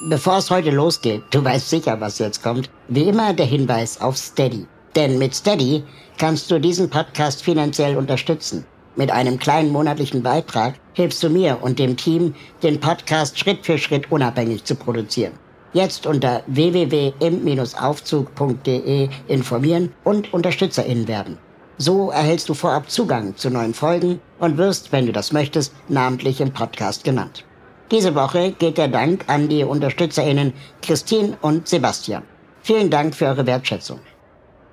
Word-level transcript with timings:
Bevor 0.00 0.38
es 0.38 0.48
heute 0.48 0.70
losgeht, 0.70 1.24
du 1.30 1.44
weißt 1.44 1.70
sicher, 1.70 2.00
was 2.00 2.20
jetzt 2.20 2.44
kommt, 2.44 2.70
wie 2.86 3.08
immer 3.08 3.34
der 3.34 3.46
Hinweis 3.46 4.00
auf 4.00 4.16
Steady. 4.16 4.64
Denn 4.94 5.18
mit 5.18 5.34
Steady 5.34 5.82
kannst 6.18 6.52
du 6.52 6.60
diesen 6.60 6.88
Podcast 6.88 7.42
finanziell 7.42 7.96
unterstützen. 7.96 8.64
Mit 8.94 9.10
einem 9.10 9.40
kleinen 9.40 9.72
monatlichen 9.72 10.22
Beitrag 10.22 10.74
hilfst 10.92 11.20
du 11.24 11.30
mir 11.30 11.58
und 11.62 11.80
dem 11.80 11.96
Team, 11.96 12.32
den 12.62 12.78
Podcast 12.78 13.40
Schritt 13.40 13.66
für 13.66 13.76
Schritt 13.76 14.12
unabhängig 14.12 14.62
zu 14.62 14.76
produzieren. 14.76 15.32
Jetzt 15.72 16.06
unter 16.06 16.44
www.im-aufzug.de 16.46 19.08
informieren 19.26 19.92
und 20.04 20.32
UnterstützerInnen 20.32 21.08
werden. 21.08 21.38
So 21.76 22.10
erhältst 22.10 22.48
du 22.48 22.54
vorab 22.54 22.88
Zugang 22.88 23.36
zu 23.36 23.50
neuen 23.50 23.74
Folgen 23.74 24.20
und 24.38 24.58
wirst, 24.58 24.92
wenn 24.92 25.06
du 25.06 25.12
das 25.12 25.32
möchtest, 25.32 25.74
namentlich 25.88 26.40
im 26.40 26.52
Podcast 26.52 27.02
genannt. 27.02 27.42
Diese 27.90 28.14
Woche 28.14 28.52
geht 28.52 28.76
der 28.76 28.88
Dank 28.88 29.24
an 29.28 29.48
die 29.48 29.64
UnterstützerInnen 29.64 30.52
Christine 30.82 31.38
und 31.40 31.66
Sebastian. 31.66 32.22
Vielen 32.62 32.90
Dank 32.90 33.14
für 33.14 33.26
eure 33.26 33.46
Wertschätzung. 33.46 34.00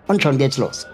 Und 0.07 0.22
schon 0.22 0.38
geht's 0.38 0.57
los. 0.57 0.85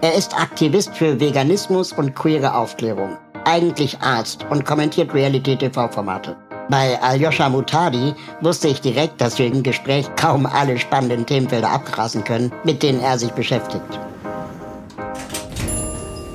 Er 0.00 0.14
ist 0.14 0.38
Aktivist 0.38 0.94
für 0.96 1.20
Veganismus 1.20 1.92
und 1.92 2.16
queere 2.16 2.54
Aufklärung, 2.54 3.16
eigentlich 3.44 3.98
Arzt 4.00 4.44
und 4.50 4.64
kommentiert 4.64 5.14
Reality-TV-Formate. 5.14 6.36
Bei 6.68 7.00
Aljoscha 7.00 7.48
Mutadi 7.48 8.12
wusste 8.40 8.66
ich 8.66 8.80
direkt, 8.80 9.20
dass 9.20 9.38
wir 9.38 9.46
im 9.46 9.62
Gespräch 9.62 10.06
kaum 10.16 10.46
alle 10.46 10.78
spannenden 10.78 11.24
Themenfelder 11.24 11.70
abgrasen 11.70 12.24
können, 12.24 12.52
mit 12.64 12.82
denen 12.82 13.00
er 13.00 13.18
sich 13.18 13.30
beschäftigt. 13.30 14.00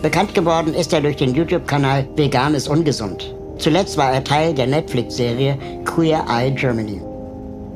Bekannt 0.02 0.34
geworden 0.34 0.74
ist 0.74 0.94
er 0.94 1.02
durch 1.02 1.18
den 1.18 1.36
YouTube-Kanal 1.36 2.08
Vegan 2.16 2.56
ist 2.56 2.70
ungesund. 2.70 3.36
Zuletzt 3.62 3.96
war 3.96 4.12
er 4.12 4.24
Teil 4.24 4.56
der 4.56 4.66
Netflix-Serie 4.66 5.56
Queer 5.86 6.26
Eye 6.28 6.50
Germany. 6.50 7.00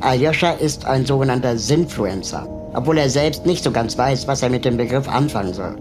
Aljoscha 0.02 0.54
ist 0.54 0.84
ein 0.88 1.06
sogenannter 1.06 1.60
Sinfluencer, 1.60 2.48
obwohl 2.74 2.98
er 2.98 3.08
selbst 3.08 3.46
nicht 3.46 3.64
so 3.64 3.72
ganz 3.72 3.96
weiß, 3.96 4.28
was 4.28 4.42
er 4.42 4.50
mit 4.50 4.66
dem 4.66 4.78
Begriff 4.78 5.08
anfangen 5.08 5.54
soll. 5.54 5.76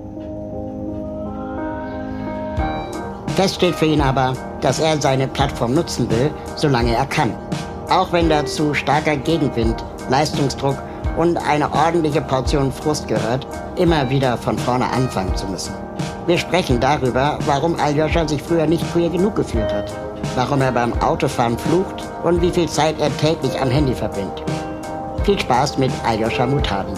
Fest 3.34 3.54
steht 3.54 3.74
für 3.74 3.86
ihn 3.86 4.02
aber, 4.02 4.34
dass 4.60 4.78
er 4.78 5.00
seine 5.00 5.26
Plattform 5.26 5.72
nutzen 5.72 6.10
will, 6.10 6.30
solange 6.54 6.94
er 6.94 7.06
kann. 7.06 7.32
Auch 7.88 8.12
wenn 8.12 8.28
dazu 8.28 8.74
starker 8.74 9.16
Gegenwind, 9.16 9.82
Leistungsdruck 10.10 10.76
und 11.16 11.38
eine 11.38 11.72
ordentliche 11.72 12.20
Portion 12.20 12.70
Frust 12.70 13.08
gehört, 13.08 13.46
immer 13.76 14.10
wieder 14.10 14.36
von 14.36 14.58
vorne 14.58 14.84
anfangen 14.84 15.34
zu 15.34 15.46
müssen. 15.46 15.72
Wir 16.26 16.38
sprechen 16.38 16.80
darüber, 16.80 17.38
warum 17.44 17.78
Aljoscha 17.78 18.26
sich 18.26 18.42
früher 18.42 18.66
nicht 18.66 18.90
queer 18.92 19.10
genug 19.10 19.36
gefühlt 19.36 19.70
hat, 19.70 19.92
warum 20.34 20.62
er 20.62 20.72
beim 20.72 20.94
Autofahren 21.02 21.58
flucht 21.58 22.02
und 22.22 22.40
wie 22.40 22.50
viel 22.50 22.66
Zeit 22.66 22.98
er 22.98 23.14
täglich 23.18 23.60
am 23.60 23.68
Handy 23.68 23.94
verbringt. 23.94 24.42
Viel 25.24 25.38
Spaß 25.38 25.76
mit 25.76 25.92
Aljoscha 26.02 26.46
Mutadi. 26.46 26.94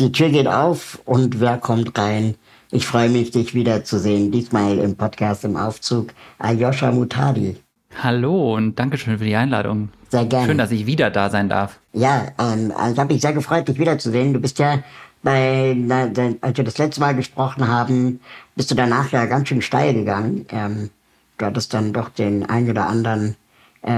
Die 0.00 0.10
Tür 0.10 0.30
geht 0.30 0.48
auf 0.48 1.00
und 1.04 1.38
wer 1.38 1.58
kommt 1.58 1.96
rein? 1.96 2.34
Ich 2.72 2.88
freue 2.88 3.08
mich, 3.08 3.30
dich 3.30 3.54
wiederzusehen. 3.54 4.32
Diesmal 4.32 4.78
im 4.78 4.96
Podcast 4.96 5.44
im 5.44 5.56
Aufzug. 5.56 6.08
Aljoscha 6.40 6.90
Mutadi. 6.90 7.56
Hallo 8.00 8.54
und 8.54 8.78
danke 8.78 8.96
schön 8.96 9.18
für 9.18 9.24
die 9.24 9.34
Einladung. 9.34 9.88
Sehr 10.10 10.24
gerne. 10.24 10.46
Schön, 10.46 10.58
dass 10.58 10.70
ich 10.70 10.86
wieder 10.86 11.10
da 11.10 11.30
sein 11.30 11.48
darf. 11.48 11.80
Ja, 11.92 12.28
ähm, 12.38 12.72
also 12.76 12.92
ich 12.92 12.98
habe 12.98 13.12
mich 13.12 13.22
sehr 13.22 13.32
gefreut, 13.32 13.66
dich 13.66 13.78
wiederzusehen. 13.78 14.32
Du 14.32 14.40
bist 14.40 14.58
ja 14.58 14.78
bei, 15.22 15.74
na, 15.76 16.08
als 16.40 16.56
wir 16.56 16.64
das 16.64 16.78
letzte 16.78 17.00
Mal 17.00 17.14
gesprochen 17.14 17.66
haben, 17.66 18.20
bist 18.54 18.70
du 18.70 18.76
danach 18.76 19.10
ja 19.10 19.26
ganz 19.26 19.48
schön 19.48 19.62
steil 19.62 19.94
gegangen. 19.94 20.46
Ähm, 20.50 20.90
du 21.38 21.46
hattest 21.46 21.74
dann 21.74 21.92
doch 21.92 22.08
den 22.10 22.48
ein 22.48 22.70
oder 22.70 22.86
anderen 22.86 23.36
äh, 23.84 23.90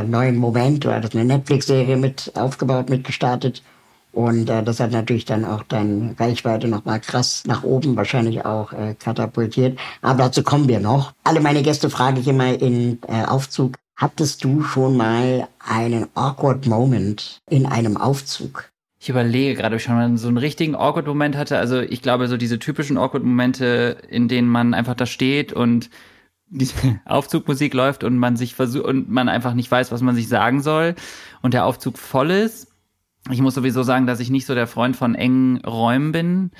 äh, 0.00 0.04
neuen 0.04 0.36
Moment. 0.36 0.84
Du 0.84 0.92
hattest 0.92 1.14
eine 1.14 1.24
Netflix-Serie 1.24 1.96
mit 1.96 2.32
aufgebaut, 2.34 2.90
mitgestartet. 2.90 3.62
Und 4.12 4.48
äh, 4.48 4.62
das 4.62 4.80
hat 4.80 4.90
natürlich 4.90 5.24
dann 5.24 5.44
auch 5.44 5.62
deine 5.62 6.14
Reichweite 6.18 6.68
nochmal 6.68 7.00
krass 7.00 7.42
nach 7.46 7.62
oben 7.62 7.96
wahrscheinlich 7.96 8.44
auch 8.44 8.72
äh, 8.72 8.94
katapultiert. 8.98 9.78
Aber 10.02 10.24
dazu 10.24 10.42
kommen 10.42 10.68
wir 10.68 10.80
noch. 10.80 11.12
Alle 11.24 11.40
meine 11.40 11.62
Gäste 11.62 11.90
frage 11.90 12.20
ich 12.20 12.28
immer 12.28 12.60
in 12.60 12.98
äh, 13.06 13.24
Aufzug. 13.24 13.76
Hattest 13.96 14.44
du 14.44 14.62
schon 14.62 14.96
mal 14.96 15.48
einen 15.58 16.06
awkward 16.14 16.66
Moment 16.66 17.40
in 17.50 17.66
einem 17.66 17.96
Aufzug? 17.96 18.70
Ich 19.00 19.08
überlege 19.08 19.54
gerade, 19.54 19.74
ob 19.74 19.80
ich 19.80 19.84
schon 19.84 19.94
mal 19.94 20.16
so 20.16 20.28
einen 20.28 20.38
richtigen 20.38 20.74
awkward 20.74 21.06
Moment 21.06 21.36
hatte. 21.36 21.58
Also 21.58 21.80
ich 21.80 22.02
glaube, 22.02 22.28
so 22.28 22.36
diese 22.36 22.58
typischen 22.58 22.96
awkward 22.96 23.24
Momente, 23.24 23.98
in 24.08 24.28
denen 24.28 24.48
man 24.48 24.74
einfach 24.74 24.94
da 24.94 25.06
steht 25.06 25.52
und 25.52 25.90
die 26.48 26.68
Aufzugmusik 27.04 27.74
läuft 27.74 28.04
und 28.04 28.16
man 28.16 28.36
sich 28.36 28.54
versucht 28.54 28.84
und 28.84 29.10
man 29.10 29.28
einfach 29.28 29.54
nicht 29.54 29.70
weiß, 29.70 29.92
was 29.92 30.00
man 30.00 30.14
sich 30.14 30.28
sagen 30.28 30.62
soll 30.62 30.94
und 31.42 31.54
der 31.54 31.66
Aufzug 31.66 31.98
voll 31.98 32.30
ist 32.30 32.67
ich 33.30 33.40
muss 33.40 33.54
sowieso 33.54 33.82
sagen, 33.82 34.06
dass 34.06 34.20
ich 34.20 34.30
nicht 34.30 34.46
so 34.46 34.54
der 34.54 34.66
Freund 34.66 34.96
von 34.96 35.14
engen 35.14 35.58
Räumen 35.64 36.12
bin 36.12 36.50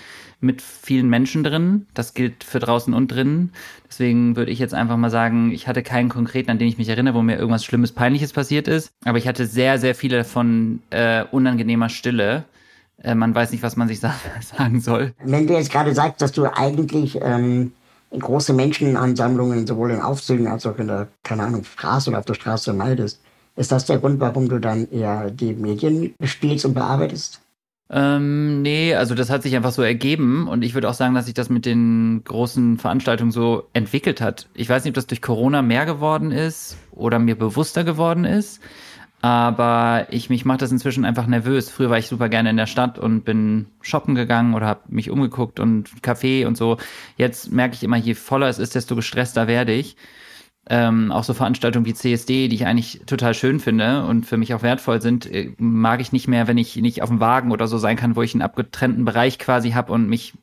mit 0.41 0.63
vielen 0.63 1.09
Menschen 1.09 1.43
drin. 1.43 1.87
Das 1.95 2.15
gilt 2.15 2.45
für 2.45 2.59
draußen 2.59 2.95
und 2.95 3.11
drinnen. 3.11 3.53
Deswegen 3.89 4.37
würde 4.37 4.51
ich 4.51 4.59
jetzt 4.59 4.75
einfach 4.75 4.97
mal 4.97 5.11
sagen, 5.11 5.51
ich 5.51 5.67
hatte 5.67 5.83
keinen 5.83 6.09
konkreten, 6.09 6.51
an 6.51 6.59
den 6.59 6.69
ich 6.69 6.79
mich 6.79 6.89
erinnere, 6.89 7.15
wo 7.15 7.23
mir 7.23 7.37
irgendwas 7.37 7.65
Schlimmes, 7.65 7.93
Peinliches 7.93 8.33
passiert 8.33 8.69
ist. 8.69 8.93
Aber 9.05 9.19
ich 9.19 9.27
hatte 9.27 9.47
sehr, 9.47 9.79
sehr 9.79 9.95
viele 9.95 10.25
von 10.25 10.81
äh, 10.91 11.25
unangenehmer 11.31 11.89
Stille. 11.89 12.45
Äh, 13.03 13.15
man 13.15 13.35
weiß 13.35 13.53
nicht, 13.53 13.63
was 13.63 13.77
man 13.77 13.89
sich 13.89 14.01
sa 14.01 14.15
sagen 14.41 14.81
soll. 14.81 15.15
Wenn 15.25 15.47
du 15.47 15.55
jetzt 15.55 15.73
gerade 15.73 15.95
sagst, 15.95 16.23
dass 16.23 16.33
du 16.33 16.47
eigentlich 16.47 17.19
ähm, 17.21 17.73
große 18.17 18.53
Menschenansammlungen 18.53 19.67
sowohl 19.67 19.91
in 19.91 20.01
Aufzügen 20.01 20.47
als 20.47 20.67
auch 20.67 20.79
in 20.79 20.87
der, 20.87 21.09
keine 21.23 21.43
Ahnung, 21.45 21.65
Straße 21.65 22.11
oder 22.11 22.21
auf 22.21 22.25
der 22.25 22.35
Straße 22.35 22.73
meidest, 22.73 23.21
ist 23.59 23.73
das 23.73 23.87
der 23.87 23.99
Grund, 23.99 24.21
warum 24.21 24.49
du 24.49 24.59
dann 24.59 24.89
eher 24.91 25.31
die 25.31 25.53
Medien 25.53 26.15
spielst 26.23 26.65
und 26.65 26.75
bearbeitest? 26.75 27.41
Ähm, 27.91 28.63
nee, 28.63 28.95
also 28.95 29.15
das 29.15 29.31
hat 29.31 29.43
sich 29.43 29.57
einfach 29.57 29.73
so 29.73 29.83
ergeben 29.83 30.47
und 30.47 30.63
ich 30.63 30.75
würde 30.75 30.89
auch 30.89 30.95
sagen, 30.95 31.15
dass 31.15 31.25
sich 31.25 31.35
das 31.35 31.49
mit 31.49 31.65
den 31.65 32.23
großen 32.23 32.79
Veranstaltungen 32.79 33.33
so 33.33 33.65
entwickelt 33.73 34.21
hat. 34.21 34.49
Ich 34.55 34.69
weiß 34.69 34.85
nicht, 34.85 34.91
ob 34.93 34.95
das 34.95 35.07
durch 35.07 35.23
Corona 35.23 35.63
mehr 35.63 35.87
geworden 35.87 36.31
ist 36.31 36.77
oder 36.93 37.19
mir 37.19 37.35
bewusster 37.35 37.85
geworden 37.85 38.25
ist, 38.25 38.61
aber 39.23 40.07
ich 40.11 40.29
mich 40.29 40.45
macht 40.45 40.63
das 40.63 40.71
inzwischen 40.71 41.07
einfach 41.07 41.27
nervös. 41.27 41.71
Früher 41.71 41.91
war 41.91 41.99
ich 41.99 42.09
super 42.09 42.29
gerne 42.29 42.51
in 42.51 42.59
der 42.59 42.67
Stadt 42.67 42.99
und 42.99 43.25
bin 43.25 43.67
shoppen 43.81 44.15
gegangen 44.15 44.55
oder 44.55 44.67
habe 44.67 44.83
mich 44.89 45.11
umgeguckt 45.11 45.59
und 45.59 46.03
Kaffee 46.03 46.45
und 46.45 46.57
so. 46.59 46.77
Jetzt 47.17 47.51
merke 47.51 47.75
ich 47.75 47.83
immer, 47.83 47.97
je 47.97 48.15
voller 48.15 48.49
es 48.49 48.59
ist, 48.59 48.75
desto 48.75 48.95
gestresster 48.97 49.49
werde 49.49 49.73
ich 49.73 49.97
ähm, 50.69 51.11
auch 51.11 51.25
so 51.25 51.35
Veranstaltungen 51.35 51.87
wie 51.87 51.95
CSD, 51.95 52.49
die 52.49 52.57
ich 52.57 52.67
eigentlich 52.67 53.01
total 53.07 53.35
schön 53.35 53.59
finde 53.59 54.05
und 54.05 54.27
für 54.27 54.37
mich 54.37 54.53
auch 54.55 54.63
wertvoll 54.63 55.01
sind, 55.01 55.27
äh, 55.27 55.53
mag 55.59 56.01
ich 56.01 56.13
nicht 56.13 56.29
mehr, 56.29 56.47
wenn 56.47 56.59
ich 56.59 56.77
nicht 56.77 57.03
auf 57.03 57.09
dem 57.09 57.21
Wagen 57.21 57.53
oder 57.53 57.67
so 57.67 57.79
sein 57.79 57.97
kann, 57.97 58.17
wo 58.17 58.23
ich 58.23 58.35
einen 58.35 58.43
abgetrennten 58.43 59.05
Bereich 59.05 59.39
quasi 59.39 59.71
habe 59.71 59.93
und 59.93 60.09
mich 60.09 60.35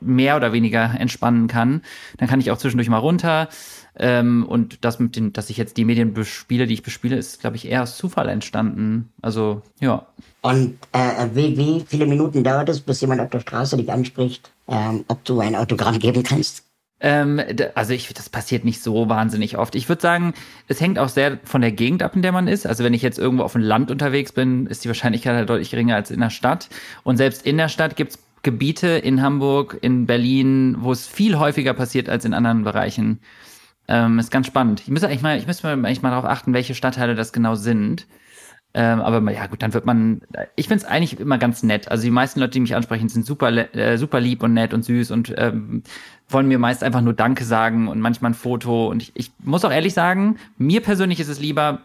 mehr 0.00 0.36
oder 0.36 0.52
weniger 0.52 0.94
entspannen 0.98 1.48
kann. 1.48 1.82
Dann 2.16 2.28
kann 2.28 2.40
ich 2.40 2.50
auch 2.50 2.58
zwischendurch 2.58 2.88
mal 2.88 2.98
runter. 2.98 3.48
Ähm, 4.00 4.46
und 4.46 4.84
das 4.84 5.00
mit 5.00 5.16
den, 5.16 5.32
dass 5.32 5.50
ich 5.50 5.56
jetzt 5.56 5.76
die 5.76 5.84
Medien 5.84 6.14
bespiele, 6.14 6.66
die 6.66 6.74
ich 6.74 6.84
bespiele, 6.84 7.16
ist, 7.16 7.40
glaube 7.40 7.56
ich, 7.56 7.66
eher 7.66 7.82
aus 7.82 7.96
Zufall 7.96 8.28
entstanden. 8.28 9.10
Also, 9.22 9.62
ja. 9.80 10.06
Und 10.40 10.78
äh, 10.92 11.26
wie, 11.34 11.56
wie 11.56 11.84
viele 11.86 12.06
Minuten 12.06 12.44
dauert 12.44 12.68
es, 12.68 12.80
bis 12.80 13.00
jemand 13.00 13.20
auf 13.20 13.30
der 13.30 13.40
Straße 13.40 13.76
dich 13.76 13.90
anspricht, 13.90 14.52
ähm, 14.68 15.04
ob 15.08 15.24
du 15.24 15.40
ein 15.40 15.56
Autogramm 15.56 15.98
geben 15.98 16.22
kannst? 16.22 16.67
Ähm, 17.00 17.40
also 17.74 17.92
ich, 17.92 18.12
das 18.12 18.28
passiert 18.28 18.64
nicht 18.64 18.82
so 18.82 19.08
wahnsinnig 19.08 19.56
oft. 19.56 19.74
Ich 19.74 19.88
würde 19.88 20.02
sagen, 20.02 20.34
es 20.66 20.80
hängt 20.80 20.98
auch 20.98 21.08
sehr 21.08 21.38
von 21.44 21.60
der 21.60 21.72
Gegend 21.72 22.02
ab, 22.02 22.16
in 22.16 22.22
der 22.22 22.32
man 22.32 22.48
ist. 22.48 22.66
Also 22.66 22.82
wenn 22.84 22.94
ich 22.94 23.02
jetzt 23.02 23.18
irgendwo 23.18 23.44
auf 23.44 23.52
dem 23.52 23.62
Land 23.62 23.90
unterwegs 23.90 24.32
bin, 24.32 24.66
ist 24.66 24.84
die 24.84 24.88
Wahrscheinlichkeit 24.88 25.34
halt 25.34 25.48
deutlich 25.48 25.70
geringer 25.70 25.94
als 25.94 26.10
in 26.10 26.20
der 26.20 26.30
Stadt. 26.30 26.68
Und 27.04 27.16
selbst 27.16 27.46
in 27.46 27.56
der 27.56 27.68
Stadt 27.68 27.96
gibt's 27.96 28.18
Gebiete 28.42 28.88
in 28.88 29.20
Hamburg, 29.20 29.78
in 29.80 30.06
Berlin, 30.06 30.76
wo 30.78 30.92
es 30.92 31.06
viel 31.06 31.38
häufiger 31.38 31.74
passiert 31.74 32.08
als 32.08 32.24
in 32.24 32.34
anderen 32.34 32.64
Bereichen. 32.64 33.20
Ähm, 33.88 34.18
ist 34.18 34.30
ganz 34.30 34.46
spannend. 34.46 34.82
Ich 34.82 34.88
müsste 34.88 35.08
eigentlich 35.08 35.22
mal, 35.22 35.38
ich 35.38 35.46
müsste 35.46 35.68
eigentlich 35.68 36.02
mal 36.02 36.10
darauf 36.10 36.24
achten, 36.24 36.52
welche 36.52 36.74
Stadtteile 36.74 37.14
das 37.14 37.32
genau 37.32 37.54
sind. 37.54 38.06
Ähm, 38.74 39.00
aber 39.00 39.32
ja 39.32 39.46
gut, 39.46 39.62
dann 39.62 39.72
wird 39.72 39.86
man, 39.86 40.20
ich 40.54 40.68
finde 40.68 40.84
es 40.84 40.90
eigentlich 40.90 41.18
immer 41.18 41.38
ganz 41.38 41.62
nett. 41.62 41.90
Also 41.90 42.04
die 42.04 42.10
meisten 42.10 42.38
Leute, 42.40 42.52
die 42.52 42.60
mich 42.60 42.74
ansprechen, 42.74 43.08
sind 43.08 43.24
super, 43.24 43.50
äh, 43.74 43.96
super 43.96 44.20
lieb 44.20 44.42
und 44.42 44.52
nett 44.52 44.74
und 44.74 44.84
süß 44.84 45.10
und 45.10 45.34
ähm, 45.36 45.82
wollen 46.28 46.48
mir 46.48 46.58
meist 46.58 46.84
einfach 46.84 47.00
nur 47.00 47.14
Danke 47.14 47.44
sagen 47.44 47.88
und 47.88 48.00
manchmal 48.00 48.32
ein 48.32 48.34
Foto. 48.34 48.88
Und 48.88 49.02
ich, 49.02 49.12
ich 49.14 49.32
muss 49.42 49.64
auch 49.64 49.72
ehrlich 49.72 49.94
sagen, 49.94 50.36
mir 50.58 50.82
persönlich 50.82 51.18
ist 51.18 51.28
es 51.28 51.40
lieber, 51.40 51.80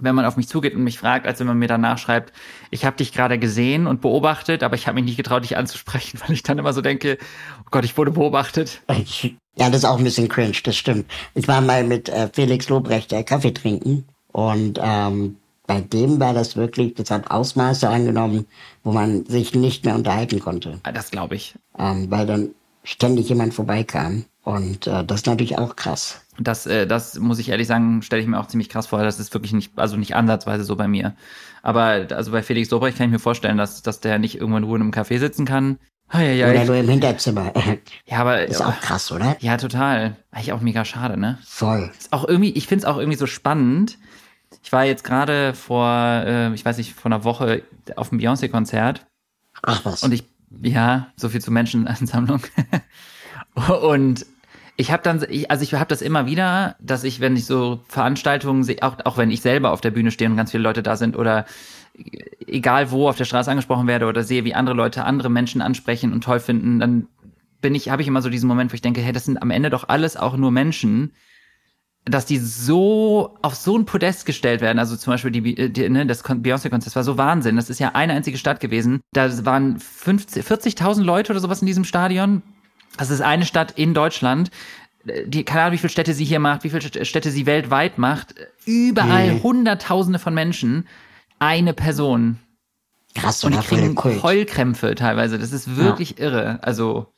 wenn 0.00 0.14
man 0.14 0.24
auf 0.24 0.36
mich 0.36 0.48
zugeht 0.48 0.74
und 0.74 0.84
mich 0.84 0.98
fragt, 0.98 1.26
als 1.26 1.40
wenn 1.40 1.46
man 1.46 1.58
mir 1.58 1.66
danach 1.66 1.98
schreibt, 1.98 2.32
ich 2.70 2.84
habe 2.84 2.96
dich 2.96 3.12
gerade 3.12 3.38
gesehen 3.38 3.86
und 3.86 4.00
beobachtet, 4.00 4.62
aber 4.62 4.76
ich 4.76 4.86
habe 4.86 4.96
mich 4.96 5.04
nicht 5.04 5.16
getraut, 5.16 5.44
dich 5.44 5.56
anzusprechen, 5.56 6.20
weil 6.26 6.32
ich 6.32 6.42
dann 6.42 6.58
immer 6.58 6.72
so 6.72 6.82
denke, 6.82 7.18
oh 7.60 7.68
Gott, 7.70 7.84
ich 7.84 7.96
wurde 7.96 8.10
beobachtet. 8.10 8.82
Ja, 9.56 9.68
das 9.70 9.78
ist 9.78 9.84
auch 9.84 9.98
ein 9.98 10.04
bisschen 10.04 10.28
cringe, 10.28 10.56
das 10.62 10.76
stimmt. 10.76 11.10
Ich 11.34 11.48
war 11.48 11.60
mal 11.60 11.84
mit 11.84 12.08
äh, 12.08 12.28
Felix 12.32 12.68
Lobrecht 12.68 13.12
äh, 13.12 13.24
Kaffee 13.24 13.52
trinken 13.52 14.04
und 14.30 14.78
ähm, 14.80 15.36
bei 15.68 15.82
dem 15.82 16.18
war 16.18 16.32
das 16.32 16.56
wirklich, 16.56 16.94
das 16.94 17.10
hat 17.10 17.30
Ausmaße 17.30 17.88
angenommen, 17.88 18.46
wo 18.82 18.90
man 18.90 19.26
sich 19.26 19.54
nicht 19.54 19.84
mehr 19.84 19.94
unterhalten 19.94 20.40
konnte. 20.40 20.80
Ah, 20.82 20.92
das 20.92 21.10
glaube 21.12 21.36
ich. 21.36 21.54
Ähm, 21.78 22.10
weil 22.10 22.26
dann 22.26 22.50
ständig 22.82 23.28
jemand 23.28 23.52
vorbeikam. 23.52 24.24
Und 24.42 24.86
äh, 24.86 25.04
das 25.04 25.20
ist 25.20 25.26
natürlich 25.26 25.58
auch 25.58 25.76
krass. 25.76 26.22
Das, 26.40 26.64
äh, 26.66 26.86
das 26.86 27.18
muss 27.18 27.38
ich 27.38 27.50
ehrlich 27.50 27.66
sagen, 27.66 28.00
stelle 28.00 28.22
ich 28.22 28.28
mir 28.28 28.40
auch 28.40 28.46
ziemlich 28.46 28.70
krass 28.70 28.86
vor. 28.86 29.02
Das 29.02 29.20
ist 29.20 29.34
wirklich 29.34 29.52
nicht, 29.52 29.72
also 29.76 29.98
nicht 29.98 30.16
ansatzweise 30.16 30.64
so 30.64 30.74
bei 30.74 30.88
mir. 30.88 31.14
Aber 31.62 32.06
also 32.12 32.32
bei 32.32 32.42
Felix 32.42 32.70
Dobrecht 32.70 32.96
kann 32.96 33.08
ich 33.08 33.12
mir 33.12 33.18
vorstellen, 33.18 33.58
dass, 33.58 33.82
dass 33.82 34.00
der 34.00 34.18
nicht 34.18 34.36
irgendwann 34.40 34.62
nur 34.62 34.74
in 34.74 34.82
einem 34.82 34.90
Café 34.90 35.18
sitzen 35.18 35.44
kann. 35.44 35.78
Oh, 36.14 36.18
ja, 36.18 36.32
ja, 36.32 36.48
oder 36.48 36.64
nur 36.64 36.76
im 36.76 36.88
Hinterzimmer. 36.88 37.52
Ja, 38.06 38.20
aber 38.20 38.42
ist 38.46 38.62
auch 38.62 38.80
krass, 38.80 39.12
oder? 39.12 39.36
Ja, 39.40 39.58
total. 39.58 40.16
Eigentlich 40.30 40.54
auch 40.54 40.62
mega 40.62 40.86
schade, 40.86 41.18
ne? 41.18 41.38
Voll. 41.44 41.90
Ist 41.98 42.14
auch 42.14 42.26
irgendwie, 42.26 42.52
ich 42.52 42.66
finde 42.66 42.84
es 42.84 42.90
auch 42.90 42.96
irgendwie 42.96 43.18
so 43.18 43.26
spannend. 43.26 43.98
Ich 44.62 44.72
war 44.72 44.84
jetzt 44.84 45.04
gerade 45.04 45.54
vor, 45.54 45.88
äh, 45.88 46.52
ich 46.54 46.64
weiß 46.64 46.78
nicht, 46.78 46.94
vor 46.94 47.06
einer 47.10 47.24
Woche 47.24 47.62
auf 47.96 48.10
dem 48.10 48.18
Beyoncé-Konzert. 48.18 49.06
Ach 49.62 49.84
was. 49.84 50.02
Und 50.02 50.12
ich, 50.12 50.24
ja, 50.62 51.08
so 51.16 51.28
viel 51.28 51.40
zur 51.40 51.52
Menschenansammlung. 51.52 52.42
und 53.82 54.26
ich 54.76 54.92
habe 54.92 55.02
dann, 55.02 55.24
also 55.48 55.62
ich 55.62 55.74
habe 55.74 55.88
das 55.88 56.02
immer 56.02 56.26
wieder, 56.26 56.76
dass 56.80 57.02
ich, 57.04 57.20
wenn 57.20 57.36
ich 57.36 57.46
so 57.46 57.80
Veranstaltungen 57.88 58.62
sehe, 58.62 58.82
auch, 58.82 58.96
auch 59.04 59.16
wenn 59.16 59.30
ich 59.30 59.40
selber 59.40 59.72
auf 59.72 59.80
der 59.80 59.90
Bühne 59.90 60.10
stehe 60.10 60.30
und 60.30 60.36
ganz 60.36 60.52
viele 60.52 60.62
Leute 60.62 60.82
da 60.82 60.96
sind 60.96 61.16
oder 61.16 61.46
egal 62.46 62.90
wo 62.90 63.08
auf 63.08 63.16
der 63.16 63.24
Straße 63.24 63.50
angesprochen 63.50 63.88
werde 63.88 64.06
oder 64.06 64.22
sehe, 64.22 64.44
wie 64.44 64.54
andere 64.54 64.76
Leute 64.76 65.04
andere 65.04 65.30
Menschen 65.30 65.62
ansprechen 65.62 66.12
und 66.12 66.22
toll 66.22 66.40
finden, 66.40 66.78
dann 66.78 67.08
bin 67.60 67.74
ich, 67.74 67.90
habe 67.90 68.02
ich 68.02 68.08
immer 68.08 68.22
so 68.22 68.30
diesen 68.30 68.46
Moment, 68.46 68.70
wo 68.70 68.76
ich 68.76 68.82
denke, 68.82 69.00
hey, 69.00 69.12
das 69.12 69.24
sind 69.24 69.42
am 69.42 69.50
Ende 69.50 69.70
doch 69.70 69.88
alles 69.88 70.16
auch 70.16 70.36
nur 70.36 70.52
Menschen, 70.52 71.12
dass 72.08 72.26
die 72.26 72.38
so 72.38 73.36
auf 73.42 73.54
so 73.54 73.76
ein 73.76 73.84
Podest 73.84 74.26
gestellt 74.26 74.60
werden. 74.60 74.78
Also 74.78 74.96
zum 74.96 75.12
Beispiel 75.12 75.30
die, 75.30 75.72
die 75.72 75.88
ne, 75.88 76.06
das 76.06 76.22
Beyoncé-Konzert, 76.22 76.86
das 76.86 76.96
war 76.96 77.04
so 77.04 77.18
Wahnsinn. 77.18 77.56
Das 77.56 77.70
ist 77.70 77.80
ja 77.80 77.90
eine 77.94 78.12
einzige 78.12 78.38
Stadt 78.38 78.60
gewesen. 78.60 79.00
Da 79.12 79.44
waren 79.44 79.78
40.000 79.78 81.02
Leute 81.02 81.32
oder 81.32 81.40
sowas 81.40 81.60
in 81.60 81.66
diesem 81.66 81.84
Stadion. 81.84 82.42
Das 82.96 83.10
ist 83.10 83.20
eine 83.20 83.44
Stadt 83.44 83.72
in 83.72 83.94
Deutschland. 83.94 84.50
Die, 85.26 85.44
keine 85.44 85.62
Ahnung, 85.62 85.74
wie 85.74 85.78
viele 85.78 85.90
Städte 85.90 86.12
sie 86.12 86.24
hier 86.24 86.40
macht, 86.40 86.64
wie 86.64 86.70
viele 86.70 87.04
Städte 87.04 87.30
sie 87.30 87.46
weltweit 87.46 87.98
macht. 87.98 88.34
Überall 88.66 89.34
mhm. 89.34 89.42
Hunderttausende 89.42 90.18
von 90.18 90.34
Menschen. 90.34 90.86
Eine 91.38 91.72
Person. 91.72 92.38
Krass, 93.14 93.42
und 93.44 93.54
die 93.54 93.66
kriegen 93.66 93.96
Heulkrämpfe 93.96 94.94
teilweise. 94.94 95.38
Das 95.38 95.52
ist 95.52 95.76
wirklich 95.76 96.16
ja. 96.18 96.26
irre. 96.26 96.58
Also, 96.62 97.12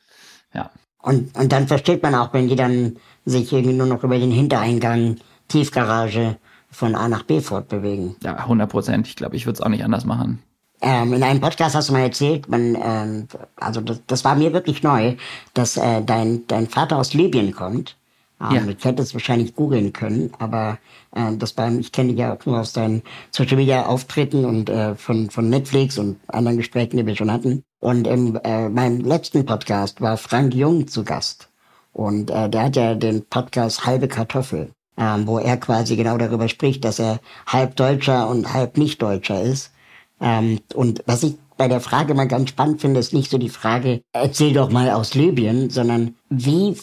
ja. 0.53 0.71
Und, 1.01 1.35
und 1.37 1.51
dann 1.51 1.67
versteht 1.67 2.03
man 2.03 2.15
auch, 2.15 2.33
wenn 2.33 2.47
die 2.47 2.55
dann 2.55 2.97
sich 3.25 3.51
irgendwie 3.51 3.75
nur 3.75 3.87
noch 3.87 4.03
über 4.03 4.17
den 4.17 4.31
Hintereingang, 4.31 5.17
Tiefgarage 5.47 6.37
von 6.71 6.95
A 6.95 7.07
nach 7.07 7.23
B 7.23 7.41
fortbewegen. 7.41 8.15
Ja, 8.23 8.35
100 8.35 8.69
Prozent. 8.69 9.07
Ich 9.07 9.15
glaube, 9.15 9.35
ich 9.35 9.45
würde 9.45 9.57
es 9.57 9.61
auch 9.61 9.69
nicht 9.69 9.83
anders 9.83 10.05
machen. 10.05 10.41
Ähm, 10.81 11.13
in 11.13 11.21
einem 11.21 11.41
Podcast 11.41 11.75
hast 11.75 11.89
du 11.89 11.93
mal 11.93 11.99
erzählt, 11.99 12.49
man, 12.49 12.75
ähm, 12.81 13.27
also 13.55 13.81
das, 13.81 14.01
das 14.07 14.25
war 14.25 14.35
mir 14.35 14.51
wirklich 14.51 14.81
neu, 14.81 15.15
dass 15.53 15.77
äh, 15.77 16.01
dein, 16.01 16.47
dein 16.47 16.67
Vater 16.67 16.97
aus 16.97 17.13
Libyen 17.13 17.51
kommt. 17.51 17.97
Ähm, 18.41 18.55
ja. 18.55 18.61
Ich 18.67 18.83
hätte 18.83 19.03
es 19.03 19.13
wahrscheinlich 19.13 19.53
googeln 19.53 19.93
können, 19.93 20.31
aber 20.39 20.79
äh, 21.13 21.35
das 21.37 21.55
war, 21.55 21.71
ich 21.71 21.91
kenne 21.91 22.09
dich 22.09 22.19
ja 22.19 22.35
auch 22.35 22.43
nur 22.47 22.59
aus 22.59 22.73
deinen 22.73 23.03
Social 23.29 23.57
Media 23.57 23.85
Auftritten 23.85 24.43
und 24.43 24.69
äh, 24.69 24.95
von, 24.95 25.29
von 25.29 25.49
Netflix 25.49 25.99
und 25.99 26.19
anderen 26.27 26.57
Gesprächen, 26.57 26.97
die 26.97 27.05
wir 27.05 27.15
schon 27.15 27.31
hatten. 27.31 27.63
Und 27.79 28.07
in 28.07 28.35
äh, 28.37 28.67
meinem 28.69 29.01
letzten 29.01 29.45
Podcast 29.45 30.01
war 30.01 30.17
Frank 30.17 30.55
Jung 30.55 30.87
zu 30.87 31.03
Gast. 31.03 31.50
Und 31.93 32.29
äh, 32.29 32.49
der 32.49 32.63
hat 32.63 32.75
ja 32.75 32.95
den 32.95 33.25
Podcast 33.25 33.85
Halbe 33.85 34.07
Kartoffel, 34.07 34.71
ähm, 34.97 35.27
wo 35.27 35.39
er 35.39 35.57
quasi 35.57 35.95
genau 35.95 36.17
darüber 36.17 36.47
spricht, 36.47 36.85
dass 36.85 36.99
er 36.99 37.19
halb 37.45 37.75
Deutscher 37.75 38.29
und 38.29 38.53
halb 38.53 38.77
Nicht-Deutscher 38.77 39.41
ist. 39.41 39.71
Ähm, 40.19 40.59
und 40.73 41.03
was 41.05 41.23
ich 41.23 41.35
bei 41.57 41.67
der 41.67 41.81
Frage 41.81 42.13
mal 42.13 42.27
ganz 42.27 42.49
spannend 42.49 42.81
finde, 42.81 42.99
ist 42.99 43.13
nicht 43.13 43.29
so 43.29 43.37
die 43.37 43.49
Frage, 43.49 44.01
erzähl 44.13 44.53
doch 44.53 44.71
mal 44.71 44.89
aus 44.91 45.13
Libyen, 45.13 45.69
sondern 45.69 46.15
wie, 46.29 46.75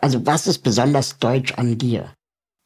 also 0.00 0.26
was 0.26 0.46
ist 0.46 0.58
besonders 0.58 1.18
deutsch 1.18 1.54
an 1.54 1.78
dir? 1.78 2.12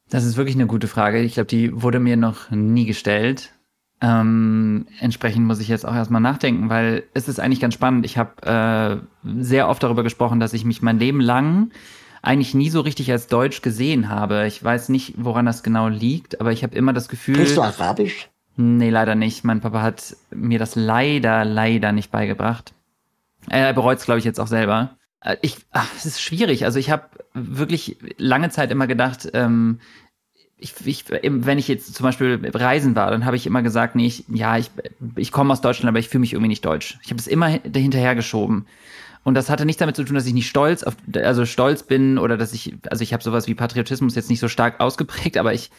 Das 0.09 0.25
ist 0.25 0.37
wirklich 0.37 0.57
eine 0.57 0.67
gute 0.67 0.89
Frage. 0.89 1.21
Ich 1.21 1.35
glaube, 1.35 1.47
die 1.47 1.83
wurde 1.83 2.01
mir 2.01 2.17
noch 2.17 2.51
nie 2.51 2.87
gestellt. 2.87 3.53
Ähm, 4.03 4.87
entsprechend 4.99 5.47
muss 5.47 5.61
ich 5.61 5.69
jetzt 5.69 5.87
auch 5.87 5.95
erstmal 5.95 6.23
nachdenken, 6.23 6.71
weil 6.71 7.05
es 7.13 7.29
ist 7.29 7.39
eigentlich 7.39 7.61
ganz 7.61 7.75
spannend. 7.75 8.07
Ich 8.07 8.17
habe 8.17 9.03
äh, 9.23 9.43
sehr 9.43 9.69
oft 9.69 9.83
darüber 9.83 10.03
gesprochen, 10.03 10.41
dass 10.41 10.55
ich 10.55 10.65
mich 10.65 10.81
mein 10.81 10.99
Leben 10.99 11.21
lang 11.21 11.71
eigentlich 12.23 12.55
nie 12.55 12.71
so 12.71 12.81
richtig 12.81 13.11
als 13.11 13.27
Deutsch 13.27 13.63
gesehen 13.63 14.09
habe. 14.09 14.47
Ich 14.47 14.63
weiß 14.63 14.89
nicht, 14.89 15.15
woran 15.17 15.47
das 15.47 15.63
genau 15.63 15.89
liegt, 15.89 16.41
aber 16.41 16.53
ich 16.53 16.63
habe 16.63 16.77
immer 16.77 16.93
das 16.93 17.09
Gefühl. 17.09 17.37
Bist 17.37 17.57
du 17.57 17.63
Arabisch? 17.63 18.29
Nee, 18.57 18.91
leider 18.91 19.15
nicht. 19.15 19.45
Mein 19.45 19.61
Papa 19.61 19.83
hat 19.83 20.17
mir 20.31 20.59
das 20.59 20.77
leider, 20.77 21.45
leider 21.45 21.93
nicht 21.93 22.11
beigebracht. 22.11 22.75
Er 23.49 23.73
bereut 23.73 23.99
es, 23.99 24.05
glaube 24.05 24.19
ich, 24.19 24.25
jetzt 24.25 24.41
auch 24.41 24.47
selber. 24.47 24.97
Äh, 25.21 25.37
ich, 25.43 25.59
ach, 25.73 25.89
es 25.97 26.05
ist 26.07 26.21
schwierig. 26.21 26.65
Also 26.65 26.79
ich 26.79 26.91
habe 26.91 27.05
wirklich 27.33 27.97
lange 28.19 28.51
Zeit 28.51 28.71
immer 28.71 28.87
gedacht, 28.87 29.31
ähm, 29.33 29.81
ich, 30.61 30.75
ich, 30.85 31.05
wenn 31.09 31.59
ich 31.59 31.69
jetzt 31.69 31.95
zum 31.95 32.05
Beispiel 32.05 32.41
reisen 32.55 32.95
war, 32.95 33.11
dann 33.11 33.25
habe 33.25 33.37
ich 33.37 33.47
immer 33.47 33.63
gesagt, 33.63 33.97
nee, 33.97 34.07
ich, 34.07 34.25
ja, 34.29 34.59
ich, 34.59 34.71
ich 35.17 35.33
komme 35.33 35.53
aus 35.53 35.61
Deutschland, 35.61 35.89
aber 35.89 35.99
ich 35.99 36.09
fühle 36.09 36.21
mich 36.21 36.33
irgendwie 36.33 36.49
nicht 36.49 36.65
deutsch. 36.65 36.99
Ich 37.03 37.11
habe 37.11 37.19
es 37.19 37.27
immer 37.27 37.49
hinterher 37.49 38.15
geschoben. 38.15 38.67
Und 39.23 39.35
das 39.35 39.51
hatte 39.51 39.67
nichts 39.67 39.81
damit 39.81 39.97
zu 39.97 40.05
tun, 40.05 40.15
dass 40.15 40.27
ich 40.27 40.35
nicht 40.35 40.49
stolz 40.49 40.83
auf, 40.83 40.97
also 41.15 41.45
stolz 41.45 41.83
bin 41.83 42.19
oder 42.19 42.37
dass 42.37 42.53
ich, 42.53 42.75
also 42.91 43.03
ich 43.03 43.13
habe 43.13 43.23
sowas 43.23 43.47
wie 43.47 43.55
Patriotismus 43.55 44.15
jetzt 44.15 44.31
nicht 44.31 44.41
so 44.41 44.49
stark 44.49 44.81
ausgeprägt, 44.81 45.37
aber 45.37 45.53
ich 45.53 45.71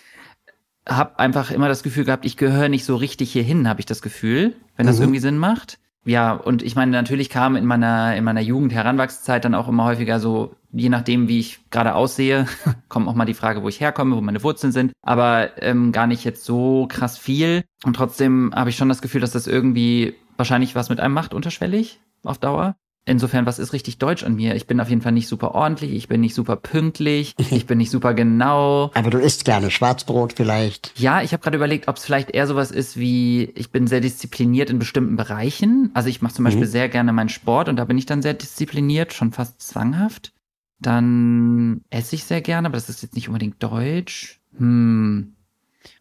habe 0.87 1.19
einfach 1.19 1.51
immer 1.51 1.67
das 1.67 1.83
Gefühl 1.83 2.05
gehabt, 2.05 2.25
ich 2.25 2.37
gehöre 2.37 2.69
nicht 2.69 2.85
so 2.85 2.95
richtig 2.95 3.31
hierhin, 3.31 3.67
habe 3.67 3.79
ich 3.79 3.85
das 3.85 4.01
Gefühl, 4.01 4.55
wenn 4.77 4.87
das 4.87 4.97
mhm. 4.97 5.03
irgendwie 5.03 5.19
Sinn 5.19 5.37
macht. 5.37 5.77
Ja, 6.03 6.33
und 6.33 6.63
ich 6.63 6.75
meine, 6.75 6.91
natürlich 6.91 7.29
kam 7.29 7.55
in 7.55 7.65
meiner, 7.65 8.15
in 8.15 8.23
meiner 8.23 8.41
Jugend, 8.41 8.73
Heranwachszeit 8.73 9.45
dann 9.45 9.53
auch 9.53 9.67
immer 9.67 9.85
häufiger 9.85 10.19
so, 10.19 10.55
je 10.73 10.89
nachdem, 10.89 11.27
wie 11.27 11.39
ich 11.39 11.59
gerade 11.69 11.95
aussehe, 11.95 12.47
kommt 12.89 13.07
auch 13.07 13.15
mal 13.15 13.25
die 13.25 13.33
Frage, 13.33 13.63
wo 13.63 13.69
ich 13.69 13.79
herkomme, 13.79 14.15
wo 14.15 14.21
meine 14.21 14.43
Wurzeln 14.43 14.71
sind, 14.71 14.91
aber 15.01 15.61
ähm, 15.61 15.91
gar 15.91 16.07
nicht 16.07 16.23
jetzt 16.23 16.45
so 16.45 16.87
krass 16.89 17.17
viel. 17.17 17.63
Und 17.83 17.95
trotzdem 17.95 18.51
habe 18.55 18.69
ich 18.69 18.75
schon 18.75 18.89
das 18.89 19.01
Gefühl, 19.01 19.21
dass 19.21 19.31
das 19.31 19.47
irgendwie 19.47 20.15
wahrscheinlich 20.37 20.75
was 20.75 20.89
mit 20.89 20.99
einem 20.99 21.13
macht, 21.13 21.33
unterschwellig, 21.33 21.99
auf 22.23 22.37
Dauer. 22.37 22.75
Insofern, 23.03 23.47
was 23.47 23.57
ist 23.57 23.73
richtig 23.73 23.97
deutsch 23.97 24.23
an 24.23 24.35
mir? 24.35 24.55
Ich 24.55 24.67
bin 24.67 24.79
auf 24.79 24.87
jeden 24.87 25.01
Fall 25.01 25.11
nicht 25.11 25.27
super 25.27 25.55
ordentlich, 25.55 25.91
ich 25.91 26.07
bin 26.07 26.21
nicht 26.21 26.35
super 26.35 26.55
pünktlich, 26.55 27.33
ich 27.51 27.65
bin 27.65 27.79
nicht 27.79 27.89
super 27.89 28.13
genau. 28.13 28.91
Aber 28.93 29.09
du 29.09 29.17
isst 29.17 29.43
gerne 29.43 29.71
Schwarzbrot 29.71 30.33
vielleicht. 30.33 30.93
Ja, 30.99 31.23
ich 31.23 31.33
habe 31.33 31.41
gerade 31.41 31.57
überlegt, 31.57 31.87
ob 31.87 31.97
es 31.97 32.05
vielleicht 32.05 32.29
eher 32.29 32.45
sowas 32.45 32.69
ist 32.69 32.97
wie, 32.97 33.45
ich 33.55 33.71
bin 33.71 33.87
sehr 33.87 34.01
diszipliniert 34.01 34.69
in 34.69 34.77
bestimmten 34.77 35.15
Bereichen. 35.15 35.89
Also 35.95 36.09
ich 36.09 36.21
mache 36.21 36.35
zum 36.35 36.45
Beispiel 36.45 36.65
mhm. 36.65 36.71
sehr 36.71 36.89
gerne 36.89 37.11
meinen 37.11 37.29
Sport 37.29 37.69
und 37.69 37.77
da 37.77 37.85
bin 37.85 37.97
ich 37.97 38.05
dann 38.05 38.21
sehr 38.21 38.35
diszipliniert, 38.35 39.13
schon 39.13 39.31
fast 39.31 39.59
zwanghaft. 39.61 40.31
Dann 40.81 41.81
esse 41.89 42.15
ich 42.15 42.23
sehr 42.23 42.41
gerne, 42.41 42.67
aber 42.67 42.75
das 42.75 42.89
ist 42.89 43.03
jetzt 43.03 43.15
nicht 43.15 43.27
unbedingt 43.27 43.61
deutsch. 43.61 44.39
Hm. 44.57 45.35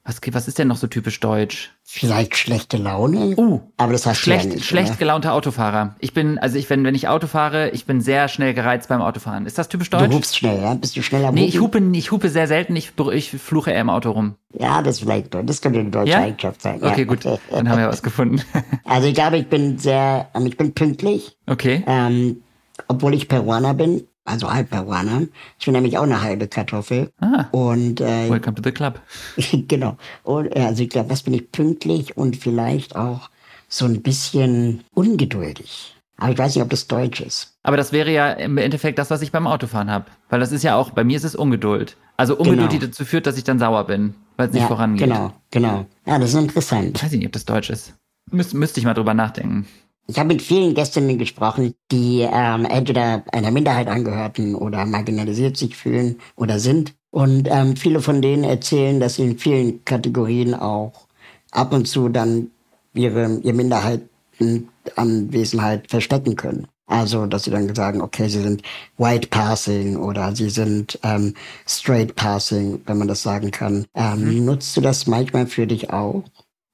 Was, 0.04 0.20
was 0.32 0.48
ist 0.48 0.58
denn 0.58 0.68
noch 0.68 0.76
so 0.76 0.86
typisch 0.86 1.20
deutsch? 1.20 1.72
Vielleicht 1.84 2.36
schlechte 2.36 2.78
Laune. 2.78 3.34
Uh, 3.36 3.60
aber 3.76 3.92
das 3.92 4.06
heißt 4.06 4.20
schlecht, 4.20 4.46
ja 4.46 4.54
nicht, 4.54 4.64
schlecht 4.64 4.98
gelaunter 4.98 5.34
Autofahrer. 5.34 5.96
Ich 6.00 6.14
bin, 6.14 6.38
also 6.38 6.56
ich 6.56 6.68
wenn, 6.70 6.84
wenn 6.84 6.94
ich 6.94 7.08
Auto 7.08 7.26
fahre, 7.26 7.70
ich 7.70 7.84
bin 7.84 8.00
sehr 8.00 8.28
schnell 8.28 8.54
gereizt 8.54 8.88
beim 8.88 9.02
Autofahren. 9.02 9.46
Ist 9.46 9.58
das 9.58 9.68
typisch 9.68 9.90
deutsch? 9.90 10.10
Du 10.10 10.16
hupst 10.16 10.36
schnell, 10.36 10.60
ja? 10.62 10.74
Bist 10.74 10.96
du 10.96 11.02
schneller? 11.02 11.30
Nee, 11.32 11.44
ich 11.44 11.60
hupe, 11.60 11.78
ich 11.92 12.10
hupe 12.10 12.30
sehr 12.30 12.48
selten. 12.48 12.76
Ich, 12.76 12.92
ich 13.12 13.30
fluche 13.30 13.70
eher 13.70 13.82
im 13.82 13.90
Auto 13.90 14.10
rum. 14.10 14.36
Ja, 14.58 14.82
das 14.82 15.00
vielleicht, 15.00 15.34
das 15.34 15.60
könnte 15.60 15.80
eine 15.80 15.90
deutsche 15.90 16.12
ja? 16.12 16.18
Eigenschaft 16.20 16.62
sein. 16.62 16.82
Okay, 16.82 17.04
gut. 17.04 17.24
Dann 17.50 17.68
haben 17.68 17.78
wir 17.78 17.88
was 17.88 18.02
gefunden. 18.02 18.40
also 18.84 19.06
ich 19.06 19.14
glaube, 19.14 19.36
ich 19.36 19.48
bin 19.48 19.78
sehr, 19.78 20.28
ähm, 20.34 20.46
ich 20.46 20.56
bin 20.56 20.72
pünktlich. 20.74 21.36
Okay. 21.46 21.84
Ähm, 21.86 22.42
obwohl 22.88 23.14
ich 23.14 23.28
Peruaner 23.28 23.74
bin 23.74 24.06
also 24.30 24.52
halb 24.52 24.70
Peruaner. 24.70 25.22
Ich 25.58 25.66
bin 25.66 25.74
nämlich 25.74 25.98
auch 25.98 26.04
eine 26.04 26.22
halbe 26.22 26.48
Kartoffel. 26.48 27.10
Ah, 27.20 27.46
und 27.52 28.00
äh, 28.00 28.30
welcome 28.30 28.54
to 28.54 28.62
the 28.62 28.72
club. 28.72 29.00
genau. 29.68 29.96
Und 30.22 30.54
äh, 30.56 30.60
also 30.60 30.82
ich 30.82 30.90
glaube, 30.90 31.10
was 31.10 31.22
bin 31.22 31.34
ich 31.34 31.50
pünktlich 31.50 32.16
und 32.16 32.36
vielleicht 32.36 32.96
auch 32.96 33.30
so 33.68 33.84
ein 33.84 34.02
bisschen 34.02 34.84
ungeduldig. 34.94 35.94
Aber 36.16 36.32
ich 36.32 36.38
weiß 36.38 36.54
nicht, 36.54 36.62
ob 36.62 36.70
das 36.70 36.86
Deutsch 36.86 37.20
ist. 37.20 37.56
Aber 37.62 37.76
das 37.76 37.92
wäre 37.92 38.12
ja 38.12 38.32
im 38.32 38.58
Endeffekt 38.58 38.98
das, 38.98 39.10
was 39.10 39.22
ich 39.22 39.32
beim 39.32 39.46
Autofahren 39.46 39.90
habe. 39.90 40.06
Weil 40.28 40.40
das 40.40 40.52
ist 40.52 40.62
ja 40.62 40.76
auch, 40.76 40.90
bei 40.90 41.02
mir 41.02 41.16
ist 41.16 41.24
es 41.24 41.34
Ungeduld. 41.34 41.96
Also 42.16 42.36
Ungeduld, 42.36 42.58
genau. 42.58 42.70
die 42.70 42.78
dazu 42.78 43.06
führt, 43.06 43.26
dass 43.26 43.38
ich 43.38 43.44
dann 43.44 43.58
sauer 43.58 43.86
bin, 43.86 44.14
weil 44.36 44.48
es 44.48 44.52
nicht 44.52 44.62
ja, 44.62 44.68
vorangeht. 44.68 45.08
Genau, 45.08 45.32
genau. 45.50 45.86
Ja, 46.06 46.18
das 46.18 46.30
ist 46.30 46.36
interessant. 46.36 46.98
Ich 46.98 47.02
weiß 47.02 47.12
nicht, 47.12 47.26
ob 47.26 47.32
das 47.32 47.46
Deutsch 47.46 47.70
ist. 47.70 47.94
Müs 48.30 48.52
müsste 48.52 48.80
ich 48.80 48.86
mal 48.86 48.94
drüber 48.94 49.14
nachdenken. 49.14 49.66
Ich 50.10 50.18
habe 50.18 50.34
mit 50.34 50.42
vielen 50.42 50.74
Gästinnen 50.74 51.16
gesprochen, 51.18 51.74
die 51.92 52.26
ähm, 52.28 52.64
entweder 52.64 53.22
einer 53.30 53.52
Minderheit 53.52 53.86
angehörten 53.86 54.56
oder 54.56 54.84
marginalisiert 54.84 55.56
sich 55.56 55.76
fühlen 55.76 56.16
oder 56.34 56.58
sind. 56.58 56.96
Und 57.10 57.46
ähm, 57.48 57.76
viele 57.76 58.00
von 58.00 58.20
denen 58.20 58.42
erzählen, 58.42 58.98
dass 58.98 59.14
sie 59.14 59.22
in 59.22 59.38
vielen 59.38 59.84
Kategorien 59.84 60.54
auch 60.54 61.06
ab 61.52 61.72
und 61.72 61.86
zu 61.86 62.08
dann 62.08 62.50
ihre, 62.92 63.36
ihre 63.36 63.54
Minderheitenanwesenheit 63.54 65.88
verstecken 65.88 66.34
können. 66.34 66.66
Also, 66.86 67.26
dass 67.26 67.44
sie 67.44 67.52
dann 67.52 67.72
sagen, 67.72 68.02
okay, 68.02 68.28
sie 68.28 68.42
sind 68.42 68.62
White 68.98 69.28
Passing 69.28 69.96
oder 69.96 70.34
sie 70.34 70.50
sind 70.50 70.98
ähm, 71.04 71.34
Straight 71.68 72.16
Passing, 72.16 72.80
wenn 72.84 72.98
man 72.98 73.06
das 73.06 73.22
sagen 73.22 73.52
kann. 73.52 73.86
Ähm, 73.94 74.38
mhm. 74.38 74.44
Nutzt 74.44 74.76
du 74.76 74.80
das 74.80 75.06
manchmal 75.06 75.46
für 75.46 75.68
dich 75.68 75.90
auch? 75.90 76.24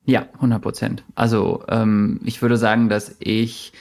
Ja, 0.06 0.28
100 0.34 0.62
Prozent. 0.62 1.04
Also 1.16 1.64
ähm, 1.68 2.20
ich 2.24 2.40
würde 2.40 2.56
sagen, 2.56 2.88
dass 2.88 3.16
ich, 3.18 3.72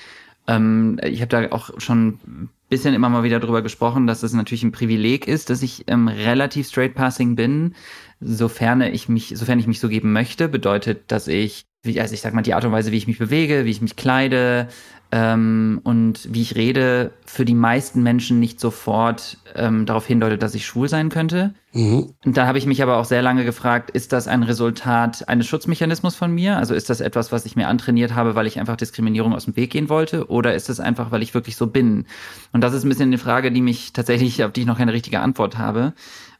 ähm, 0.48 1.00
ich 1.04 1.22
habe 1.22 1.30
da 1.30 1.52
auch 1.52 1.80
schon 1.80 2.20
ein 2.26 2.50
bisschen 2.68 2.96
immer 2.96 3.10
mal 3.10 3.24
wieder 3.24 3.40
drüber 3.40 3.62
gesprochen, 3.62 4.08
dass 4.08 4.24
es 4.24 4.34
natürlich 4.34 4.64
ein 4.64 4.72
Privileg 4.72 5.28
ist, 5.28 5.52
dass 5.52 5.62
ich 5.62 5.84
ähm, 5.88 6.08
relativ 6.08 6.68
straight 6.68 6.96
passing 6.96 7.36
bin, 7.36 7.76
sofern 8.20 8.82
ich 8.82 9.08
mich, 9.08 9.34
sofern 9.36 9.60
ich 9.60 9.68
mich 9.68 9.80
so 9.80 9.88
geben 9.88 10.14
möchte, 10.14 10.50
bedeutet, 10.50 11.12
dass 11.12 11.28
ich, 11.28 11.66
wie, 11.84 12.02
also 12.02 12.16
ich 12.16 12.22
sag 12.22 12.34
mal, 12.34 12.42
die 12.42 12.56
Art 12.56 12.66
und 12.66 12.72
Weise, 12.72 12.92
wie 12.92 12.98
ich 12.98 13.08
mich 13.08 13.20
bewege, 13.20 13.66
wie 13.66 13.72
ich 13.72 13.82
mich 13.82 13.96
kleide, 13.96 14.68
ähm, 15.12 15.80
und 15.84 16.34
wie 16.34 16.42
ich 16.42 16.56
rede, 16.56 17.12
für 17.26 17.46
die 17.46 17.54
meisten 17.54 18.04
Menschen 18.04 18.40
nicht 18.40 18.60
sofort 18.60 19.38
ähm, 19.56 19.86
darauf 19.86 20.06
hindeutet, 20.08 20.42
dass 20.42 20.56
ich 20.56 20.66
schwul 20.66 20.90
sein 20.90 21.10
könnte. 21.10 21.54
Mhm. 21.76 22.14
Und 22.24 22.38
da 22.38 22.48
habe 22.48 22.58
ich 22.58 22.66
mich 22.66 22.82
aber 22.82 22.98
auch 22.98 23.04
sehr 23.04 23.22
lange 23.22 23.44
gefragt, 23.44 23.90
ist 23.90 24.14
das 24.14 24.30
ein 24.30 24.44
Resultat 24.44 25.28
eines 25.28 25.46
Schutzmechanismus 25.46 26.16
von 26.16 26.32
mir? 26.32 26.58
Also 26.58 26.74
ist 26.74 26.90
das 26.90 27.02
etwas, 27.02 27.34
was 27.34 27.46
ich 27.46 27.58
mir 27.58 27.68
antrainiert 27.68 28.16
habe, 28.16 28.34
weil 28.34 28.48
ich 28.48 28.60
einfach 28.62 28.78
Diskriminierung 28.78 29.34
aus 29.34 29.44
dem 29.44 29.58
Weg 29.58 29.72
gehen 29.72 29.90
wollte? 29.90 30.30
Oder 30.30 30.56
ist 30.56 30.70
es 30.70 30.80
einfach, 30.80 31.12
weil 31.12 31.22
ich 31.22 31.34
wirklich 31.34 31.58
so 31.58 31.68
bin? 31.68 32.06
Und 32.54 32.62
das 32.62 32.74
ist 32.74 32.86
ein 32.86 32.90
bisschen 32.90 33.10
eine 33.10 33.18
Frage, 33.18 33.52
die 33.52 33.62
mich 33.62 33.92
tatsächlich, 33.92 34.42
auf 34.46 34.54
die 34.54 34.62
ich 34.62 34.68
noch 34.68 34.78
keine 34.78 34.94
richtige 34.94 35.20
Antwort 35.20 35.58
habe. 35.58 35.94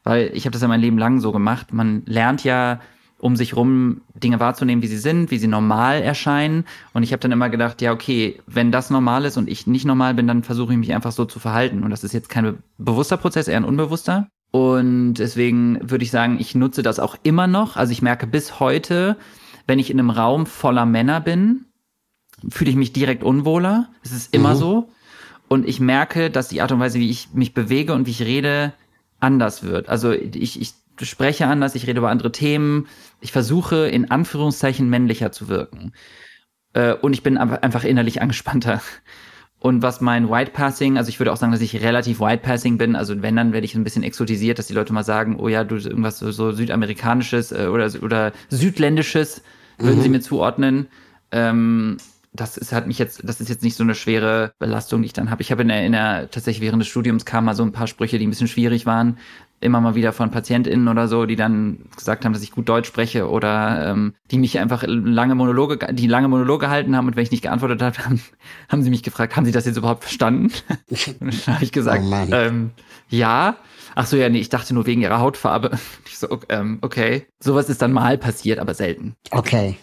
Weil 0.04 0.30
ich 0.32 0.46
habe 0.46 0.52
das 0.52 0.62
ja 0.62 0.68
mein 0.68 0.80
Leben 0.80 0.96
lang 0.96 1.20
so 1.20 1.32
gemacht. 1.32 1.70
Man 1.70 2.02
lernt 2.06 2.42
ja 2.42 2.80
um 3.18 3.36
sich 3.36 3.56
rum 3.56 4.00
Dinge 4.14 4.40
wahrzunehmen, 4.40 4.82
wie 4.82 4.88
sie 4.88 4.96
sind, 4.96 5.30
wie 5.30 5.38
sie 5.38 5.48
normal 5.48 6.00
erscheinen. 6.00 6.64
Und 6.94 7.02
ich 7.02 7.12
habe 7.12 7.20
dann 7.20 7.32
immer 7.32 7.50
gedacht, 7.50 7.82
ja, 7.82 7.92
okay, 7.92 8.40
wenn 8.46 8.72
das 8.72 8.88
normal 8.88 9.26
ist 9.26 9.36
und 9.36 9.50
ich 9.50 9.66
nicht 9.66 9.84
normal 9.84 10.14
bin, 10.14 10.26
dann 10.26 10.44
versuche 10.44 10.72
ich 10.72 10.78
mich 10.78 10.94
einfach 10.94 11.12
so 11.12 11.26
zu 11.26 11.40
verhalten. 11.40 11.82
Und 11.82 11.90
das 11.90 12.04
ist 12.04 12.14
jetzt 12.14 12.30
kein 12.30 12.58
bewusster 12.78 13.18
Prozess, 13.18 13.48
eher 13.48 13.58
ein 13.58 13.64
unbewusster. 13.64 14.28
Und 14.56 15.14
deswegen 15.16 15.78
würde 15.82 16.02
ich 16.02 16.10
sagen, 16.10 16.38
ich 16.40 16.54
nutze 16.54 16.82
das 16.82 16.98
auch 16.98 17.14
immer 17.22 17.46
noch. 17.46 17.76
Also 17.76 17.92
ich 17.92 18.00
merke 18.00 18.26
bis 18.26 18.58
heute, 18.58 19.18
wenn 19.66 19.78
ich 19.78 19.90
in 19.90 20.00
einem 20.00 20.08
Raum 20.08 20.46
voller 20.46 20.86
Männer 20.86 21.20
bin, 21.20 21.66
fühle 22.48 22.70
ich 22.70 22.76
mich 22.76 22.94
direkt 22.94 23.22
unwohler. 23.22 23.90
Es 24.02 24.12
ist 24.12 24.32
immer 24.32 24.54
mhm. 24.54 24.58
so. 24.58 24.88
Und 25.48 25.68
ich 25.68 25.78
merke, 25.78 26.30
dass 26.30 26.48
die 26.48 26.62
Art 26.62 26.72
und 26.72 26.80
Weise, 26.80 26.98
wie 26.98 27.10
ich 27.10 27.34
mich 27.34 27.52
bewege 27.52 27.92
und 27.92 28.06
wie 28.06 28.12
ich 28.12 28.22
rede, 28.22 28.72
anders 29.20 29.62
wird. 29.62 29.90
Also 29.90 30.12
ich, 30.12 30.58
ich 30.58 30.72
spreche 31.02 31.48
anders, 31.48 31.74
ich 31.74 31.86
rede 31.86 31.98
über 31.98 32.08
andere 32.08 32.32
Themen. 32.32 32.86
Ich 33.20 33.32
versuche 33.32 33.88
in 33.88 34.10
Anführungszeichen 34.10 34.88
männlicher 34.88 35.32
zu 35.32 35.48
wirken. 35.48 35.92
Äh, 36.72 36.94
und 36.94 37.12
ich 37.12 37.22
bin 37.22 37.36
einfach 37.36 37.84
innerlich 37.84 38.22
angespannter. 38.22 38.80
Und 39.66 39.82
was 39.82 40.00
mein 40.00 40.30
White 40.30 40.52
Passing, 40.52 40.96
also 40.96 41.08
ich 41.08 41.18
würde 41.18 41.32
auch 41.32 41.36
sagen, 41.36 41.50
dass 41.50 41.60
ich 41.60 41.82
relativ 41.82 42.20
White 42.20 42.44
Passing 42.44 42.78
bin. 42.78 42.94
Also 42.94 43.20
wenn, 43.20 43.34
dann 43.34 43.52
werde 43.52 43.64
ich 43.64 43.74
ein 43.74 43.82
bisschen 43.82 44.04
exotisiert, 44.04 44.60
dass 44.60 44.68
die 44.68 44.74
Leute 44.74 44.92
mal 44.92 45.02
sagen, 45.02 45.40
oh 45.40 45.48
ja, 45.48 45.64
du 45.64 45.74
irgendwas 45.74 46.20
so, 46.20 46.30
so 46.30 46.52
südamerikanisches 46.52 47.50
äh, 47.50 47.66
oder, 47.66 47.90
oder 48.00 48.32
südländisches 48.48 49.42
würden 49.78 49.98
mhm. 49.98 50.02
sie 50.02 50.08
mir 50.08 50.20
zuordnen. 50.20 50.86
Ähm, 51.32 51.96
das 52.40 52.56
ist 52.56 52.72
hat 52.72 52.86
mich 52.86 52.98
jetzt, 52.98 53.22
das 53.24 53.40
ist 53.40 53.48
jetzt 53.48 53.62
nicht 53.62 53.76
so 53.76 53.82
eine 53.82 53.94
schwere 53.94 54.52
Belastung, 54.58 55.02
die 55.02 55.06
ich 55.06 55.12
dann 55.12 55.30
habe. 55.30 55.42
Ich 55.42 55.50
habe 55.50 55.62
in 55.62 55.68
der, 55.68 55.84
in 55.84 55.92
der 55.92 56.30
tatsächlich 56.30 56.62
während 56.62 56.82
des 56.82 56.88
Studiums 56.88 57.24
kamen 57.24 57.46
mal 57.46 57.54
so 57.54 57.62
ein 57.62 57.72
paar 57.72 57.86
Sprüche, 57.86 58.18
die 58.18 58.26
ein 58.26 58.30
bisschen 58.30 58.48
schwierig 58.48 58.86
waren 58.86 59.16
immer 59.60 59.80
mal 59.80 59.94
wieder 59.94 60.12
von 60.12 60.30
PatientInnen 60.30 60.88
oder 60.88 61.08
so, 61.08 61.24
die 61.24 61.36
dann 61.36 61.78
gesagt 61.96 62.24
haben, 62.24 62.32
dass 62.32 62.42
ich 62.42 62.52
gut 62.52 62.68
Deutsch 62.68 62.88
spreche 62.88 63.28
oder 63.28 63.90
ähm, 63.90 64.14
die 64.30 64.38
mich 64.38 64.58
einfach 64.58 64.84
lange 64.86 65.34
Monologe, 65.34 65.78
die 65.92 66.06
lange 66.06 66.28
Monologe 66.28 66.66
gehalten 66.66 66.94
haben 66.96 67.06
und 67.06 67.16
wenn 67.16 67.22
ich 67.22 67.30
nicht 67.30 67.42
geantwortet 67.42 67.82
habe, 67.82 67.98
haben, 68.04 68.20
haben 68.68 68.82
sie 68.82 68.90
mich 68.90 69.02
gefragt, 69.02 69.36
haben 69.36 69.46
sie 69.46 69.52
das 69.52 69.66
jetzt 69.66 69.76
überhaupt 69.76 70.04
verstanden? 70.04 70.52
und 71.20 71.46
dann 71.46 71.54
habe 71.54 71.64
ich 71.64 71.72
gesagt, 71.72 72.04
oh 72.04 72.34
ähm, 72.34 72.70
ja. 73.08 73.56
Ach 73.98 74.04
so, 74.04 74.18
ja, 74.18 74.28
nee, 74.28 74.40
ich 74.40 74.50
dachte 74.50 74.74
nur 74.74 74.84
wegen 74.84 75.00
ihrer 75.00 75.20
Hautfarbe. 75.20 75.70
Ich 76.06 76.20
so, 76.20 76.40
ähm, 76.48 76.78
okay. 76.80 77.26
Sowas 77.40 77.68
ist 77.68 77.82
dann 77.82 77.92
mal 77.92 78.16
passiert, 78.16 78.58
aber 78.58 78.72
selten. 78.72 79.16
Okay. 79.32 79.76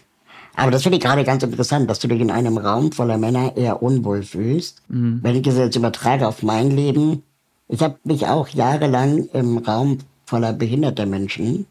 Aber 0.55 0.72
das 0.72 0.83
finde 0.83 0.98
ich 0.98 1.03
gerade 1.03 1.24
ganz 1.24 1.43
interessant, 1.43 1.89
dass 1.89 2.00
du 2.00 2.07
dich 2.07 2.22
in 2.22 2.31
einem 2.31 2.57
Raum 2.57 2.91
voller 2.91 3.17
Männer 3.17 3.57
eher 3.57 3.81
unwohl 3.81 4.24
fühlst. 4.24 4.81
Mhm. 4.88 5.19
Wenn 5.22 5.36
ich 5.36 5.41
das 5.41 5.57
jetzt 5.57 5.75
übertrage 5.75 6.27
auf 6.27 6.43
mein 6.43 6.72
Leben, 6.72 7.24
ich 7.67 7.81
habe 7.81 7.98
mich 8.03 8.27
auch 8.27 8.48
jahrelang 8.50 9.29
im 9.33 9.57
Raum 9.57 10.00
voller 10.25 10.53
behinderter 10.53 11.05
Menschen 11.05 11.65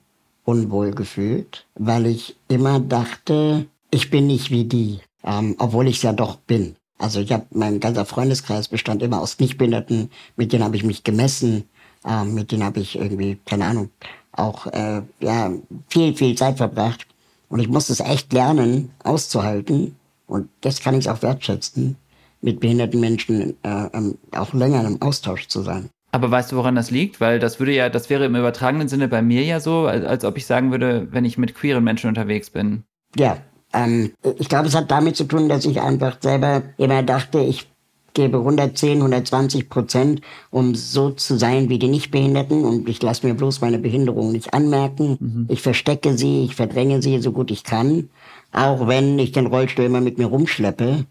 unwohl 0.44 0.90
gefühlt, 0.90 1.66
weil 1.76 2.06
ich 2.06 2.36
immer 2.48 2.80
dachte, 2.80 3.66
ich 3.90 4.10
bin 4.10 4.26
nicht 4.26 4.50
wie 4.50 4.64
die, 4.64 5.00
ähm, 5.22 5.54
obwohl 5.58 5.86
ich 5.86 5.96
es 5.96 6.02
ja 6.02 6.12
doch 6.12 6.36
bin. 6.36 6.76
Also 6.98 7.20
ich 7.20 7.32
habe 7.32 7.46
mein 7.50 7.80
ganzer 7.80 8.04
Freundeskreis 8.04 8.68
bestand 8.68 9.02
immer 9.02 9.20
aus 9.20 9.38
Nichtbehinderten, 9.38 10.10
mit 10.36 10.52
denen 10.52 10.64
habe 10.64 10.76
ich 10.76 10.84
mich 10.84 11.04
gemessen, 11.04 11.64
ähm, 12.04 12.34
mit 12.34 12.52
denen 12.52 12.64
habe 12.64 12.80
ich 12.80 12.96
irgendwie, 12.96 13.38
keine 13.44 13.66
Ahnung, 13.66 13.90
auch 14.32 14.66
äh, 14.68 15.02
ja 15.20 15.52
viel, 15.88 16.14
viel 16.14 16.34
Zeit 16.36 16.56
verbracht. 16.56 17.06
Und 17.52 17.58
ich 17.58 17.68
musste 17.68 17.92
es 17.92 18.00
echt 18.00 18.32
lernen, 18.32 18.92
auszuhalten. 19.04 19.94
Und 20.26 20.48
das 20.62 20.80
kann 20.80 20.98
ich 20.98 21.10
auch 21.10 21.20
wertschätzen, 21.20 21.96
mit 22.40 22.60
behinderten 22.60 22.98
Menschen 22.98 23.62
äh, 23.62 23.88
ähm, 23.92 24.16
auch 24.34 24.54
länger 24.54 24.86
im 24.86 25.02
Austausch 25.02 25.48
zu 25.48 25.60
sein. 25.60 25.90
Aber 26.12 26.30
weißt 26.30 26.52
du, 26.52 26.56
woran 26.56 26.76
das 26.76 26.90
liegt? 26.90 27.20
Weil 27.20 27.38
das 27.38 27.58
würde 27.58 27.74
ja, 27.74 27.90
das 27.90 28.08
wäre 28.08 28.24
im 28.24 28.36
übertragenen 28.36 28.88
Sinne 28.88 29.06
bei 29.06 29.20
mir 29.20 29.44
ja 29.44 29.60
so, 29.60 29.86
als, 29.86 30.02
als 30.02 30.24
ob 30.24 30.38
ich 30.38 30.46
sagen 30.46 30.70
würde, 30.70 31.08
wenn 31.10 31.26
ich 31.26 31.36
mit 31.36 31.54
queeren 31.54 31.84
Menschen 31.84 32.08
unterwegs 32.08 32.48
bin. 32.48 32.84
Ja, 33.16 33.36
ähm, 33.74 34.12
ich 34.38 34.48
glaube, 34.48 34.68
es 34.68 34.74
hat 34.74 34.90
damit 34.90 35.16
zu 35.16 35.24
tun, 35.24 35.50
dass 35.50 35.66
ich 35.66 35.82
einfach 35.82 36.16
selber 36.22 36.62
immer 36.78 37.02
dachte, 37.02 37.40
ich 37.40 37.70
gebe 38.14 38.38
110, 38.38 38.98
120 38.98 39.68
Prozent, 39.68 40.20
um 40.50 40.74
so 40.74 41.10
zu 41.10 41.38
sein 41.38 41.68
wie 41.68 41.78
die 41.78 41.88
Nichtbehinderten 41.88 42.64
und 42.64 42.88
ich 42.88 43.02
lasse 43.02 43.26
mir 43.26 43.34
bloß 43.34 43.60
meine 43.60 43.78
Behinderung 43.78 44.32
nicht 44.32 44.54
anmerken. 44.54 45.16
Mhm. 45.20 45.46
Ich 45.48 45.62
verstecke 45.62 46.16
sie, 46.16 46.44
ich 46.44 46.54
verdränge 46.54 47.02
sie 47.02 47.20
so 47.20 47.32
gut 47.32 47.50
ich 47.50 47.64
kann, 47.64 48.10
auch 48.52 48.86
wenn 48.86 49.18
ich 49.18 49.32
den 49.32 49.46
Rollstuhl 49.46 49.84
immer 49.84 50.00
mit 50.00 50.18
mir 50.18 50.26
rumschleppe. 50.26 51.06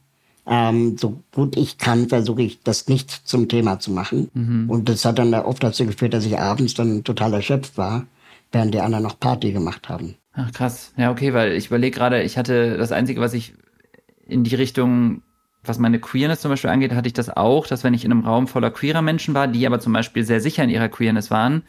Ähm, 0.48 0.98
so 0.98 1.22
gut 1.32 1.56
ich 1.56 1.78
kann, 1.78 2.10
versuche 2.10 2.42
ich 2.42 2.62
das 2.64 2.88
nicht 2.88 3.12
zum 3.12 3.48
Thema 3.48 3.80
zu 3.80 3.92
machen. 3.92 4.30
Mhm. 4.34 4.70
Und 4.70 4.90
das 4.90 5.06
hat 5.06 5.20
dann 5.20 5.34
oft 5.34 5.64
dazu 5.64 5.86
geführt, 5.86 6.14
dass 6.14 6.26
ich 6.26 6.40
abends 6.40 6.74
dann 6.74 7.04
total 7.04 7.34
erschöpft 7.34 7.78
war, 7.78 8.06
während 8.52 8.74
die 8.74 8.82
anderen 8.82 9.04
noch 9.04 9.20
Party 9.20 9.52
gemacht 9.52 9.88
haben. 9.88 10.16
Ach 10.34 10.52
krass. 10.52 10.94
Ja, 10.98 11.12
okay, 11.12 11.34
weil 11.34 11.54
ich 11.54 11.68
überlege 11.68 11.96
gerade, 11.96 12.24
ich 12.24 12.38
hatte 12.38 12.78
das 12.78 12.92
Einzige, 12.92 13.22
was 13.22 13.34
ich 13.34 13.54
in 14.26 14.44
die 14.44 14.56
Richtung, 14.56 15.22
was 15.64 15.80
meine 15.80 16.00
Queerness 16.00 16.42
zum 16.42 16.50
Beispiel 16.50 16.70
angeht, 16.70 16.94
hatte 16.94 17.08
ich 17.08 17.14
das 17.14 17.30
auch, 17.30 17.68
dass 17.68 17.84
wenn 17.84 17.94
ich 17.94 18.04
in 18.04 18.12
einem 18.12 18.26
Raum 18.26 18.48
voller 18.48 18.72
queerer 18.72 19.02
Menschen 19.02 19.34
war, 19.34 19.48
die 19.48 19.66
aber 19.68 19.80
zum 19.80 19.94
Beispiel 19.94 20.24
sehr 20.24 20.42
sicher 20.42 20.64
in 20.64 20.70
ihrer 20.70 20.90
Queerness 20.90 21.30
waren, 21.30 21.64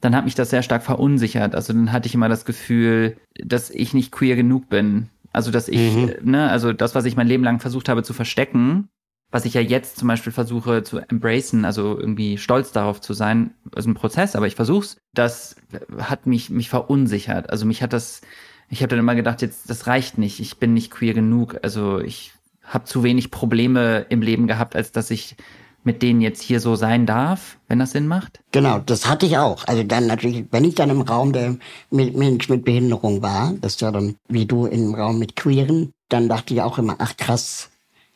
dann 0.00 0.14
hat 0.14 0.24
mich 0.24 0.34
das 0.34 0.50
sehr 0.50 0.62
stark 0.62 0.82
verunsichert. 0.82 1.54
Also 1.54 1.72
dann 1.72 1.92
hatte 1.92 2.08
ich 2.08 2.14
immer 2.14 2.28
das 2.28 2.44
Gefühl, 2.44 3.16
dass 3.42 3.70
ich 3.70 3.94
nicht 3.94 4.12
queer 4.12 4.36
genug 4.36 4.68
bin. 4.68 5.08
Also, 5.32 5.50
dass 5.50 5.68
ich, 5.68 5.94
mhm. 5.94 6.12
ne, 6.22 6.50
also 6.50 6.72
das, 6.72 6.94
was 6.94 7.06
ich 7.06 7.16
mein 7.16 7.28
Leben 7.28 7.44
lang 7.44 7.60
versucht 7.60 7.88
habe 7.88 8.02
zu 8.02 8.12
verstecken, 8.12 8.88
was 9.30 9.46
ich 9.46 9.54
ja 9.54 9.62
jetzt 9.62 9.96
zum 9.96 10.08
Beispiel 10.08 10.32
versuche 10.32 10.82
zu 10.82 10.98
embracen, 10.98 11.64
also 11.64 11.98
irgendwie 11.98 12.36
stolz 12.36 12.72
darauf 12.72 13.00
zu 13.00 13.14
sein, 13.14 13.54
ist 13.74 13.86
ein 13.86 13.94
Prozess, 13.94 14.36
aber 14.36 14.46
ich 14.46 14.56
versuch's, 14.56 14.98
das 15.14 15.56
hat 15.98 16.26
mich, 16.26 16.50
mich 16.50 16.68
verunsichert. 16.68 17.48
Also 17.48 17.64
mich 17.64 17.82
hat 17.82 17.94
das, 17.94 18.20
ich 18.68 18.82
habe 18.82 18.88
dann 18.88 18.98
immer 18.98 19.14
gedacht, 19.14 19.40
jetzt, 19.40 19.70
das 19.70 19.86
reicht 19.86 20.18
nicht, 20.18 20.38
ich 20.38 20.58
bin 20.58 20.74
nicht 20.74 20.90
queer 20.90 21.14
genug, 21.14 21.56
also 21.62 21.98
ich 21.98 22.34
habe 22.72 22.84
zu 22.84 23.02
wenig 23.02 23.30
Probleme 23.30 24.06
im 24.08 24.22
Leben 24.22 24.46
gehabt, 24.46 24.74
als 24.74 24.92
dass 24.92 25.10
ich 25.10 25.36
mit 25.84 26.02
denen 26.02 26.20
jetzt 26.20 26.42
hier 26.42 26.60
so 26.60 26.76
sein 26.76 27.06
darf, 27.06 27.58
wenn 27.68 27.78
das 27.78 27.92
Sinn 27.92 28.06
macht? 28.06 28.40
Genau, 28.52 28.78
das 28.78 29.08
hatte 29.08 29.26
ich 29.26 29.38
auch. 29.38 29.66
Also 29.66 29.82
dann 29.82 30.06
natürlich, 30.06 30.44
wenn 30.50 30.64
ich 30.64 30.74
dann 30.74 30.90
im 30.90 31.00
Raum 31.00 31.32
der 31.32 31.56
mit 31.90 32.16
Mensch 32.16 32.48
mit 32.48 32.64
Behinderung 32.64 33.22
war, 33.22 33.52
das 33.60 33.74
ist 33.74 33.80
ja 33.80 33.90
dann 33.90 34.16
wie 34.28 34.46
du 34.46 34.66
im 34.66 34.94
Raum 34.94 35.18
mit 35.18 35.36
Queeren, 35.36 35.92
dann 36.08 36.28
dachte 36.28 36.54
ich 36.54 36.62
auch 36.62 36.78
immer, 36.78 36.96
ach 36.98 37.16
krass, 37.16 37.70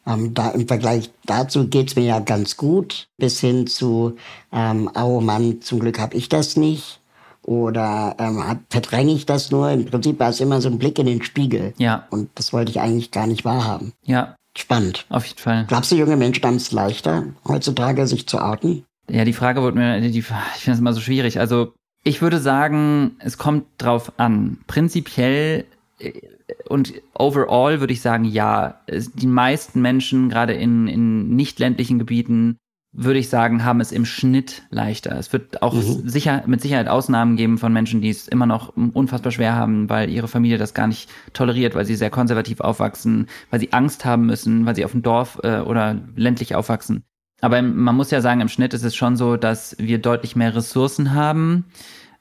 ähm, 0.07 0.35
da 0.35 0.51
im 0.51 0.69
Vergleich 0.69 1.11
dazu 1.25 1.67
geht's 1.67 1.97
mir 1.97 2.05
ja 2.05 2.21
ganz 2.21 2.57
gut, 2.57 3.09
bis 3.19 3.41
hin 3.41 3.67
zu, 3.67 4.17
ähm, 4.53 4.89
oh 4.95 5.21
Mann, 5.21 5.61
zum 5.61 5.81
Glück 5.81 5.99
habe 5.99 6.17
ich 6.17 6.29
das 6.29 6.57
nicht. 6.57 7.01
Oder 7.43 8.17
ähm, 8.19 8.43
verdränge 8.71 9.13
ich 9.13 9.25
das 9.25 9.53
nur? 9.53 9.71
Im 9.71 9.85
Prinzip 9.85 10.19
war 10.19 10.31
es 10.31 10.41
immer 10.41 10.61
so 10.61 10.69
ein 10.69 10.79
Blick 10.79 10.99
in 10.99 11.07
den 11.07 11.23
Spiegel. 11.23 11.75
Ja. 11.79 12.07
Und 12.11 12.29
das 12.35 12.53
wollte 12.53 12.73
ich 12.73 12.81
eigentlich 12.81 13.13
gar 13.13 13.29
nicht 13.29 13.45
wahrhaben. 13.45 13.93
Ja, 14.03 14.35
Spannend. 14.57 15.07
Auf 15.09 15.27
jeden 15.27 15.39
Fall. 15.39 15.67
Glaubst 15.69 15.93
du, 15.93 15.97
junge 15.97 16.17
Menschen 16.17 16.45
haben 16.45 16.57
es 16.57 16.73
leichter, 16.73 17.25
heutzutage 17.47 18.07
sich 18.07 18.27
zu 18.27 18.39
outen? 18.39 18.85
Ja, 19.11 19.25
die 19.25 19.33
Frage 19.33 19.63
wurde 19.63 19.77
mir, 19.77 20.01
die, 20.01 20.19
ich 20.19 20.27
finde 20.27 20.49
das 20.67 20.79
immer 20.79 20.93
so 20.93 21.01
schwierig. 21.01 21.39
Also 21.39 21.75
ich 22.03 22.23
würde 22.23 22.39
sagen, 22.39 23.17
es 23.19 23.39
kommt 23.39 23.67
drauf 23.79 24.13
an. 24.17 24.59
Prinzipiell 24.67 25.65
äh, 25.99 26.13
und 26.69 26.95
overall 27.15 27.81
würde 27.81 27.93
ich 27.93 28.01
sagen, 28.01 28.25
ja. 28.25 28.81
Die 28.89 29.27
meisten 29.27 29.81
Menschen, 29.81 30.29
gerade 30.29 30.55
in, 30.55 30.89
in 30.89 31.35
nicht 31.37 31.59
ländlichen 31.59 31.99
Gebieten, 31.99 32.59
würde 32.97 33.19
ich 33.19 33.29
sagen, 33.29 33.65
haben 33.65 33.81
es 33.81 33.93
im 33.93 34.07
Schnitt 34.07 34.63
leichter. 34.71 35.17
Es 35.19 35.33
wird 35.33 35.63
auch 35.63 35.75
mhm. 35.75 36.09
sicher, 36.09 36.43
mit 36.47 36.63
Sicherheit 36.63 36.89
Ausnahmen 36.89 37.37
geben 37.37 37.59
von 37.59 37.73
Menschen, 37.73 38.01
die 38.01 38.09
es 38.09 38.27
immer 38.27 38.47
noch 38.47 38.75
unfassbar 38.77 39.33
schwer 39.33 39.55
haben, 39.55 39.91
weil 39.91 40.09
ihre 40.09 40.29
Familie 40.29 40.57
das 40.57 40.73
gar 40.73 40.87
nicht 40.87 41.11
toleriert, 41.35 41.75
weil 41.75 41.85
sie 41.85 41.95
sehr 41.95 42.11
konservativ 42.11 42.61
aufwachsen, 42.61 43.27
weil 43.51 43.61
sie 43.61 43.73
Angst 43.73 44.05
haben 44.05 44.27
müssen, 44.27 44.65
weil 44.65 44.75
sie 44.75 44.85
auf 44.85 44.93
dem 44.93 45.03
Dorf 45.03 45.39
äh, 45.43 45.61
oder 45.61 45.97
ländlich 46.17 46.55
aufwachsen. 46.55 47.05
Aber 47.43 47.61
man 47.61 47.95
muss 47.95 48.11
ja 48.11 48.23
sagen, 48.23 48.41
im 48.41 48.49
Schnitt 48.49 48.73
ist 48.73 48.85
es 48.85 48.97
schon 48.97 49.17
so, 49.17 49.37
dass 49.37 49.77
wir 49.79 49.99
deutlich 49.99 50.35
mehr 50.35 50.55
Ressourcen 50.55 51.13
haben 51.13 51.67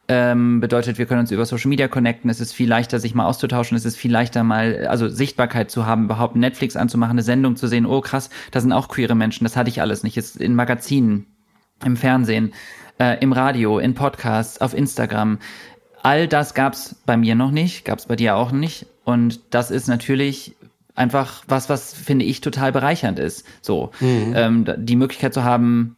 ähm, 0.08 0.60
bedeutet, 0.60 0.98
wir 0.98 1.06
können 1.06 1.22
uns 1.22 1.32
über 1.32 1.46
Social 1.46 1.70
Media 1.70 1.88
connecten. 1.88 2.30
Es 2.30 2.40
ist 2.40 2.54
viel 2.54 2.70
leichter, 2.70 3.00
sich 3.00 3.16
mal 3.16 3.26
auszutauschen. 3.26 3.76
Es 3.76 3.86
ist 3.86 3.98
viel 3.98 4.12
leichter, 4.12 4.44
mal, 4.44 4.88
also 4.88 5.10
Sichtbarkeit 5.10 5.72
zu 5.72 5.86
haben, 5.86 6.06
überhaupt 6.06 6.36
Netflix 6.36 6.76
anzumachen, 6.76 7.14
eine 7.14 7.24
Sendung 7.24 7.56
zu 7.56 7.68
sehen. 7.68 7.86
Oh, 7.86 8.02
krass, 8.02 8.30
da 8.52 8.60
sind 8.62 8.72
auch 8.72 8.88
queere 8.88 9.16
Menschen. 9.16 9.46
Das 9.46 9.56
hatte 9.56 9.70
ich 9.70 9.82
alles 9.82 10.04
nicht. 10.04 10.18
Ist 10.18 10.38
in 10.38 10.54
Magazinen, 10.54 11.26
im 11.84 11.98
Fernsehen, 11.98 12.54
äh, 13.00 13.20
im 13.20 13.34
Radio, 13.34 13.80
in 13.80 13.96
Podcasts, 13.96 14.62
auf 14.62 14.76
Instagram. 14.76 15.40
All 16.04 16.28
das 16.28 16.54
gab's 16.54 16.96
bei 17.06 17.18
mir 17.18 17.34
noch 17.34 17.52
nicht, 17.52 17.84
gab's 17.84 18.06
bei 18.06 18.16
dir 18.16 18.36
auch 18.36 18.52
nicht. 18.52 18.86
Und 19.06 19.40
das 19.50 19.72
ist 19.72 19.88
natürlich 19.88 20.56
einfach 20.94 21.44
was, 21.48 21.68
was 21.68 21.94
finde 21.94 22.26
ich 22.26 22.42
total 22.42 22.72
bereichernd 22.72 23.18
ist. 23.18 23.46
So, 23.62 23.92
mhm. 24.00 24.34
ähm, 24.36 24.66
die 24.78 24.96
Möglichkeit 24.96 25.34
zu 25.34 25.44
haben, 25.44 25.98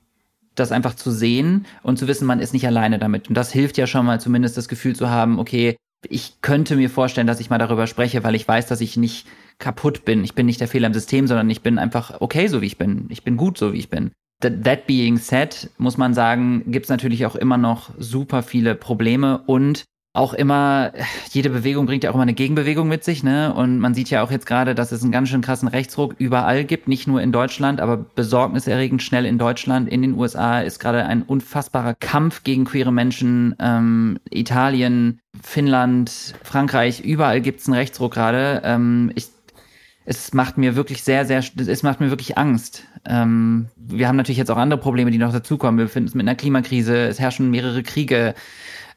das 0.60 0.72
einfach 0.72 0.96
zu 0.96 1.12
sehen 1.12 1.66
und 1.84 1.98
zu 1.98 2.08
wissen, 2.08 2.26
man 2.26 2.40
ist 2.40 2.54
nicht 2.54 2.68
alleine 2.68 3.00
damit. 3.00 3.30
Und 3.30 3.36
das 3.36 3.52
hilft 3.52 3.78
ja 3.78 3.88
schon 3.88 4.06
mal 4.06 4.20
zumindest 4.20 4.58
das 4.58 4.68
Gefühl 4.68 4.96
zu 4.96 5.10
haben, 5.10 5.40
okay, 5.40 5.78
ich 6.08 6.42
könnte 6.42 6.76
mir 6.76 6.90
vorstellen, 6.90 7.28
dass 7.28 7.40
ich 7.40 7.50
mal 7.50 7.58
darüber 7.58 7.88
spreche, 7.88 8.24
weil 8.24 8.36
ich 8.36 8.48
weiß, 8.48 8.68
dass 8.68 8.82
ich 8.82 8.98
nicht 8.98 9.28
kaputt 9.60 10.06
bin. 10.06 10.24
Ich 10.24 10.36
bin 10.36 10.46
nicht 10.46 10.62
der 10.62 10.68
Fehler 10.68 10.88
im 10.88 10.94
System, 10.94 11.28
sondern 11.28 11.50
ich 11.50 11.62
bin 11.62 11.80
einfach 11.80 12.22
okay, 12.22 12.48
so 12.48 12.62
wie 12.62 12.68
ich 12.68 12.78
bin. 12.78 13.08
Ich 13.10 13.24
bin 13.24 13.38
gut, 13.38 13.58
so 13.58 13.74
wie 13.74 13.80
ich 13.80 13.90
bin. 13.90 14.12
That 14.42 14.86
being 14.86 15.18
said, 15.18 15.72
muss 15.80 15.98
man 15.98 16.14
sagen, 16.14 16.64
gibt 16.68 16.86
es 16.86 16.90
natürlich 16.90 17.26
auch 17.26 17.36
immer 17.36 17.58
noch 17.58 17.90
super 17.98 18.44
viele 18.44 18.76
Probleme 18.76 19.40
und 19.48 19.86
auch 20.18 20.34
immer, 20.34 20.92
jede 21.32 21.50
Bewegung 21.50 21.86
bringt 21.86 22.04
ja 22.04 22.10
auch 22.10 22.16
immer 22.16 22.24
eine 22.24 22.34
Gegenbewegung 22.34 22.88
mit 22.88 23.04
sich, 23.04 23.24
ne? 23.24 23.54
Und 23.54 23.80
man 23.80 23.94
sieht 23.94 24.10
ja 24.10 24.24
auch 24.24 24.32
jetzt 24.32 24.46
gerade, 24.46 24.76
dass 24.76 24.92
es 24.92 25.04
einen 25.04 25.12
ganz 25.12 25.30
schön 25.30 25.42
krassen 25.42 25.68
Rechtsruck 25.68 26.16
überall 26.18 26.66
gibt, 26.66 26.88
nicht 26.88 27.08
nur 27.08 27.22
in 27.22 27.32
Deutschland, 27.32 27.80
aber 27.80 27.98
besorgniserregend 27.98 29.02
schnell 29.04 29.26
in 29.26 29.38
Deutschland. 29.38 29.88
In 29.88 30.02
den 30.02 30.16
USA 30.16 30.60
ist 30.60 30.80
gerade 30.80 31.06
ein 31.06 31.22
unfassbarer 31.22 31.94
Kampf 31.94 32.44
gegen 32.44 32.66
queere 32.66 32.92
Menschen. 32.92 33.56
Ähm, 33.60 34.20
Italien, 34.30 35.20
Finnland, 35.42 36.34
Frankreich, 36.44 37.02
überall 37.02 37.42
gibt's 37.42 37.68
einen 37.68 37.78
Rechtsruck 37.78 38.14
gerade. 38.14 38.62
Ähm, 38.66 39.12
ich 39.16 39.30
es 40.10 40.34
macht 40.34 40.58
mir 40.58 40.78
wirklich 40.78 41.04
sehr, 41.04 41.26
sehr, 41.26 41.44
es 41.58 41.84
macht 41.84 42.00
mir 42.00 42.10
wirklich 42.10 42.38
Angst. 42.38 42.86
Ähm, 43.06 43.68
wir 43.76 44.08
haben 44.08 44.16
natürlich 44.16 44.38
jetzt 44.38 44.50
auch 44.50 44.56
andere 44.56 44.80
Probleme, 44.80 45.12
die 45.12 45.18
noch 45.18 45.34
dazukommen. 45.34 45.78
Wir 45.78 45.84
befinden 45.84 46.08
uns 46.08 46.16
mit 46.16 46.26
einer 46.26 46.36
Klimakrise, 46.36 47.08
es 47.08 47.20
herrschen 47.20 47.52
mehrere 47.52 47.84
Kriege 47.84 48.34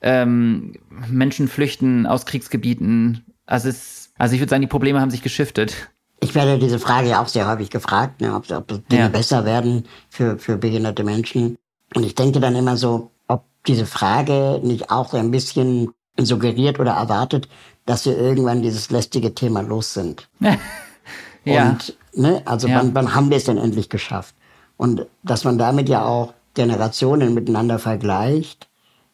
ähm, 0.00 0.74
Menschen 1.08 1.48
flüchten 1.48 2.06
aus 2.06 2.26
Kriegsgebieten. 2.26 3.24
Also, 3.46 3.68
es, 3.68 4.12
also 4.18 4.34
ich 4.34 4.40
würde 4.40 4.50
sagen, 4.50 4.62
die 4.62 4.68
Probleme 4.68 5.00
haben 5.00 5.10
sich 5.10 5.22
geschiftet. 5.22 5.90
Ich 6.20 6.34
werde 6.34 6.58
diese 6.58 6.78
Frage 6.78 7.08
ja 7.08 7.22
auch 7.22 7.28
sehr 7.28 7.48
häufig 7.48 7.70
gefragt, 7.70 8.20
ne, 8.20 8.34
ob, 8.34 8.50
ob 8.50 8.88
Dinge 8.88 9.02
ja. 9.02 9.08
besser 9.08 9.44
werden 9.44 9.86
für, 10.10 10.38
für 10.38 10.56
behinderte 10.58 11.02
Menschen. 11.02 11.56
Und 11.94 12.04
ich 12.04 12.14
denke 12.14 12.40
dann 12.40 12.54
immer 12.54 12.76
so, 12.76 13.10
ob 13.26 13.44
diese 13.66 13.86
Frage 13.86 14.60
nicht 14.62 14.90
auch 14.90 15.14
ein 15.14 15.30
bisschen 15.30 15.92
suggeriert 16.18 16.78
oder 16.78 16.92
erwartet, 16.92 17.48
dass 17.86 18.04
wir 18.04 18.16
irgendwann 18.16 18.62
dieses 18.62 18.90
lästige 18.90 19.34
Thema 19.34 19.62
los 19.62 19.94
sind. 19.94 20.28
ja. 21.44 21.70
Und, 21.70 21.96
ne, 22.14 22.42
also 22.44 22.68
ja. 22.68 22.76
wann, 22.76 22.94
wann 22.94 23.14
haben 23.14 23.30
wir 23.30 23.38
es 23.38 23.44
denn 23.44 23.58
endlich 23.58 23.88
geschafft? 23.88 24.34
Und 24.76 25.06
dass 25.22 25.44
man 25.44 25.58
damit 25.58 25.88
ja 25.88 26.04
auch 26.04 26.34
Generationen 26.54 27.34
miteinander 27.34 27.78
vergleicht 27.78 28.69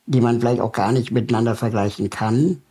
die 0.06 0.20
man 0.20 0.40
vielleicht 0.40 0.60
auch 0.60 0.72
gar 0.72 0.92
nicht 0.92 1.10
miteinander 1.10 1.54
vergleichen 1.54 2.10
kann, 2.10 2.62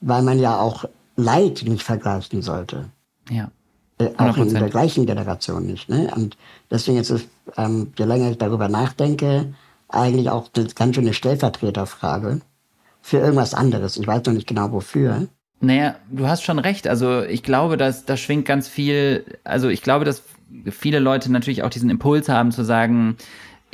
weil 0.00 0.22
man 0.22 0.38
ja 0.38 0.58
auch 0.58 0.84
Leid 1.16 1.62
nicht 1.66 1.82
vergleichen 1.82 2.42
sollte. 2.42 2.86
Ja. 3.30 3.50
Äh, 3.98 4.10
auch 4.16 4.36
in 4.36 4.52
der 4.52 4.68
gleichen 4.68 5.06
Generation 5.06 5.66
nicht. 5.66 5.88
Ne? 5.88 6.10
Und 6.14 6.36
deswegen 6.70 6.98
ist 6.98 7.10
es, 7.10 7.28
ähm, 7.56 7.92
je 7.96 8.04
länger 8.04 8.30
ich 8.30 8.38
darüber 8.38 8.68
nachdenke, 8.68 9.54
eigentlich 9.88 10.30
auch 10.30 10.48
eine 10.56 10.66
ganz 10.66 10.96
schöne 10.96 11.14
Stellvertreterfrage 11.14 12.40
für 13.02 13.18
irgendwas 13.18 13.54
anderes. 13.54 13.96
Ich 13.96 14.06
weiß 14.06 14.24
noch 14.26 14.32
nicht 14.32 14.48
genau 14.48 14.72
wofür. 14.72 15.28
Naja, 15.60 15.94
du 16.10 16.26
hast 16.26 16.42
schon 16.42 16.58
recht. 16.58 16.88
Also 16.88 17.22
ich 17.22 17.42
glaube, 17.42 17.76
dass 17.76 18.04
da 18.04 18.16
schwingt 18.16 18.46
ganz 18.46 18.66
viel, 18.66 19.24
also 19.44 19.68
ich 19.68 19.82
glaube, 19.82 20.04
dass 20.04 20.24
viele 20.70 20.98
Leute 20.98 21.30
natürlich 21.30 21.62
auch 21.62 21.70
diesen 21.70 21.90
Impuls 21.90 22.28
haben 22.28 22.50
zu 22.50 22.64
sagen, 22.64 23.16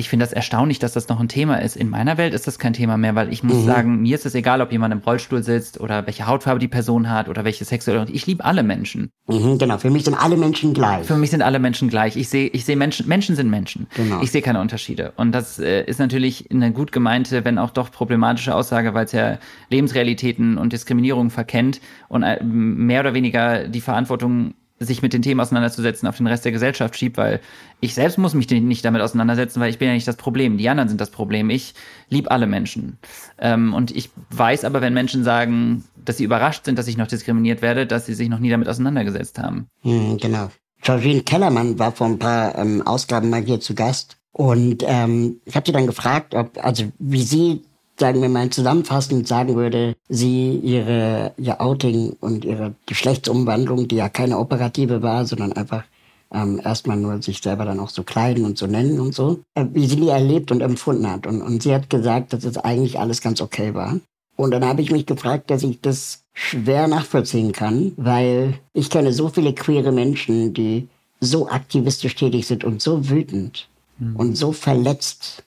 ich 0.00 0.08
finde 0.08 0.24
das 0.24 0.32
erstaunlich, 0.32 0.78
dass 0.78 0.94
das 0.94 1.08
noch 1.08 1.20
ein 1.20 1.28
Thema 1.28 1.56
ist. 1.56 1.76
In 1.76 1.90
meiner 1.90 2.16
Welt 2.16 2.32
ist 2.32 2.46
das 2.46 2.58
kein 2.58 2.72
Thema 2.72 2.96
mehr, 2.96 3.14
weil 3.14 3.32
ich 3.32 3.42
muss 3.42 3.58
mhm. 3.58 3.66
sagen, 3.66 4.00
mir 4.00 4.14
ist 4.14 4.24
es 4.24 4.34
egal, 4.34 4.62
ob 4.62 4.72
jemand 4.72 4.92
im 4.94 5.00
Rollstuhl 5.00 5.42
sitzt 5.42 5.78
oder 5.78 6.06
welche 6.06 6.26
Hautfarbe 6.26 6.58
die 6.58 6.68
Person 6.68 7.10
hat 7.10 7.28
oder 7.28 7.44
welche 7.44 7.64
sexuelle. 7.64 8.06
Ich 8.10 8.26
liebe 8.26 8.44
alle 8.44 8.62
Menschen. 8.62 9.10
Mhm, 9.28 9.58
genau, 9.58 9.76
für 9.76 9.90
mich 9.90 10.04
sind 10.04 10.14
alle 10.14 10.38
Menschen 10.38 10.72
gleich. 10.72 11.06
Für 11.06 11.16
mich 11.16 11.30
sind 11.30 11.42
alle 11.42 11.58
Menschen 11.58 11.88
gleich. 11.88 12.16
Ich 12.16 12.30
sehe, 12.30 12.48
ich 12.48 12.64
sehe 12.64 12.76
Menschen, 12.76 13.06
Menschen 13.06 13.36
sind 13.36 13.50
Menschen. 13.50 13.86
Genau. 13.94 14.22
Ich 14.22 14.30
sehe 14.30 14.40
keine 14.40 14.60
Unterschiede. 14.60 15.12
Und 15.16 15.32
das 15.32 15.58
äh, 15.58 15.84
ist 15.84 16.00
natürlich 16.00 16.50
eine 16.50 16.72
gut 16.72 16.92
gemeinte, 16.92 17.44
wenn 17.44 17.58
auch 17.58 17.70
doch 17.70 17.90
problematische 17.92 18.54
Aussage, 18.54 18.94
weil 18.94 19.04
es 19.04 19.12
ja 19.12 19.38
Lebensrealitäten 19.68 20.56
und 20.56 20.72
Diskriminierung 20.72 21.28
verkennt 21.28 21.80
und 22.08 22.22
äh, 22.22 22.42
mehr 22.42 23.00
oder 23.00 23.12
weniger 23.12 23.68
die 23.68 23.82
Verantwortung 23.82 24.54
sich 24.80 25.02
mit 25.02 25.12
den 25.12 25.20
Themen 25.20 25.40
auseinanderzusetzen, 25.40 26.08
auf 26.08 26.16
den 26.16 26.26
Rest 26.26 26.44
der 26.46 26.52
Gesellschaft 26.52 26.96
schiebt, 26.96 27.18
weil 27.18 27.40
ich 27.80 27.94
selbst 27.94 28.16
muss 28.16 28.32
mich 28.32 28.48
nicht 28.48 28.84
damit 28.84 29.02
auseinandersetzen, 29.02 29.60
weil 29.60 29.68
ich 29.68 29.78
bin 29.78 29.88
ja 29.88 29.94
nicht 29.94 30.08
das 30.08 30.16
Problem. 30.16 30.56
Die 30.56 30.70
anderen 30.70 30.88
sind 30.88 31.00
das 31.00 31.10
Problem. 31.10 31.50
Ich 31.50 31.74
liebe 32.08 32.30
alle 32.30 32.46
Menschen. 32.46 32.98
Ähm, 33.38 33.74
und 33.74 33.94
ich 33.94 34.08
weiß 34.30 34.64
aber, 34.64 34.80
wenn 34.80 34.94
Menschen 34.94 35.22
sagen, 35.22 35.84
dass 36.02 36.16
sie 36.16 36.24
überrascht 36.24 36.64
sind, 36.64 36.78
dass 36.78 36.88
ich 36.88 36.96
noch 36.96 37.06
diskriminiert 37.06 37.60
werde, 37.60 37.86
dass 37.86 38.06
sie 38.06 38.14
sich 38.14 38.30
noch 38.30 38.38
nie 38.38 38.48
damit 38.48 38.68
auseinandergesetzt 38.68 39.38
haben. 39.38 39.66
Hm, 39.82 40.16
genau. 40.16 40.50
Georgine 40.80 41.22
Kellermann 41.22 41.78
war 41.78 41.92
vor 41.92 42.06
ein 42.06 42.18
paar 42.18 42.56
ähm, 42.56 42.80
Ausgaben 42.86 43.28
mal 43.28 43.42
hier 43.42 43.60
zu 43.60 43.74
Gast. 43.74 44.16
Und 44.32 44.82
ähm, 44.86 45.40
ich 45.44 45.56
habe 45.56 45.66
sie 45.66 45.72
dann 45.72 45.86
gefragt, 45.86 46.34
ob, 46.34 46.64
also 46.64 46.84
wie 46.98 47.22
sie 47.22 47.64
sagen 48.00 48.22
wir 48.22 48.28
mal 48.28 48.50
zusammenfassend 48.50 49.28
sagen 49.28 49.54
würde, 49.54 49.94
sie 50.08 50.56
ihre 50.56 51.32
ihr 51.36 51.60
Outing 51.60 52.16
und 52.20 52.44
ihre 52.44 52.74
Geschlechtsumwandlung, 52.86 53.86
die 53.86 53.96
ja 53.96 54.08
keine 54.08 54.38
operative 54.38 55.02
war, 55.02 55.26
sondern 55.26 55.52
einfach 55.52 55.84
ähm, 56.32 56.60
erstmal 56.64 56.96
nur 56.96 57.22
sich 57.22 57.40
selber 57.40 57.64
dann 57.64 57.80
auch 57.80 57.90
so 57.90 58.02
kleiden 58.02 58.44
und 58.44 58.56
so 58.58 58.66
nennen 58.66 59.00
und 59.00 59.14
so, 59.14 59.40
äh, 59.54 59.66
wie 59.72 59.86
sie 59.86 59.96
die 59.96 60.08
erlebt 60.08 60.50
und 60.50 60.60
empfunden 60.60 61.08
hat. 61.08 61.26
Und, 61.26 61.42
und 61.42 61.62
sie 61.62 61.74
hat 61.74 61.90
gesagt, 61.90 62.32
dass 62.32 62.44
es 62.44 62.56
eigentlich 62.56 62.98
alles 62.98 63.20
ganz 63.20 63.40
okay 63.40 63.74
war. 63.74 64.00
Und 64.36 64.52
dann 64.52 64.64
habe 64.64 64.80
ich 64.80 64.90
mich 64.90 65.06
gefragt, 65.06 65.50
dass 65.50 65.62
ich 65.62 65.80
das 65.80 66.22
schwer 66.32 66.88
nachvollziehen 66.88 67.52
kann, 67.52 67.92
weil 67.96 68.54
ich 68.72 68.88
kenne 68.88 69.12
so 69.12 69.28
viele 69.28 69.52
queere 69.52 69.92
Menschen, 69.92 70.54
die 70.54 70.88
so 71.20 71.48
aktivistisch 71.48 72.14
tätig 72.14 72.46
sind 72.46 72.64
und 72.64 72.80
so 72.80 73.10
wütend 73.10 73.68
mhm. 73.98 74.16
und 74.16 74.36
so 74.36 74.52
verletzt 74.52 75.44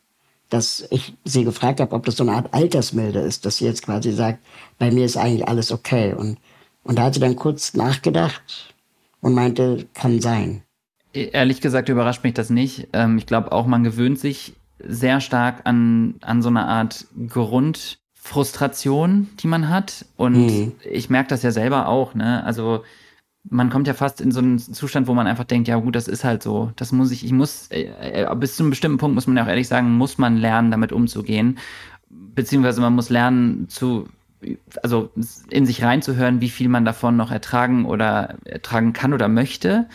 dass 0.53 0.87
ich 0.91 1.15
sie 1.23 1.43
gefragt 1.43 1.79
habe, 1.79 1.95
ob 1.95 2.05
das 2.05 2.17
so 2.17 2.23
eine 2.23 2.33
Art 2.33 2.53
Altersmilde 2.53 3.19
ist, 3.19 3.45
dass 3.45 3.57
sie 3.57 3.65
jetzt 3.65 3.83
quasi 3.83 4.11
sagt, 4.11 4.39
bei 4.77 4.91
mir 4.91 5.03
ist 5.03 5.17
eigentlich 5.17 5.47
alles 5.47 5.71
okay. 5.71 6.13
Und, 6.13 6.37
und 6.83 6.99
da 6.99 7.05
hat 7.05 7.15
sie 7.15 7.19
dann 7.19 7.35
kurz 7.35 7.73
nachgedacht 7.73 8.75
und 9.19 9.33
meinte, 9.33 9.87
kann 9.95 10.21
sein. 10.21 10.61
Ehrlich 11.13 11.59
gesagt 11.59 11.89
überrascht 11.89 12.23
mich 12.23 12.35
das 12.35 12.51
nicht. 12.51 12.89
Ähm, 12.93 13.17
ich 13.17 13.25
glaube 13.25 13.51
auch, 13.51 13.65
man 13.65 13.83
gewöhnt 13.83 14.19
sich 14.19 14.53
sehr 14.79 15.21
stark 15.21 15.61
an, 15.63 16.15
an 16.21 16.43
so 16.43 16.49
eine 16.49 16.67
Art 16.67 17.07
Grundfrustration, 17.27 19.29
die 19.39 19.47
man 19.47 19.69
hat. 19.69 20.05
Und 20.17 20.35
mhm. 20.35 20.71
ich 20.83 21.09
merke 21.09 21.29
das 21.29 21.41
ja 21.41 21.51
selber 21.51 21.87
auch, 21.87 22.13
ne? 22.13 22.43
Also 22.43 22.83
man 23.49 23.69
kommt 23.69 23.87
ja 23.87 23.93
fast 23.93 24.21
in 24.21 24.31
so 24.31 24.39
einen 24.39 24.57
Zustand, 24.59 25.07
wo 25.07 25.13
man 25.13 25.27
einfach 25.27 25.43
denkt, 25.43 25.67
ja 25.67 25.75
gut, 25.77 25.95
das 25.95 26.07
ist 26.07 26.23
halt 26.23 26.43
so. 26.43 26.71
Das 26.75 26.91
muss 26.91 27.11
ich, 27.11 27.25
ich 27.25 27.31
muss, 27.31 27.67
äh, 27.71 28.23
äh, 28.23 28.35
bis 28.35 28.55
zu 28.55 28.63
einem 28.63 28.69
bestimmten 28.69 28.97
Punkt 28.97 29.15
muss 29.15 29.27
man 29.27 29.37
ja 29.37 29.43
auch 29.43 29.47
ehrlich 29.47 29.67
sagen, 29.67 29.91
muss 29.91 30.17
man 30.17 30.37
lernen, 30.37 30.71
damit 30.71 30.91
umzugehen. 30.91 31.59
Beziehungsweise 32.09 32.81
man 32.81 32.93
muss 32.93 33.09
lernen 33.09 33.67
zu, 33.69 34.07
also 34.81 35.11
in 35.49 35.65
sich 35.65 35.83
reinzuhören, 35.83 36.41
wie 36.41 36.49
viel 36.49 36.69
man 36.69 36.85
davon 36.85 37.17
noch 37.17 37.31
ertragen 37.31 37.85
oder 37.85 38.35
ertragen 38.45 38.93
kann 38.93 39.13
oder 39.13 39.27
möchte. 39.27 39.87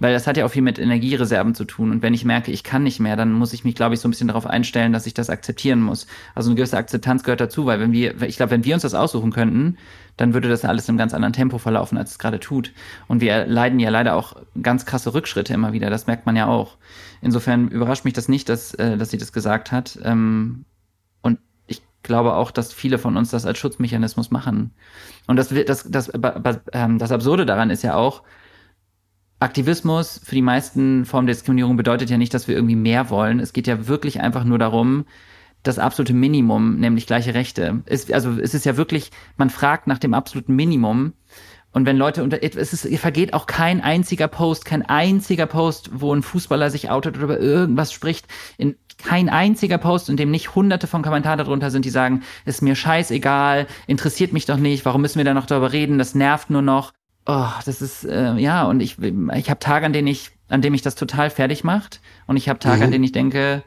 Weil 0.00 0.12
das 0.12 0.26
hat 0.26 0.36
ja 0.36 0.44
auch 0.44 0.50
viel 0.50 0.62
mit 0.62 0.78
Energiereserven 0.78 1.54
zu 1.54 1.64
tun. 1.64 1.90
Und 1.90 2.02
wenn 2.02 2.14
ich 2.14 2.24
merke, 2.24 2.50
ich 2.50 2.64
kann 2.64 2.82
nicht 2.82 3.00
mehr, 3.00 3.16
dann 3.16 3.32
muss 3.32 3.52
ich 3.52 3.64
mich, 3.64 3.74
glaube 3.74 3.94
ich, 3.94 4.00
so 4.00 4.08
ein 4.08 4.10
bisschen 4.10 4.28
darauf 4.28 4.46
einstellen, 4.46 4.92
dass 4.92 5.06
ich 5.06 5.14
das 5.14 5.30
akzeptieren 5.30 5.80
muss. 5.80 6.06
Also 6.34 6.50
eine 6.50 6.56
gewisse 6.56 6.76
Akzeptanz 6.76 7.22
gehört 7.22 7.40
dazu, 7.40 7.66
weil 7.66 7.80
wenn 7.80 7.92
wir, 7.92 8.20
ich 8.22 8.36
glaube, 8.36 8.50
wenn 8.50 8.64
wir 8.64 8.74
uns 8.74 8.82
das 8.82 8.94
aussuchen 8.94 9.32
könnten, 9.32 9.78
dann 10.16 10.34
würde 10.34 10.48
das 10.48 10.64
alles 10.64 10.88
im 10.88 10.96
ganz 10.96 11.12
anderen 11.14 11.32
Tempo 11.32 11.58
verlaufen, 11.58 11.98
als 11.98 12.12
es 12.12 12.18
gerade 12.18 12.40
tut. 12.40 12.72
Und 13.08 13.20
wir 13.20 13.46
leiden 13.46 13.80
ja 13.80 13.90
leider 13.90 14.14
auch 14.14 14.36
ganz 14.62 14.86
krasse 14.86 15.14
Rückschritte 15.14 15.54
immer 15.54 15.72
wieder. 15.72 15.90
Das 15.90 16.06
merkt 16.06 16.26
man 16.26 16.36
ja 16.36 16.46
auch. 16.46 16.76
Insofern 17.20 17.68
überrascht 17.68 18.04
mich 18.04 18.14
das 18.14 18.28
nicht, 18.28 18.48
dass, 18.48 18.74
äh, 18.74 18.96
dass 18.96 19.10
sie 19.10 19.18
das 19.18 19.32
gesagt 19.32 19.72
hat. 19.72 19.98
Ähm, 20.04 20.64
und 21.22 21.38
ich 21.66 21.82
glaube 22.02 22.34
auch, 22.34 22.50
dass 22.50 22.72
viele 22.72 22.98
von 22.98 23.16
uns 23.16 23.30
das 23.30 23.46
als 23.46 23.58
Schutzmechanismus 23.58 24.30
machen. 24.30 24.72
Und 25.26 25.36
das, 25.36 25.48
das, 25.48 25.90
das, 25.90 26.12
das, 26.12 26.60
ähm, 26.72 26.98
das 26.98 27.10
Absurde 27.12 27.46
daran 27.46 27.70
ist 27.70 27.82
ja 27.82 27.94
auch, 27.94 28.22
Aktivismus 29.40 30.20
für 30.24 30.34
die 30.34 30.42
meisten 30.42 31.04
Formen 31.04 31.26
der 31.26 31.34
Diskriminierung 31.34 31.76
bedeutet 31.76 32.08
ja 32.08 32.16
nicht, 32.16 32.32
dass 32.32 32.48
wir 32.48 32.54
irgendwie 32.54 32.76
mehr 32.76 33.10
wollen. 33.10 33.40
Es 33.40 33.52
geht 33.52 33.66
ja 33.66 33.88
wirklich 33.88 34.20
einfach 34.20 34.44
nur 34.44 34.58
darum, 34.58 35.04
das 35.64 35.78
absolute 35.78 36.14
Minimum, 36.14 36.78
nämlich 36.78 37.06
gleiche 37.06 37.34
Rechte. 37.34 37.82
Es, 37.86 38.10
also 38.12 38.38
es 38.38 38.54
ist 38.54 38.64
ja 38.64 38.76
wirklich, 38.76 39.10
man 39.36 39.50
fragt 39.50 39.86
nach 39.86 39.98
dem 39.98 40.14
absoluten 40.14 40.54
Minimum. 40.54 41.14
Und 41.72 41.86
wenn 41.86 41.96
Leute 41.96 42.22
unter, 42.22 42.40
es 42.40 42.72
ist, 42.72 43.00
vergeht 43.00 43.34
auch 43.34 43.46
kein 43.46 43.80
einziger 43.80 44.28
Post, 44.28 44.64
kein 44.64 44.82
einziger 44.82 45.46
Post, 45.46 45.90
wo 45.92 46.14
ein 46.14 46.22
Fußballer 46.22 46.70
sich 46.70 46.88
outet 46.90 47.16
oder 47.16 47.24
über 47.24 47.40
irgendwas 47.40 47.92
spricht, 47.92 48.28
in 48.58 48.76
kein 48.96 49.28
einziger 49.28 49.78
Post, 49.78 50.08
in 50.08 50.16
dem 50.16 50.30
nicht 50.30 50.54
hunderte 50.54 50.86
von 50.86 51.02
Kommentaren 51.02 51.38
darunter 51.38 51.72
sind, 51.72 51.84
die 51.84 51.90
sagen, 51.90 52.22
ist 52.44 52.62
mir 52.62 52.76
scheißegal, 52.76 53.66
interessiert 53.88 54.32
mich 54.32 54.46
doch 54.46 54.56
nicht, 54.56 54.84
warum 54.84 55.00
müssen 55.00 55.18
wir 55.18 55.24
da 55.24 55.34
noch 55.34 55.46
darüber 55.46 55.72
reden, 55.72 55.98
das 55.98 56.14
nervt 56.14 56.48
nur 56.48 56.62
noch 56.62 56.92
oh, 57.26 57.48
das 57.64 57.80
ist, 57.80 58.04
äh, 58.04 58.34
ja, 58.34 58.64
und 58.64 58.80
ich, 58.80 58.98
ich 58.98 59.50
habe 59.50 59.60
Tage, 59.60 59.86
an 59.86 59.92
denen 59.92 60.08
ich, 60.08 60.30
an 60.48 60.62
denen 60.62 60.72
mich 60.72 60.82
das 60.82 60.94
total 60.94 61.30
fertig 61.30 61.64
macht. 61.64 62.00
Und 62.26 62.36
ich 62.36 62.48
habe 62.48 62.58
Tage, 62.58 62.78
mhm. 62.78 62.82
an 62.82 62.90
denen 62.90 63.04
ich 63.04 63.12
denke, 63.12 63.62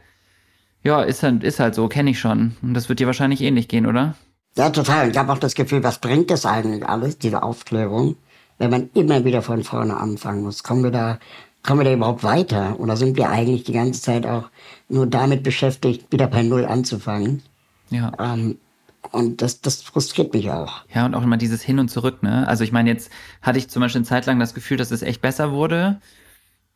ja, 0.88 1.02
ist 1.02 1.22
halt, 1.22 1.44
ist 1.44 1.60
halt 1.60 1.76
so, 1.76 1.90
kenne 1.90 2.12
ich 2.12 2.20
schon. 2.20 2.56
Und 2.62 2.74
das 2.74 2.88
wird 2.88 3.00
dir 3.00 3.08
wahrscheinlich 3.08 3.42
ähnlich 3.42 3.68
gehen, 3.68 3.86
oder? 3.86 4.16
Ja, 4.56 4.70
total. 4.70 5.12
Ich 5.12 5.18
habe 5.18 5.34
auch 5.34 5.38
das 5.38 5.54
Gefühl, 5.54 5.84
was 5.84 6.00
bringt 6.00 6.32
das 6.32 6.46
eigentlich 6.46 6.88
alles, 6.88 7.18
diese 7.18 7.44
Aufklärung, 7.44 8.16
wenn 8.58 8.72
man 8.72 8.90
immer 8.94 9.26
wieder 9.26 9.42
von 9.42 9.66
vorne 9.66 9.98
anfangen 9.98 10.44
muss? 10.44 10.64
Kommen 10.64 10.84
wir 10.84 10.92
da, 10.92 11.20
kommen 11.62 11.82
wir 11.82 11.84
da 11.84 11.94
überhaupt 11.94 12.24
weiter? 12.24 12.80
Oder 12.80 12.96
sind 12.96 13.18
wir 13.18 13.30
eigentlich 13.30 13.66
die 13.66 13.74
ganze 13.74 14.02
Zeit 14.02 14.26
auch 14.26 14.50
nur 14.88 15.08
damit 15.08 15.44
beschäftigt, 15.44 16.10
wieder 16.10 16.28
bei 16.28 16.42
Null 16.42 16.66
anzufangen? 16.66 17.44
Ja. 17.90 18.14
Ähm, 18.18 18.58
und 19.12 19.42
das, 19.42 19.60
das 19.60 19.82
frustriert 19.82 20.34
mich 20.34 20.50
auch. 20.52 20.86
Ja, 20.94 21.06
und 21.06 21.16
auch 21.16 21.24
immer 21.24 21.38
dieses 21.38 21.62
Hin 21.62 21.80
und 21.80 21.90
Zurück, 21.90 22.24
ne? 22.24 22.48
Also 22.48 22.64
ich 22.64 22.72
meine, 22.72 22.90
jetzt 22.90 23.12
hatte 23.42 23.60
ich 23.60 23.70
zum 23.70 23.82
Beispiel 23.82 24.00
eine 24.00 24.08
Zeit 24.08 24.26
lang 24.26 24.40
das 24.40 24.54
Gefühl, 24.54 24.78
dass 24.78 24.92
es 24.92 25.02
echt 25.02 25.22
besser 25.22 25.52
wurde. 25.52 26.00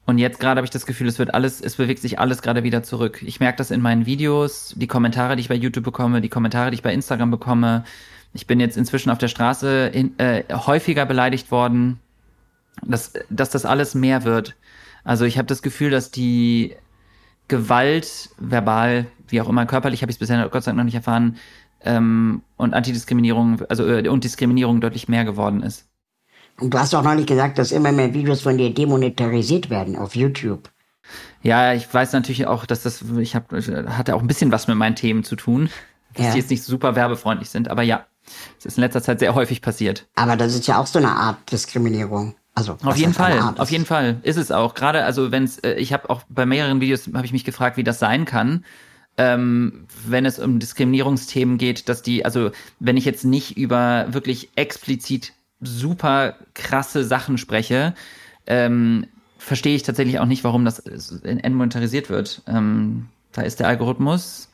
Und 0.06 0.18
jetzt 0.18 0.40
gerade 0.40 0.58
habe 0.58 0.66
ich 0.66 0.72
das 0.72 0.86
Gefühl, 0.86 1.08
es 1.08 1.20
wird 1.20 1.34
alles, 1.34 1.62
es 1.62 1.76
bewegt 1.76 2.00
sich 2.02 2.20
alles 2.20 2.42
gerade 2.42 2.64
wieder 2.64 2.84
zurück. 2.84 3.22
Ich 3.22 3.40
merke 3.40 3.58
das 3.58 3.72
in 3.72 3.82
meinen 3.82 4.06
Videos, 4.06 4.74
die 4.76 4.88
Kommentare, 4.88 5.36
die 5.36 5.42
ich 5.42 5.50
bei 5.50 5.56
YouTube 5.56 5.84
bekomme, 5.84 6.22
die 6.22 6.30
Kommentare, 6.30 6.72
die 6.72 6.76
ich 6.76 6.84
bei 6.84 6.94
Instagram 6.94 7.32
bekomme. 7.32 7.84
Ich 8.34 8.48
bin 8.48 8.60
jetzt 8.60 8.78
inzwischen 8.78 9.10
auf 9.10 9.20
der 9.20 9.28
Straße 9.28 9.88
in, 9.88 10.18
äh, 10.20 10.44
häufiger 10.52 11.06
beleidigt 11.06 11.52
worden, 11.52 12.00
dass, 12.84 13.14
dass 13.30 13.52
das 13.52 13.66
alles 13.66 13.94
mehr 13.94 14.24
wird. 14.24 14.56
Also 15.04 15.26
ich 15.26 15.38
habe 15.38 15.48
das 15.48 15.62
Gefühl, 15.62 15.92
dass 15.92 16.12
die 16.12 16.76
Gewalt, 17.48 18.30
verbal, 18.38 19.08
wie 19.28 19.42
auch 19.42 19.50
immer, 19.50 19.66
körperlich 19.66 20.02
habe 20.02 20.12
ich 20.12 20.16
es 20.16 20.20
bisher 20.20 20.48
Gott 20.50 20.64
sei 20.64 20.72
Dank 20.72 20.78
noch 20.78 20.86
nicht 20.86 20.96
erfahren, 20.96 21.38
ähm, 21.84 22.44
und 22.58 22.74
Antidiskriminierung, 22.74 23.62
also 23.70 23.88
äh, 23.88 24.08
und 24.08 24.24
Diskriminierung 24.24 24.82
deutlich 24.82 25.08
mehr 25.08 25.26
geworden 25.26 25.64
ist. 25.64 25.91
Und 26.62 26.74
du 26.74 26.80
hast 26.80 26.94
auch 26.94 27.02
noch 27.02 27.16
nicht 27.16 27.28
gesagt, 27.28 27.58
dass 27.58 27.72
immer 27.72 27.92
mehr 27.92 28.14
Videos 28.14 28.42
von 28.42 28.58
dir 28.58 28.72
demonetarisiert 28.72 29.72
werden 29.72 29.96
auf 29.96 30.16
YouTube. 30.16 30.70
Ja, 31.42 31.74
ich 31.74 31.92
weiß 31.92 32.14
natürlich 32.14 32.46
auch, 32.46 32.68
dass 32.68 32.84
das, 32.84 33.04
ich 33.20 33.36
hab, 33.36 33.52
hatte 33.52 34.16
auch 34.16 34.22
ein 34.22 34.28
bisschen 34.28 34.52
was 34.52 34.68
mit 34.68 34.78
meinen 34.78 34.96
Themen 34.96 35.24
zu 35.24 35.36
tun, 35.36 35.70
dass 36.14 36.28
ja. 36.28 36.32
die 36.34 36.38
jetzt 36.38 36.52
nicht 36.52 36.64
super 36.64 36.96
werbefreundlich 36.96 37.50
sind, 37.50 37.70
aber 37.70 37.82
ja, 37.82 38.06
es 38.60 38.66
ist 38.66 38.78
in 38.78 38.82
letzter 38.82 39.02
Zeit 39.02 39.20
sehr 39.20 39.34
häufig 39.34 39.62
passiert. 39.62 40.08
Aber 40.16 40.38
das 40.38 40.54
ist 40.54 40.68
ja 40.68 40.78
auch 40.78 40.86
so 40.86 41.00
eine 41.00 41.10
Art 41.10 41.52
Diskriminierung. 41.52 42.36
Also 42.54 42.78
auf 42.84 42.98
jeden 42.98 43.14
Fall, 43.14 43.40
auf 43.58 43.72
jeden 43.72 43.86
Fall 43.86 44.20
ist 44.22 44.38
es 44.38 44.52
auch. 44.52 44.76
Gerade 44.76 45.04
also 45.04 45.32
wenn 45.32 45.46
es, 45.46 45.58
äh, 45.60 45.74
ich 45.76 45.94
habe 45.94 46.10
auch 46.10 46.22
bei 46.30 46.46
mehreren 46.46 46.80
Videos 46.80 47.10
habe 47.14 47.26
ich 47.26 47.32
mich 47.32 47.46
gefragt, 47.46 47.78
wie 47.78 47.84
das 47.84 47.98
sein 47.98 48.26
kann, 48.26 48.66
ähm, 49.18 49.88
wenn 50.06 50.26
es 50.26 50.38
um 50.38 50.60
Diskriminierungsthemen 50.60 51.58
geht, 51.58 51.90
dass 51.90 52.02
die, 52.02 52.24
also 52.24 52.52
wenn 52.80 52.98
ich 52.98 53.06
jetzt 53.06 53.26
nicht 53.26 53.58
über 53.58 54.08
wirklich 54.10 54.50
explizit 54.56 55.34
super 55.62 56.36
krasse 56.54 57.04
Sachen 57.04 57.38
spreche, 57.38 57.94
ähm, 58.48 59.08
verstehe 59.38 59.76
ich 59.76 59.84
tatsächlich 59.84 60.20
auch 60.20 60.26
nicht, 60.26 60.44
warum 60.44 60.66
das 60.66 60.80
entmonetarisiert 60.80 62.10
wird. 62.10 62.42
Ähm, 62.48 63.08
da 63.32 63.42
ist 63.42 63.60
der 63.60 63.68
Algorithmus 63.68 64.50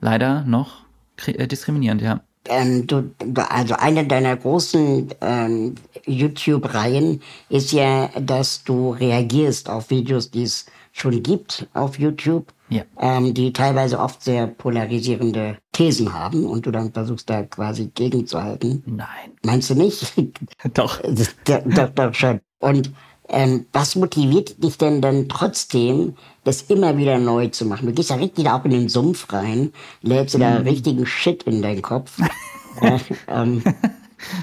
leider 0.00 0.42
noch 0.44 0.84
äh, 1.26 1.46
diskriminierend, 1.46 2.02
ja. 2.02 2.20
Ähm, 2.48 2.86
du, 2.86 3.10
also 3.36 3.74
eine 3.74 4.06
deiner 4.06 4.34
großen 4.36 5.10
ähm, 5.20 5.74
YouTube-Reihen 6.06 7.20
ist 7.50 7.72
ja, 7.72 8.08
dass 8.18 8.64
du 8.64 8.92
reagierst 8.92 9.68
auf 9.68 9.90
Videos, 9.90 10.30
die 10.30 10.44
es 10.44 10.66
schon 10.92 11.22
gibt 11.22 11.68
auf 11.74 11.98
YouTube 11.98 12.52
ja. 12.70 12.84
ähm, 12.98 13.34
die 13.34 13.52
teilweise 13.52 13.98
oft 13.98 14.22
sehr 14.22 14.46
polarisierende 14.46 15.58
Thesen 15.72 16.14
haben 16.14 16.46
und 16.46 16.64
du 16.66 16.70
dann 16.70 16.92
versuchst 16.92 17.28
da 17.28 17.42
quasi 17.42 17.86
gegenzuhalten. 17.88 18.82
Nein. 18.86 19.32
Meinst 19.44 19.70
du 19.70 19.74
nicht? 19.74 20.12
doch. 20.74 21.00
doch. 21.44 21.90
Doch, 21.90 22.14
schon. 22.14 22.40
Und 22.60 22.92
ähm, 23.28 23.66
was 23.72 23.96
motiviert 23.96 24.62
dich 24.62 24.78
denn 24.78 25.00
dann 25.00 25.28
trotzdem, 25.28 26.16
das 26.44 26.62
immer 26.62 26.96
wieder 26.96 27.18
neu 27.18 27.48
zu 27.48 27.64
machen? 27.66 27.86
Du 27.86 27.92
gehst 27.92 28.10
ja 28.10 28.16
richtig 28.16 28.44
da 28.44 28.58
auch 28.58 28.64
in 28.64 28.72
den 28.72 28.88
Sumpf 28.88 29.32
rein, 29.32 29.72
lädst 30.02 30.36
mhm. 30.36 30.40
da 30.40 30.56
richtigen 30.56 31.06
Shit 31.06 31.44
in 31.44 31.62
deinen 31.62 31.82
Kopf. 31.82 32.18
äh, 32.80 32.98
ähm, 33.28 33.62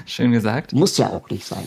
Schön 0.06 0.32
gesagt. 0.32 0.72
Muss 0.72 0.96
ja 0.96 1.10
auch 1.10 1.28
nicht 1.30 1.46
sein. 1.46 1.64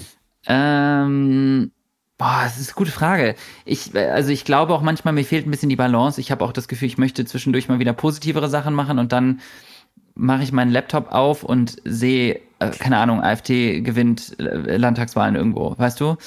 Ähm, 0.48 1.72
Boah, 2.21 2.41
das 2.43 2.60
ist 2.60 2.69
eine 2.69 2.75
gute 2.75 2.91
Frage. 2.91 3.34
Ich, 3.65 3.95
also 3.95 4.29
ich 4.29 4.45
glaube 4.45 4.75
auch 4.75 4.84
manchmal, 4.84 5.12
mir 5.12 5.25
fehlt 5.25 5.47
ein 5.47 5.49
bisschen 5.49 5.69
die 5.69 5.75
Balance. 5.75 6.21
Ich 6.21 6.29
habe 6.29 6.45
auch 6.45 6.51
das 6.51 6.67
Gefühl, 6.67 6.88
ich 6.88 6.99
möchte 6.99 7.25
zwischendurch 7.25 7.67
mal 7.67 7.79
wieder 7.79 7.93
positivere 7.93 8.47
Sachen 8.47 8.75
machen 8.75 8.99
und 8.99 9.12
dann 9.12 9.39
mache 10.13 10.43
ich 10.43 10.51
meinen 10.51 10.69
Laptop 10.69 11.12
auf 11.12 11.41
und 11.43 11.81
sehe, 11.84 12.39
äh, 12.60 12.69
keine 12.77 12.99
Ahnung, 12.99 13.23
AfD 13.23 13.81
gewinnt 13.81 14.39
äh, 14.39 14.77
Landtagswahlen 14.77 15.34
irgendwo, 15.34 15.73
weißt 15.75 15.99
du? 15.99 16.17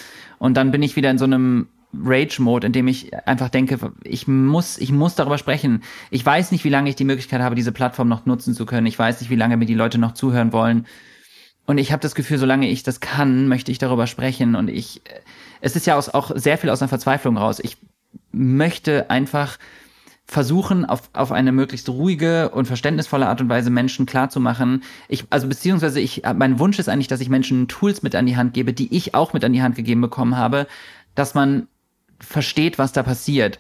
Und 0.41 0.57
dann 0.57 0.73
bin 0.73 0.83
ich 0.83 0.97
wieder 0.97 1.13
in 1.13 1.19
so 1.19 1.27
einem 1.27 1.69
Rage-Mode, 1.97 2.67
in 2.67 2.73
dem 2.73 2.89
ich 2.89 3.15
einfach 3.29 3.49
denke, 3.49 3.79
ich 4.03 4.27
muss, 4.27 4.79
ich 4.79 4.91
muss 4.91 5.15
darüber 5.15 5.39
sprechen. 5.39 5.85
Ich 6.11 6.27
weiß 6.27 6.51
nicht, 6.51 6.65
wie 6.65 6.71
lange 6.71 6.91
ich 6.91 6.97
die 6.97 7.05
Möglichkeit 7.05 7.41
habe, 7.41 7.55
diese 7.55 7.71
Plattform 7.71 8.09
noch 8.09 8.27
nutzen 8.27 8.53
zu 8.53 8.67
können. 8.67 8.89
Ich 8.89 8.99
weiß 8.99 9.21
nicht, 9.21 9.31
wie 9.31 9.37
lange 9.37 9.57
mir 9.57 9.67
die 9.67 9.75
Leute 9.75 9.99
noch 9.99 10.15
zuhören 10.15 10.53
wollen. 10.53 10.89
Und 11.67 11.79
ich 11.79 11.93
habe 11.93 12.03
das 12.03 12.17
Gefühl, 12.17 12.39
solange 12.39 12.69
ich 12.69 12.83
das 12.83 12.99
kann, 12.99 13.47
möchte 13.47 13.71
ich 13.71 13.79
darüber 13.79 14.09
sprechen. 14.09 14.57
Und 14.57 14.69
ich, 14.69 15.01
es 15.65 15.77
ist 15.77 15.87
ja 15.87 15.97
auch 15.97 16.31
sehr 16.35 16.59
viel 16.59 16.69
aus 16.69 16.83
einer 16.83 16.91
Verzweiflung 16.91 17.39
raus. 17.39 17.59
Ich 17.59 17.79
möchte 18.33 19.09
einfach 19.09 19.59
versuchen, 20.27 20.85
auf, 20.85 21.09
auf 21.15 21.33
eine 21.33 21.53
möglichst 21.53 21.89
ruhige 21.89 22.51
und 22.51 22.67
verständnisvolle 22.67 23.29
Art 23.29 23.41
und 23.41 23.49
Weise 23.49 23.71
Menschen 23.71 24.05
klarzumachen. 24.05 24.83
Ich, 25.09 25.25
also 25.31 25.49
beziehungsweise 25.49 26.01
ich, 26.01 26.23
mein 26.37 26.59
Wunsch 26.59 26.79
ist 26.79 26.89
eigentlich, 26.89 27.09
dass 27.09 27.21
ich 27.21 27.31
Menschen 27.31 27.69
Tools 27.69 28.03
mit 28.03 28.15
an 28.15 28.27
die 28.27 28.37
Hand 28.37 28.53
gebe, 28.53 28.73
die 28.75 28.95
ich 28.95 29.15
auch 29.15 29.33
mit 29.33 29.43
an 29.43 29.53
die 29.53 29.63
Hand 29.63 29.75
gegeben 29.75 30.03
bekommen 30.03 30.37
habe, 30.37 30.67
dass 31.15 31.35
man 31.35 31.67
versteht, 32.21 32.79
was 32.79 32.93
da 32.93 33.03
passiert 33.03 33.59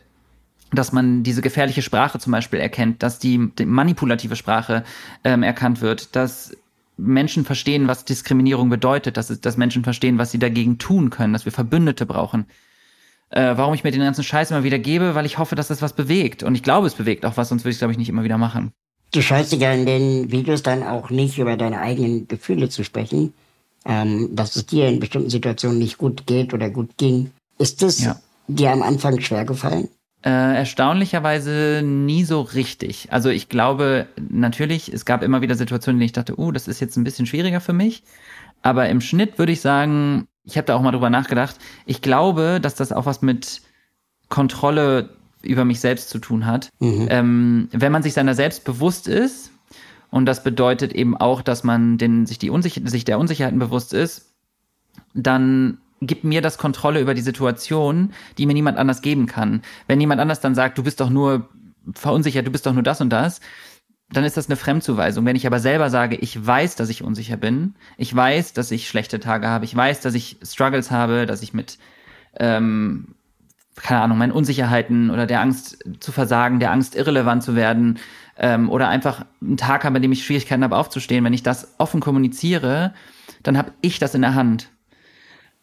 dass 0.72 0.90
man 0.90 1.22
diese 1.22 1.40
gefährliche 1.40 1.82
Sprache 1.82 2.18
zum 2.18 2.32
Beispiel 2.32 2.58
erkennt, 2.58 3.04
dass 3.04 3.20
die, 3.20 3.52
die 3.56 3.64
manipulative 3.64 4.34
Sprache 4.34 4.82
ähm, 5.22 5.44
erkannt 5.44 5.80
wird, 5.80 6.16
dass 6.16 6.56
Menschen 6.96 7.44
verstehen, 7.44 7.88
was 7.88 8.04
Diskriminierung 8.04 8.68
bedeutet, 8.68 9.16
dass, 9.16 9.28
dass 9.40 9.56
Menschen 9.56 9.84
verstehen, 9.84 10.18
was 10.18 10.30
sie 10.30 10.38
dagegen 10.38 10.78
tun 10.78 11.10
können, 11.10 11.32
dass 11.32 11.44
wir 11.44 11.52
Verbündete 11.52 12.06
brauchen. 12.06 12.46
Äh, 13.30 13.56
warum 13.56 13.74
ich 13.74 13.82
mir 13.82 13.90
den 13.90 14.00
ganzen 14.00 14.22
Scheiß 14.22 14.50
immer 14.50 14.64
wieder 14.64 14.78
gebe, 14.78 15.14
weil 15.14 15.26
ich 15.26 15.38
hoffe, 15.38 15.56
dass 15.56 15.68
das 15.68 15.82
was 15.82 15.94
bewegt. 15.94 16.42
Und 16.42 16.54
ich 16.54 16.62
glaube, 16.62 16.86
es 16.86 16.94
bewegt 16.94 17.24
auch 17.26 17.36
was, 17.36 17.48
sonst 17.48 17.64
würde 17.64 17.70
ich 17.70 17.76
es, 17.76 17.80
glaube 17.80 17.92
ich, 17.92 17.98
nicht 17.98 18.08
immer 18.08 18.22
wieder 18.22 18.38
machen. 18.38 18.70
Du 19.12 19.22
scheust 19.22 19.52
dich 19.52 19.60
ja 19.60 19.72
in 19.72 19.86
den 19.86 20.30
Videos 20.30 20.62
dann 20.62 20.82
auch 20.82 21.10
nicht 21.10 21.38
über 21.38 21.56
deine 21.56 21.80
eigenen 21.80 22.28
Gefühle 22.28 22.68
zu 22.68 22.84
sprechen, 22.84 23.32
ähm, 23.84 24.34
dass 24.34 24.56
es 24.56 24.66
dir 24.66 24.88
in 24.88 25.00
bestimmten 25.00 25.30
Situationen 25.30 25.78
nicht 25.78 25.98
gut 25.98 26.26
geht 26.26 26.54
oder 26.54 26.70
gut 26.70 26.96
ging. 26.96 27.30
Ist 27.58 27.82
es 27.82 28.04
ja. 28.04 28.20
dir 28.48 28.72
am 28.72 28.82
Anfang 28.82 29.20
schwer 29.20 29.44
gefallen? 29.44 29.88
Äh, 30.24 30.30
erstaunlicherweise 30.30 31.82
nie 31.84 32.24
so 32.24 32.40
richtig. 32.40 33.08
Also 33.12 33.28
ich 33.28 33.50
glaube 33.50 34.06
natürlich, 34.16 34.90
es 34.90 35.04
gab 35.04 35.22
immer 35.22 35.42
wieder 35.42 35.54
Situationen, 35.54 35.96
in 35.96 36.00
denen 36.00 36.06
ich 36.06 36.12
dachte, 36.12 36.38
uh, 36.40 36.50
das 36.50 36.66
ist 36.66 36.80
jetzt 36.80 36.96
ein 36.96 37.04
bisschen 37.04 37.26
schwieriger 37.26 37.60
für 37.60 37.74
mich. 37.74 38.04
Aber 38.62 38.88
im 38.88 39.02
Schnitt 39.02 39.38
würde 39.38 39.52
ich 39.52 39.60
sagen, 39.60 40.26
ich 40.42 40.56
habe 40.56 40.66
da 40.66 40.76
auch 40.76 40.80
mal 40.80 40.92
drüber 40.92 41.10
nachgedacht. 41.10 41.56
Ich 41.84 42.00
glaube, 42.00 42.58
dass 42.62 42.74
das 42.74 42.90
auch 42.90 43.04
was 43.04 43.20
mit 43.20 43.60
Kontrolle 44.30 45.10
über 45.42 45.66
mich 45.66 45.80
selbst 45.80 46.08
zu 46.08 46.18
tun 46.18 46.46
hat. 46.46 46.70
Mhm. 46.78 47.06
Ähm, 47.10 47.68
wenn 47.72 47.92
man 47.92 48.02
sich 48.02 48.14
seiner 48.14 48.34
selbst 48.34 48.64
bewusst 48.64 49.08
ist, 49.08 49.50
und 50.10 50.24
das 50.24 50.42
bedeutet 50.42 50.94
eben 50.94 51.16
auch, 51.16 51.42
dass 51.42 51.64
man 51.64 51.98
den, 51.98 52.24
sich, 52.24 52.38
die 52.38 52.48
Unsicher 52.48 52.80
sich 52.86 53.04
der 53.04 53.18
Unsicherheiten 53.18 53.58
bewusst 53.58 53.92
ist, 53.92 54.32
dann 55.12 55.78
gibt 56.06 56.24
mir 56.24 56.40
das 56.40 56.58
Kontrolle 56.58 57.00
über 57.00 57.14
die 57.14 57.20
Situation, 57.20 58.12
die 58.38 58.46
mir 58.46 58.54
niemand 58.54 58.78
anders 58.78 59.02
geben 59.02 59.26
kann. 59.26 59.62
Wenn 59.86 60.00
jemand 60.00 60.20
anders 60.20 60.40
dann 60.40 60.54
sagt, 60.54 60.78
du 60.78 60.82
bist 60.82 61.00
doch 61.00 61.10
nur 61.10 61.48
verunsichert, 61.94 62.46
du 62.46 62.50
bist 62.50 62.66
doch 62.66 62.72
nur 62.72 62.82
das 62.82 63.00
und 63.00 63.10
das, 63.10 63.40
dann 64.10 64.24
ist 64.24 64.36
das 64.36 64.48
eine 64.48 64.56
Fremdzuweisung. 64.56 65.24
Wenn 65.24 65.36
ich 65.36 65.46
aber 65.46 65.60
selber 65.60 65.90
sage, 65.90 66.16
ich 66.16 66.46
weiß, 66.46 66.76
dass 66.76 66.88
ich 66.88 67.02
unsicher 67.02 67.36
bin, 67.36 67.74
ich 67.96 68.14
weiß, 68.14 68.52
dass 68.52 68.70
ich 68.70 68.88
schlechte 68.88 69.20
Tage 69.20 69.48
habe, 69.48 69.64
ich 69.64 69.74
weiß, 69.74 70.00
dass 70.00 70.14
ich 70.14 70.38
Struggles 70.42 70.90
habe, 70.90 71.26
dass 71.26 71.42
ich 71.42 71.52
mit, 71.54 71.78
ähm, 72.38 73.14
keine 73.76 74.02
Ahnung, 74.02 74.18
meinen 74.18 74.32
Unsicherheiten 74.32 75.10
oder 75.10 75.26
der 75.26 75.40
Angst 75.40 75.78
zu 76.00 76.12
versagen, 76.12 76.60
der 76.60 76.70
Angst 76.70 76.94
irrelevant 76.94 77.42
zu 77.42 77.56
werden 77.56 77.98
ähm, 78.38 78.70
oder 78.70 78.88
einfach 78.88 79.24
einen 79.40 79.56
Tag 79.56 79.84
habe, 79.84 79.96
an 79.96 80.02
dem 80.02 80.12
ich 80.12 80.24
Schwierigkeiten 80.24 80.64
habe 80.64 80.76
aufzustehen, 80.76 81.24
wenn 81.24 81.32
ich 81.32 81.42
das 81.42 81.74
offen 81.78 82.00
kommuniziere, 82.00 82.94
dann 83.42 83.58
habe 83.58 83.72
ich 83.80 83.98
das 83.98 84.14
in 84.14 84.22
der 84.22 84.34
Hand. 84.34 84.70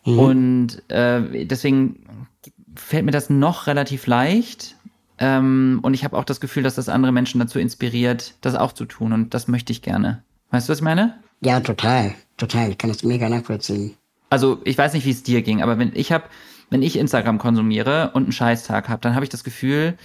Mhm. 0.05 0.19
Und 0.19 0.91
äh, 0.91 1.45
deswegen 1.45 2.27
fällt 2.75 3.05
mir 3.05 3.11
das 3.11 3.29
noch 3.29 3.67
relativ 3.67 4.07
leicht, 4.07 4.75
ähm, 5.21 5.79
und 5.83 5.93
ich 5.93 6.03
habe 6.03 6.17
auch 6.17 6.23
das 6.23 6.41
Gefühl, 6.41 6.63
dass 6.63 6.75
das 6.75 6.89
andere 6.89 7.11
Menschen 7.11 7.39
dazu 7.39 7.59
inspiriert, 7.59 8.33
das 8.41 8.55
auch 8.55 8.71
zu 8.71 8.85
tun. 8.85 9.13
Und 9.13 9.35
das 9.35 9.47
möchte 9.47 9.71
ich 9.71 9.83
gerne. 9.83 10.23
Weißt 10.49 10.67
du, 10.67 10.71
was 10.71 10.79
ich 10.79 10.83
meine? 10.83 11.15
Ja, 11.41 11.59
total. 11.59 12.15
Total. 12.37 12.71
Ich 12.71 12.79
kann 12.79 12.89
das 12.89 13.03
mega 13.03 13.29
nachvollziehen. 13.29 13.95
Also 14.31 14.59
ich 14.63 14.77
weiß 14.77 14.93
nicht, 14.93 15.05
wie 15.05 15.11
es 15.11 15.21
dir 15.21 15.43
ging, 15.43 15.61
aber 15.61 15.77
wenn 15.77 15.91
ich 15.93 16.11
habe, 16.11 16.23
wenn 16.71 16.81
ich 16.81 16.97
Instagram 16.97 17.37
konsumiere 17.37 18.11
und 18.13 18.23
einen 18.23 18.31
Scheißtag 18.31 18.89
habe, 18.89 19.01
dann 19.01 19.13
habe 19.13 19.23
ich 19.23 19.29
das 19.29 19.43
Gefühl, 19.43 19.95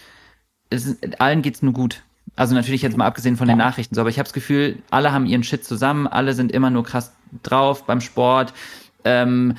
es 0.69 0.99
allen 1.19 1.41
geht's 1.41 1.63
nur 1.63 1.73
gut. 1.73 2.03
Also 2.35 2.55
natürlich 2.55 2.83
jetzt 2.83 2.97
mal 2.97 3.07
abgesehen 3.07 3.37
von 3.37 3.49
den 3.49 3.57
Nachrichten 3.57 3.95
so, 3.95 4.03
aber 4.03 4.11
ich 4.11 4.19
habe 4.19 4.27
das 4.27 4.35
Gefühl, 4.35 4.83
alle 4.91 5.13
haben 5.13 5.27
ihren 5.27 5.45
Shit 5.45 5.65
zusammen, 5.65 6.07
alle 6.07 6.35
sind 6.35 6.53
immer 6.53 6.71
nur 6.71 6.85
krass 6.85 7.13
drauf 7.43 7.87
beim 7.87 8.01
Sport, 8.01 8.53
ähm, 9.07 9.55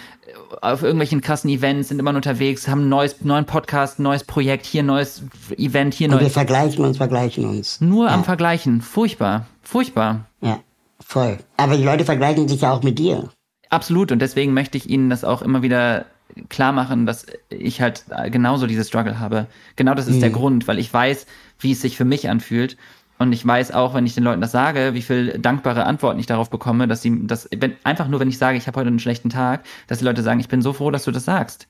auf 0.61 0.83
irgendwelchen 0.83 1.21
krassen 1.21 1.49
Events, 1.49 1.89
sind 1.89 1.99
immer 1.99 2.13
unterwegs, 2.13 2.67
haben 2.67 2.85
ein 2.85 2.89
neues, 2.89 3.21
neuen 3.21 3.45
Podcast, 3.45 3.99
neues 3.99 4.23
Projekt, 4.23 4.65
hier 4.65 4.83
ein 4.83 4.87
neues 4.87 5.23
Event, 5.57 5.93
hier 5.93 6.09
neues. 6.09 6.19
Und 6.19 6.25
wir 6.25 6.31
vergleichen 6.31 6.85
uns, 6.85 6.97
vergleichen 6.97 7.45
uns. 7.45 7.81
Nur 7.81 8.07
ja. 8.07 8.13
am 8.13 8.23
Vergleichen. 8.23 8.81
Furchtbar. 8.81 9.47
Furchtbar. 9.63 10.25
Ja, 10.41 10.59
voll. 10.99 11.37
Aber 11.55 11.77
die 11.77 11.83
Leute 11.83 12.05
vergleichen 12.05 12.47
sich 12.47 12.61
ja 12.61 12.71
auch 12.71 12.83
mit 12.83 12.99
dir. 12.99 13.29
Absolut. 13.69 14.11
Und 14.11 14.19
deswegen 14.19 14.53
möchte 14.53 14.77
ich 14.77 14.89
Ihnen 14.89 15.09
das 15.09 15.23
auch 15.23 15.41
immer 15.41 15.61
wieder 15.61 16.05
klar 16.49 16.71
machen, 16.71 17.05
dass 17.05 17.25
ich 17.49 17.81
halt 17.81 18.05
genauso 18.31 18.67
diese 18.67 18.83
Struggle 18.83 19.19
habe. 19.19 19.47
Genau 19.75 19.93
das 19.93 20.07
ist 20.07 20.17
mhm. 20.17 20.21
der 20.21 20.29
Grund, 20.29 20.67
weil 20.67 20.79
ich 20.79 20.93
weiß, 20.93 21.25
wie 21.59 21.71
es 21.71 21.81
sich 21.81 21.97
für 21.97 22.05
mich 22.05 22.29
anfühlt. 22.29 22.77
Und 23.19 23.33
ich 23.33 23.45
weiß 23.45 23.71
auch, 23.71 23.93
wenn 23.93 24.05
ich 24.05 24.13
den 24.13 24.23
Leuten 24.23 24.41
das 24.41 24.51
sage, 24.51 24.93
wie 24.93 25.01
viel 25.01 25.39
dankbare 25.39 25.85
Antworten 25.85 26.19
ich 26.19 26.27
darauf 26.27 26.49
bekomme, 26.49 26.87
dass 26.87 27.01
sie, 27.01 27.25
dass, 27.25 27.49
wenn, 27.55 27.73
einfach 27.83 28.07
nur, 28.07 28.19
wenn 28.19 28.29
ich 28.29 28.37
sage, 28.37 28.57
ich 28.57 28.67
habe 28.67 28.79
heute 28.79 28.89
einen 28.89 28.99
schlechten 28.99 29.29
Tag, 29.29 29.65
dass 29.87 29.99
die 29.99 30.05
Leute 30.05 30.21
sagen, 30.21 30.39
ich 30.39 30.47
bin 30.47 30.61
so 30.61 30.73
froh, 30.73 30.91
dass 30.91 31.03
du 31.03 31.11
das 31.11 31.25
sagst. 31.25 31.67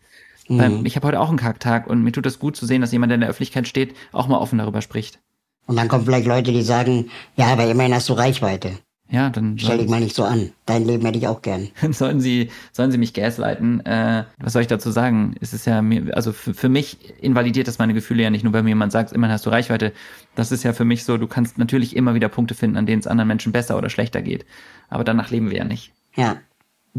Mhm. 0.50 0.86
Ich 0.86 0.96
habe 0.96 1.08
heute 1.08 1.20
auch 1.20 1.30
einen 1.30 1.38
Kacktag 1.38 1.88
und 1.88 2.04
mir 2.04 2.12
tut 2.12 2.26
es 2.26 2.40
gut 2.40 2.56
zu 2.56 2.66
sehen, 2.66 2.82
dass 2.82 2.92
jemand, 2.92 3.12
der 3.12 3.16
in 3.16 3.22
der 3.22 3.30
Öffentlichkeit 3.30 3.68
steht, 3.68 3.96
auch 4.12 4.28
mal 4.28 4.38
offen 4.38 4.58
darüber 4.58 4.82
spricht. 4.82 5.20
Und 5.66 5.76
dann 5.76 5.88
kommen 5.90 6.06
vielleicht 6.06 6.28
Leute, 6.28 6.52
die 6.52 6.62
sagen, 6.62 7.10
ja, 7.36 7.48
aber 7.48 7.70
immerhin 7.70 7.94
hast 7.94 8.08
du 8.08 8.14
Reichweite. 8.14 8.80
Ja, 9.10 9.30
dann. 9.30 9.58
Stell 9.58 9.78
dich 9.78 9.88
mal 9.88 10.02
nicht 10.02 10.15
so 10.15 10.24
an. 10.24 10.52
Dein 10.65 10.86
Leben 10.86 11.06
hätte 11.06 11.17
ich 11.17 11.28
auch 11.28 11.41
gern. 11.41 11.70
sollen 11.91 12.20
Sie, 12.20 12.50
sollen 12.74 12.91
Sie 12.91 12.98
mich 12.98 13.13
gaslighten? 13.13 13.86
Äh, 13.86 14.26
was 14.39 14.54
soll 14.54 14.62
ich 14.62 14.67
dazu 14.67 14.91
sagen? 14.91 15.36
Es 15.39 15.54
ist 15.54 15.65
ja 15.65 15.82
mir, 15.82 16.15
also 16.15 16.34
für, 16.34 16.54
für 16.54 16.67
mich 16.67 16.98
invalidiert 17.22 17.67
das 17.67 17.80
meine 17.80 17.93
Gefühle 17.93 18.24
ja 18.24 18.30
nicht 18.30 18.43
nur, 18.43 18.52
wenn 18.54 18.65
mir 18.65 18.72
jemand 18.72 18.91
sagt, 18.91 19.13
immerhin 19.13 19.34
hast 19.34 19.46
du 19.46 19.50
Reichweite. 19.50 19.93
Das 20.36 20.52
ist 20.52 20.63
ja 20.63 20.74
für 20.74 20.86
mich 20.86 21.06
so, 21.06 21.17
du 21.17 21.28
kannst 21.28 21.58
natürlich 21.58 21.96
immer 21.96 22.15
wieder 22.15 22.28
Punkte 22.28 22.54
finden, 22.54 22.76
an 22.76 22.86
denen 22.86 23.00
es 23.00 23.08
anderen 23.08 23.30
Menschen 23.30 23.54
besser 23.54 23.78
oder 23.78 23.89
schlechter 23.89 24.22
geht. 24.22 24.46
Aber 24.89 25.06
danach 25.06 25.32
leben 25.32 25.50
wir 25.50 25.58
ja 25.58 25.63
nicht. 25.63 25.93
Ja. 26.15 26.38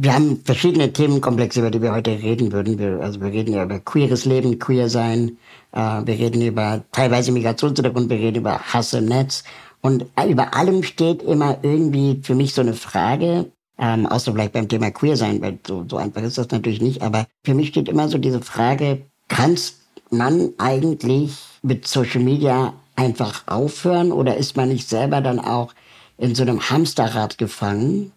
Wir 0.01 0.15
haben 0.15 0.41
verschiedene 0.45 0.93
Themenkomplexe, 0.93 1.59
über 1.59 1.73
die 1.73 1.83
wir 1.83 1.93
heute 1.93 2.13
reden 2.13 2.53
würden. 2.53 2.79
Wir, 2.79 3.01
also 3.01 3.21
wir 3.21 3.33
reden 3.33 3.53
ja 3.53 3.65
über 3.65 3.81
queeres 3.81 4.25
Leben, 4.25 4.59
queer 4.61 4.89
sein. 4.89 5.39
Äh, 5.73 6.07
wir 6.07 6.15
reden 6.15 6.41
über 6.41 6.85
teilweise 6.93 7.33
Migrationshintergrund, 7.33 8.09
wir 8.09 8.19
reden 8.19 8.39
über 8.39 8.61
Hass 8.61 8.95
im 8.95 9.07
Netz. 9.07 9.43
Und 9.81 10.07
über 10.29 10.55
allem 10.55 10.83
steht 10.83 11.23
immer 11.23 11.59
irgendwie 11.63 12.21
für 12.23 12.35
mich 12.35 12.55
so 12.55 12.63
eine 12.63 12.75
Frage, 12.75 13.53
ähm, 13.79 14.07
außer 14.07 14.33
vielleicht 14.33 14.53
beim 14.53 14.69
Thema 14.69 14.91
Queer 14.91 15.17
sein, 15.17 15.41
weil 15.41 15.59
so, 15.67 15.85
so 15.89 15.97
einfach 15.97 16.23
ist 16.23 16.39
das 16.39 16.51
natürlich 16.51 16.81
nicht, 16.81 17.03
aber 17.03 17.27
für 17.45 17.55
mich 17.55 17.69
steht 17.69 17.89
immer 17.89 18.09
so 18.09 18.19
diese 18.19 18.41
Frage, 18.41 19.03
kann 19.29 19.57
man 20.11 20.53
eigentlich 20.59 21.37
mit 21.63 21.87
Social 21.87 22.21
Media 22.21 22.75
einfach 22.97 23.47
aufhören 23.47 24.11
oder 24.11 24.37
ist 24.37 24.57
man 24.57 24.69
nicht 24.69 24.89
selber 24.89 25.21
dann 25.21 25.39
auch 25.39 25.75
in 26.17 26.35
so 26.35 26.43
einem 26.43 26.69
Hamsterrad 26.69 27.39
gefangen, 27.39 28.11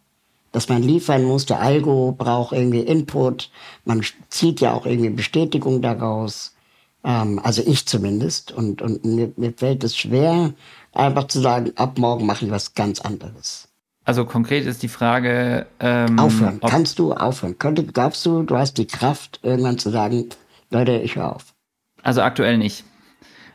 dass 0.52 0.68
man 0.68 0.82
liefern 0.82 1.24
muss, 1.24 1.46
der 1.46 1.62
Algo 1.62 2.16
braucht 2.18 2.54
irgendwie 2.54 2.82
Input, 2.82 3.52
man 3.86 4.02
zieht 4.30 4.60
ja 4.60 4.74
auch 4.74 4.86
irgendwie 4.86 5.12
Bestätigung 5.12 5.82
daraus, 5.82 6.56
ähm, 7.04 7.40
also 7.44 7.62
ich 7.66 7.86
zumindest, 7.86 8.52
und, 8.52 8.82
und 8.82 9.04
mir, 9.06 9.32
mir 9.36 9.54
fällt 9.54 9.84
es 9.84 9.98
schwer, 9.98 10.54
einfach 10.94 11.28
zu 11.28 11.40
sagen, 11.40 11.72
ab 11.76 11.98
morgen 11.98 12.26
mache 12.26 12.46
ich 12.46 12.52
was 12.52 12.74
ganz 12.74 13.02
anderes. 13.02 13.68
Also 14.04 14.26
konkret 14.26 14.66
ist 14.66 14.82
die 14.82 14.88
Frage. 14.88 15.68
Ähm, 15.80 16.18
aufhören. 16.18 16.60
Kannst 16.60 16.98
du 17.00 17.14
aufhören? 17.14 17.58
Könnte, 17.60 17.84
glaubst 17.84 18.26
du, 18.26 18.44
du 18.44 18.58
hast 18.58 18.78
die 18.78 18.88
Kraft, 18.88 19.40
irgendwann 19.44 19.78
zu 19.78 19.90
sagen, 19.90 20.30
Leute, 20.72 20.94
ich 20.94 21.16
höre 21.16 21.36
auf? 21.36 21.54
Also 22.02 22.22
aktuell 22.22 22.58
nicht. 22.58 22.84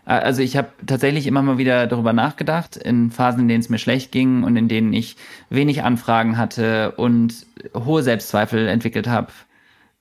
Also 0.05 0.41
ich 0.41 0.57
habe 0.57 0.69
tatsächlich 0.87 1.27
immer 1.27 1.43
mal 1.43 1.59
wieder 1.59 1.89
darüber 1.89 2.13
nachgedacht, 2.13 2.77
in 2.77 3.11
Phasen, 3.11 3.41
in 3.41 3.49
denen 3.49 3.61
es 3.61 3.69
mir 3.69 3.79
schlecht 3.79 4.13
ging 4.13 4.45
und 4.45 4.57
in 4.57 4.69
denen 4.69 4.93
ich 4.93 5.17
wenig 5.51 5.83
Anfragen 5.83 6.39
hatte 6.39 6.93
und 6.93 7.45
hohe 7.75 8.05
Selbstzweifel 8.05 8.69
entwickelt 8.69 9.09
habe, 9.09 9.33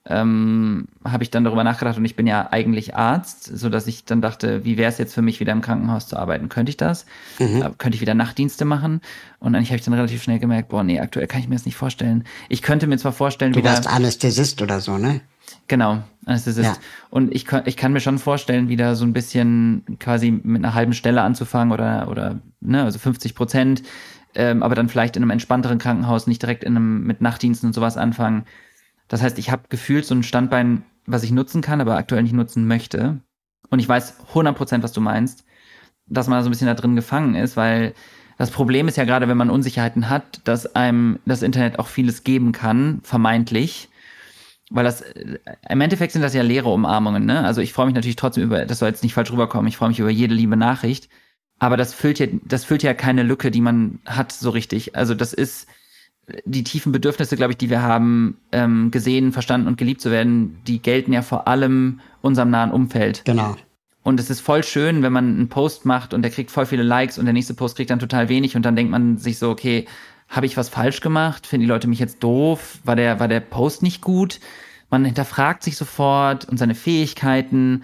ähm, 0.08 0.88
habe 1.04 1.24
ich 1.24 1.32
dann 1.32 1.44
darüber 1.44 1.64
nachgedacht 1.64 1.98
und 1.98 2.06
ich 2.06 2.16
bin 2.16 2.28
ja 2.28 2.50
eigentlich 2.52 2.96
Arzt, 2.96 3.44
so 3.44 3.70
dass 3.70 3.88
ich 3.88 4.06
dann 4.06 4.22
dachte, 4.22 4.64
wie 4.64 4.78
wäre 4.78 4.90
es 4.90 5.00
jetzt 5.00 5.16
für 5.16 5.24
mich 5.24 5.40
wieder 5.40 5.52
im 5.52 5.62
Krankenhaus 5.62 6.08
zu 6.08 6.18
arbeiten? 6.18 6.48
Könnte 6.48 6.70
ich 6.70 6.78
das? 6.78 7.08
Mhm. 7.40 7.64
Äh, 7.64 7.72
könnte 7.78 7.96
ich 7.96 8.02
wieder 8.02 8.14
Nachtdienste 8.14 8.66
machen? 8.66 9.02
Und 9.40 9.56
eigentlich 9.56 9.70
habe 9.70 9.78
ich 9.78 9.86
dann 9.86 9.96
relativ 9.96 10.22
schnell 10.22 10.38
gemerkt, 10.38 10.70
boah, 10.70 10.84
nee, 10.84 11.00
aktuell 11.00 11.26
kann 11.26 11.42
ich 11.42 11.48
mir 11.48 11.56
das 11.56 11.66
nicht 11.66 11.76
vorstellen. 11.76 12.24
Ich 12.50 12.62
könnte 12.62 12.86
mir 12.86 12.98
zwar 12.98 13.14
vorstellen, 13.14 13.54
du 13.54 13.60
wieder. 13.60 13.72
Du 13.72 13.78
warst 13.78 13.90
Anästhesist 13.90 14.62
oder 14.62 14.80
so, 14.80 15.00
ne? 15.00 15.22
Genau, 15.68 16.04
Anästhesist. 16.26 16.76
Ja. 16.76 16.78
Und 17.10 17.34
ich, 17.34 17.48
ich 17.66 17.76
kann 17.76 17.92
mir 17.92 18.00
schon 18.00 18.20
vorstellen, 18.20 18.70
wieder 18.70 18.96
so 18.96 19.06
ein 19.06 19.14
bisschen 19.14 19.84
quasi 20.00 20.30
mit 20.30 20.64
einer 20.64 20.76
halben 20.76 20.94
Stelle 20.94 21.24
anzufangen 21.24 21.72
oder, 21.74 22.10
oder 22.12 22.40
ne, 22.62 22.84
also 22.84 23.00
50 23.00 23.34
Prozent, 23.34 23.82
ähm, 24.36 24.62
aber 24.62 24.76
dann 24.76 24.88
vielleicht 24.88 25.16
in 25.16 25.24
einem 25.24 25.32
entspannteren 25.32 25.80
Krankenhaus, 25.80 26.28
nicht 26.28 26.44
direkt 26.44 26.64
in 26.64 26.76
einem 26.76 27.04
mit 27.04 27.22
Nachtdiensten 27.22 27.70
und 27.70 27.74
sowas 27.74 27.98
anfangen 27.98 28.46
das 29.08 29.22
heißt, 29.22 29.38
ich 29.40 29.52
habe 29.52 29.64
gefühlt 29.70 30.06
so 30.06 30.16
ein 30.16 30.24
Standbein, 30.24 30.84
was 31.06 31.24
ich 31.24 31.32
nutzen 31.32 31.62
kann, 31.62 31.82
aber 31.82 31.98
aktuell 31.98 32.24
nicht 32.24 32.34
nutzen 32.34 32.68
möchte. 32.68 33.20
Und 33.70 33.80
ich 33.80 33.88
weiß 33.88 34.16
100% 34.34 34.84
was 34.84 34.92
du 34.92 35.02
meinst, 35.02 35.46
dass 36.08 36.28
man 36.28 36.44
so 36.44 36.50
ein 36.50 36.52
bisschen 36.52 36.68
da 36.68 36.74
drin 36.74 36.96
gefangen 36.96 37.36
ist, 37.36 37.58
weil 37.58 37.94
das 38.38 38.52
Problem 38.52 38.88
ist 38.88 38.98
ja 38.98 39.06
gerade, 39.06 39.28
wenn 39.28 39.38
man 39.38 39.50
Unsicherheiten 39.50 40.10
hat, 40.10 40.42
dass 40.44 40.76
einem 40.76 41.20
das 41.26 41.42
Internet 41.42 41.80
auch 41.80 41.88
vieles 41.88 42.24
geben 42.24 42.52
kann, 42.52 43.00
vermeintlich. 43.04 43.90
Weil 44.72 44.84
das, 44.84 45.04
im 45.70 45.82
Endeffekt 45.82 46.12
sind 46.12 46.22
das 46.22 46.34
ja 46.34 46.42
leere 46.42 46.70
Umarmungen, 46.70 47.26
ne? 47.26 47.44
Also 47.44 47.62
ich 47.62 47.72
freue 47.72 47.86
mich 47.86 47.96
natürlich 47.96 48.16
trotzdem 48.16 48.44
über, 48.44 48.66
das 48.66 48.80
soll 48.80 48.90
jetzt 48.90 49.04
nicht 49.04 49.14
falsch 49.14 49.32
rüberkommen, 49.32 49.68
ich 49.68 49.78
freue 49.78 49.90
mich 49.90 50.00
über 50.00 50.10
jede 50.10 50.34
liebe 50.34 50.58
Nachricht. 50.58 51.08
Aber 51.60 51.78
das 51.78 51.94
füllt 51.94 52.20
ja, 52.20 52.28
das 52.44 52.66
füllt 52.66 52.84
ja 52.84 52.94
keine 52.94 53.24
Lücke, 53.24 53.52
die 53.52 53.62
man 53.62 54.00
hat 54.06 54.32
so 54.32 54.50
richtig. 54.50 54.96
Also 54.96 55.14
das 55.14 55.34
ist, 55.34 55.68
die 56.46 56.64
tiefen 56.64 56.92
Bedürfnisse, 56.92 57.36
glaube 57.36 57.52
ich, 57.52 57.58
die 57.58 57.70
wir 57.70 57.82
haben, 57.82 58.38
ähm, 58.52 58.92
gesehen, 58.92 59.32
verstanden 59.32 59.68
und 59.68 59.78
geliebt 59.78 60.02
zu 60.02 60.12
werden, 60.12 60.60
die 60.66 60.82
gelten 60.82 61.14
ja 61.14 61.22
vor 61.22 61.48
allem 61.48 62.00
unserem 62.22 62.50
nahen 62.50 62.72
Umfeld. 62.72 63.24
Genau. 63.26 63.56
Und 64.04 64.20
es 64.20 64.30
ist 64.30 64.42
voll 64.42 64.64
schön, 64.64 65.02
wenn 65.02 65.14
man 65.14 65.30
einen 65.30 65.50
Post 65.50 65.86
macht 65.86 66.14
und 66.14 66.22
der 66.22 66.32
kriegt 66.32 66.52
voll 66.52 66.66
viele 66.66 66.84
Likes 66.84 67.18
und 67.18 67.26
der 67.26 67.34
nächste 67.34 67.54
Post 67.54 67.76
kriegt 67.76 67.90
dann 67.90 68.00
total 68.00 68.30
wenig 68.30 68.56
und 68.56 68.64
dann 68.64 68.76
denkt 68.76 68.92
man 68.92 69.18
sich 69.18 69.40
so, 69.40 69.50
okay, 69.50 69.86
habe 70.28 70.46
ich 70.46 70.58
was 70.58 70.70
falsch 70.70 71.02
gemacht? 71.02 71.48
Finden 71.48 71.62
die 71.62 71.70
Leute 71.72 71.88
mich 71.88 72.00
jetzt 72.00 72.24
doof? 72.24 72.80
War 72.84 72.96
der, 72.96 73.20
war 73.20 73.28
der 73.28 73.40
Post 73.40 73.84
nicht 73.84 74.02
gut? 74.02 74.40
Man 74.90 75.06
hinterfragt 75.06 75.64
sich 75.64 75.78
sofort 75.78 76.46
und 76.46 76.58
seine 76.58 76.76
Fähigkeiten, 76.76 77.84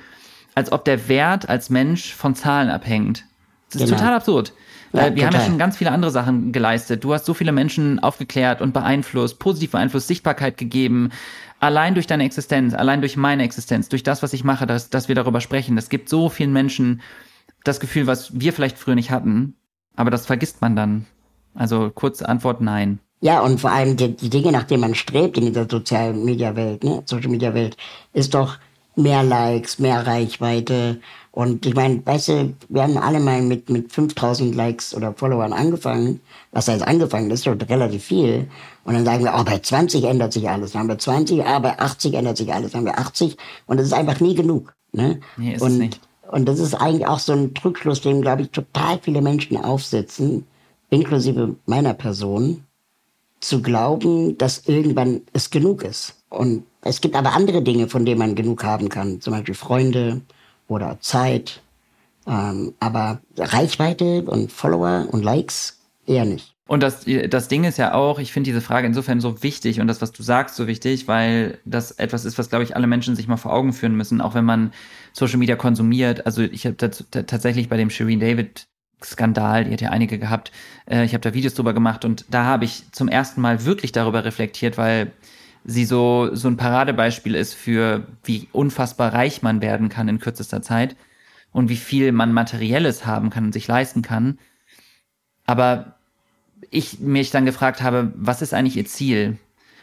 als 0.56 0.72
ob 0.72 0.86
der 0.86 1.08
Wert 1.08 1.50
als 1.50 1.70
Mensch 1.70 2.14
von 2.14 2.36
Zahlen 2.36 2.70
abhängt. 2.70 3.26
Das 3.72 3.82
ist 3.82 3.88
genau. 3.88 4.00
total 4.00 4.16
absurd. 4.16 4.54
Ja, 4.94 5.04
wir 5.04 5.10
total. 5.10 5.26
haben 5.26 5.34
ja 5.34 5.46
schon 5.46 5.58
ganz 5.58 5.78
viele 5.78 5.92
andere 5.92 6.12
Sachen 6.12 6.52
geleistet. 6.52 7.04
Du 7.04 7.14
hast 7.14 7.26
so 7.26 7.34
viele 7.34 7.52
Menschen 7.52 8.00
aufgeklärt 8.00 8.62
und 8.62 8.74
beeinflusst, 8.74 9.40
positiv 9.40 9.72
beeinflusst, 9.72 10.08
Sichtbarkeit 10.08 10.58
gegeben. 10.58 11.10
Allein 11.60 11.94
durch 11.94 12.08
deine 12.08 12.26
Existenz, 12.26 12.74
allein 12.74 13.02
durch 13.02 13.18
meine 13.18 13.44
Existenz, 13.44 13.88
durch 13.90 14.04
das, 14.04 14.24
was 14.24 14.34
ich 14.34 14.44
mache, 14.44 14.66
dass, 14.66 14.90
dass 14.90 15.08
wir 15.08 15.16
darüber 15.16 15.42
sprechen. 15.42 15.76
Das 15.76 15.90
gibt 15.90 16.10
so 16.10 16.30
vielen 16.30 16.52
Menschen 16.54 17.02
das 17.64 17.80
Gefühl, 17.80 18.08
was 18.08 18.40
wir 18.40 18.54
vielleicht 18.54 18.78
früher 18.78 18.96
nicht 18.96 19.12
hatten. 19.12 19.56
Aber 19.96 20.10
das 20.10 20.26
vergisst 20.26 20.62
man 20.62 20.76
dann. 20.76 21.06
Also 21.54 21.90
kurze 21.90 22.28
Antwort, 22.28 22.62
nein. 22.62 23.00
Ja, 23.22 23.42
und 23.42 23.62
vor 23.62 23.72
allem 23.72 23.98
die, 23.98 24.16
die 24.16 24.30
Dinge, 24.30 24.52
nach 24.52 24.64
denen 24.64 24.82
man 24.82 24.96
strebt 24.96 25.38
in 25.38 25.46
dieser 25.46 25.68
sozialen 25.70 26.26
Media 26.26 26.56
Welt, 26.56 26.84
ne, 26.84 27.04
Social 27.06 27.30
Media 27.30 27.54
Welt, 27.54 27.78
ist 28.14 28.34
doch 28.34 28.58
mehr 28.96 29.24
Likes, 29.24 29.80
mehr 29.80 30.06
Reichweite, 30.06 31.00
Und 31.34 31.66
ich 31.66 31.74
meine, 31.74 32.06
weißt 32.06 32.28
du, 32.28 32.54
wir 32.68 32.84
haben 32.84 32.98
alle 32.98 33.22
mal 33.22 33.42
mit, 33.42 33.70
mit 33.70 33.92
5000 33.92 34.54
Likes 34.54 34.94
oder 34.94 35.14
Followern 35.14 35.54
angefangen. 35.54 36.20
Was 36.52 36.68
heißt 36.68 36.86
angefangen? 36.86 37.30
Das 37.30 37.40
ist 37.40 37.48
doch 37.48 37.70
relativ 37.70 38.04
viel. 38.04 38.50
Und 38.84 38.96
dann 38.96 39.06
sagen 39.06 39.24
wir, 39.24 39.34
oh, 39.38 39.44
bei 39.44 39.60
20 39.60 40.04
ändert 40.04 40.34
sich 40.34 40.50
alles. 40.50 40.74
Dann 40.74 40.82
haben 40.82 40.90
wir 40.90 41.00
20, 41.00 41.46
ah, 41.46 41.60
bei 41.60 41.80
80 41.80 42.16
ändert 42.16 42.36
sich 42.36 42.54
alles. 42.54 42.72
Dann 42.72 42.80
haben 42.80 42.88
wir 42.88 43.00
80. 43.00 43.38
Und 43.66 43.78
das 43.78 43.88
ist 43.88 43.94
einfach 43.94 44.20
nie 44.20 44.36
genug. 44.36 44.74
Ne? 44.92 45.22
Nee, 45.38 45.54
ist 45.54 45.62
und, 45.62 45.78
nicht. 45.78 46.02
und 46.30 46.50
das 46.50 46.60
ist 46.60 46.74
eigentlich 46.74 47.08
auch 47.08 47.20
so 47.20 47.32
ein 47.32 47.54
Trugschluss, 47.54 48.02
dem, 48.02 48.22
glaube 48.22 48.42
ich, 48.42 48.52
total 48.52 49.00
viele 49.02 49.22
Menschen 49.22 49.56
aufsetzen, 49.56 50.46
inklusive 50.90 51.56
meiner 51.66 51.94
Person, 51.94 52.66
zu 53.40 53.62
glauben, 53.62 54.38
dass 54.38 54.68
irgendwann 54.68 55.22
es 55.32 55.50
genug 55.50 55.84
ist. 55.84 56.16
Und 56.30 56.64
es 56.82 57.02
gibt 57.02 57.16
aber 57.16 57.34
andere 57.34 57.62
Dinge, 57.62 57.88
von 57.88 58.06
denen 58.06 58.20
man 58.20 58.36
genug 58.36 58.64
haben 58.64 58.90
kann. 58.90 59.22
Zum 59.22 59.34
Beispiel 59.34 59.56
Freunde, 59.56 60.22
oder 60.72 61.00
Zeit. 61.02 61.62
Ähm, 62.26 62.74
aber 62.80 63.20
Reichweite 63.38 64.24
und 64.24 64.52
Follower 64.52 65.08
und 65.12 65.24
Likes 65.24 65.80
eher 66.06 66.26
nicht. 66.26 66.56
Und 66.68 66.82
das, 66.82 67.06
das 67.30 67.50
Ding 67.50 67.66
ist 67.66 67.78
ja 67.78 67.94
auch, 67.94 68.18
ich 68.18 68.32
finde 68.32 68.50
diese 68.50 68.62
Frage 68.62 68.88
insofern 68.88 69.20
so 69.20 69.44
wichtig 69.44 69.82
und 69.82 69.88
das, 69.88 70.02
was 70.02 70.14
du 70.14 70.24
sagst, 70.24 70.56
so 70.56 70.68
wichtig, 70.68 71.10
weil 71.10 71.60
das 71.66 71.92
etwas 71.92 72.24
ist, 72.24 72.38
was, 72.38 72.50
glaube 72.50 72.64
ich, 72.64 72.78
alle 72.78 72.88
Menschen 72.88 73.18
sich 73.18 73.28
mal 73.28 73.36
vor 73.36 73.52
Augen 73.52 73.74
führen 73.74 73.96
müssen, 73.96 74.22
auch 74.22 74.36
wenn 74.36 74.46
man 74.46 74.72
Social 75.12 75.38
Media 75.38 75.58
konsumiert. 75.58 76.26
Also 76.26 76.44
ich 76.44 76.66
habe 76.66 76.78
tatsächlich 76.78 77.68
bei 77.68 77.76
dem 77.76 77.90
Shireen 77.90 78.22
David 78.22 78.68
Skandal, 79.04 79.66
die 79.66 79.74
hat 79.74 79.82
ja 79.82 79.90
einige 79.90 80.18
gehabt, 80.18 80.52
äh, 80.86 81.04
ich 81.04 81.14
habe 81.14 81.22
da 81.22 81.34
Videos 81.34 81.56
drüber 81.56 81.74
gemacht 81.74 82.06
und 82.06 82.24
da 82.30 82.46
habe 82.46 82.64
ich 82.64 82.84
zum 82.92 83.10
ersten 83.10 83.42
Mal 83.42 83.66
wirklich 83.66 83.92
darüber 83.92 84.24
reflektiert, 84.24 84.78
weil 84.78 85.12
sie 85.64 85.86
so, 85.86 86.30
so 86.34 86.48
ein 86.48 86.58
Paradebeispiel 86.58 87.36
ist 87.36 87.54
für, 87.54 88.08
wie 88.24 88.48
unfassbar 88.52 89.14
reich 89.14 89.42
man 89.42 89.62
werden 89.62 89.90
kann 89.90 90.08
in 90.08 90.20
kürzester 90.20 90.62
Zeit 90.62 90.96
und 91.52 91.70
wie 91.70 91.78
viel 91.78 92.12
man 92.12 92.34
Materielles 92.34 93.06
haben 93.06 93.30
kann 93.30 93.46
und 93.46 93.54
sich 93.54 93.68
leisten 93.68 94.02
kann. 94.02 94.40
Aber 95.46 95.96
ich 96.70 97.00
mich 97.00 97.32
dann 97.32 97.46
gefragt 97.46 97.82
habe, 97.82 98.14
was 98.16 98.42
ist 98.42 98.54
eigentlich 98.54 98.78
ihr 98.78 98.86
Ziel? 98.86 99.38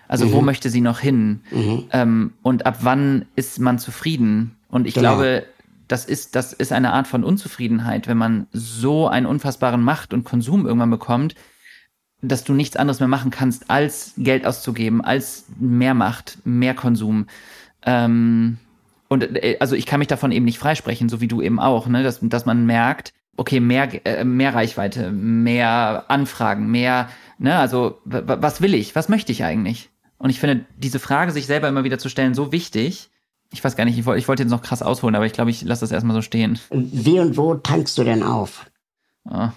Also 0.08 0.26
mhm. 0.26 0.32
wo 0.32 0.40
möchte 0.40 0.70
sie 0.70 0.80
noch 0.80 1.00
hin? 1.00 1.40
Mhm. 1.50 1.84
Ähm, 1.92 2.32
und 2.42 2.66
ab 2.66 2.78
wann 2.80 3.26
ist 3.36 3.60
man 3.60 3.78
zufrieden? 3.78 4.56
Und 4.70 4.86
ich 4.86 4.94
genau. 4.94 5.16
glaube, 5.16 5.44
das 5.86 6.04
ist, 6.04 6.34
das 6.34 6.52
ist 6.52 6.72
eine 6.72 6.92
Art 6.92 7.06
von 7.06 7.24
Unzufriedenheit, 7.24 8.08
wenn 8.08 8.18
man 8.18 8.46
so 8.52 9.08
einen 9.08 9.26
unfassbaren 9.26 9.82
Macht 9.82 10.12
und 10.12 10.24
Konsum 10.24 10.66
irgendwann 10.66 10.90
bekommt, 10.90 11.34
dass 12.20 12.44
du 12.44 12.52
nichts 12.52 12.76
anderes 12.76 13.00
mehr 13.00 13.08
machen 13.08 13.30
kannst, 13.30 13.70
als 13.70 14.12
Geld 14.16 14.46
auszugeben, 14.46 15.04
als 15.04 15.44
mehr 15.58 15.94
Macht, 15.94 16.38
mehr 16.44 16.74
Konsum. 16.74 17.26
Ähm, 17.82 18.58
und 19.08 19.22
äh, 19.22 19.56
also 19.60 19.76
ich 19.76 19.86
kann 19.86 20.00
mich 20.00 20.08
davon 20.08 20.32
eben 20.32 20.44
nicht 20.44 20.58
freisprechen, 20.58 21.08
so 21.08 21.20
wie 21.20 21.28
du 21.28 21.40
eben 21.40 21.60
auch, 21.60 21.86
ne? 21.86 22.02
dass, 22.02 22.18
dass 22.22 22.46
man 22.46 22.66
merkt, 22.66 23.12
okay, 23.38 23.60
mehr, 23.60 24.04
äh, 24.06 24.24
mehr 24.24 24.54
Reichweite, 24.54 25.10
mehr 25.12 26.04
Anfragen, 26.08 26.70
mehr, 26.70 27.08
ne, 27.38 27.56
also 27.56 28.00
was 28.04 28.60
will 28.60 28.74
ich, 28.74 28.94
was 28.96 29.08
möchte 29.08 29.32
ich 29.32 29.44
eigentlich? 29.44 29.90
Und 30.18 30.30
ich 30.30 30.40
finde, 30.40 30.66
diese 30.76 30.98
Frage 30.98 31.30
sich 31.30 31.46
selber 31.46 31.68
immer 31.68 31.84
wieder 31.84 31.98
zu 31.98 32.08
stellen, 32.08 32.34
so 32.34 32.50
wichtig. 32.50 33.10
Ich 33.52 33.62
weiß 33.62 33.76
gar 33.76 33.84
nicht, 33.84 33.96
ich, 33.96 34.04
wollte 34.04 34.18
ich 34.18 34.26
wollte 34.26 34.42
jetzt 34.42 34.50
noch 34.50 34.62
krass 34.62 34.82
ausholen, 34.82 35.14
aber 35.14 35.24
ich 35.24 35.32
glaube, 35.32 35.50
ich 35.50 35.62
lasse 35.62 35.82
das 35.82 35.92
erstmal 35.92 36.16
so 36.16 36.22
stehen. 36.22 36.58
Wie 36.70 37.20
und 37.20 37.36
wo 37.36 37.54
tankst 37.54 37.96
du 37.96 38.04
denn 38.04 38.24
auf? 38.24 38.68
Oh. 39.24 39.48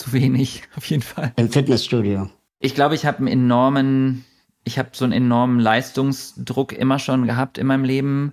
Zu 0.00 0.14
wenig, 0.14 0.62
auf 0.76 0.86
jeden 0.86 1.02
Fall. 1.02 1.34
Im 1.36 1.50
Fitnessstudio. 1.50 2.30
Ich 2.58 2.74
glaube, 2.74 2.94
ich 2.94 3.04
habe 3.04 3.18
einen 3.18 3.28
enormen, 3.28 4.24
ich 4.64 4.78
habe 4.78 4.88
so 4.92 5.04
einen 5.04 5.12
enormen 5.12 5.60
Leistungsdruck 5.60 6.72
immer 6.72 6.98
schon 6.98 7.26
gehabt 7.26 7.58
in 7.58 7.66
meinem 7.66 7.84
Leben. 7.84 8.32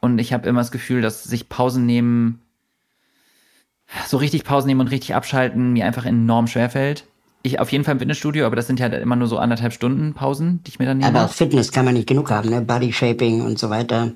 Und 0.00 0.20
ich 0.20 0.32
habe 0.32 0.48
immer 0.48 0.60
das 0.60 0.70
Gefühl, 0.70 1.02
dass 1.02 1.24
sich 1.24 1.48
Pausen 1.48 1.84
nehmen, 1.84 2.40
so 4.06 4.18
richtig 4.18 4.44
Pausen 4.44 4.68
nehmen 4.68 4.80
und 4.80 4.86
richtig 4.86 5.16
abschalten, 5.16 5.72
mir 5.72 5.84
einfach 5.84 6.06
enorm 6.06 6.46
schwerfällt. 6.46 7.04
Ich 7.42 7.58
auf 7.58 7.72
jeden 7.72 7.82
Fall 7.82 7.92
im 7.92 7.98
Fitnessstudio, 7.98 8.46
aber 8.46 8.54
das 8.54 8.68
sind 8.68 8.78
ja 8.78 8.86
immer 8.86 9.16
nur 9.16 9.26
so 9.26 9.38
anderthalb 9.38 9.72
Stunden 9.72 10.14
Pausen, 10.14 10.62
die 10.62 10.70
ich 10.70 10.78
mir 10.78 10.86
dann 10.86 10.98
nehme. 10.98 11.08
Aber 11.08 11.24
auch 11.24 11.32
Fitness 11.32 11.72
kann 11.72 11.86
man 11.86 11.94
nicht 11.94 12.06
genug 12.06 12.30
haben, 12.30 12.50
ne? 12.50 12.60
Body 12.60 12.92
Shaping 12.92 13.42
und 13.42 13.58
so 13.58 13.68
weiter. 13.68 14.12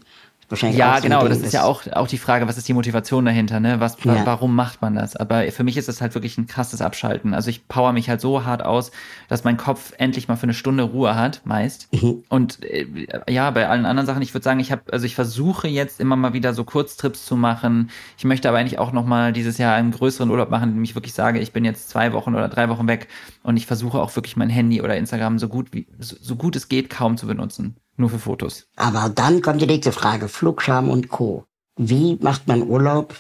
Wahrscheinlich 0.55 0.79
ja, 0.79 1.01
genau, 1.01 1.27
das 1.27 1.41
ist 1.41 1.53
ja 1.53 1.65
auch, 1.65 1.83
auch 1.93 2.07
die 2.07 2.19
Frage, 2.19 2.47
was 2.47 2.57
ist 2.57 2.69
die 2.69 2.75
Motivation 2.75 3.25
dahinter, 3.25 3.59
ne? 3.59 3.81
Was, 3.81 3.97
ja. 4.05 4.25
warum 4.25 4.55
macht 4.55 4.83
man 4.83 4.95
das? 4.95 5.17
Aber 5.17 5.51
für 5.51 5.65
mich 5.65 5.77
ist 5.77 5.89
es 5.89 6.01
halt 6.01 6.15
wirklich 6.15 6.39
ein 6.39 6.47
krasses 6.47 6.81
Abschalten. 6.81 7.35
Also 7.35 7.51
ich 7.51 7.67
power 7.67 7.93
mich 7.93 8.09
halt 8.09 8.21
so 8.21 8.45
hart 8.45 8.65
aus, 8.65 8.93
dass 9.29 9.43
mein 9.43 9.57
Kopf 9.57 9.93
endlich 9.99 10.29
mal 10.29 10.37
für 10.37 10.45
eine 10.45 10.55
Stunde 10.55 10.85
Ruhe 10.85 11.17
hat, 11.17 11.43
meist. 11.45 11.93
Mhm. 11.93 12.23
Und 12.29 12.63
äh, 12.63 12.87
ja, 13.29 13.51
bei 13.51 13.69
allen 13.69 13.85
anderen 13.85 14.07
Sachen, 14.07 14.23
ich 14.23 14.33
würde 14.33 14.45
sagen, 14.45 14.61
ich 14.61 14.71
habe, 14.71 14.83
also 14.93 15.07
ich 15.07 15.17
versuche 15.17 15.67
jetzt 15.67 15.99
immer 15.99 16.15
mal 16.15 16.33
wieder 16.33 16.55
so 16.55 16.63
Kurztrips 16.63 17.27
zu 17.27 17.37
machen. 17.37 17.91
Ich 18.17 18.25
möchte 18.25 18.49
aber 18.49 18.59
eigentlich 18.59 18.79
auch 18.79 18.93
noch 18.93 19.05
mal 19.05 19.33
dieses 19.33 19.59
Jahr 19.59 19.75
einen 19.75 19.91
größeren 19.91 20.31
Urlaub 20.31 20.51
machen, 20.51 20.71
indem 20.71 20.85
ich 20.85 20.95
wirklich 20.95 21.15
sage, 21.15 21.41
ich 21.41 21.53
bin 21.53 21.65
jetzt 21.65 21.91
zwei 21.91 22.13
Wochen 22.13 22.35
oder 22.35 22.49
drei 22.49 22.69
Wochen 22.69 22.87
weg 22.87 23.09
und 23.43 23.57
ich 23.57 23.67
versuche 23.67 24.01
auch 24.01 24.15
wirklich 24.15 24.37
mein 24.37 24.51
Handy 24.51 24.83
oder 24.83 24.97
Instagram 24.97 25.39
so 25.41 25.49
gut 25.49 25.73
wie, 25.73 25.89
so, 25.99 26.17
so 26.21 26.37
gut 26.37 26.55
es 26.55 26.69
geht 26.69 26.91
kaum 26.91 27.17
zu 27.17 27.27
benutzen. 27.27 27.77
Nur 27.97 28.11
für 28.11 28.19
Fotos. 28.19 28.67
Aber 28.77 29.09
dann 29.09 29.41
kommt 29.41 29.61
die 29.61 29.67
nächste 29.67 29.93
Frage, 29.93 30.29
Flugscham 30.29 30.91
und 30.91 31.09
Co. 31.09 31.45
Wie 31.77 32.19
macht 32.21 32.49
man 32.49 32.63
Urlaub, 32.63 33.15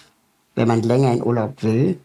wenn 0.55 0.69
man 0.69 0.83
länger 0.83 1.13
in 1.13 1.23
Urlaub 1.23 1.63
will, 1.63 1.99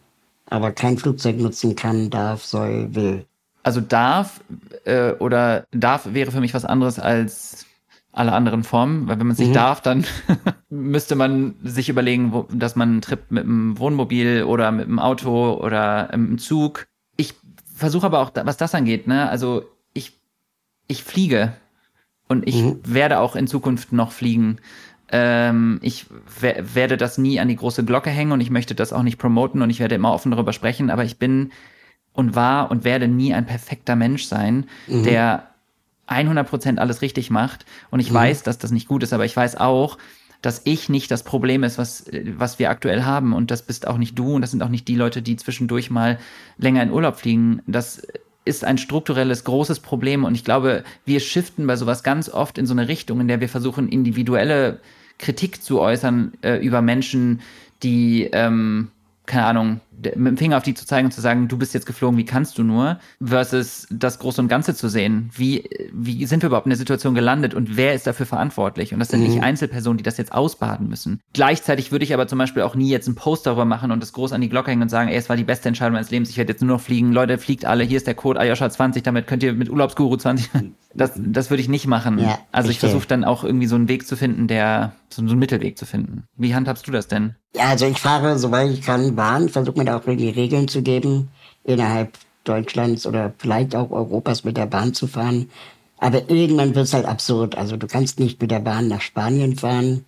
aber 0.49 0.71
kein 0.71 0.97
Flugzeug 0.97 1.37
nutzen 1.37 1.75
kann, 1.75 2.09
darf, 2.09 2.45
soll, 2.45 2.93
will? 2.93 3.25
Also 3.63 3.81
darf 3.81 4.41
äh, 4.85 5.13
oder 5.13 5.65
darf 5.71 6.13
wäre 6.13 6.31
für 6.31 6.39
mich 6.39 6.53
was 6.53 6.65
anderes 6.65 6.99
als 6.99 7.65
alle 8.11 8.33
anderen 8.33 8.63
Formen, 8.63 9.07
weil 9.07 9.19
wenn 9.19 9.27
man 9.27 9.33
es 9.33 9.39
nicht 9.39 9.49
mhm. 9.49 9.55
darf, 9.55 9.81
dann 9.81 10.05
müsste 10.69 11.15
man 11.15 11.55
sich 11.63 11.89
überlegen, 11.89 12.33
wo, 12.33 12.47
dass 12.51 12.75
man 12.75 12.89
einen 12.89 13.01
Trip 13.01 13.19
mit 13.29 13.43
einem 13.43 13.77
Wohnmobil 13.77 14.43
oder 14.43 14.71
mit 14.71 14.87
einem 14.87 14.99
Auto 14.99 15.53
oder 15.53 16.11
im 16.13 16.37
Zug. 16.37 16.87
Ich 17.17 17.35
versuche 17.73 18.07
aber 18.07 18.19
auch, 18.19 18.31
was 18.33 18.57
das 18.57 18.73
angeht, 18.75 19.07
ne, 19.07 19.29
also 19.29 19.63
ich 19.93 20.19
ich 20.87 21.03
fliege 21.03 21.53
und 22.29 22.47
ich 22.47 22.55
mhm. 22.55 22.79
werde 22.85 23.19
auch 23.19 23.35
in 23.35 23.47
Zukunft 23.47 23.91
noch 23.91 24.13
fliegen. 24.13 24.59
Ähm, 25.11 25.79
ich 25.81 26.05
werde 26.39 26.95
das 26.95 27.17
nie 27.17 27.39
an 27.39 27.47
die 27.47 27.55
große 27.55 27.83
Glocke 27.83 28.11
hängen 28.11 28.31
und 28.31 28.39
ich 28.39 28.51
möchte 28.51 28.75
das 28.75 28.93
auch 28.93 29.03
nicht 29.03 29.17
promoten 29.17 29.61
und 29.61 29.69
ich 29.69 29.79
werde 29.79 29.95
immer 29.95 30.13
offen 30.13 30.31
darüber 30.31 30.53
sprechen, 30.53 30.91
aber 30.91 31.03
ich 31.03 31.17
bin 31.17 31.51
und 32.13 32.35
war 32.35 32.71
und 32.71 32.83
werde 32.83 33.07
nie 33.07 33.33
ein 33.33 33.45
perfekter 33.45 33.95
Mensch 33.95 34.25
sein, 34.25 34.65
mhm. 34.87 35.03
der 35.03 35.49
100% 36.07 36.77
alles 36.77 37.01
richtig 37.01 37.29
macht. 37.29 37.65
Und 37.89 37.99
ich 37.99 38.11
mhm. 38.11 38.15
weiß, 38.15 38.43
dass 38.43 38.57
das 38.57 38.71
nicht 38.71 38.87
gut 38.87 39.03
ist, 39.03 39.13
aber 39.13 39.25
ich 39.25 39.35
weiß 39.35 39.55
auch, 39.55 39.97
dass 40.41 40.61
ich 40.63 40.87
nicht 40.87 41.11
das 41.11 41.23
Problem 41.23 41.63
ist, 41.63 41.77
was, 41.77 42.05
was 42.37 42.59
wir 42.59 42.69
aktuell 42.69 43.03
haben. 43.03 43.33
Und 43.33 43.51
das 43.51 43.63
bist 43.63 43.87
auch 43.87 43.97
nicht 43.97 44.17
du 44.17 44.35
und 44.35 44.41
das 44.41 44.51
sind 44.51 44.63
auch 44.63 44.69
nicht 44.69 44.87
die 44.87 44.95
Leute, 44.95 45.21
die 45.21 45.35
zwischendurch 45.35 45.89
mal 45.89 46.19
länger 46.57 46.83
in 46.83 46.91
Urlaub 46.91 47.17
fliegen. 47.17 47.61
Das 47.67 48.07
ist 48.45 48.63
ein 48.63 48.77
strukturelles 48.77 49.43
großes 49.43 49.79
Problem. 49.79 50.23
Und 50.23 50.35
ich 50.35 50.43
glaube, 50.43 50.83
wir 51.05 51.19
shiften 51.19 51.67
bei 51.67 51.75
sowas 51.75 52.03
ganz 52.03 52.29
oft 52.29 52.57
in 52.57 52.65
so 52.65 52.73
eine 52.73 52.87
Richtung, 52.87 53.21
in 53.21 53.27
der 53.27 53.41
wir 53.41 53.49
versuchen, 53.49 53.89
individuelle 53.89 54.79
Kritik 55.17 55.61
zu 55.61 55.79
äußern 55.79 56.33
äh, 56.41 56.57
über 56.57 56.81
Menschen, 56.81 57.41
die 57.83 58.29
ähm, 58.31 58.89
keine 59.29 59.45
Ahnung, 59.45 59.79
mit 60.03 60.15
dem 60.15 60.37
Finger 60.37 60.57
auf 60.57 60.63
die 60.63 60.73
zu 60.73 60.85
zeigen 60.85 61.05
und 61.05 61.11
zu 61.11 61.21
sagen, 61.21 61.47
du 61.47 61.57
bist 61.57 61.73
jetzt 61.73 61.85
geflogen, 61.85 62.17
wie 62.17 62.25
kannst 62.25 62.57
du 62.57 62.63
nur, 62.63 62.99
versus 63.23 63.87
das 63.89 64.19
Große 64.19 64.41
und 64.41 64.47
Ganze 64.47 64.75
zu 64.75 64.89
sehen. 64.89 65.29
Wie, 65.35 65.69
wie 65.93 66.25
sind 66.25 66.43
wir 66.43 66.47
überhaupt 66.47 66.65
in 66.65 66.71
der 66.71 66.77
Situation 66.77 67.15
gelandet 67.15 67.53
und 67.53 67.77
wer 67.77 67.93
ist 67.93 68.07
dafür 68.07 68.25
verantwortlich? 68.25 68.93
Und 68.93 68.99
das 68.99 69.09
sind 69.09 69.21
mhm. 69.21 69.27
nicht 69.27 69.43
Einzelpersonen, 69.43 69.97
die 69.97 70.03
das 70.03 70.17
jetzt 70.17 70.31
ausbaden 70.31 70.87
müssen. 70.89 71.19
Gleichzeitig 71.33 71.91
würde 71.91 72.05
ich 72.05 72.13
aber 72.13 72.27
zum 72.27 72.39
Beispiel 72.39 72.63
auch 72.63 72.75
nie 72.75 72.89
jetzt 72.89 73.07
einen 73.07 73.15
Post 73.15 73.45
darüber 73.45 73.65
machen 73.65 73.91
und 73.91 74.01
das 74.01 74.13
groß 74.13 74.33
an 74.33 74.41
die 74.41 74.49
Glocke 74.49 74.71
hängen 74.71 74.81
und 74.81 74.89
sagen, 74.89 75.09
ey, 75.09 75.17
es 75.17 75.29
war 75.29 75.35
die 75.35 75.43
beste 75.43 75.67
Entscheidung 75.67 75.93
meines 75.93 76.11
Lebens, 76.11 76.29
ich 76.29 76.37
werde 76.37 76.53
jetzt 76.53 76.61
nur 76.61 76.75
noch 76.75 76.81
fliegen. 76.81 77.11
Leute, 77.11 77.37
fliegt 77.37 77.65
alle, 77.65 77.83
hier 77.83 77.97
ist 77.97 78.07
der 78.07 78.15
Code 78.15 78.39
Ayosha 78.39 78.69
20, 78.69 79.03
damit 79.03 79.27
könnt 79.27 79.43
ihr 79.43 79.53
mit 79.53 79.69
Urlaubsguru 79.69 80.17
20. 80.17 80.49
Das, 80.95 81.11
das 81.15 81.51
würde 81.51 81.61
ich 81.61 81.69
nicht 81.69 81.85
machen. 81.85 82.17
Ja, 82.17 82.39
also 82.51 82.71
ich 82.71 82.79
versuche 82.79 83.07
dann 83.07 83.23
auch 83.23 83.43
irgendwie 83.43 83.67
so 83.67 83.75
einen 83.75 83.87
Weg 83.87 84.07
zu 84.07 84.15
finden, 84.15 84.47
der, 84.47 84.93
so 85.13 85.21
einen 85.21 85.39
Mittelweg 85.39 85.77
zu 85.77 85.85
finden. 85.85 86.23
Wie 86.35 86.53
handhabst 86.53 86.87
du 86.87 86.91
das 86.91 87.07
denn? 87.07 87.35
Ja, 87.55 87.69
also 87.69 87.85
ich 87.85 87.99
fahre, 87.99 88.37
soweit 88.37 88.71
ich 88.71 88.81
kann, 88.81 89.15
Bahn, 89.15 89.49
versuche 89.49 89.77
mir 89.77 89.85
da 89.85 89.97
auch 89.97 90.05
irgendwie 90.05 90.29
Regeln 90.29 90.67
zu 90.67 90.81
geben, 90.81 91.29
innerhalb 91.63 92.17
Deutschlands 92.43 93.05
oder 93.05 93.33
vielleicht 93.37 93.75
auch 93.75 93.91
Europas 93.91 94.43
mit 94.43 94.57
der 94.57 94.65
Bahn 94.65 94.93
zu 94.93 95.07
fahren. 95.07 95.49
Aber 95.97 96.29
irgendwann 96.29 96.75
wird 96.75 96.85
es 96.85 96.93
halt 96.93 97.05
absurd. 97.05 97.57
Also 97.57 97.77
du 97.77 97.87
kannst 97.87 98.19
nicht 98.19 98.41
mit 98.41 98.51
der 98.51 98.59
Bahn 98.59 98.87
nach 98.87 99.01
Spanien 99.01 99.55
fahren. 99.55 100.05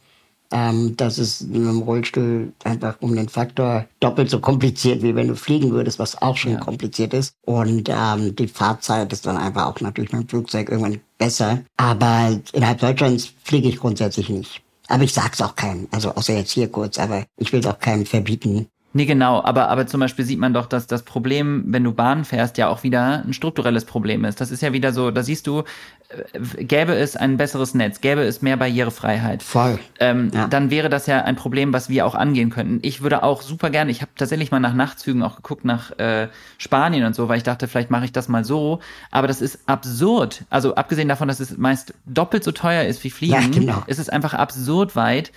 Ähm, 0.52 0.96
das 0.98 1.18
ist 1.18 1.48
mit 1.48 1.62
dem 1.62 1.82
Rollstuhl 1.82 2.52
einfach 2.64 2.98
um 3.00 3.16
den 3.16 3.30
Faktor 3.30 3.86
doppelt 4.00 4.30
so 4.30 4.40
kompliziert, 4.40 5.02
wie 5.02 5.16
wenn 5.16 5.30
du 5.30 5.36
fliegen 5.36 5.72
würdest, 5.72 6.00
was 6.00 6.22
auch 6.22 6.36
schon 6.36 6.54
ja. 6.54 6.60
kompliziert 6.60 7.14
ist. 7.14 7.34
Und 7.46 7.90
ähm, 7.90 8.36
die 8.36 8.48
Fahrzeit 8.48 9.12
ist 9.14 9.26
dann 9.26 9.38
einfach 9.38 9.68
auch 9.68 9.80
natürlich 9.80 10.12
mit 10.12 10.24
dem 10.24 10.30
Flugzeug 10.30 10.70
irgendwann 10.70 11.00
besser. 11.18 11.62
Aber 11.78 12.40
innerhalb 12.54 12.80
Deutschlands 12.80 13.34
fliege 13.44 13.70
ich 13.70 13.78
grundsätzlich 13.78 14.30
nicht. 14.30 14.62
Aber 14.92 15.04
ich 15.04 15.14
sag's 15.14 15.42
auch 15.42 15.56
keinem, 15.56 15.88
also 15.92 16.14
außer 16.14 16.34
jetzt 16.34 16.52
hier 16.52 16.70
kurz, 16.70 17.00
aber 17.00 17.26
ich 17.38 17.54
will 17.54 17.66
auch 17.66 17.80
keinem 17.80 18.06
verbieten. 18.06 18.68
Nee, 18.94 19.06
genau, 19.06 19.42
aber, 19.42 19.70
aber 19.70 19.88
zum 19.88 20.02
Beispiel 20.02 20.26
sieht 20.26 20.40
man 20.40 20.54
doch, 20.54 20.66
dass 20.66 20.86
das 20.86 21.04
Problem, 21.04 21.64
wenn 21.68 21.84
du 21.84 21.94
Bahn 21.94 22.26
fährst, 22.26 22.58
ja 22.58 22.68
auch 22.68 22.84
wieder 22.84 23.24
ein 23.26 23.32
strukturelles 23.34 23.86
Problem 23.86 24.26
ist. 24.26 24.42
Das 24.42 24.52
ist 24.52 24.62
ja 24.62 24.74
wieder 24.74 24.92
so, 24.92 25.12
da 25.12 25.24
siehst 25.24 25.48
du, 25.48 25.64
äh, 26.10 26.64
gäbe 26.66 26.94
es 26.94 27.16
ein 27.16 27.38
besseres 27.38 27.74
Netz, 27.74 28.02
gäbe 28.02 28.22
es 28.24 28.42
mehr 28.42 28.58
Barrierefreiheit, 28.58 29.44
Voll. 29.44 29.80
Ähm, 30.00 30.30
Ja. 30.34 30.48
dann 30.48 30.72
wäre 30.72 30.90
das 30.90 31.06
ja 31.08 31.24
ein 31.24 31.38
Problem, 31.38 31.72
was 31.72 31.88
wir 31.88 32.06
auch 32.06 32.16
angehen 32.16 32.50
könnten. 32.50 32.80
Ich 32.82 33.02
würde 33.02 33.24
auch 33.24 33.42
super 33.44 33.70
gerne, 33.70 33.92
ich 33.92 34.02
habe 34.02 34.12
tatsächlich 34.18 34.52
mal 34.52 34.60
nach 34.60 34.74
Nachtzügen 34.74 35.24
auch 35.24 35.38
geguckt 35.38 35.64
nach 35.64 35.98
äh, 35.98 36.28
Spanien 36.58 37.06
und 37.06 37.16
so, 37.16 37.30
weil 37.30 37.38
ich 37.38 37.44
dachte, 37.44 37.70
vielleicht 37.70 37.92
mache 37.92 38.04
ich 38.06 38.12
das 38.12 38.28
mal 38.28 38.44
so, 38.44 38.80
aber 39.10 39.28
das 39.28 39.42
ist 39.42 39.60
absurd. 39.68 40.44
Also 40.50 40.76
abgesehen 40.76 41.08
davon, 41.08 41.30
dass 41.30 41.40
es 41.40 41.58
meist 41.58 41.94
doppelt 42.06 42.44
so 42.44 42.52
teuer 42.52 42.84
ist 42.84 43.04
wie 43.06 43.10
Fliegen, 43.10 43.34
Ja, 43.34 43.48
genau. 43.48 43.84
ist 43.88 44.00
es 44.00 44.10
einfach 44.10 44.34
absurd 44.34 44.98
weit. 44.98 45.32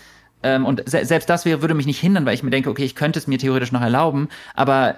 Ähm, 0.44 0.66
und 0.66 0.82
se 0.86 1.04
selbst 1.04 1.28
das 1.28 1.44
wäre, 1.44 1.62
würde 1.62 1.74
mich 1.74 1.86
nicht 1.86 1.98
hindern, 1.98 2.26
weil 2.26 2.34
ich 2.34 2.42
mir 2.42 2.50
denke, 2.50 2.70
okay, 2.70 2.84
ich 2.84 2.94
könnte 2.94 3.18
es 3.18 3.26
mir 3.26 3.38
theoretisch 3.38 3.72
noch 3.72 3.80
erlauben, 3.80 4.28
aber 4.54 4.96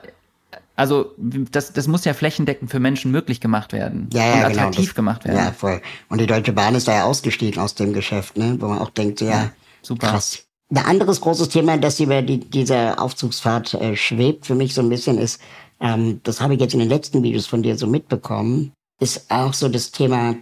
also 0.74 1.14
das, 1.16 1.72
das 1.72 1.88
muss 1.88 2.04
ja 2.04 2.12
flächendeckend 2.12 2.70
für 2.70 2.80
Menschen 2.80 3.10
möglich 3.10 3.40
gemacht 3.40 3.72
werden 3.72 4.08
Ja, 4.12 4.20
ja, 4.20 4.32
und 4.32 4.38
genau. 4.40 4.48
attraktiv 4.48 4.86
das, 4.86 4.94
gemacht 4.94 5.24
werden. 5.24 5.38
Ja, 5.38 5.52
voll. 5.52 5.80
Und 6.08 6.20
die 6.20 6.26
Deutsche 6.26 6.52
Bahn 6.52 6.74
ist 6.74 6.88
da 6.88 6.96
ja 6.96 7.04
ausgestiegen 7.04 7.62
aus 7.62 7.74
dem 7.74 7.94
Geschäft, 7.94 8.36
ne? 8.36 8.56
wo 8.60 8.66
man 8.66 8.80
auch 8.80 8.90
denkt, 8.90 9.20
so, 9.20 9.26
ja, 9.26 9.50
super. 9.82 10.08
krass. 10.08 10.42
Ein 10.68 10.78
anderes 10.84 11.20
großes 11.20 11.48
Thema, 11.48 11.78
das 11.78 12.00
über 12.00 12.20
die, 12.22 12.40
diese 12.40 12.98
Aufzugsfahrt 12.98 13.74
äh, 13.74 13.96
schwebt 13.96 14.46
für 14.46 14.56
mich 14.56 14.74
so 14.74 14.82
ein 14.82 14.88
bisschen 14.88 15.16
ist, 15.16 15.40
ähm, 15.80 16.20
das 16.24 16.40
habe 16.40 16.54
ich 16.54 16.60
jetzt 16.60 16.74
in 16.74 16.80
den 16.80 16.88
letzten 16.88 17.22
Videos 17.22 17.46
von 17.46 17.62
dir 17.62 17.78
so 17.78 17.86
mitbekommen, 17.86 18.72
ist 19.00 19.30
auch 19.30 19.54
so 19.54 19.68
das 19.68 19.92
Thema 19.92 20.34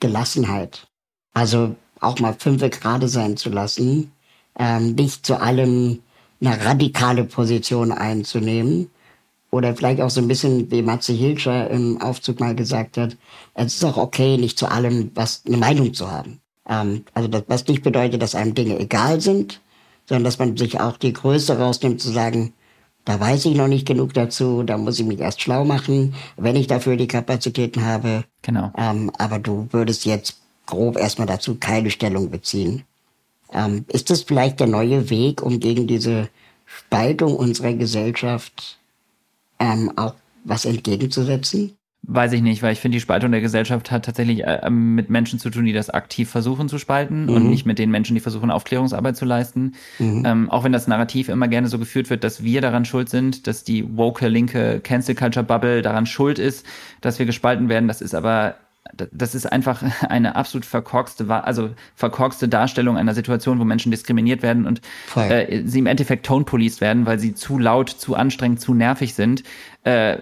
Gelassenheit. 0.00 0.86
Also 1.34 1.74
auch 2.00 2.18
mal 2.20 2.34
fünfe 2.38 2.70
gerade 2.70 3.08
sein 3.08 3.36
zu 3.36 3.50
lassen, 3.50 4.12
ähm, 4.58 4.94
nicht 4.94 5.26
zu 5.26 5.40
allem 5.40 6.00
eine 6.40 6.64
radikale 6.64 7.24
Position 7.24 7.92
einzunehmen. 7.92 8.90
Oder 9.50 9.76
vielleicht 9.76 10.00
auch 10.00 10.10
so 10.10 10.20
ein 10.20 10.26
bisschen, 10.26 10.70
wie 10.72 10.82
Matze 10.82 11.12
Hilscher 11.12 11.70
im 11.70 12.00
Aufzug 12.00 12.40
mal 12.40 12.56
gesagt 12.56 12.96
hat, 12.96 13.16
es 13.54 13.76
ist 13.76 13.84
auch 13.84 13.96
okay, 13.96 14.36
nicht 14.36 14.58
zu 14.58 14.66
allem 14.66 15.12
was 15.14 15.42
eine 15.46 15.56
Meinung 15.56 15.94
zu 15.94 16.10
haben. 16.10 16.40
Ähm, 16.68 17.04
also 17.14 17.28
das, 17.28 17.44
was 17.46 17.66
nicht 17.68 17.82
bedeutet, 17.82 18.20
dass 18.20 18.34
einem 18.34 18.54
Dinge 18.54 18.78
egal 18.80 19.20
sind, 19.20 19.60
sondern 20.06 20.24
dass 20.24 20.38
man 20.38 20.56
sich 20.56 20.80
auch 20.80 20.96
die 20.96 21.12
Größe 21.12 21.56
rausnimmt 21.58 22.00
zu 22.00 22.10
sagen, 22.10 22.52
da 23.04 23.20
weiß 23.20 23.44
ich 23.44 23.54
noch 23.54 23.68
nicht 23.68 23.86
genug 23.86 24.14
dazu, 24.14 24.62
da 24.62 24.78
muss 24.78 24.98
ich 24.98 25.06
mich 25.06 25.20
erst 25.20 25.42
schlau 25.42 25.64
machen, 25.64 26.14
wenn 26.36 26.56
ich 26.56 26.66
dafür 26.66 26.96
die 26.96 27.06
Kapazitäten 27.06 27.84
habe. 27.84 28.24
Genau. 28.42 28.72
Ähm, 28.76 29.10
aber 29.18 29.38
du 29.38 29.68
würdest 29.70 30.04
jetzt 30.06 30.38
grob 30.66 30.96
erstmal 30.96 31.26
dazu 31.26 31.56
keine 31.56 31.90
Stellung 31.90 32.30
beziehen. 32.30 32.84
Ähm, 33.54 33.84
ist 33.88 34.10
das 34.10 34.22
vielleicht 34.22 34.60
der 34.60 34.66
neue 34.66 35.08
Weg, 35.10 35.42
um 35.42 35.60
gegen 35.60 35.86
diese 35.86 36.28
Spaltung 36.66 37.36
unserer 37.36 37.72
Gesellschaft 37.72 38.78
ähm, 39.60 39.92
auch 39.96 40.14
was 40.44 40.64
entgegenzusetzen? 40.64 41.76
Weiß 42.06 42.32
ich 42.34 42.42
nicht, 42.42 42.62
weil 42.62 42.74
ich 42.74 42.80
finde, 42.80 42.96
die 42.96 43.00
Spaltung 43.00 43.30
der 43.30 43.40
Gesellschaft 43.40 43.90
hat 43.90 44.04
tatsächlich 44.04 44.44
äh, 44.44 44.68
mit 44.68 45.08
Menschen 45.08 45.38
zu 45.38 45.48
tun, 45.48 45.64
die 45.64 45.72
das 45.72 45.88
aktiv 45.88 46.28
versuchen 46.28 46.68
zu 46.68 46.78
spalten 46.78 47.30
und 47.30 47.48
nicht 47.48 47.64
mit 47.64 47.78
den 47.78 47.90
Menschen, 47.90 48.14
die 48.14 48.20
versuchen, 48.20 48.50
Aufklärungsarbeit 48.50 49.16
zu 49.16 49.24
leisten. 49.24 49.72
Ähm, 50.26 50.50
auch 50.50 50.64
wenn 50.64 50.72
das 50.72 50.86
Narrativ 50.86 51.30
immer 51.30 51.48
gerne 51.48 51.68
so 51.68 51.78
geführt 51.78 52.10
wird, 52.10 52.22
dass 52.22 52.42
wir 52.42 52.60
daran 52.60 52.84
schuld 52.84 53.08
sind, 53.08 53.46
dass 53.46 53.64
die 53.64 53.96
woke, 53.96 54.28
linke 54.28 54.80
Cancel 54.80 55.14
Culture 55.14 55.46
Bubble 55.46 55.80
daran 55.80 56.04
schuld 56.04 56.38
ist, 56.38 56.66
dass 57.00 57.18
wir 57.18 57.24
gespalten 57.24 57.70
werden. 57.70 57.88
Das 57.88 58.02
ist 58.02 58.14
aber 58.14 58.56
das 59.12 59.34
ist 59.34 59.50
einfach 59.50 59.82
eine 60.08 60.36
absolut 60.36 60.64
verkorkste, 60.64 61.28
also 61.28 61.70
verkorkste 61.94 62.48
Darstellung 62.48 62.96
einer 62.96 63.14
Situation, 63.14 63.58
wo 63.58 63.64
Menschen 63.64 63.90
diskriminiert 63.90 64.42
werden 64.42 64.66
und 64.66 64.80
äh, 65.16 65.62
sie 65.64 65.78
im 65.78 65.86
Endeffekt 65.86 66.26
tone 66.26 66.44
policed 66.44 66.80
werden, 66.80 67.06
weil 67.06 67.18
sie 67.18 67.34
zu 67.34 67.58
laut, 67.58 67.88
zu 67.88 68.14
anstrengend, 68.14 68.60
zu 68.60 68.74
nervig 68.74 69.14
sind, 69.14 69.42
äh, 69.84 70.18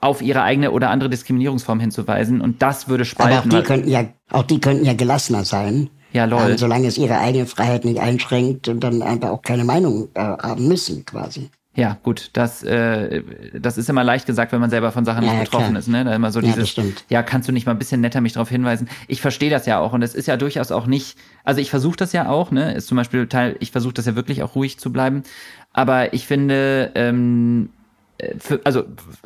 auf 0.00 0.22
ihre 0.22 0.42
eigene 0.42 0.70
oder 0.70 0.90
andere 0.90 1.10
Diskriminierungsform 1.10 1.80
hinzuweisen. 1.80 2.40
Und 2.40 2.62
das 2.62 2.88
würde 2.88 3.04
Aber 3.16 3.24
auch 3.24 3.28
spalten. 3.28 3.50
die 3.50 3.62
könnten 3.62 3.88
ja, 3.88 4.04
auch 4.30 4.44
die 4.44 4.60
könnten 4.60 4.84
ja 4.84 4.94
gelassener 4.94 5.44
sein. 5.44 5.90
Ja, 6.12 6.26
lol. 6.26 6.50
Ähm, 6.50 6.58
solange 6.58 6.86
es 6.86 6.96
ihre 6.96 7.18
eigene 7.18 7.46
Freiheit 7.46 7.84
nicht 7.84 7.98
einschränkt 7.98 8.68
und 8.68 8.80
dann 8.80 9.02
einfach 9.02 9.30
auch 9.30 9.42
keine 9.42 9.64
Meinung 9.64 10.08
äh, 10.14 10.20
haben 10.20 10.68
müssen, 10.68 11.04
quasi. 11.04 11.50
Ja, 11.76 11.98
gut, 12.04 12.30
das, 12.34 12.62
äh, 12.62 13.22
das 13.52 13.78
ist 13.78 13.90
immer 13.90 14.04
leicht 14.04 14.26
gesagt, 14.26 14.52
wenn 14.52 14.60
man 14.60 14.70
selber 14.70 14.92
von 14.92 15.04
Sachen 15.04 15.24
Ja, 15.24 15.30
nicht 15.30 15.38
ja, 15.38 15.44
betroffen 15.44 15.70
klar. 15.70 15.78
ist. 15.80 15.88
Ne? 15.88 16.04
Da 16.04 16.14
immer 16.14 16.30
so 16.30 16.38
Ja, 16.40 16.46
dieses, 16.46 16.70
stimmt. 16.70 17.04
ja, 17.08 17.22
kannst 17.24 17.48
du 17.48 17.52
nicht 17.52 17.66
mal 17.66 17.72
ein 17.72 17.78
bisschen 17.78 18.00
netter 18.00 18.20
mich 18.20 18.34
darauf 18.34 18.48
hinweisen? 18.48 18.88
Ich 19.08 19.20
verstehe 19.20 19.50
das 19.50 19.66
ja 19.66 19.80
auch 19.80 19.92
und 19.92 20.02
es 20.02 20.14
ist 20.14 20.26
ja 20.26 20.36
durchaus 20.36 20.70
auch 20.70 20.86
nicht, 20.86 21.18
also 21.42 21.60
ich 21.60 21.70
versuche 21.70 21.96
das 21.96 22.12
ja 22.12 22.28
auch, 22.28 22.52
ne, 22.52 22.74
ist 22.74 22.86
zum 22.86 22.96
Beispiel 22.96 23.26
Teil, 23.26 23.56
ich 23.58 23.72
versuche 23.72 23.94
das 23.94 24.06
ja 24.06 24.14
wirklich 24.14 24.42
auch 24.44 24.54
ruhig 24.54 24.78
zu 24.78 24.92
bleiben, 24.92 25.24
aber 25.72 26.14
ich 26.14 26.26
finde, 26.28 26.92
ähm, 26.94 27.70
äh, 28.18 28.34
für, 28.38 28.60
also 28.62 28.84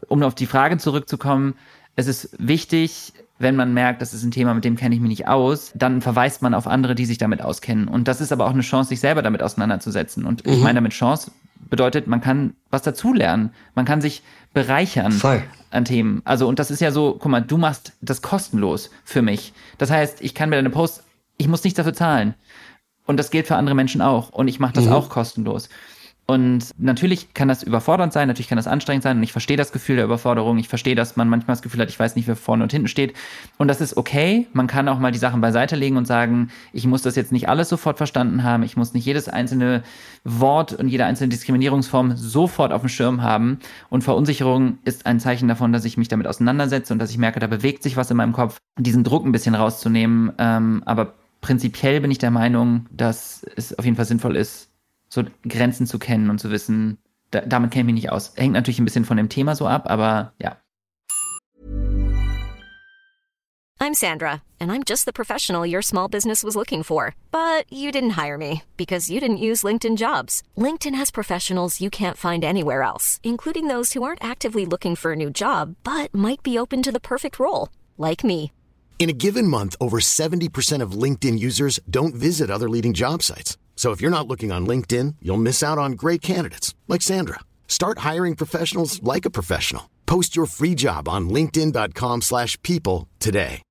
um 0.09 0.23
auf 0.23 0.35
die 0.35 0.47
Frage 0.47 0.79
zurückzukommen, 0.79 1.55
es 1.97 2.07
ist 2.07 2.31
wichtig, 2.39 3.13
wenn 3.39 3.57
man 3.57 3.73
merkt, 3.73 4.03
das 4.03 4.15
ist 4.15 4.25
ein 4.25 4.31
Thema, 4.31 4.55
mit 4.55 4.65
dem 4.65 4.77
kenne 4.77 4.95
ich 4.95 5.01
mich 5.01 5.09
nicht 5.09 5.29
aus, 5.29 5.73
dann 5.75 6.01
verweist 6.01 6.43
man 6.43 6.55
auf 6.55 6.67
andere, 6.67 6.95
die 6.95 7.05
sich 7.07 7.19
damit 7.19 7.41
auskennen. 7.41 7.87
Und 7.89 8.09
das 8.09 8.21
ist 8.21 8.33
aber 8.33 8.47
auch 8.47 8.53
eine 8.53 8.63
Chance, 8.63 8.89
sich 8.89 9.01
selber 9.01 9.23
damit 9.23 9.43
auseinanderzusetzen. 9.43 10.25
Und 10.25 10.45
Mhm. 10.45 10.53
ich 10.53 10.59
meine 10.61 10.75
damit 10.77 10.93
Chance 10.93 11.31
bedeutet, 11.71 12.07
man 12.07 12.21
kann 12.21 12.55
was 12.71 12.83
dazulernen. 12.83 13.51
Man 13.75 13.85
kann 13.85 14.01
sich 14.01 14.23
bereichern 14.55 15.13
Voll. 15.13 15.43
an 15.71 15.85
Themen. 15.85 16.23
Also, 16.25 16.49
und 16.49 16.59
das 16.59 16.71
ist 16.71 16.81
ja 16.81 16.91
so, 16.91 17.13
guck 17.19 17.31
mal, 17.31 17.41
du 17.43 17.59
machst 17.59 17.93
das 18.01 18.23
kostenlos 18.23 18.91
für 19.05 19.23
mich. 19.23 19.53
Das 19.77 19.91
heißt, 19.91 20.21
ich 20.23 20.35
kann 20.35 20.49
mir 20.49 20.57
deine 20.57 20.71
Posts, 20.71 21.05
ich 21.37 21.47
muss 21.49 21.63
nichts 21.65 21.77
dafür 21.77 21.95
zahlen. 21.95 22.35
Und 23.07 23.19
das 23.19 23.31
gilt 23.31 23.47
für 23.47 23.57
andere 23.57 23.75
Menschen 23.75 24.03
auch. 24.03 24.31
Und 24.31 24.49
ich 24.49 24.61
mache 24.61 24.75
das 24.75 24.87
auch 24.89 25.09
kostenlos. 25.09 25.69
Und 26.31 26.73
natürlich 26.77 27.33
kann 27.33 27.49
das 27.49 27.63
überfordernd 27.63 28.13
sein, 28.13 28.29
natürlich 28.29 28.49
kann 28.49 28.57
das 28.57 28.67
anstrengend 28.67 29.03
sein. 29.03 29.17
Und 29.17 29.23
ich 29.23 29.33
verstehe 29.33 29.57
das 29.57 29.73
Gefühl 29.73 29.97
der 29.97 30.05
Überforderung. 30.05 30.59
Ich 30.59 30.69
verstehe, 30.69 30.95
dass 30.95 31.17
man 31.17 31.31
manchmal 31.31 31.55
das 31.55 31.63
Gefühl 31.63 31.81
hat, 31.81 31.89
ich 31.89 31.99
weiß 31.99 32.17
nicht, 32.17 32.29
wer 32.29 32.37
vorne 32.37 32.63
und 32.63 32.71
hinten 32.71 32.89
steht. 32.89 33.15
Und 33.57 33.69
das 33.69 33.81
ist 33.81 33.97
okay. 33.97 34.47
Man 34.53 34.67
kann 34.67 34.91
auch 34.91 34.99
mal 34.99 35.11
die 35.11 35.19
Sachen 35.19 35.41
beiseite 35.41 35.75
legen 35.75 35.97
und 35.97 36.07
sagen, 36.07 36.51
ich 36.75 36.87
muss 36.87 37.01
das 37.01 37.17
jetzt 37.17 37.33
nicht 37.33 37.49
alles 37.49 37.71
sofort 37.71 37.97
verstanden 37.97 38.43
haben. 38.43 38.63
Ich 38.63 38.77
muss 38.77 38.93
nicht 38.93 39.07
jedes 39.07 39.31
einzelne 39.31 39.83
Wort 40.23 40.75
und 40.75 40.89
jede 40.89 41.07
einzelne 41.07 41.31
Diskriminierungsform 41.31 42.15
sofort 42.15 42.75
auf 42.75 42.83
dem 42.83 42.91
Schirm 42.91 43.23
haben. 43.23 43.59
Und 43.89 44.05
Verunsicherung 44.05 44.77
ist 44.85 45.07
ein 45.07 45.21
Zeichen 45.21 45.49
davon, 45.49 45.73
dass 45.73 45.87
ich 45.87 45.97
mich 45.97 46.09
damit 46.09 46.27
auseinandersetze 46.27 46.93
und 46.93 46.99
dass 46.99 47.11
ich 47.11 47.17
merke, 47.17 47.41
da 47.41 47.47
bewegt 47.47 47.83
sich 47.83 47.97
was 47.97 48.11
in 48.11 48.19
meinem 48.19 48.35
Kopf. 48.35 48.59
Diesen 48.79 49.03
Druck 49.03 49.25
ein 49.25 49.33
bisschen 49.33 49.55
rauszunehmen. 49.55 50.33
Ähm, 50.37 50.83
aber 50.85 51.15
prinzipiell 51.41 52.03
bin 52.03 52.11
ich 52.11 52.19
der 52.19 52.31
Meinung, 52.31 52.85
dass 52.91 53.47
es 53.57 53.79
auf 53.79 53.87
jeden 53.87 53.97
Fall 53.97 54.05
sinnvoll 54.05 54.37
ist, 54.37 54.68
so 55.09 55.25
Grenzen 55.47 55.87
zu 55.87 55.99
kennen 55.99 56.31
und 56.31 56.39
zu 56.39 56.51
wissen, 56.51 56.99
da, 57.31 57.41
damit 57.41 57.71
kenne 57.71 57.83
ich 57.83 57.87
mich 57.87 58.03
nicht 58.03 58.13
aus. 58.13 58.33
Hängt 58.37 58.55
natürlich 58.55 58.79
ein 58.79 58.85
bisschen 58.85 59.05
von 59.05 59.17
dem 59.17 59.29
Thema 59.29 59.55
so 59.55 59.67
ab, 59.67 59.91
aber 59.91 60.33
ja. 60.41 60.57
I'm 63.81 63.95
Sandra, 63.95 64.43
and 64.59 64.73
I'm 64.73 64.83
just 64.83 65.05
the 65.05 65.13
professional 65.13 65.65
your 65.65 65.83
small 65.83 66.09
business 66.09 66.43
was 66.43 66.57
looking 66.57 66.83
for. 66.83 67.15
But 67.31 67.65
you 67.73 67.93
didn't 67.93 68.19
hire 68.23 68.37
me 68.37 68.63
because 68.77 69.09
you 69.09 69.21
didn't 69.21 69.39
use 69.39 69.63
LinkedIn 69.63 69.97
jobs. 69.97 70.43
LinkedIn 70.57 70.97
has 70.97 71.11
professionals 71.13 71.81
you 71.81 71.89
can't 71.89 72.17
find 72.17 72.45
anywhere 72.45 72.83
else, 72.83 73.21
including 73.23 73.69
those 73.69 73.93
who 73.93 74.03
aren't 74.03 74.23
actively 74.23 74.67
looking 74.67 74.97
for 74.97 75.13
a 75.13 75.17
new 75.17 75.31
job 75.31 75.77
but 75.85 76.13
might 76.13 76.43
be 76.43 76.59
open 76.59 76.83
to 76.83 76.93
the 76.93 77.01
perfect 77.01 77.39
role, 77.39 77.69
like 77.97 78.25
me. 78.25 78.51
In 78.99 79.09
a 79.09 79.13
given 79.13 79.47
month, 79.47 79.77
over 79.81 80.01
70% 80.01 80.83
of 80.83 80.93
LinkedIn 80.93 81.39
users 81.39 81.79
don't 81.89 82.17
visit 82.17 82.51
other 82.51 82.69
leading 82.69 82.95
job 82.95 83.23
sites. 83.23 83.57
So 83.79 83.93
if 83.93 84.01
you're 84.01 84.11
not 84.11 84.27
looking 84.27 84.51
on 84.51 84.67
LinkedIn, 84.67 85.15
you'll 85.23 85.37
miss 85.37 85.63
out 85.63 85.79
on 85.79 85.93
great 85.93 86.21
candidates 86.21 86.75
like 86.89 87.01
Sandra. 87.01 87.39
Start 87.69 87.99
hiring 87.99 88.35
professionals 88.35 89.01
like 89.05 89.25
a 89.25 89.31
professional. 89.31 89.89
Post 90.05 90.35
your 90.35 90.47
free 90.47 90.75
job 90.75 91.09
on 91.09 91.29
linkedin.com/people 91.29 93.07
today. 93.21 93.63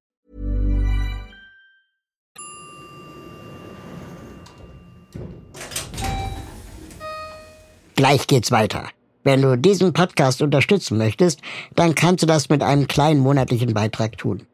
Gleich 7.97 8.28
geht's 8.28 8.51
weiter. 8.51 8.91
Wenn 9.24 9.41
du 9.41 9.58
diesen 9.58 9.91
Podcast 9.91 10.41
unterstützen 10.41 10.97
möchtest, 10.97 11.41
dann 11.76 11.95
kannst 11.95 12.24
du 12.24 12.28
das 12.28 12.47
mit 12.47 12.64
einem 12.64 12.88
kleinen 12.88 13.20
monatlichen 13.20 13.74
Beitrag 13.74 14.18
tun. 14.18 14.47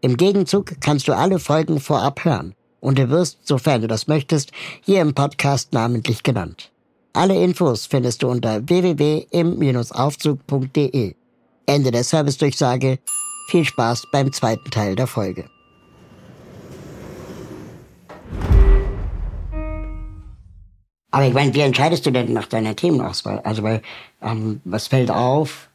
Im 0.00 0.16
Gegenzug 0.16 0.80
kannst 0.80 1.06
du 1.06 1.12
alle 1.12 1.38
Folgen 1.38 1.78
vorab 1.78 2.24
hören 2.24 2.56
und 2.80 2.98
du 2.98 3.10
wirst, 3.10 3.46
sofern 3.46 3.82
du 3.82 3.88
das 3.88 4.06
möchtest, 4.06 4.52
hier 4.82 5.00
im 5.00 5.14
Podcast 5.14 5.72
namentlich 5.72 6.22
genannt. 6.22 6.70
Alle 7.12 7.42
Infos 7.42 7.86
findest 7.86 8.22
du 8.22 8.28
unter 8.28 8.68
www.im-aufzug.de. 8.68 11.14
Ende 11.66 11.90
der 11.90 12.04
Servicedurchsage. 12.04 12.98
Viel 13.48 13.64
Spaß 13.64 14.04
beim 14.12 14.32
zweiten 14.32 14.70
Teil 14.70 14.94
der 14.96 15.06
Folge. 15.06 15.48
Aber 21.10 21.26
ich 21.26 21.32
meine, 21.32 21.54
wie 21.54 21.60
entscheidest 21.60 22.04
du 22.04 22.10
denn 22.10 22.34
nach 22.34 22.46
deiner 22.46 22.76
Themenauswahl? 22.76 23.38
Also, 23.40 23.62
weil, 23.62 23.80
ähm, 24.20 24.60
was 24.64 24.88
fällt 24.88 25.10
auf, 25.10 25.70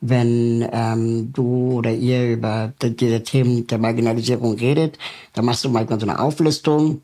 wenn 0.00 0.66
ähm, 0.72 1.32
du 1.32 1.72
oder 1.78 1.92
ihr 1.92 2.32
über 2.32 2.72
die- 2.82 2.96
diese 2.96 3.22
Themen 3.22 3.66
der 3.66 3.78
Marginalisierung 3.78 4.54
redet? 4.56 4.98
Da 5.32 5.42
machst 5.42 5.64
du 5.64 5.68
manchmal 5.70 6.00
so 6.00 6.06
eine 6.06 6.18
Auflistung 6.20 7.00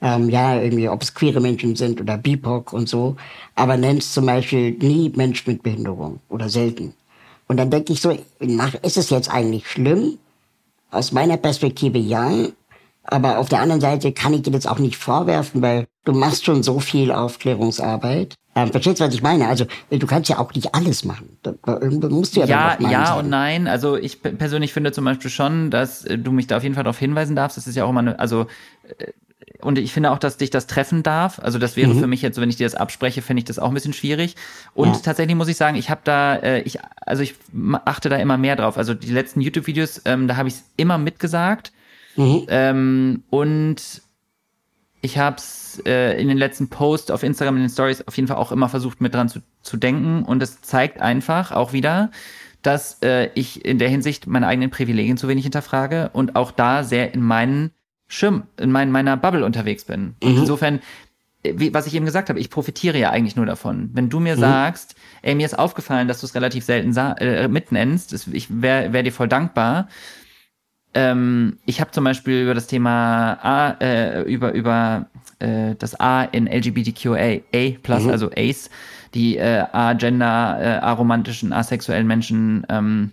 ähm, 0.00 0.28
ja, 0.28 0.60
irgendwie, 0.60 0.88
ob 0.88 1.02
es 1.02 1.14
queere 1.14 1.40
Menschen 1.40 1.74
sind 1.76 2.00
oder 2.00 2.18
BIPOC 2.18 2.72
und 2.72 2.88
so, 2.88 3.16
aber 3.54 3.76
nennst 3.76 4.12
zum 4.12 4.26
Beispiel 4.26 4.72
nie 4.72 5.10
Mensch 5.16 5.46
mit 5.46 5.62
Behinderung 5.62 6.20
oder 6.28 6.48
selten. 6.48 6.94
Und 7.48 7.56
dann 7.58 7.70
denke 7.70 7.92
ich 7.92 8.00
so, 8.00 8.10
ist 8.40 8.96
es 8.96 9.10
jetzt 9.10 9.30
eigentlich 9.30 9.68
schlimm? 9.68 10.18
Aus 10.90 11.12
meiner 11.12 11.36
Perspektive 11.36 11.98
ja, 11.98 12.30
aber 13.04 13.38
auf 13.38 13.48
der 13.48 13.60
anderen 13.60 13.80
Seite 13.80 14.12
kann 14.12 14.34
ich 14.34 14.42
dir 14.42 14.50
das 14.50 14.66
auch 14.66 14.78
nicht 14.78 14.96
vorwerfen, 14.96 15.62
weil 15.62 15.86
du 16.04 16.12
machst 16.12 16.44
schon 16.44 16.62
so 16.62 16.80
viel 16.80 17.12
Aufklärungsarbeit. 17.12 18.34
Ähm, 18.56 18.72
verstehst 18.72 19.00
du, 19.00 19.04
was 19.04 19.14
ich 19.14 19.22
meine? 19.22 19.46
Also 19.48 19.66
du 19.90 20.06
kannst 20.06 20.30
ja 20.30 20.38
auch 20.38 20.52
nicht 20.54 20.74
alles 20.74 21.04
machen. 21.04 21.38
Irgendwo 21.66 22.08
musst 22.08 22.34
du 22.36 22.40
ja 22.40 22.46
Ja, 22.46 22.78
ja 22.80 23.06
sein. 23.06 23.18
und 23.18 23.30
nein. 23.30 23.68
Also 23.68 23.96
ich 23.96 24.22
persönlich 24.22 24.72
finde 24.72 24.92
zum 24.92 25.04
Beispiel 25.04 25.30
schon, 25.30 25.70
dass 25.70 26.04
äh, 26.04 26.16
du 26.16 26.32
mich 26.32 26.46
da 26.46 26.56
auf 26.56 26.62
jeden 26.62 26.74
Fall 26.74 26.84
darauf 26.84 26.98
hinweisen 26.98 27.36
darfst. 27.36 27.58
Das 27.58 27.66
ist 27.66 27.76
ja 27.76 27.84
auch 27.84 27.90
immer 27.90 28.00
eine, 28.00 28.18
also 28.18 28.46
äh, 28.98 29.12
und 29.60 29.78
ich 29.78 29.92
finde 29.92 30.10
auch, 30.10 30.18
dass 30.18 30.38
dich 30.38 30.50
das 30.50 30.66
treffen 30.66 31.02
darf. 31.02 31.38
Also 31.38 31.58
das 31.58 31.76
wäre 31.76 31.92
mhm. 31.92 32.00
für 32.00 32.06
mich 32.06 32.22
jetzt, 32.22 32.40
wenn 32.40 32.48
ich 32.48 32.56
dir 32.56 32.66
das 32.66 32.74
abspreche, 32.74 33.20
finde 33.22 33.40
ich 33.40 33.44
das 33.44 33.58
auch 33.58 33.68
ein 33.68 33.74
bisschen 33.74 33.92
schwierig. 33.92 34.36
Und 34.74 34.88
ja. 34.88 35.00
tatsächlich 35.02 35.36
muss 35.36 35.48
ich 35.48 35.56
sagen, 35.56 35.76
ich 35.76 35.90
habe 35.90 36.00
da, 36.04 36.36
äh, 36.36 36.62
ich, 36.62 36.78
also 37.04 37.22
ich 37.22 37.34
achte 37.84 38.08
da 38.08 38.16
immer 38.16 38.38
mehr 38.38 38.56
drauf. 38.56 38.78
Also 38.78 38.94
die 38.94 39.10
letzten 39.10 39.40
YouTube-Videos, 39.40 40.02
ähm, 40.04 40.28
da 40.28 40.36
habe 40.36 40.48
ich 40.48 40.54
es 40.54 40.64
immer 40.76 40.98
mitgesagt. 40.98 41.72
Mhm. 42.16 42.46
Ähm, 42.48 43.22
und 43.30 44.02
ich 45.06 45.18
habe 45.18 45.36
es 45.36 45.80
äh, 45.86 46.20
in 46.20 46.26
den 46.26 46.36
letzten 46.36 46.68
Posts 46.68 47.12
auf 47.12 47.22
Instagram, 47.22 47.56
in 47.56 47.62
den 47.62 47.70
Stories 47.70 48.06
auf 48.06 48.16
jeden 48.16 48.26
Fall 48.26 48.38
auch 48.38 48.50
immer 48.50 48.68
versucht, 48.68 49.00
mit 49.00 49.14
dran 49.14 49.28
zu, 49.28 49.38
zu 49.62 49.76
denken. 49.76 50.24
Und 50.24 50.42
es 50.42 50.60
zeigt 50.62 51.00
einfach 51.00 51.52
auch 51.52 51.72
wieder, 51.72 52.10
dass 52.62 53.00
äh, 53.02 53.30
ich 53.34 53.64
in 53.64 53.78
der 53.78 53.88
Hinsicht 53.88 54.26
meine 54.26 54.48
eigenen 54.48 54.70
Privilegien 54.70 55.16
zu 55.16 55.28
wenig 55.28 55.44
hinterfrage 55.44 56.10
und 56.12 56.34
auch 56.34 56.50
da 56.50 56.82
sehr 56.82 57.14
in 57.14 57.22
meinen 57.22 57.70
Schirm, 58.08 58.44
in 58.58 58.72
mein, 58.72 58.90
meiner 58.90 59.16
Bubble 59.16 59.44
unterwegs 59.44 59.84
bin. 59.84 60.16
Mhm. 60.22 60.38
Insofern, 60.38 60.80
äh, 61.44 61.54
wie, 61.56 61.72
was 61.72 61.86
ich 61.86 61.94
eben 61.94 62.04
gesagt 62.04 62.28
habe, 62.28 62.40
ich 62.40 62.50
profitiere 62.50 62.98
ja 62.98 63.10
eigentlich 63.10 63.36
nur 63.36 63.46
davon. 63.46 63.90
Wenn 63.92 64.08
du 64.08 64.18
mir 64.18 64.34
mhm. 64.34 64.40
sagst, 64.40 64.96
ey, 65.22 65.36
mir 65.36 65.46
ist 65.46 65.56
aufgefallen, 65.56 66.08
dass 66.08 66.18
du 66.18 66.26
es 66.26 66.34
relativ 66.34 66.64
selten 66.64 66.96
äh, 66.96 67.46
mitnennst, 67.46 68.12
ich 68.32 68.48
wäre 68.60 68.92
wär 68.92 69.04
dir 69.04 69.12
voll 69.12 69.28
dankbar. 69.28 69.86
Ähm, 70.96 71.58
ich 71.66 71.82
habe 71.82 71.90
zum 71.90 72.04
Beispiel 72.04 72.42
über 72.42 72.54
das 72.54 72.68
Thema 72.68 73.34
A, 73.42 73.76
äh, 73.80 74.22
über, 74.22 74.52
über 74.52 75.10
äh, 75.40 75.74
das 75.78 76.00
A 76.00 76.22
in 76.22 76.46
LGBTQA, 76.46 77.42
A 77.54 77.70
plus, 77.82 78.04
mhm. 78.04 78.10
also 78.10 78.30
Ace, 78.34 78.70
die 79.12 79.36
äh, 79.36 79.66
A-Gender, 79.72 80.58
äh, 80.58 80.66
aromantischen, 80.78 81.52
asexuellen 81.52 82.06
Menschen 82.06 82.66
ähm, 82.70 83.12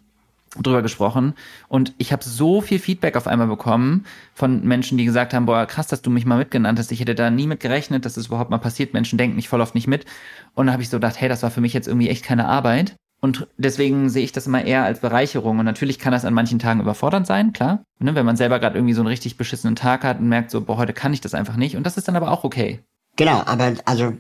drüber 0.62 0.82
gesprochen 0.82 1.34
und 1.68 1.94
ich 1.98 2.14
habe 2.14 2.24
so 2.24 2.62
viel 2.62 2.80
Feedback 2.80 3.18
auf 3.18 3.28
einmal 3.28 3.48
bekommen 3.48 4.06
von 4.34 4.64
Menschen, 4.64 4.98
die 4.98 5.04
gesagt 5.04 5.34
haben, 5.34 5.46
boah, 5.46 5.66
krass, 5.66 5.88
dass 5.88 6.02
du 6.02 6.10
mich 6.10 6.26
mal 6.26 6.38
mitgenannt 6.38 6.80
hast. 6.80 6.92
Ich 6.94 7.02
hätte 7.02 7.16
da 7.16 7.30
nie 7.32 7.48
mit 7.48 7.60
gerechnet, 7.60 8.06
dass 8.06 8.14
das 8.14 8.28
überhaupt 8.28 8.50
mal 8.50 8.60
passiert. 8.60 8.94
Menschen 8.94 9.18
denken 9.18 9.36
nicht 9.36 9.50
voll 9.50 9.62
oft 9.62 9.76
nicht 9.76 9.88
mit. 9.88 10.06
Und 10.54 10.68
dann 10.68 10.74
habe 10.74 10.84
ich 10.84 10.90
so 10.90 10.98
gedacht, 10.98 11.20
hey, 11.20 11.28
das 11.28 11.44
war 11.44 11.52
für 11.52 11.60
mich 11.60 11.74
jetzt 11.74 11.88
irgendwie 11.88 12.10
echt 12.10 12.24
keine 12.24 12.48
Arbeit. 12.48 12.96
Und 13.24 13.48
deswegen 13.56 14.10
sehe 14.10 14.26
ich 14.26 14.34
das 14.34 14.48
immer 14.48 14.66
eher 14.66 14.84
als 14.84 15.00
Bereicherung. 15.00 15.58
Und 15.58 15.64
natürlich 15.64 15.98
kann 15.98 16.12
das 16.12 16.26
an 16.26 16.34
manchen 16.34 16.60
Tagen 16.60 16.82
überfordernd 16.82 17.26
sein, 17.26 17.54
klar. 17.54 17.86
Ne, 18.00 18.16
wenn 18.16 18.26
man 18.26 18.36
selber 18.36 18.60
gerade 18.60 18.78
irgendwie 18.78 18.94
so 18.94 19.00
einen 19.00 19.08
richtig 19.08 19.38
beschissenen 19.38 19.78
Tag 19.78 20.04
hat 20.04 20.20
und 20.20 20.28
merkt 20.28 20.52
so, 20.52 20.60
boah, 20.60 20.76
heute 20.76 20.92
kann 20.92 21.14
ich 21.14 21.22
das 21.22 21.34
einfach 21.34 21.56
nicht. 21.56 21.78
Und 21.78 21.86
das 21.86 21.96
ist 21.96 22.10
dann 22.10 22.18
aber 22.18 22.32
auch 22.32 22.44
okay. 22.44 22.82
Genau, 23.16 23.42
aber 23.46 23.76
also 23.86 24.12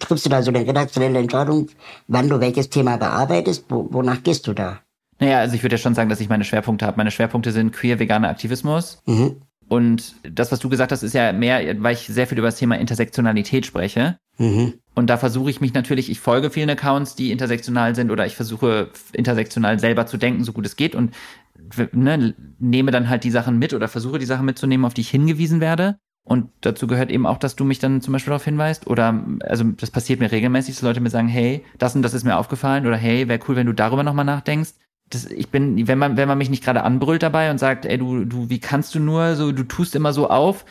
triffst 0.00 0.26
du 0.26 0.30
da 0.30 0.42
so 0.42 0.50
eine 0.50 0.66
redaktionelle 0.66 1.20
Entscheidung, 1.20 1.68
wann 2.08 2.28
du 2.28 2.40
welches 2.40 2.68
Thema 2.68 2.96
bearbeitest? 2.96 3.66
Wo, 3.68 3.86
wonach 3.92 4.20
gehst 4.24 4.48
du 4.48 4.54
da? 4.54 4.80
Naja, 5.20 5.38
also 5.38 5.54
ich 5.54 5.62
würde 5.62 5.76
ja 5.76 5.78
schon 5.80 5.94
sagen, 5.94 6.10
dass 6.10 6.18
ich 6.18 6.28
meine 6.28 6.42
Schwerpunkte 6.42 6.84
habe. 6.84 6.96
Meine 6.96 7.12
Schwerpunkte 7.12 7.52
sind 7.52 7.72
queer, 7.72 8.00
veganer 8.00 8.28
Aktivismus. 8.28 9.02
Mhm. 9.06 9.36
Und 9.68 10.16
das, 10.28 10.50
was 10.50 10.58
du 10.58 10.68
gesagt 10.68 10.90
hast, 10.90 11.04
ist 11.04 11.14
ja 11.14 11.32
mehr, 11.32 11.80
weil 11.80 11.94
ich 11.94 12.08
sehr 12.08 12.26
viel 12.26 12.38
über 12.38 12.48
das 12.48 12.56
Thema 12.56 12.76
Intersektionalität 12.76 13.66
spreche. 13.66 14.18
Mhm. 14.38 14.74
Und 14.94 15.08
da 15.08 15.16
versuche 15.16 15.50
ich 15.50 15.60
mich 15.60 15.74
natürlich, 15.74 16.10
ich 16.10 16.20
folge 16.20 16.50
vielen 16.50 16.70
Accounts, 16.70 17.14
die 17.14 17.30
intersektional 17.30 17.94
sind, 17.94 18.10
oder 18.10 18.26
ich 18.26 18.36
versuche 18.36 18.90
intersektional 19.12 19.78
selber 19.78 20.06
zu 20.06 20.16
denken, 20.16 20.44
so 20.44 20.52
gut 20.52 20.66
es 20.66 20.76
geht, 20.76 20.94
und 20.94 21.14
ne, 21.92 22.34
nehme 22.58 22.90
dann 22.90 23.08
halt 23.08 23.24
die 23.24 23.30
Sachen 23.30 23.58
mit 23.58 23.74
oder 23.74 23.88
versuche 23.88 24.18
die 24.18 24.26
Sachen 24.26 24.46
mitzunehmen, 24.46 24.86
auf 24.86 24.94
die 24.94 25.02
ich 25.02 25.10
hingewiesen 25.10 25.60
werde. 25.60 25.98
Und 26.24 26.50
dazu 26.62 26.86
gehört 26.86 27.10
eben 27.10 27.26
auch, 27.26 27.38
dass 27.38 27.54
du 27.54 27.64
mich 27.64 27.78
dann 27.78 28.00
zum 28.00 28.12
Beispiel 28.12 28.30
darauf 28.30 28.44
hinweist. 28.44 28.88
Oder, 28.88 29.24
also 29.40 29.64
das 29.64 29.92
passiert 29.92 30.18
mir 30.18 30.32
regelmäßig, 30.32 30.74
dass 30.74 30.82
Leute 30.82 31.00
mir 31.00 31.10
sagen, 31.10 31.28
hey, 31.28 31.64
das 31.78 31.94
und 31.94 32.02
das 32.02 32.14
ist 32.14 32.24
mir 32.24 32.36
aufgefallen. 32.36 32.84
Oder 32.84 32.96
hey, 32.96 33.28
wäre 33.28 33.38
cool, 33.46 33.54
wenn 33.54 33.66
du 33.66 33.72
darüber 33.72 34.02
nochmal 34.02 34.24
nachdenkst 34.24 34.72
das, 35.10 35.26
ich 35.26 35.50
bin, 35.50 35.86
wenn 35.86 35.98
man, 35.98 36.16
wenn 36.16 36.28
man 36.28 36.38
mich 36.38 36.50
nicht 36.50 36.64
gerade 36.64 36.82
anbrüllt 36.82 37.22
dabei 37.22 37.50
und 37.50 37.58
sagt, 37.58 37.86
ey, 37.86 37.98
du, 37.98 38.24
du, 38.24 38.50
wie 38.50 38.58
kannst 38.58 38.94
du 38.94 38.98
nur 38.98 39.36
so, 39.36 39.52
du 39.52 39.62
tust 39.62 39.94
immer 39.94 40.12
so 40.12 40.28
auf, 40.28 40.64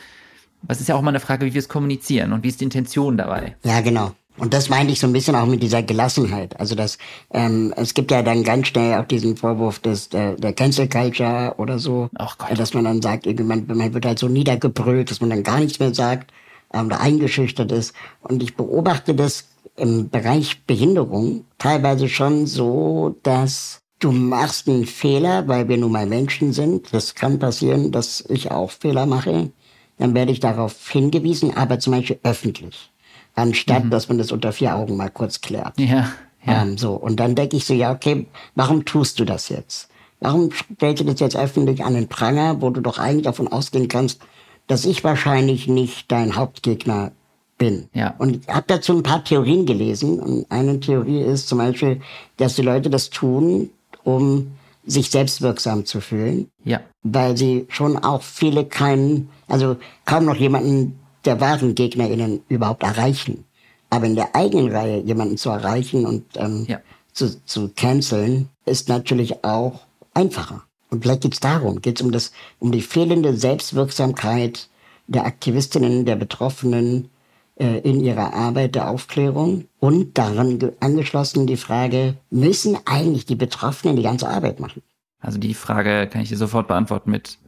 was 0.62 0.80
ist 0.80 0.88
ja 0.88 0.94
auch 0.94 1.02
mal 1.02 1.10
eine 1.10 1.20
Frage, 1.20 1.46
wie 1.46 1.54
wir 1.54 1.58
es 1.58 1.68
kommunizieren 1.68 2.32
und 2.32 2.42
wie 2.42 2.48
ist 2.48 2.60
die 2.60 2.64
Intention 2.64 3.16
dabei? 3.16 3.56
Ja, 3.64 3.80
genau. 3.80 4.12
Und 4.38 4.52
das 4.52 4.68
meinte 4.68 4.92
ich 4.92 5.00
so 5.00 5.06
ein 5.06 5.12
bisschen 5.12 5.34
auch 5.34 5.46
mit 5.46 5.62
dieser 5.62 5.82
Gelassenheit. 5.82 6.60
Also 6.60 6.74
das, 6.74 6.98
ähm, 7.32 7.72
es 7.76 7.94
gibt 7.94 8.10
ja 8.10 8.22
dann 8.22 8.44
ganz 8.44 8.68
schnell 8.68 8.98
auch 8.98 9.06
diesen 9.06 9.36
Vorwurf 9.36 9.78
des 9.78 10.10
der, 10.10 10.32
der 10.34 10.52
Cancel 10.52 10.88
Culture 10.88 11.54
oder 11.56 11.78
so, 11.78 12.10
Ach 12.16 12.36
Gott. 12.36 12.58
dass 12.58 12.74
man 12.74 12.84
dann 12.84 13.00
sagt, 13.00 13.26
man, 13.40 13.66
man 13.66 13.94
wird 13.94 14.04
halt 14.04 14.18
so 14.18 14.28
niedergebrüllt, 14.28 15.10
dass 15.10 15.20
man 15.20 15.30
dann 15.30 15.42
gar 15.42 15.58
nichts 15.58 15.78
mehr 15.78 15.94
sagt 15.94 16.32
ähm, 16.74 16.86
oder 16.86 17.00
eingeschüchtert 17.00 17.72
ist. 17.72 17.94
Und 18.20 18.42
ich 18.42 18.56
beobachte 18.56 19.14
das 19.14 19.46
im 19.76 20.10
Bereich 20.10 20.64
Behinderung 20.66 21.44
teilweise 21.58 22.08
schon 22.08 22.46
so, 22.46 23.16
dass 23.22 23.80
du 23.98 24.12
machst 24.12 24.68
einen 24.68 24.86
Fehler, 24.86 25.48
weil 25.48 25.68
wir 25.68 25.78
nun 25.78 25.92
mal 25.92 26.06
Menschen 26.06 26.52
sind. 26.52 26.92
Das 26.92 27.14
kann 27.14 27.38
passieren, 27.38 27.92
dass 27.92 28.24
ich 28.28 28.50
auch 28.50 28.70
Fehler 28.70 29.06
mache. 29.06 29.50
Dann 29.98 30.14
werde 30.14 30.32
ich 30.32 30.40
darauf 30.40 30.88
hingewiesen, 30.88 31.56
aber 31.56 31.78
zum 31.78 31.92
Beispiel 31.92 32.18
öffentlich. 32.22 32.90
Anstatt, 33.34 33.84
mhm. 33.84 33.90
dass 33.90 34.08
man 34.08 34.18
das 34.18 34.32
unter 34.32 34.52
vier 34.52 34.76
Augen 34.76 34.96
mal 34.96 35.10
kurz 35.10 35.40
klärt. 35.40 35.78
Ja. 35.78 36.08
ja. 36.44 36.62
Ähm, 36.62 36.78
so. 36.78 36.94
Und 36.94 37.20
dann 37.20 37.34
denke 37.34 37.56
ich 37.56 37.64
so, 37.64 37.74
ja, 37.74 37.92
okay, 37.92 38.26
warum 38.54 38.84
tust 38.84 39.18
du 39.20 39.24
das 39.24 39.48
jetzt? 39.48 39.88
Warum 40.20 40.50
stellst 40.50 41.02
du 41.02 41.06
das 41.06 41.20
jetzt 41.20 41.36
öffentlich 41.36 41.84
an 41.84 41.94
den 41.94 42.08
Pranger, 42.08 42.62
wo 42.62 42.70
du 42.70 42.80
doch 42.80 42.98
eigentlich 42.98 43.24
davon 43.24 43.48
ausgehen 43.48 43.88
kannst, 43.88 44.20
dass 44.66 44.84
ich 44.84 45.04
wahrscheinlich 45.04 45.68
nicht 45.68 46.10
dein 46.10 46.36
Hauptgegner 46.36 47.12
bin. 47.58 47.88
Ja. 47.92 48.14
Und 48.18 48.36
ich 48.36 48.48
habe 48.48 48.64
dazu 48.66 48.96
ein 48.96 49.02
paar 49.02 49.24
Theorien 49.24 49.66
gelesen. 49.66 50.20
Und 50.20 50.46
eine 50.50 50.80
Theorie 50.80 51.22
ist 51.22 51.48
zum 51.48 51.58
Beispiel, 51.58 52.00
dass 52.36 52.56
die 52.56 52.62
Leute 52.62 52.90
das 52.90 53.10
tun, 53.10 53.70
um 54.04 54.52
sich 54.86 55.10
selbstwirksam 55.10 55.84
zu 55.84 56.00
fühlen. 56.00 56.48
Ja. 56.64 56.80
Weil 57.02 57.36
sie 57.36 57.66
schon 57.68 57.98
auch 57.98 58.22
viele 58.22 58.64
keinen, 58.64 59.28
also 59.48 59.76
kaum 60.04 60.24
noch 60.24 60.36
jemanden 60.36 60.98
der 61.24 61.40
wahren 61.40 61.74
GegnerInnen 61.74 62.42
überhaupt 62.48 62.82
erreichen. 62.82 63.44
Aber 63.90 64.06
in 64.06 64.14
der 64.14 64.34
eigenen 64.34 64.70
Reihe 64.70 65.00
jemanden 65.00 65.36
zu 65.36 65.50
erreichen 65.50 66.06
und 66.06 66.24
ähm, 66.36 66.64
ja. 66.68 66.80
zu, 67.12 67.44
zu 67.44 67.70
canceln, 67.74 68.48
ist 68.64 68.88
natürlich 68.88 69.44
auch 69.44 69.80
einfacher. 70.14 70.62
Und 70.90 71.02
vielleicht 71.02 71.22
geht's 71.22 71.40
darum, 71.40 71.80
geht's 71.82 72.00
um 72.00 72.12
das, 72.12 72.32
um 72.58 72.72
die 72.72 72.82
fehlende 72.82 73.36
Selbstwirksamkeit 73.36 74.68
der 75.08 75.24
Aktivistinnen, 75.24 76.04
der 76.04 76.16
Betroffenen, 76.16 77.10
in 77.58 78.00
ihrer 78.00 78.34
Arbeit 78.34 78.74
der 78.74 78.90
Aufklärung 78.90 79.64
und 79.78 80.18
daran 80.18 80.72
angeschlossen 80.80 81.46
die 81.46 81.56
Frage, 81.56 82.16
müssen 82.30 82.76
eigentlich 82.84 83.24
die 83.24 83.34
Betroffenen 83.34 83.96
die 83.96 84.02
ganze 84.02 84.28
Arbeit 84.28 84.60
machen? 84.60 84.82
Also 85.20 85.38
die 85.38 85.54
Frage 85.54 86.06
kann 86.06 86.20
ich 86.20 86.28
dir 86.28 86.36
sofort 86.36 86.68
beantworten 86.68 87.10
mit 87.10 87.38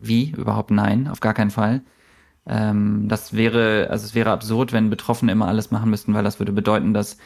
wie? 0.00 0.30
Überhaupt 0.30 0.70
nein, 0.70 1.08
auf 1.08 1.20
gar 1.20 1.34
keinen 1.34 1.50
Fall. 1.50 1.82
Ähm, 2.46 3.08
das 3.08 3.34
wäre, 3.34 3.88
also 3.90 4.06
es 4.06 4.14
wäre 4.14 4.30
absurd, 4.30 4.72
wenn 4.72 4.90
Betroffene 4.90 5.32
immer 5.32 5.48
alles 5.48 5.70
machen 5.70 5.90
müssten, 5.90 6.14
weil 6.14 6.24
das 6.24 6.38
würde 6.38 6.52
bedeuten, 6.52 6.94
dass 6.94 7.18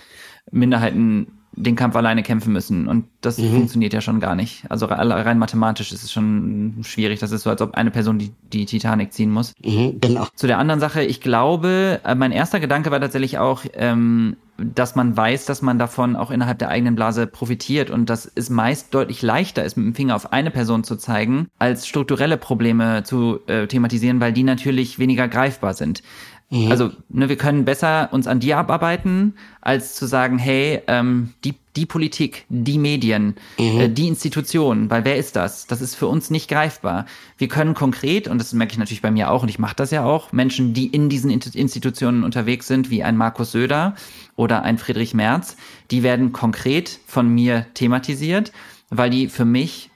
Minderheiten 0.51 1.41
den 1.55 1.76
Kampf 1.76 1.96
alleine 1.96 2.22
kämpfen 2.22 2.53
müssen. 2.53 2.88
Und 2.88 3.05
das 3.20 3.38
mhm. 3.38 3.53
funktioniert 3.53 3.92
ja 3.92 4.00
schon 4.00 4.20
gar 4.20 4.34
nicht. 4.34 4.64
Also 4.68 4.86
rein 4.86 5.38
mathematisch 5.38 5.92
ist 5.92 6.03
es 6.03 6.12
schon 6.12 6.76
schwierig. 6.82 7.20
Das 7.20 7.30
ist 7.32 7.42
so, 7.42 7.50
als 7.50 7.61
ob 7.61 7.74
eine 7.74 7.90
Person 7.90 8.18
die, 8.18 8.32
die 8.53 8.66
Titanic 8.66 9.12
ziehen 9.12 9.30
muss. 9.30 9.53
Mhm, 9.62 10.00
genau. 10.00 10.26
Zu 10.34 10.46
der 10.46 10.59
anderen 10.59 10.80
Sache, 10.80 11.03
ich 11.03 11.20
glaube, 11.20 12.00
äh, 12.05 12.14
mein 12.14 12.32
erster 12.32 12.61
Gedanke 12.61 12.90
war 12.90 13.00
tatsächlich 13.00 13.38
auch, 13.38 13.64
ähm, 13.74 14.36
dass 14.59 14.94
man 14.94 15.16
weiß, 15.16 15.46
dass 15.46 15.62
man 15.62 15.78
davon 15.78 16.14
auch 16.14 16.30
innerhalb 16.30 16.59
der 16.59 16.68
eigenen 16.68 16.94
Blase 16.94 17.26
profitiert 17.26 17.90
und 17.90 18.09
dass 18.11 18.30
es 18.34 18.50
meist 18.50 18.94
deutlich 18.94 19.22
leichter 19.22 19.64
ist, 19.64 19.76
mit 19.76 19.86
dem 19.86 19.94
Finger 19.94 20.14
auf 20.14 20.32
eine 20.32 20.50
Person 20.50 20.84
zu 20.84 20.96
zeigen, 20.96 21.48
als 21.59 21.86
strukturelle 21.86 22.36
Probleme 22.36 23.03
zu 23.03 23.40
äh, 23.46 23.66
thematisieren, 23.66 24.20
weil 24.20 24.32
die 24.32 24.44
natürlich 24.44 24.98
weniger 24.98 25.26
greifbar 25.26 25.74
sind. 25.74 26.03
Mhm. 26.53 26.70
Also 26.70 26.90
ne, 27.09 27.30
wir 27.30 27.36
können 27.36 27.64
besser 27.64 28.11
uns 28.12 28.26
an 28.26 28.38
die 28.38 28.53
abarbeiten, 28.53 29.34
als 29.62 29.94
zu 29.94 30.05
sagen, 30.05 30.38
hey, 30.38 30.82
ähm, 30.86 31.32
die, 31.44 31.55
die 31.76 31.86
Politik, 31.86 32.44
die 32.50 32.78
Medien, 32.78 33.36
mhm. 33.59 33.80
äh, 33.80 33.88
die 33.88 34.07
Institutionen, 34.07 34.90
weil 34.90 35.07
wer 35.07 35.16
ist 35.16 35.34
das? 35.34 35.66
Das 35.66 35.80
ist 35.80 35.94
für 35.94 36.09
uns 36.09 36.28
nicht 36.28 36.50
greifbar. 36.50 37.07
Wir 37.38 37.48
können 37.48 37.72
konkret, 37.72 38.28
und 38.28 38.38
das 38.38 38.53
merke 38.53 38.72
ich 38.72 38.78
natürlich 38.78 39.00
bei 39.00 39.11
mir 39.11 39.30
auch, 39.30 39.42
und 39.42 39.48
ich 39.48 39.59
mache 39.59 39.76
das 39.76 39.90
ja 39.92 40.05
auch, 40.05 40.32
Menschen, 40.32 40.74
die 40.74 40.88
in 40.88 41.09
diesen 41.09 41.30
Institutionen 41.30 42.22
unterwegs 42.22 42.66
sind, 42.66 42.90
wie 42.90 43.03
ein 43.03 43.16
Markus 43.16 43.53
Söder 43.53 43.94
oder 44.36 44.62
ein 44.62 44.76
Friedrich 44.76 45.14
Merz, 45.14 45.57
die 45.90 46.03
werden 46.03 46.32
konkret 46.32 47.00
von 47.07 47.30
mir 47.30 47.64
thematisiert, 47.72 48.53
weil 48.90 49.09
die 49.09 49.28
für 49.28 49.46
mich 49.46 49.88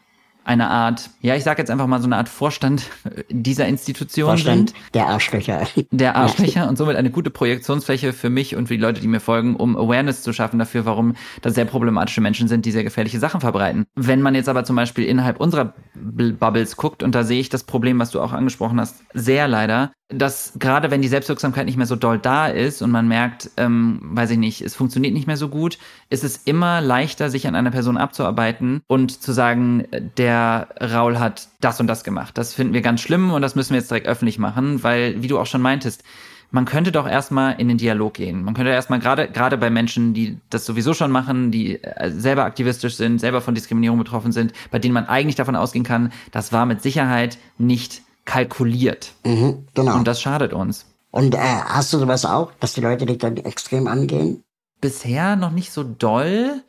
eine 0.46 0.70
Art, 0.70 1.10
ja, 1.22 1.34
ich 1.34 1.42
sage 1.42 1.60
jetzt 1.60 1.70
einfach 1.70 1.88
mal 1.88 2.00
so 2.00 2.06
eine 2.06 2.16
Art 2.16 2.28
Vorstand 2.28 2.84
dieser 3.30 3.66
Institution 3.66 4.28
Vorstand 4.28 4.70
sind. 4.70 4.94
der 4.94 5.08
Arschlöcher. 5.08 5.66
Der 5.90 6.14
Arschlöcher 6.16 6.68
und 6.68 6.78
somit 6.78 6.94
eine 6.94 7.10
gute 7.10 7.30
Projektionsfläche 7.30 8.12
für 8.12 8.30
mich 8.30 8.54
und 8.54 8.68
für 8.68 8.74
die 8.74 8.80
Leute, 8.80 9.00
die 9.00 9.08
mir 9.08 9.18
folgen, 9.18 9.56
um 9.56 9.76
Awareness 9.76 10.22
zu 10.22 10.32
schaffen 10.32 10.60
dafür, 10.60 10.86
warum 10.86 11.16
das 11.42 11.56
sehr 11.56 11.64
problematische 11.64 12.20
Menschen 12.20 12.46
sind, 12.46 12.64
die 12.64 12.70
sehr 12.70 12.84
gefährliche 12.84 13.18
Sachen 13.18 13.40
verbreiten. 13.40 13.86
Wenn 13.96 14.22
man 14.22 14.36
jetzt 14.36 14.48
aber 14.48 14.62
zum 14.62 14.76
Beispiel 14.76 15.04
innerhalb 15.04 15.40
unserer 15.40 15.74
Bubbles 15.94 16.76
guckt, 16.76 17.02
und 17.02 17.16
da 17.16 17.24
sehe 17.24 17.40
ich 17.40 17.48
das 17.48 17.64
Problem, 17.64 17.98
was 17.98 18.12
du 18.12 18.20
auch 18.20 18.32
angesprochen 18.32 18.80
hast, 18.80 19.02
sehr 19.14 19.48
leider, 19.48 19.90
dass 20.08 20.52
gerade 20.60 20.92
wenn 20.92 21.02
die 21.02 21.08
Selbstwirksamkeit 21.08 21.66
nicht 21.66 21.76
mehr 21.76 21.86
so 21.86 21.96
doll 21.96 22.20
da 22.20 22.46
ist 22.46 22.80
und 22.80 22.92
man 22.92 23.08
merkt, 23.08 23.50
ähm, 23.56 23.98
weiß 24.02 24.30
ich 24.30 24.38
nicht, 24.38 24.62
es 24.62 24.76
funktioniert 24.76 25.12
nicht 25.12 25.26
mehr 25.26 25.36
so 25.36 25.48
gut, 25.48 25.78
ist 26.08 26.22
es 26.22 26.36
immer 26.36 26.80
leichter, 26.80 27.30
sich 27.30 27.48
an 27.48 27.56
einer 27.56 27.72
Person 27.72 27.96
abzuarbeiten 27.96 28.82
und 28.86 29.20
zu 29.20 29.32
sagen, 29.32 29.84
der 30.16 30.35
Raul 30.80 31.18
hat 31.18 31.48
das 31.60 31.80
und 31.80 31.86
das 31.86 32.04
gemacht. 32.04 32.36
Das 32.38 32.54
finden 32.54 32.74
wir 32.74 32.82
ganz 32.82 33.00
schlimm 33.00 33.32
und 33.32 33.42
das 33.42 33.54
müssen 33.54 33.70
wir 33.70 33.78
jetzt 33.78 33.90
direkt 33.90 34.06
öffentlich 34.06 34.38
machen, 34.38 34.82
weil, 34.82 35.22
wie 35.22 35.28
du 35.28 35.38
auch 35.38 35.46
schon 35.46 35.62
meintest, 35.62 36.02
man 36.50 36.64
könnte 36.64 36.92
doch 36.92 37.08
erstmal 37.08 37.60
in 37.60 37.68
den 37.68 37.76
Dialog 37.76 38.14
gehen. 38.14 38.44
Man 38.44 38.54
könnte 38.54 38.70
erstmal 38.70 39.00
gerade 39.00 39.28
gerade 39.28 39.58
bei 39.58 39.70
Menschen, 39.70 40.14
die 40.14 40.38
das 40.50 40.64
sowieso 40.64 40.94
schon 40.94 41.10
machen, 41.10 41.50
die 41.50 41.82
äh, 41.82 42.10
selber 42.10 42.44
aktivistisch 42.44 42.94
sind, 42.94 43.20
selber 43.20 43.40
von 43.40 43.54
Diskriminierung 43.54 43.98
betroffen 43.98 44.32
sind, 44.32 44.52
bei 44.70 44.78
denen 44.78 44.94
man 44.94 45.06
eigentlich 45.06 45.36
davon 45.36 45.56
ausgehen 45.56 45.84
kann, 45.84 46.12
das 46.30 46.52
war 46.52 46.66
mit 46.66 46.82
Sicherheit 46.82 47.38
nicht 47.58 48.02
kalkuliert. 48.24 49.12
Mhm, 49.24 49.66
genau. 49.74 49.96
Und 49.96 50.06
das 50.06 50.20
schadet 50.20 50.52
uns. 50.52 50.86
Und 51.10 51.34
äh, 51.34 51.38
hast 51.38 51.92
du 51.92 51.98
sowas 51.98 52.24
auch, 52.24 52.52
dass 52.60 52.74
die 52.74 52.80
Leute 52.80 53.06
dich 53.06 53.18
dann 53.18 53.36
extrem 53.38 53.86
angehen? 53.86 54.42
Bisher 54.80 55.36
noch 55.36 55.50
nicht 55.50 55.72
so 55.72 55.82
doll. 55.82 56.62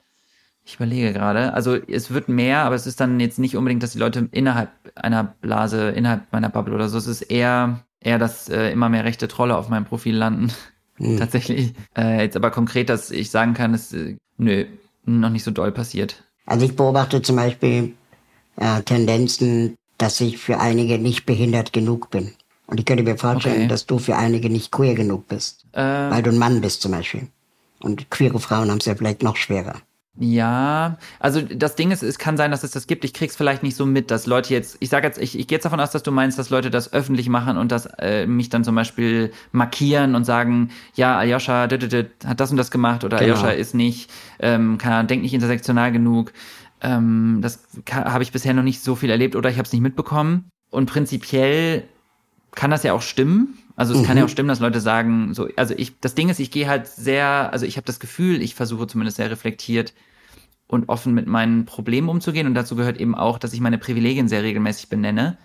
Ich 0.67 0.75
überlege 0.75 1.13
gerade. 1.13 1.53
Also 1.53 1.75
es 1.75 2.11
wird 2.11 2.27
mehr, 2.27 2.59
aber 2.59 2.75
es 2.75 2.85
ist 2.85 2.99
dann 2.99 3.21
jetzt 3.21 3.39
nicht 3.39 3.55
unbedingt, 3.55 3.83
dass 3.83 3.93
die 3.93 3.99
Leute 3.99 4.27
innerhalb 4.33 4.69
einer 4.95 5.23
Blase, 5.23 5.91
innerhalb 5.91 6.29
meiner 6.33 6.49
Bubble 6.49 6.75
oder 6.75 6.89
so. 6.89 6.97
Es 6.97 7.07
ist 7.07 7.21
eher, 7.21 7.85
eher, 8.01 8.19
dass 8.19 8.49
äh, 8.49 8.69
immer 8.71 8.89
mehr 8.89 9.05
rechte 9.05 9.29
Trolle 9.29 9.55
auf 9.55 9.69
meinem 9.69 9.85
Profil 9.85 10.17
landen. 10.17 10.51
Hm. 10.97 11.17
Tatsächlich. 11.19 11.73
Äh, 11.97 12.21
jetzt 12.23 12.35
aber 12.35 12.51
konkret, 12.51 12.89
dass 12.89 13.11
ich 13.11 13.31
sagen 13.31 13.53
kann, 13.53 13.73
ist 13.73 13.93
äh, 13.93 14.17
nö, 14.37 14.65
noch 15.05 15.29
nicht 15.29 15.45
so 15.45 15.51
doll 15.51 15.71
passiert. 15.71 16.21
Also 16.45 16.65
ich 16.65 16.75
beobachte 16.75 17.21
zum 17.21 17.37
Beispiel 17.37 17.93
äh, 18.57 18.81
Tendenzen, 18.81 19.75
dass 19.97 20.19
ich 20.19 20.37
für 20.37 20.59
einige 20.59 20.99
nicht 20.99 21.25
behindert 21.25 21.71
genug 21.71 22.09
bin. 22.09 22.33
Und 22.65 22.77
ich 22.81 22.85
könnte 22.85 23.03
mir 23.03 23.17
vorstellen, 23.17 23.55
Okay. 23.55 23.67
dass 23.69 23.85
du 23.85 23.99
für 23.99 24.17
einige 24.17 24.49
nicht 24.49 24.73
queer 24.73 24.95
genug 24.95 25.29
bist. 25.29 25.63
Äh, 25.71 25.79
Weil 25.81 26.23
du 26.23 26.31
ein 26.31 26.37
Mann 26.37 26.59
bist 26.59 26.81
zum 26.81 26.91
Beispiel. 26.91 27.27
Und 27.79 28.09
queere 28.11 28.41
Frauen 28.41 28.69
haben 28.69 28.79
es 28.79 28.85
ja 28.85 28.95
vielleicht 28.95 29.23
noch 29.23 29.37
schwerer. 29.37 29.75
Ja, 30.19 30.97
also 31.19 31.41
das 31.41 31.75
Ding 31.75 31.91
ist, 31.91 32.01
es 32.01 32.17
kann 32.17 32.37
sein, 32.37 32.49
dass 32.49 32.63
es 32.63 32.71
das 32.71 32.87
gibt. 32.87 33.05
Ich 33.05 33.13
krieg's 33.13 33.35
vielleicht 33.35 33.61
nicht 33.61 33.75
so 33.75 33.85
mit, 33.85 34.09
dass 34.09 34.25
Leute 34.25 34.51
jetzt, 34.51 34.77
ich 34.79 34.89
sage 34.89 35.05
jetzt, 35.05 35.19
ich, 35.19 35.37
ich 35.37 35.47
gehe 35.47 35.57
jetzt 35.57 35.65
davon 35.65 35.79
aus, 35.79 35.91
dass 35.91 36.01
du 36.01 36.11
meinst, 36.11 36.39
dass 36.39 36.49
Leute 36.49 36.71
das 36.71 36.91
öffentlich 36.91 37.29
machen 37.29 37.57
und 37.57 37.71
dass 37.71 37.85
äh, 37.99 38.25
mich 38.25 38.49
dann 38.49 38.63
zum 38.63 38.73
Beispiel 38.73 39.31
markieren 39.51 40.15
und 40.15 40.23
sagen, 40.23 40.71
ja, 40.95 41.17
Aljoscha 41.17 41.69
hat 41.69 42.39
das 42.39 42.51
und 42.51 42.57
das 42.57 42.71
gemacht 42.71 43.03
oder 43.03 43.17
Genau. 43.17 43.33
Aljoscha 43.35 43.51
ist 43.51 43.75
nicht, 43.75 44.09
ähm, 44.39 44.79
keine 44.79 44.95
Ahnung, 44.95 45.07
denkt 45.07 45.23
nicht 45.23 45.35
intersektional 45.35 45.91
genug. 45.91 46.33
Ähm, 46.81 47.39
das 47.41 47.67
habe 47.91 48.23
ich 48.23 48.31
bisher 48.31 48.55
noch 48.55 48.63
nicht 48.63 48.83
so 48.83 48.95
viel 48.95 49.11
erlebt 49.11 49.35
oder 49.35 49.51
ich 49.51 49.57
habe 49.57 49.67
es 49.67 49.73
nicht 49.73 49.81
mitbekommen. 49.81 50.49
Und 50.71 50.87
prinzipiell 50.89 51.83
kann 52.55 52.71
das 52.71 52.81
ja 52.81 52.93
auch 52.93 53.03
stimmen. 53.03 53.59
Also 53.75 53.93
es 53.93 54.07
kann 54.07 54.17
ja 54.17 54.25
auch 54.25 54.29
stimmen, 54.29 54.49
dass 54.49 54.59
Leute 54.59 54.81
sagen, 54.81 55.35
so, 55.35 55.47
also 55.55 55.75
ich, 55.77 55.99
das 55.99 56.15
Ding 56.15 56.29
ist, 56.29 56.39
ich 56.39 56.49
gehe 56.49 56.67
halt 56.67 56.87
sehr, 56.87 57.53
also 57.53 57.67
ich 57.67 57.77
habe 57.77 57.85
das 57.85 57.99
Gefühl, 57.99 58.41
ich 58.41 58.55
versuche 58.55 58.87
zumindest 58.87 59.17
sehr 59.17 59.29
reflektiert 59.29 59.93
und 60.67 60.89
offen 60.89 61.13
mit 61.13 61.27
meinen 61.27 61.65
Problemen 61.65 62.09
umzugehen. 62.09 62.47
Und 62.47 62.53
dazu 62.53 62.75
gehört 62.75 62.97
eben 62.97 63.15
auch, 63.15 63.39
dass 63.39 63.53
ich 63.53 63.61
meine 63.61 63.77
Privilegien 63.77 64.27
sehr 64.27 64.43
regelmäßig 64.43 64.89
benenne, 64.89 65.37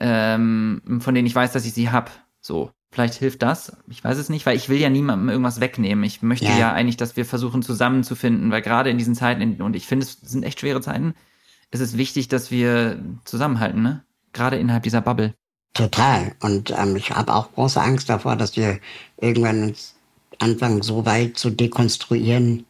ähm, 0.00 0.80
von 1.00 1.14
denen 1.14 1.26
ich 1.26 1.34
weiß, 1.34 1.52
dass 1.52 1.66
ich 1.66 1.74
sie 1.74 1.90
hab. 1.90 2.10
So, 2.40 2.70
vielleicht 2.92 3.14
hilft 3.14 3.42
das. 3.42 3.76
Ich 3.88 4.04
weiß 4.04 4.18
es 4.18 4.28
nicht, 4.28 4.46
weil 4.46 4.56
ich 4.56 4.68
will 4.68 4.78
ja 4.78 4.90
niemandem 4.90 5.28
irgendwas 5.28 5.60
wegnehmen. 5.60 6.04
Ich 6.04 6.22
möchte 6.22 6.46
Ja. 6.46 6.58
ja, 6.58 6.72
eigentlich, 6.72 6.96
dass 6.96 7.16
wir 7.16 7.24
versuchen 7.24 7.62
zusammenzufinden, 7.62 8.50
weil 8.50 8.62
gerade 8.62 8.90
in 8.90 8.98
diesen 8.98 9.14
Zeiten, 9.14 9.60
und 9.60 9.74
ich 9.74 9.86
finde, 9.86 10.06
es 10.06 10.20
sind 10.20 10.44
echt 10.44 10.60
schwere 10.60 10.80
Zeiten, 10.80 11.14
ist 11.70 11.80
es 11.80 11.96
wichtig, 11.96 12.28
dass 12.28 12.50
wir 12.50 13.02
zusammenhalten, 13.24 13.82
ne? 13.82 14.04
Gerade 14.32 14.58
innerhalb 14.58 14.82
dieser 14.82 15.00
Bubble. 15.00 15.34
Total. 15.74 16.34
Und 16.40 16.72
ähm, 16.76 16.94
ich 16.96 17.10
habe 17.10 17.34
auch 17.34 17.52
große 17.52 17.80
Angst 17.80 18.08
davor, 18.08 18.36
dass 18.36 18.56
wir 18.56 18.78
irgendwann 19.16 19.64
uns 19.64 19.96
anfangen, 20.38 20.82
so 20.82 21.04
weit 21.04 21.36
zu 21.36 21.50
dekonstruieren, 21.50 22.64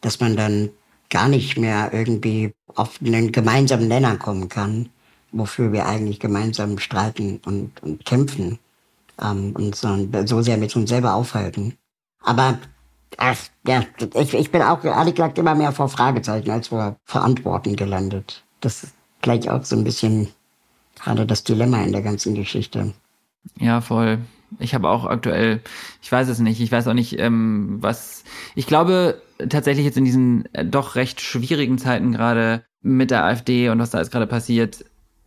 dass 0.00 0.20
man 0.20 0.36
dann 0.36 0.70
gar 1.14 1.28
nicht 1.28 1.56
mehr 1.56 1.90
irgendwie 1.92 2.52
auf 2.74 2.98
einen 3.00 3.30
gemeinsamen 3.30 3.86
Nenner 3.86 4.16
kommen 4.16 4.48
kann, 4.48 4.88
wofür 5.30 5.72
wir 5.72 5.86
eigentlich 5.86 6.18
gemeinsam 6.18 6.78
streiten 6.78 7.40
und, 7.46 7.80
und 7.84 8.04
kämpfen 8.04 8.58
ähm, 9.22 9.52
und 9.54 9.76
so, 9.76 10.08
so 10.26 10.42
sehr 10.42 10.56
mit 10.56 10.74
uns 10.74 10.90
selber 10.90 11.14
aufhalten. 11.14 11.78
Aber 12.20 12.58
ach, 13.16 13.38
ja, 13.64 13.84
ich, 14.14 14.34
ich 14.34 14.50
bin 14.50 14.62
auch 14.62 14.82
ehrlich 14.82 15.14
gesagt 15.14 15.38
immer 15.38 15.54
mehr 15.54 15.70
vor 15.70 15.88
Fragezeichen 15.88 16.50
als 16.50 16.66
vor, 16.68 16.96
vor 17.04 17.22
Antworten 17.22 17.76
gelandet. 17.76 18.42
Das 18.60 18.82
ist 18.82 18.94
gleich 19.22 19.48
auch 19.48 19.62
so 19.62 19.76
ein 19.76 19.84
bisschen 19.84 20.30
gerade 20.96 21.26
das 21.26 21.44
Dilemma 21.44 21.84
in 21.84 21.92
der 21.92 22.02
ganzen 22.02 22.34
Geschichte. 22.34 22.92
Ja, 23.60 23.80
voll. 23.80 24.18
Ich 24.58 24.74
habe 24.74 24.88
auch 24.88 25.04
aktuell, 25.04 25.60
ich 26.02 26.10
weiß 26.10 26.28
es 26.28 26.40
nicht, 26.40 26.60
ich 26.60 26.72
weiß 26.72 26.88
auch 26.88 26.94
nicht, 26.94 27.20
ähm, 27.20 27.76
was. 27.80 28.24
Ich 28.56 28.66
glaube 28.66 29.22
tatsächlich 29.48 29.84
jetzt 29.84 29.96
in 29.96 30.04
diesen 30.04 30.52
äh, 30.54 30.64
doch 30.64 30.94
recht 30.94 31.20
schwierigen 31.20 31.78
Zeiten 31.78 32.12
gerade 32.12 32.64
mit 32.82 33.10
der 33.10 33.24
AfD 33.24 33.68
und 33.70 33.78
was 33.78 33.90
da 33.90 33.98
jetzt 33.98 34.12
gerade 34.12 34.26
passiert, 34.26 34.84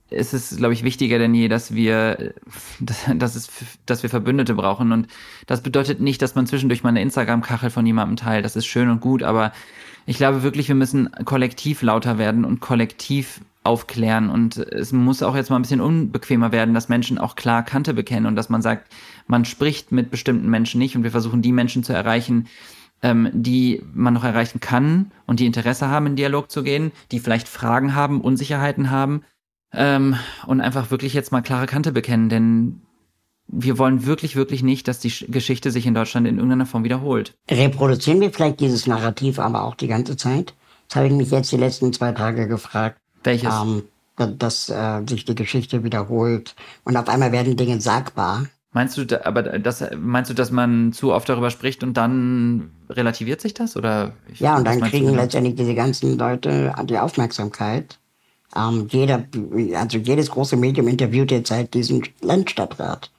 ist 0.09 0.33
es, 0.33 0.55
glaube 0.55 0.73
ich, 0.73 0.83
wichtiger 0.83 1.19
denn 1.19 1.33
je, 1.33 1.47
dass 1.47 1.73
wir, 1.73 2.19
äh, 2.19 2.33
dass, 3.15 3.35
es, 3.35 3.49
dass 3.85 4.03
wir 4.03 4.09
Verbündete 4.09 4.53
brauchen. 4.53 4.91
Und 4.91 5.07
das 5.47 5.61
bedeutet 5.61 5.99
nicht, 5.99 6.21
dass 6.21 6.35
man 6.35 6.47
zwischendurch 6.47 6.83
mal 6.83 6.89
eine 6.89 7.01
Instagram-Kachel 7.01 7.69
von 7.69 7.85
jemandem 7.85 8.17
teilt. 8.17 8.45
Das 8.45 8.55
ist 8.55 8.65
schön 8.65 8.89
und 8.89 9.01
gut, 9.01 9.23
aber 9.23 9.51
ich 10.05 10.17
glaube 10.17 10.43
wirklich, 10.43 10.69
wir 10.69 10.75
müssen 10.75 11.09
kollektiv 11.25 11.81
lauter 11.81 12.17
werden 12.17 12.45
und 12.45 12.61
kollektiv 12.61 13.41
aufklären. 13.63 14.29
Und 14.29 14.55
es 14.57 14.93
muss 14.93 15.21
auch 15.21 15.35
jetzt 15.35 15.49
mal 15.49 15.57
ein 15.57 15.63
bisschen 15.63 15.81
unbequemer 15.81 16.53
werden, 16.53 16.73
dass 16.73 16.87
Menschen 16.87 17.17
auch 17.17 17.35
klar 17.35 17.63
Kante 17.63 17.93
bekennen 17.93 18.25
und 18.25 18.37
dass 18.37 18.47
man 18.47 18.61
sagt, 18.61 18.87
man 19.27 19.43
spricht 19.43 19.91
mit 19.91 20.09
bestimmten 20.09 20.49
Menschen 20.49 20.79
nicht 20.79 20.95
und 20.95 21.03
wir 21.03 21.11
versuchen 21.11 21.41
die 21.41 21.51
Menschen 21.51 21.83
zu 21.83 21.91
erreichen, 21.91 22.47
ähm, 23.03 23.29
die 23.33 23.83
man 23.93 24.13
noch 24.13 24.23
erreichen 24.23 24.59
kann 24.59 25.11
und 25.25 25.39
die 25.39 25.45
Interesse 25.45 25.87
haben, 25.87 26.07
in 26.07 26.15
Dialog 26.15 26.49
zu 26.51 26.63
gehen, 26.63 26.91
die 27.11 27.19
vielleicht 27.19 27.47
Fragen 27.47 27.93
haben, 27.95 28.21
Unsicherheiten 28.21 28.89
haben 28.89 29.23
ähm, 29.73 30.15
und 30.45 30.61
einfach 30.61 30.91
wirklich 30.91 31.13
jetzt 31.13 31.31
mal 31.31 31.41
klare 31.41 31.67
Kante 31.67 31.91
bekennen, 31.91 32.29
denn 32.29 32.81
wir 33.49 33.77
wollen 33.77 34.05
wirklich, 34.05 34.35
wirklich 34.35 34.61
nicht, 34.61 34.87
dass 34.87 34.99
die 34.99 35.09
Sch- 35.11 35.31
Geschichte 35.31 35.71
sich 35.71 35.85
in 35.85 35.93
Deutschland 35.93 36.27
in 36.27 36.35
irgendeiner 36.35 36.65
Form 36.65 36.83
wiederholt. 36.83 37.33
Reproduzieren 37.49 38.19
wir 38.19 38.31
vielleicht 38.33 38.59
dieses 38.59 38.87
Narrativ 38.87 39.39
aber 39.39 39.63
auch 39.63 39.75
die 39.75 39.87
ganze 39.87 40.17
Zeit? 40.17 40.53
Das 40.89 40.97
habe 40.97 41.07
ich 41.07 41.13
mich 41.13 41.31
jetzt 41.31 41.51
die 41.51 41.57
letzten 41.57 41.93
zwei 41.93 42.11
Tage 42.11 42.47
gefragt. 42.47 42.99
Welches? 43.23 43.53
Ähm, 43.53 43.83
da- 44.17 44.27
dass 44.27 44.69
äh, 44.69 45.01
sich 45.07 45.23
die 45.25 45.35
Geschichte 45.35 45.83
wiederholt 45.83 46.55
und 46.83 46.97
auf 46.97 47.07
einmal 47.07 47.31
werden 47.31 47.55
Dinge 47.55 47.79
sagbar. 47.79 48.47
Meinst 48.77 48.95
du, 48.95 49.05
da, 49.05 49.21
aber 49.23 49.41
das, 49.41 49.83
meinst 49.99 50.29
du, 50.29 50.35
dass 50.35 50.51
man 50.51 50.93
zu 50.93 51.11
oft 51.11 51.27
darüber 51.27 51.49
spricht 51.49 51.81
und 51.81 51.97
dann 51.97 52.69
relativiert 52.91 53.41
sich 53.41 53.55
das? 53.55 53.75
Oder 53.75 54.13
Ja, 54.37 54.55
und 54.55 54.65
dann 54.65 54.81
kriegen 54.81 55.07
genau? 55.07 55.19
letztendlich 55.19 55.55
diese 55.55 55.73
ganzen 55.73 56.15
Leute 56.15 56.75
die 56.83 56.99
Aufmerksamkeit. 56.99 57.97
Ähm, 58.55 58.87
jeder, 58.91 59.25
also 59.73 59.97
jedes 59.97 60.29
große 60.29 60.57
Medium 60.57 60.87
interviewt 60.89 61.31
jetzt 61.31 61.49
halt 61.49 61.73
diesen 61.73 62.03
Landstadtrat. 62.21 63.09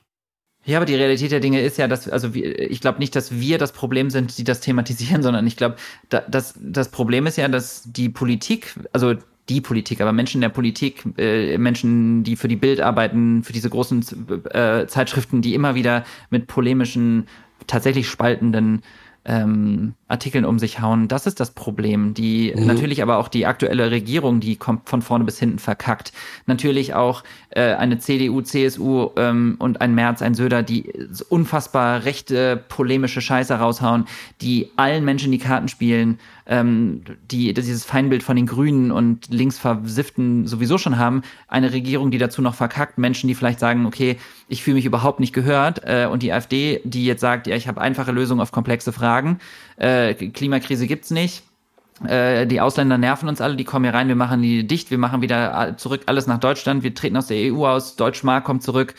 Ja, 0.64 0.78
aber 0.78 0.86
die 0.86 0.94
Realität 0.94 1.32
der 1.32 1.40
Dinge 1.40 1.61
ist 1.61 1.76
ja, 1.76 1.88
dass, 1.88 2.09
also 2.09 2.28
ich 2.34 2.80
glaube 2.80 3.00
nicht, 3.00 3.16
dass 3.16 3.32
wir 3.40 3.59
das 3.59 3.72
Problem 3.72 4.11
sind, 4.11 4.38
die 4.38 4.44
das 4.44 4.61
thematisieren, 4.61 5.22
sondern 5.24 5.44
ich 5.44 5.56
glaube, 5.56 5.74
da, 6.09 6.22
das, 6.28 6.54
das 6.56 6.88
Problem 6.88 7.26
ist 7.26 7.36
ja, 7.36 7.48
dass 7.48 7.82
die 7.84 8.11
Politik, 8.11 8.76
also 8.92 9.16
die 9.49 9.61
Politik, 9.61 10.01
aber 10.01 10.12
Menschen 10.12 10.38
in 10.38 10.42
der 10.42 10.49
Politik, 10.51 11.05
äh, 11.16 11.57
Menschen, 11.59 12.22
die 12.24 12.36
für 12.36 12.49
die 12.49 12.57
Bild 12.57 12.80
arbeiten, 12.80 13.42
für 13.42 13.53
diese 13.53 13.70
großen 13.70 14.05
äh, 14.51 14.86
Zeitschriften, 14.86 15.42
die 15.42 15.55
immer 15.55 15.74
wieder 15.74 16.05
mit 16.30 16.46
polemischen, 16.46 17.26
tatsächlich 17.66 18.09
spaltenden 18.09 18.82
ähm, 19.28 19.94
Artikeln 20.09 20.46
um 20.46 20.59
sich 20.59 20.80
hauen, 20.80 21.07
das 21.07 21.26
ist 21.26 21.38
das 21.38 21.51
Problem. 21.51 22.14
Die 22.14 22.55
natürlich 22.57 23.03
aber 23.03 23.18
auch 23.18 23.28
die 23.28 23.44
aktuelle 23.44 23.90
Regierung, 23.90 24.40
die 24.40 24.57
kommt 24.57 24.88
von 24.88 25.03
vorne 25.03 25.24
bis 25.24 25.38
hinten 25.38 25.59
verkackt. 25.59 26.12
Natürlich 26.46 26.94
auch 26.94 27.24
äh, 27.51 27.74
eine 27.74 27.99
CDU, 27.99 28.40
CSU 28.40 29.11
ähm, 29.16 29.57
und 29.59 29.82
ein 29.82 29.94
Merz, 29.94 30.22
ein 30.22 30.34
Söder, 30.34 30.62
die 30.62 30.90
unfassbar 31.28 32.05
rechte 32.05 32.57
polemische 32.68 33.20
Scheiße 33.20 33.55
raushauen, 33.55 34.07
die 34.40 34.70
allen 34.76 35.05
Menschen 35.05 35.30
die 35.30 35.38
Karten 35.38 35.68
spielen, 35.68 36.18
ähm, 36.49 37.03
die 37.30 37.53
dieses 37.53 37.84
Feindbild 37.84 38.22
von 38.22 38.34
den 38.34 38.46
Grünen 38.46 38.90
und 38.90 39.28
Linksversifften 39.28 40.46
sowieso 40.46 40.78
schon 40.78 40.99
haben. 40.99 41.22
Eine 41.46 41.72
Regierung, 41.72 42.11
die 42.11 42.18
dazu 42.18 42.40
noch 42.40 42.55
verkackt, 42.55 42.96
Menschen, 42.99 43.28
die 43.28 43.34
vielleicht 43.34 43.61
sagen, 43.61 43.86
okay, 43.86 44.16
ich 44.49 44.62
fühle 44.62 44.76
mich 44.76 44.86
überhaupt 44.86 45.20
nicht 45.20 45.34
gehört 45.34 45.82
äh, 45.84 46.09
und 46.11 46.22
die 46.22 46.32
AfD, 46.32 46.80
die 46.84 47.05
jetzt 47.05 47.20
sagt, 47.20 47.46
ja, 47.46 47.55
ich 47.55 47.68
habe 47.68 47.80
einfache 47.80 48.12
Lösungen 48.12 48.40
auf 48.40 48.51
komplexe 48.51 48.92
Fragen, 48.92 49.38
äh, 49.76 50.14
Klimakrise 50.14 50.86
gibt's 50.86 51.11
nicht. 51.11 51.42
äh, 52.07 52.46
die 52.46 52.61
Ausländer 52.61 52.96
nerven 52.96 53.28
uns 53.28 53.40
alle, 53.40 53.57
die 53.57 53.64
kommen 53.64 53.84
hier 53.84 53.94
rein, 53.94 54.09
wir 54.09 54.16
machen 54.16 54.40
die 54.40 54.66
dicht, 54.66 54.90
wir 54.90 54.99
machen 54.99 55.20
wieder 55.20 55.74
zurück 55.76 56.03
alles 56.07 56.26
nach 56.26 56.38
Deutschland, 56.38 56.82
wir 56.82 56.94
treten 56.94 57.16
aus 57.16 57.26
der 57.26 57.53
EU 57.53 57.66
aus, 57.66 57.96
Deutschmark 57.96 58.44
kommt 58.44 58.62
zurück. 58.62 58.94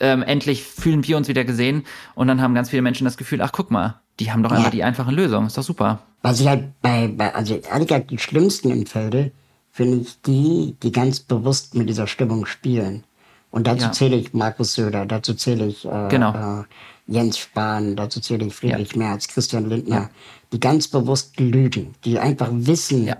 Ähm, 0.00 0.22
endlich 0.22 0.64
fühlen 0.64 1.06
wir 1.06 1.16
uns 1.16 1.28
wieder 1.28 1.44
gesehen 1.44 1.84
und 2.14 2.26
dann 2.28 2.40
haben 2.42 2.54
ganz 2.54 2.70
viele 2.70 2.82
Menschen 2.82 3.04
das 3.04 3.16
Gefühl, 3.16 3.40
ach 3.40 3.52
guck 3.52 3.70
mal, 3.70 4.00
die 4.20 4.30
haben 4.30 4.42
doch 4.42 4.50
ja. 4.50 4.58
einfach 4.58 4.70
die 4.70 4.84
einfachen 4.84 5.14
Lösungen, 5.14 5.46
ist 5.46 5.58
doch 5.58 5.62
super. 5.62 6.00
Was 6.22 6.40
ich 6.40 6.48
halt 6.48 6.80
bei, 6.80 7.08
bei 7.08 7.34
also 7.34 7.54
ehrlich 7.54 7.88
gesagt, 7.88 8.10
die 8.10 8.18
schlimmsten 8.18 8.70
im 8.70 8.86
Felde 8.86 9.32
finde 9.70 9.98
ich 9.98 10.20
die, 10.22 10.76
die 10.82 10.92
ganz 10.92 11.20
bewusst 11.20 11.74
mit 11.74 11.88
dieser 11.88 12.06
Stimmung 12.06 12.46
spielen. 12.46 13.04
Und 13.50 13.66
dazu 13.66 13.86
ja. 13.86 13.92
zähle 13.92 14.16
ich 14.16 14.32
Markus 14.32 14.74
Söder, 14.74 15.06
dazu 15.06 15.34
zähle 15.34 15.66
ich 15.66 15.84
äh, 15.84 16.08
genau. 16.08 16.60
äh, 16.60 16.64
Jens 17.06 17.38
Spahn, 17.38 17.94
dazu 17.94 18.20
zähle 18.20 18.46
ich 18.46 18.54
Friedrich 18.54 18.92
ja. 18.92 18.98
Merz, 18.98 19.28
Christian 19.28 19.68
Lindner, 19.68 20.10
die 20.52 20.60
ganz 20.60 20.88
bewusst 20.88 21.38
lügen, 21.38 21.94
die 22.04 22.18
einfach 22.18 22.48
wissen. 22.50 23.06
Ja. 23.06 23.16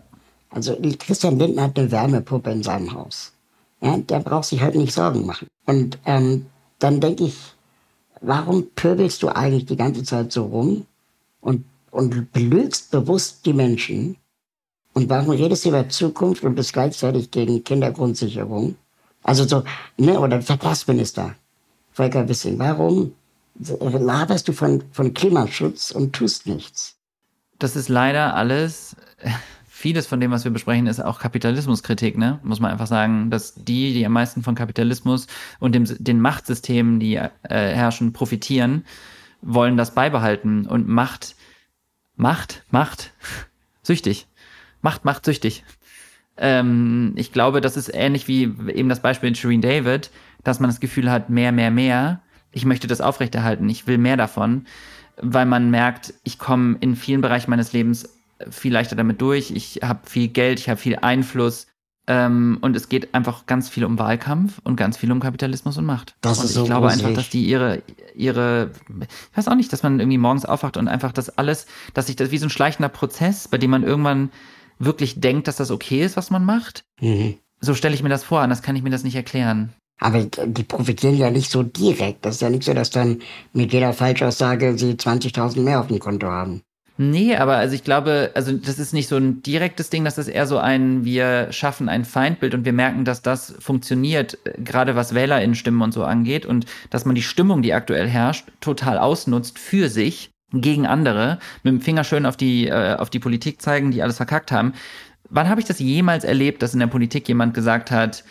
Also 0.50 0.76
Christian 0.98 1.38
Lindner 1.38 1.64
hat 1.64 1.78
eine 1.78 1.90
Wärmepuppe 1.90 2.50
in 2.50 2.62
seinem 2.62 2.92
Haus. 2.92 3.32
Ja, 3.80 3.96
der 3.98 4.20
braucht 4.20 4.46
sich 4.46 4.60
halt 4.60 4.76
nicht 4.76 4.92
Sorgen 4.92 5.26
machen. 5.26 5.48
Und 5.66 5.98
ähm, 6.06 6.46
dann 6.78 7.00
denke 7.00 7.24
ich, 7.24 7.53
warum 8.26 8.70
pöbelst 8.74 9.22
du 9.22 9.28
eigentlich 9.28 9.66
die 9.66 9.76
ganze 9.76 10.02
Zeit 10.02 10.32
so 10.32 10.44
rum 10.44 10.86
und, 11.40 11.64
und 11.90 12.32
belügst 12.32 12.90
bewusst 12.90 13.46
die 13.46 13.52
Menschen? 13.52 14.16
Und 14.92 15.08
warum 15.08 15.30
redest 15.30 15.64
du 15.64 15.70
über 15.70 15.88
Zukunft 15.88 16.44
und 16.44 16.54
bist 16.54 16.72
gleichzeitig 16.72 17.30
gegen 17.30 17.64
Kindergrundsicherung? 17.64 18.76
Also 19.22 19.44
so, 19.44 19.64
ne, 19.96 20.20
oder 20.20 20.40
Verkehrsminister, 20.40 21.34
Volker 21.92 22.28
Wissing, 22.28 22.58
warum 22.58 23.12
laberst 23.56 24.48
du 24.48 24.52
von, 24.52 24.82
von 24.92 25.14
Klimaschutz 25.14 25.90
und 25.90 26.14
tust 26.14 26.46
nichts. 26.46 26.96
Das 27.58 27.76
ist 27.76 27.88
leider 27.88 28.34
alles, 28.34 28.96
vieles 29.84 30.06
von 30.06 30.18
dem, 30.18 30.30
was 30.30 30.44
wir 30.44 30.50
besprechen, 30.50 30.86
ist 30.86 31.04
auch 31.04 31.18
Kapitalismuskritik, 31.18 32.16
ne? 32.16 32.40
Muss 32.42 32.58
man 32.58 32.70
einfach 32.70 32.86
sagen, 32.86 33.28
dass 33.28 33.54
die, 33.54 33.92
die 33.92 34.06
am 34.06 34.12
meisten 34.12 34.42
von 34.42 34.54
Kapitalismus 34.54 35.26
und 35.60 35.74
dem, 35.74 35.84
den 35.84 36.20
Machtsystemen, 36.22 37.00
die 37.00 37.16
äh, 37.16 37.28
herrschen, 37.42 38.14
profitieren, 38.14 38.86
wollen 39.42 39.76
das 39.76 39.94
beibehalten. 39.94 40.64
Und 40.64 40.88
Macht, 40.88 41.36
Macht, 42.16 42.64
Macht, 42.70 43.12
süchtig. 43.82 44.26
Macht, 44.80 45.04
Macht, 45.04 45.26
süchtig. 45.26 45.64
Ähm, 46.38 47.12
ich 47.16 47.30
glaube, 47.30 47.60
das 47.60 47.76
ist 47.76 47.90
ähnlich 47.92 48.26
wie 48.26 48.44
eben 48.44 48.88
das 48.88 49.02
Beispiel 49.02 49.28
in 49.28 49.34
Shireen 49.34 49.60
David, 49.60 50.10
dass 50.44 50.60
man 50.60 50.70
das 50.70 50.80
Gefühl 50.80 51.10
hat, 51.10 51.28
mehr, 51.28 51.52
mehr, 51.52 51.70
mehr 51.70 52.22
ich 52.52 52.64
möchte 52.64 52.86
das 52.86 53.02
aufrechterhalten, 53.02 53.68
ich 53.68 53.86
will 53.86 53.98
mehr 53.98 54.16
davon, 54.16 54.64
weil 55.20 55.44
man 55.44 55.70
merkt, 55.70 56.14
ich 56.22 56.38
komme 56.38 56.78
in 56.80 56.96
vielen 56.96 57.20
Bereichen 57.20 57.50
meines 57.50 57.74
Lebens 57.74 58.08
viel 58.50 58.72
leichter 58.72 58.96
damit 58.96 59.20
durch, 59.20 59.50
ich 59.50 59.80
habe 59.82 60.08
viel 60.08 60.28
Geld, 60.28 60.58
ich 60.60 60.68
habe 60.68 60.80
viel 60.80 60.96
Einfluss 60.96 61.66
ähm, 62.06 62.58
und 62.60 62.76
es 62.76 62.88
geht 62.88 63.14
einfach 63.14 63.46
ganz 63.46 63.68
viel 63.68 63.84
um 63.84 63.98
Wahlkampf 63.98 64.60
und 64.64 64.76
ganz 64.76 64.96
viel 64.96 65.10
um 65.10 65.20
Kapitalismus 65.20 65.78
und 65.78 65.86
Macht. 65.86 66.16
Das 66.20 66.38
und 66.38 66.44
ist 66.44 66.50
ich 66.50 66.56
so 66.56 66.64
glaube 66.64 66.88
gruselig. 66.88 67.06
einfach, 67.06 67.22
dass 67.22 67.30
die 67.30 67.44
ihre, 67.44 67.82
ihre, 68.14 68.72
ich 69.00 69.36
weiß 69.36 69.48
auch 69.48 69.54
nicht, 69.54 69.72
dass 69.72 69.82
man 69.82 70.00
irgendwie 70.00 70.18
morgens 70.18 70.44
aufwacht 70.44 70.76
und 70.76 70.88
einfach 70.88 71.12
das 71.12 71.30
alles, 71.30 71.66
dass 71.94 72.06
sich 72.06 72.16
das 72.16 72.30
wie 72.30 72.38
so 72.38 72.46
ein 72.46 72.50
schleichender 72.50 72.90
Prozess, 72.90 73.48
bei 73.48 73.58
dem 73.58 73.70
man 73.70 73.82
irgendwann 73.82 74.30
wirklich 74.78 75.20
denkt, 75.20 75.48
dass 75.48 75.56
das 75.56 75.70
okay 75.70 76.04
ist, 76.04 76.16
was 76.16 76.30
man 76.30 76.44
macht. 76.44 76.84
Mhm. 77.00 77.38
So 77.60 77.74
stelle 77.74 77.94
ich 77.94 78.02
mir 78.02 78.10
das 78.10 78.24
vor, 78.24 78.40
anders 78.40 78.62
kann 78.62 78.76
ich 78.76 78.82
mir 78.82 78.90
das 78.90 79.04
nicht 79.04 79.16
erklären. 79.16 79.72
Aber 80.00 80.24
die 80.24 80.64
profitieren 80.64 81.16
ja 81.16 81.30
nicht 81.30 81.50
so 81.50 81.62
direkt. 81.62 82.26
Das 82.26 82.36
ist 82.36 82.40
ja 82.42 82.50
nicht 82.50 82.64
so, 82.64 82.74
dass 82.74 82.90
dann 82.90 83.20
mit 83.52 83.72
jeder 83.72 83.92
Falschaussage 83.92 84.76
sie 84.76 84.92
20.000 84.94 85.60
mehr 85.60 85.80
auf 85.80 85.86
dem 85.86 86.00
Konto 86.00 86.26
haben. 86.26 86.62
Nee, 86.96 87.34
aber 87.34 87.56
also 87.56 87.74
ich 87.74 87.82
glaube, 87.82 88.30
also 88.34 88.52
das 88.52 88.78
ist 88.78 88.92
nicht 88.92 89.08
so 89.08 89.16
ein 89.16 89.42
direktes 89.42 89.90
Ding, 89.90 90.04
das 90.04 90.16
ist 90.16 90.28
eher 90.28 90.46
so 90.46 90.58
ein, 90.58 91.04
wir 91.04 91.50
schaffen 91.50 91.88
ein 91.88 92.04
Feindbild 92.04 92.54
und 92.54 92.64
wir 92.64 92.72
merken, 92.72 93.04
dass 93.04 93.20
das 93.20 93.54
funktioniert, 93.58 94.38
gerade 94.58 94.94
was 94.94 95.12
WählerInnen-Stimmen 95.12 95.82
und 95.82 95.92
so 95.92 96.04
angeht 96.04 96.46
und 96.46 96.66
dass 96.90 97.04
man 97.04 97.16
die 97.16 97.22
Stimmung, 97.22 97.62
die 97.62 97.74
aktuell 97.74 98.08
herrscht, 98.08 98.46
total 98.60 98.98
ausnutzt 98.98 99.58
für 99.58 99.88
sich 99.88 100.30
gegen 100.52 100.86
andere, 100.86 101.40
mit 101.64 101.72
dem 101.72 101.80
Finger 101.80 102.04
schön 102.04 102.26
auf 102.26 102.36
die, 102.36 102.68
äh, 102.68 102.94
auf 102.94 103.10
die 103.10 103.18
Politik 103.18 103.60
zeigen, 103.60 103.90
die 103.90 104.02
alles 104.02 104.18
verkackt 104.18 104.52
haben. 104.52 104.72
Wann 105.28 105.48
habe 105.48 105.60
ich 105.60 105.66
das 105.66 105.80
jemals 105.80 106.22
erlebt, 106.22 106.62
dass 106.62 106.74
in 106.74 106.80
der 106.80 106.86
Politik 106.86 107.26
jemand 107.26 107.54
gesagt 107.54 107.90
hat, 107.90 108.22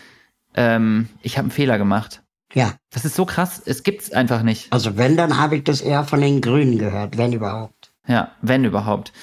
ähm, 0.56 1.10
ich 1.22 1.38
habe 1.38 1.46
einen 1.46 1.52
Fehler 1.52 1.78
gemacht. 1.78 2.22
Ja. 2.54 2.76
Das 2.92 3.04
ist 3.04 3.16
so 3.16 3.26
krass, 3.26 3.62
es 3.66 3.84
gibt's 3.84 4.14
einfach 4.14 4.44
nicht. 4.44 4.72
Also 4.72 4.96
wenn, 4.96 5.18
dann 5.18 5.38
habe 5.38 5.58
ich 5.58 5.64
das 5.66 5.82
eher 5.82 6.06
von 6.06 6.22
den 6.22 6.40
Grünen 6.40 6.78
gehört, 6.78 7.18
wenn 7.18 7.34
überhaupt. 7.34 7.83
Ja, 8.08 8.32
wenn 8.42 8.66
überhaupt. 8.66 9.14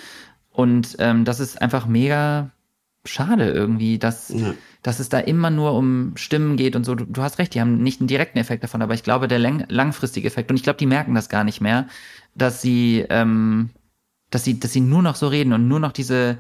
Und 0.51 0.97
ähm, 0.99 1.24
das 1.24 1.41
ist 1.41 1.61
einfach 1.61 1.87
mega 1.87 2.51
schade 3.05 3.51
irgendwie, 3.51 3.99
dass, 3.99 4.28
ja. 4.28 4.55
dass 4.83 5.01
es 5.01 5.09
da 5.09 5.18
immer 5.18 5.51
nur 5.51 5.72
um 5.72 6.12
Stimmen 6.16 6.57
geht 6.57 6.76
und 6.76 6.85
so. 6.85 6.95
Du, 6.95 7.05
du, 7.07 7.22
hast 7.22 7.39
recht, 7.39 7.55
die 7.55 7.61
haben 7.61 7.83
nicht 7.83 8.01
einen 8.01 8.09
direkten 8.09 8.39
Effekt 8.39 8.62
davon, 8.62 8.83
aber 8.83 8.95
ich 8.95 9.03
glaube, 9.03 9.28
der 9.28 9.39
lang 9.39 9.64
langfristige 9.68 10.26
Effekt, 10.26 10.51
und 10.51 10.57
ich 10.57 10.62
glaube, 10.62 10.78
die 10.78 10.87
merken 10.87 11.14
das 11.14 11.28
gar 11.28 11.45
nicht 11.45 11.61
mehr, 11.61 11.87
dass 12.35 12.61
sie, 12.61 13.05
ähm, 13.09 13.70
dass 14.31 14.45
sie, 14.45 14.61
dass 14.61 14.72
sie 14.72 14.81
nur 14.81 15.03
noch 15.03 15.16
so 15.16 15.28
reden 15.28 15.53
und 15.53 15.66
nur 15.66 15.81
noch 15.81 15.93
diese, 15.93 16.39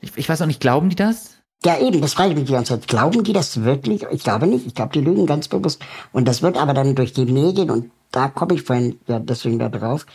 ich, 0.00 0.16
ich 0.16 0.28
weiß 0.28 0.40
auch 0.42 0.46
nicht, 0.46 0.60
glauben 0.60 0.88
die 0.88 0.96
das? 0.96 1.36
Ja, 1.64 1.78
eben, 1.78 2.00
das 2.00 2.14
frage 2.14 2.30
ich 2.30 2.36
mich 2.36 2.46
die 2.46 2.52
ganze 2.52 2.74
Zeit. 2.74 2.88
Glauben 2.88 3.22
die 3.22 3.32
das 3.32 3.62
wirklich? 3.62 4.04
Ich 4.10 4.24
glaube 4.24 4.48
nicht. 4.48 4.66
Ich 4.66 4.74
glaube, 4.74 4.92
die 4.92 5.00
lügen 5.00 5.26
ganz 5.26 5.46
bewusst. 5.46 5.80
Und 6.10 6.26
das 6.26 6.42
wird 6.42 6.56
aber 6.56 6.74
dann 6.74 6.96
durch 6.96 7.12
die 7.12 7.24
Medien, 7.24 7.70
und 7.70 7.92
da 8.10 8.28
komme 8.28 8.54
ich 8.54 8.62
vorhin 8.62 8.98
ja 9.06 9.20
deswegen 9.20 9.60
da 9.60 9.68
drauf, 9.68 10.06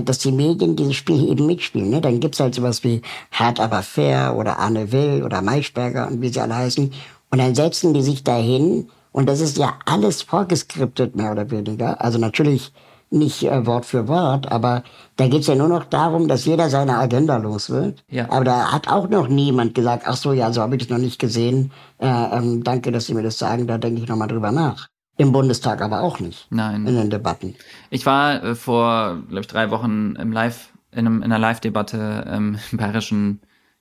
dass 0.00 0.18
die 0.18 0.32
Medien 0.32 0.76
dieses 0.76 0.94
Spiel 0.94 1.28
eben 1.28 1.46
mitspielen. 1.46 1.90
Ne? 1.90 2.00
Dann 2.00 2.20
gibt's 2.20 2.40
halt 2.40 2.54
sowas 2.54 2.84
wie 2.84 3.02
Hart 3.32 3.60
aber 3.60 3.82
fair 3.82 4.34
oder 4.36 4.58
Arne 4.58 4.92
Will 4.92 5.22
oder 5.22 5.42
Maischberger 5.42 6.08
und 6.08 6.20
wie 6.20 6.28
sie 6.28 6.40
alle 6.40 6.56
heißen. 6.56 6.92
Und 7.30 7.38
dann 7.38 7.54
setzen 7.54 7.94
die 7.94 8.02
sich 8.02 8.24
dahin 8.24 8.88
und 9.12 9.28
das 9.28 9.40
ist 9.40 9.58
ja 9.58 9.74
alles 9.86 10.22
vorgeskriptet, 10.22 11.14
mehr 11.14 11.32
oder 11.32 11.50
weniger. 11.50 12.00
Also 12.00 12.18
natürlich 12.18 12.72
nicht 13.10 13.44
äh, 13.44 13.66
Wort 13.66 13.86
für 13.86 14.08
Wort, 14.08 14.50
aber 14.50 14.82
da 15.16 15.28
geht's 15.28 15.46
ja 15.46 15.54
nur 15.54 15.68
noch 15.68 15.84
darum, 15.84 16.28
dass 16.28 16.44
jeder 16.44 16.68
seine 16.68 16.98
Agenda 16.98 17.36
los 17.36 17.70
wird. 17.70 18.04
Ja. 18.10 18.30
Aber 18.30 18.44
da 18.44 18.72
hat 18.72 18.88
auch 18.88 19.08
noch 19.08 19.28
niemand 19.28 19.74
gesagt, 19.74 20.04
ach 20.06 20.16
so, 20.16 20.32
ja, 20.32 20.52
so 20.52 20.60
habe 20.60 20.76
ich 20.76 20.82
das 20.82 20.90
noch 20.90 21.02
nicht 21.02 21.18
gesehen. 21.18 21.70
Äh, 21.98 22.06
ähm, 22.06 22.64
danke, 22.64 22.90
dass 22.90 23.06
Sie 23.06 23.14
mir 23.14 23.22
das 23.22 23.38
sagen, 23.38 23.66
da 23.66 23.78
denke 23.78 24.02
ich 24.02 24.08
nochmal 24.08 24.28
drüber 24.28 24.50
nach. 24.50 24.88
Im 25.16 25.32
Bundestag 25.32 25.80
aber 25.80 26.02
auch 26.02 26.18
nicht. 26.20 26.46
Nein. 26.50 26.86
In 26.86 26.96
den 26.96 27.10
Debatten. 27.10 27.54
Ich 27.90 28.04
war 28.06 28.42
äh, 28.42 28.54
vor, 28.54 29.22
glaube 29.28 29.40
ich, 29.40 29.46
drei 29.46 29.70
Wochen 29.70 30.16
im 30.16 30.32
Live, 30.32 30.70
in, 30.90 31.06
einem, 31.06 31.18
in 31.18 31.24
einer 31.24 31.38
Live-Debatte 31.38 32.24
ähm, 32.28 32.58
im 32.72 32.78
bayerischen, 32.78 33.40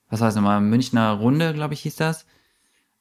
was 0.10 0.22
heißt 0.22 0.36
nochmal, 0.36 0.62
Münchner 0.62 1.12
Runde, 1.14 1.54
glaube 1.54 1.74
ich, 1.74 1.82
hieß 1.82 1.96
das 1.96 2.26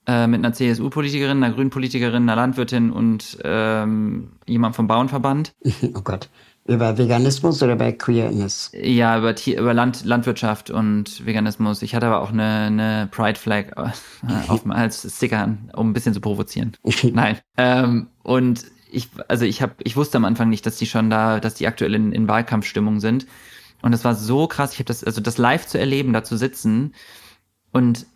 äh, 0.06 0.26
mit 0.26 0.44
einer 0.44 0.52
CSU-Politikerin, 0.52 1.42
einer 1.42 1.54
Grünen-Politikerin, 1.54 2.22
einer 2.22 2.36
Landwirtin 2.36 2.90
und 2.90 3.38
ähm, 3.44 4.32
jemand 4.46 4.76
vom 4.76 4.86
Bauernverband. 4.86 5.54
Oh 5.94 6.02
Gott. 6.02 6.28
Über 6.64 6.96
Veganismus 6.96 7.62
oder 7.62 7.74
bei 7.74 7.90
Queerness? 7.92 8.70
Ja, 8.72 9.18
über, 9.18 9.34
über 9.46 9.74
Land, 9.74 10.04
Landwirtschaft 10.04 10.70
und 10.70 11.26
Veganismus. 11.26 11.82
Ich 11.82 11.94
hatte 11.94 12.06
aber 12.06 12.20
auch 12.20 12.30
eine, 12.30 12.66
eine 12.66 13.08
Pride 13.10 13.38
Flag 13.38 13.72
äh, 13.76 13.90
auf, 14.48 14.64
als 14.68 15.16
Sticker, 15.16 15.56
um 15.74 15.90
ein 15.90 15.92
bisschen 15.92 16.14
zu 16.14 16.20
provozieren. 16.20 16.76
Nein. 17.12 17.38
Ähm, 17.56 18.08
und 18.22 18.64
ich, 18.92 19.08
also 19.26 19.44
ich 19.44 19.60
habe, 19.60 19.74
ich 19.82 19.96
wusste 19.96 20.18
am 20.18 20.24
Anfang 20.24 20.50
nicht, 20.50 20.64
dass 20.64 20.76
die 20.76 20.86
schon 20.86 21.10
da, 21.10 21.40
dass 21.40 21.54
die 21.54 21.66
aktuell 21.66 21.94
in, 21.94 22.12
in 22.12 22.28
Wahlkampfstimmung 22.28 23.00
sind. 23.00 23.26
Und 23.80 23.92
es 23.92 24.04
war 24.04 24.14
so 24.14 24.46
krass. 24.46 24.72
Ich 24.72 24.78
habe 24.78 24.86
das, 24.86 25.02
also 25.02 25.20
das 25.20 25.38
live 25.38 25.66
zu 25.66 25.78
erleben, 25.78 26.12
da 26.12 26.22
zu 26.22 26.36
sitzen 26.36 26.94
und 27.72 28.06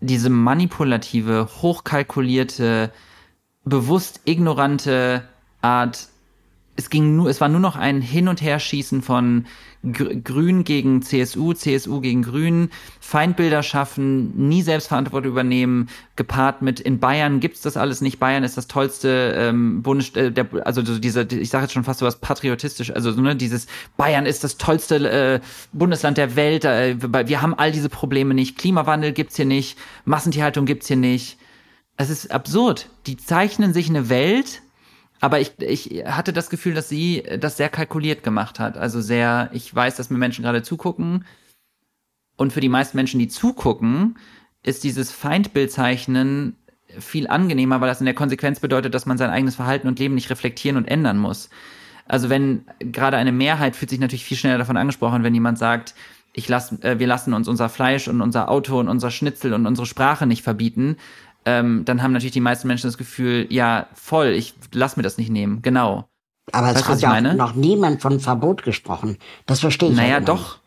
diese 0.00 0.30
manipulative, 0.30 1.48
hochkalkulierte, 1.62 2.90
bewusst 3.64 4.20
ignorante 4.24 5.22
Art 5.60 6.08
es 6.76 6.88
ging 6.88 7.16
nur, 7.16 7.28
es 7.28 7.40
war 7.40 7.48
nur 7.48 7.60
noch 7.60 7.76
ein 7.76 8.00
Hin- 8.00 8.28
und 8.28 8.40
Herschießen 8.40 9.02
von 9.02 9.44
Grün 9.84 10.62
gegen 10.62 11.02
CSU, 11.02 11.52
CSU 11.52 12.00
gegen 12.00 12.22
Grün, 12.22 12.70
Feindbilder 13.00 13.62
schaffen, 13.62 14.48
nie 14.48 14.62
Selbstverantwortung 14.62 15.32
übernehmen, 15.32 15.88
gepaart 16.14 16.62
mit 16.62 16.78
in 16.78 17.00
Bayern 17.00 17.40
gibt's 17.40 17.62
das 17.62 17.76
alles 17.76 18.00
nicht. 18.00 18.18
Bayern 18.20 18.44
ist 18.44 18.56
das 18.56 18.68
tollste 18.68 19.34
ähm, 19.36 19.82
Bundes, 19.82 20.14
äh, 20.14 20.30
der, 20.30 20.46
also 20.64 20.82
diese, 20.82 21.22
ich 21.22 21.50
sage 21.50 21.64
jetzt 21.64 21.72
schon 21.72 21.84
fast 21.84 21.98
so 21.98 22.06
was 22.06 22.20
patriotisch, 22.20 22.90
also 22.92 23.10
ne, 23.20 23.34
dieses 23.34 23.66
Bayern 23.96 24.24
ist 24.24 24.44
das 24.44 24.56
tollste 24.56 25.10
äh, 25.10 25.40
Bundesland 25.72 26.16
der 26.16 26.36
Welt. 26.36 26.64
Äh, 26.64 26.96
wir 27.02 27.42
haben 27.42 27.54
all 27.54 27.72
diese 27.72 27.88
Probleme 27.88 28.34
nicht. 28.34 28.56
Klimawandel 28.56 29.12
gibt's 29.12 29.36
hier 29.36 29.46
nicht, 29.46 29.76
Massentierhaltung 30.04 30.64
gibt's 30.64 30.86
hier 30.86 30.96
nicht. 30.96 31.38
Es 31.96 32.08
ist 32.08 32.30
absurd. 32.30 32.88
Die 33.06 33.16
zeichnen 33.16 33.74
sich 33.74 33.88
eine 33.88 34.08
Welt 34.08 34.61
aber 35.22 35.38
ich, 35.38 35.52
ich 35.60 36.04
hatte 36.04 36.32
das 36.32 36.50
Gefühl, 36.50 36.74
dass 36.74 36.88
sie 36.88 37.22
das 37.38 37.56
sehr 37.56 37.68
kalkuliert 37.68 38.24
gemacht 38.24 38.58
hat. 38.58 38.76
Also 38.76 39.00
sehr, 39.00 39.50
ich 39.52 39.72
weiß, 39.72 39.94
dass 39.94 40.10
mir 40.10 40.18
Menschen 40.18 40.42
gerade 40.42 40.64
zugucken. 40.64 41.24
Und 42.36 42.52
für 42.52 42.60
die 42.60 42.68
meisten 42.68 42.96
Menschen, 42.96 43.20
die 43.20 43.28
zugucken, 43.28 44.18
ist 44.64 44.82
dieses 44.82 45.12
Feindbildzeichnen 45.12 46.56
viel 46.98 47.28
angenehmer, 47.28 47.80
weil 47.80 47.88
das 47.88 48.00
in 48.00 48.06
der 48.06 48.16
Konsequenz 48.16 48.58
bedeutet, 48.58 48.94
dass 48.94 49.06
man 49.06 49.16
sein 49.16 49.30
eigenes 49.30 49.54
Verhalten 49.54 49.86
und 49.86 50.00
Leben 50.00 50.16
nicht 50.16 50.28
reflektieren 50.28 50.76
und 50.76 50.88
ändern 50.88 51.18
muss. 51.18 51.50
Also 52.08 52.28
wenn 52.28 52.66
gerade 52.80 53.16
eine 53.16 53.30
Mehrheit 53.30 53.76
fühlt 53.76 53.90
sich 53.90 54.00
natürlich 54.00 54.24
viel 54.24 54.36
schneller 54.36 54.58
davon 54.58 54.76
angesprochen, 54.76 55.22
wenn 55.22 55.34
jemand 55.34 55.56
sagt, 55.56 55.94
ich 56.32 56.48
lass, 56.48 56.72
äh, 56.82 56.98
wir 56.98 57.06
lassen 57.06 57.32
uns 57.32 57.46
unser 57.46 57.68
Fleisch 57.68 58.08
und 58.08 58.22
unser 58.22 58.50
Auto 58.50 58.80
und 58.80 58.88
unser 58.88 59.12
Schnitzel 59.12 59.54
und 59.54 59.66
unsere 59.66 59.86
Sprache 59.86 60.26
nicht 60.26 60.42
verbieten, 60.42 60.96
ähm, 61.44 61.84
dann 61.84 62.02
haben 62.02 62.12
natürlich 62.12 62.32
die 62.32 62.40
meisten 62.40 62.68
Menschen 62.68 62.86
das 62.88 62.98
Gefühl, 62.98 63.46
ja, 63.50 63.86
voll, 63.94 64.28
ich 64.28 64.54
lass 64.72 64.96
mir 64.96 65.02
das 65.02 65.18
nicht 65.18 65.30
nehmen. 65.30 65.60
Genau. 65.62 66.08
Aber 66.50 66.68
es 66.70 66.76
Weißt 66.76 66.88
hat 66.88 67.00
ja 67.00 67.34
noch 67.34 67.54
niemand 67.54 68.02
von 68.02 68.18
Verbot 68.20 68.62
gesprochen. 68.64 69.16
Das 69.46 69.60
verstehe 69.60 69.90
ich 69.90 69.96
Naja, 69.96 70.14
halt 70.14 70.28
doch. 70.28 70.58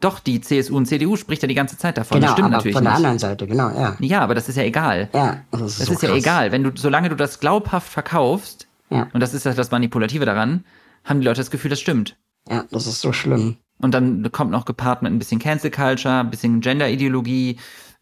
Doch, 0.00 0.20
die 0.20 0.40
CSU 0.40 0.76
und 0.76 0.86
CDU 0.86 1.16
spricht 1.16 1.42
ja 1.42 1.48
die 1.48 1.54
ganze 1.56 1.76
Zeit 1.76 1.98
davon. 1.98 2.16
Genau, 2.20 2.28
das 2.28 2.32
stimmt 2.34 2.50
natürlich 2.50 2.74
von 2.76 2.84
der 2.84 2.92
nicht. 2.92 2.96
anderen 2.98 3.18
Seite, 3.18 3.46
genau, 3.48 3.68
ja. 3.70 3.96
Ja, 3.98 4.20
aber 4.20 4.36
das 4.36 4.48
ist 4.48 4.54
ja 4.56 4.62
egal. 4.62 5.08
Ja, 5.12 5.38
das 5.50 5.60
ist, 5.62 5.80
Das 5.80 5.86
so 5.88 5.92
ist 5.94 6.02
ja 6.02 6.14
egal. 6.14 6.52
Wenn 6.52 6.62
du, 6.62 6.70
solange 6.74 7.08
du 7.08 7.16
das 7.16 7.40
glaubhaft 7.40 7.88
verkaufst, 7.92 8.68
Ja. 8.90 9.08
und 9.12 9.18
das 9.20 9.34
ist 9.34 9.44
ja 9.44 9.54
das 9.54 9.72
Manipulative 9.72 10.24
daran, 10.24 10.64
haben 11.04 11.20
die 11.20 11.26
Leute 11.26 11.40
das 11.40 11.50
Gefühl, 11.50 11.70
das 11.70 11.80
stimmt. 11.80 12.16
Ja, 12.48 12.64
das 12.70 12.86
ist 12.86 13.00
so 13.00 13.12
schlimm. 13.12 13.56
Und 13.80 13.92
dann 13.92 14.30
kommt 14.30 14.52
noch 14.52 14.64
gepaart 14.66 15.02
mit 15.02 15.12
ein 15.12 15.18
bisschen 15.18 15.40
Cancel 15.40 15.70
Culture, 15.72 16.20
ein 16.20 16.30
bisschen 16.30 16.60
Gender-Ideologie, 16.60 17.58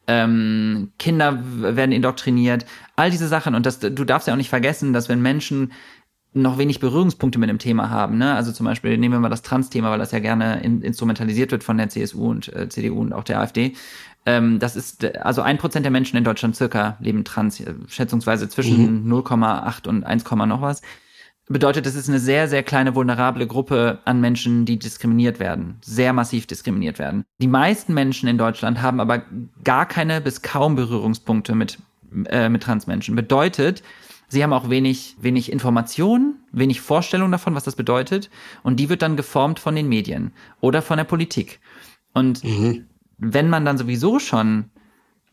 ähm, 0.07 0.93
Kinder 0.99 1.39
werden 1.43 1.93
indoktriniert, 1.93 2.67
all 2.95 3.11
diese 3.11 3.29
Sachen. 3.29 3.55
Und 3.55 3.67
das, 3.67 3.81
du 3.81 3.91
darfst 3.91 4.29
ja 4.29 4.35
auch 4.35 4.39
nicht 4.39 4.51
vergessen, 4.51 4.93
dass 4.93 5.09
wenn 5.09 5.23
Menschen 5.23 5.73
noch 6.33 6.59
wenig 6.59 6.81
Berührungspunkte 6.81 7.39
mit 7.39 7.49
dem 7.49 7.59
Thema 7.59 7.89
haben, 7.89 8.19
ne? 8.19 8.35
Also 8.35 8.53
zum 8.53 8.67
Beispiel 8.67 8.99
nehmen 8.99 9.15
wir 9.15 9.21
mal 9.21 9.31
das 9.31 9.43
Trans-Thema, 9.43 9.91
weil 9.91 9.99
das 9.99 10.13
ja 10.13 10.19
gerne 10.19 10.61
in, 10.63 10.83
instrumentalisiert 10.83 11.51
wird 11.51 11.65
von 11.65 11.79
der 11.79 11.89
CSU 11.89 12.31
und 12.31 12.55
äh, 12.55 12.69
CDU 12.69 13.01
und 13.01 13.15
auch 13.15 13.25
der 13.25 13.41
AfD. 13.41 13.73
Ähm, 14.27 14.59
das 14.59 14.77
ist, 14.77 15.05
also 15.17 15.41
ein 15.41 15.57
Prozent 15.57 15.87
der 15.87 15.91
Menschen 15.91 16.17
in 16.17 16.25
Deutschland 16.25 16.55
circa 16.55 16.99
leben 17.01 17.25
trans, 17.25 17.61
äh, 17.61 17.75
schätzungsweise 17.89 18.49
zwischen 18.49 19.11
0,8 19.11 19.89
und 19.89 20.05
1, 20.05 20.25
noch 20.31 20.61
was 20.61 20.83
bedeutet, 21.49 21.87
es 21.87 21.95
ist 21.95 22.09
eine 22.09 22.19
sehr, 22.19 22.49
sehr 22.49 22.63
kleine 22.63 22.95
vulnerable 22.95 23.47
Gruppe 23.47 24.01
an 24.05 24.21
Menschen, 24.21 24.65
die 24.65 24.79
diskriminiert 24.79 25.39
werden, 25.39 25.77
sehr 25.81 26.13
massiv 26.13 26.47
diskriminiert 26.47 26.99
werden. 26.99 27.25
Die 27.41 27.47
meisten 27.47 27.95
Menschen 27.95 28.29
in 28.29 28.39
Deutschland 28.39 28.83
haben 28.83 29.01
aber 29.01 29.23
gar 29.63 29.87
keine 29.87 30.21
bis 30.21 30.43
kaum 30.43 30.77
Berührungspunkte 30.77 31.55
mit, 31.55 31.79
äh, 32.27 32.49
mit 32.49 32.63
Transmenschen. 32.63 33.15
Bedeutet, 33.15 33.83
sie 34.29 34.43
haben 34.43 34.53
auch 34.53 34.71
wenig, 34.71 35.17
wenig 35.21 35.53
Information, 35.53 36.37
wenig 36.53 36.81
Vorstellung 36.81 37.31
davon, 37.31 37.55
was 37.55 37.65
das 37.65 37.77
bedeutet. 37.77 38.29
Und 38.63 38.81
die 38.81 38.89
wird 38.89 39.03
dann 39.03 39.17
geformt 39.17 39.61
von 39.61 39.77
den 39.77 39.89
Medien 39.89 40.33
oder 40.61 40.83
von 40.83 40.97
der 40.97 41.05
Politik. 41.05 41.61
Und 42.13 42.43
wenn 43.19 43.49
man 43.51 43.65
dann 43.65 43.79
sowieso 43.79 44.19
schon 44.19 44.71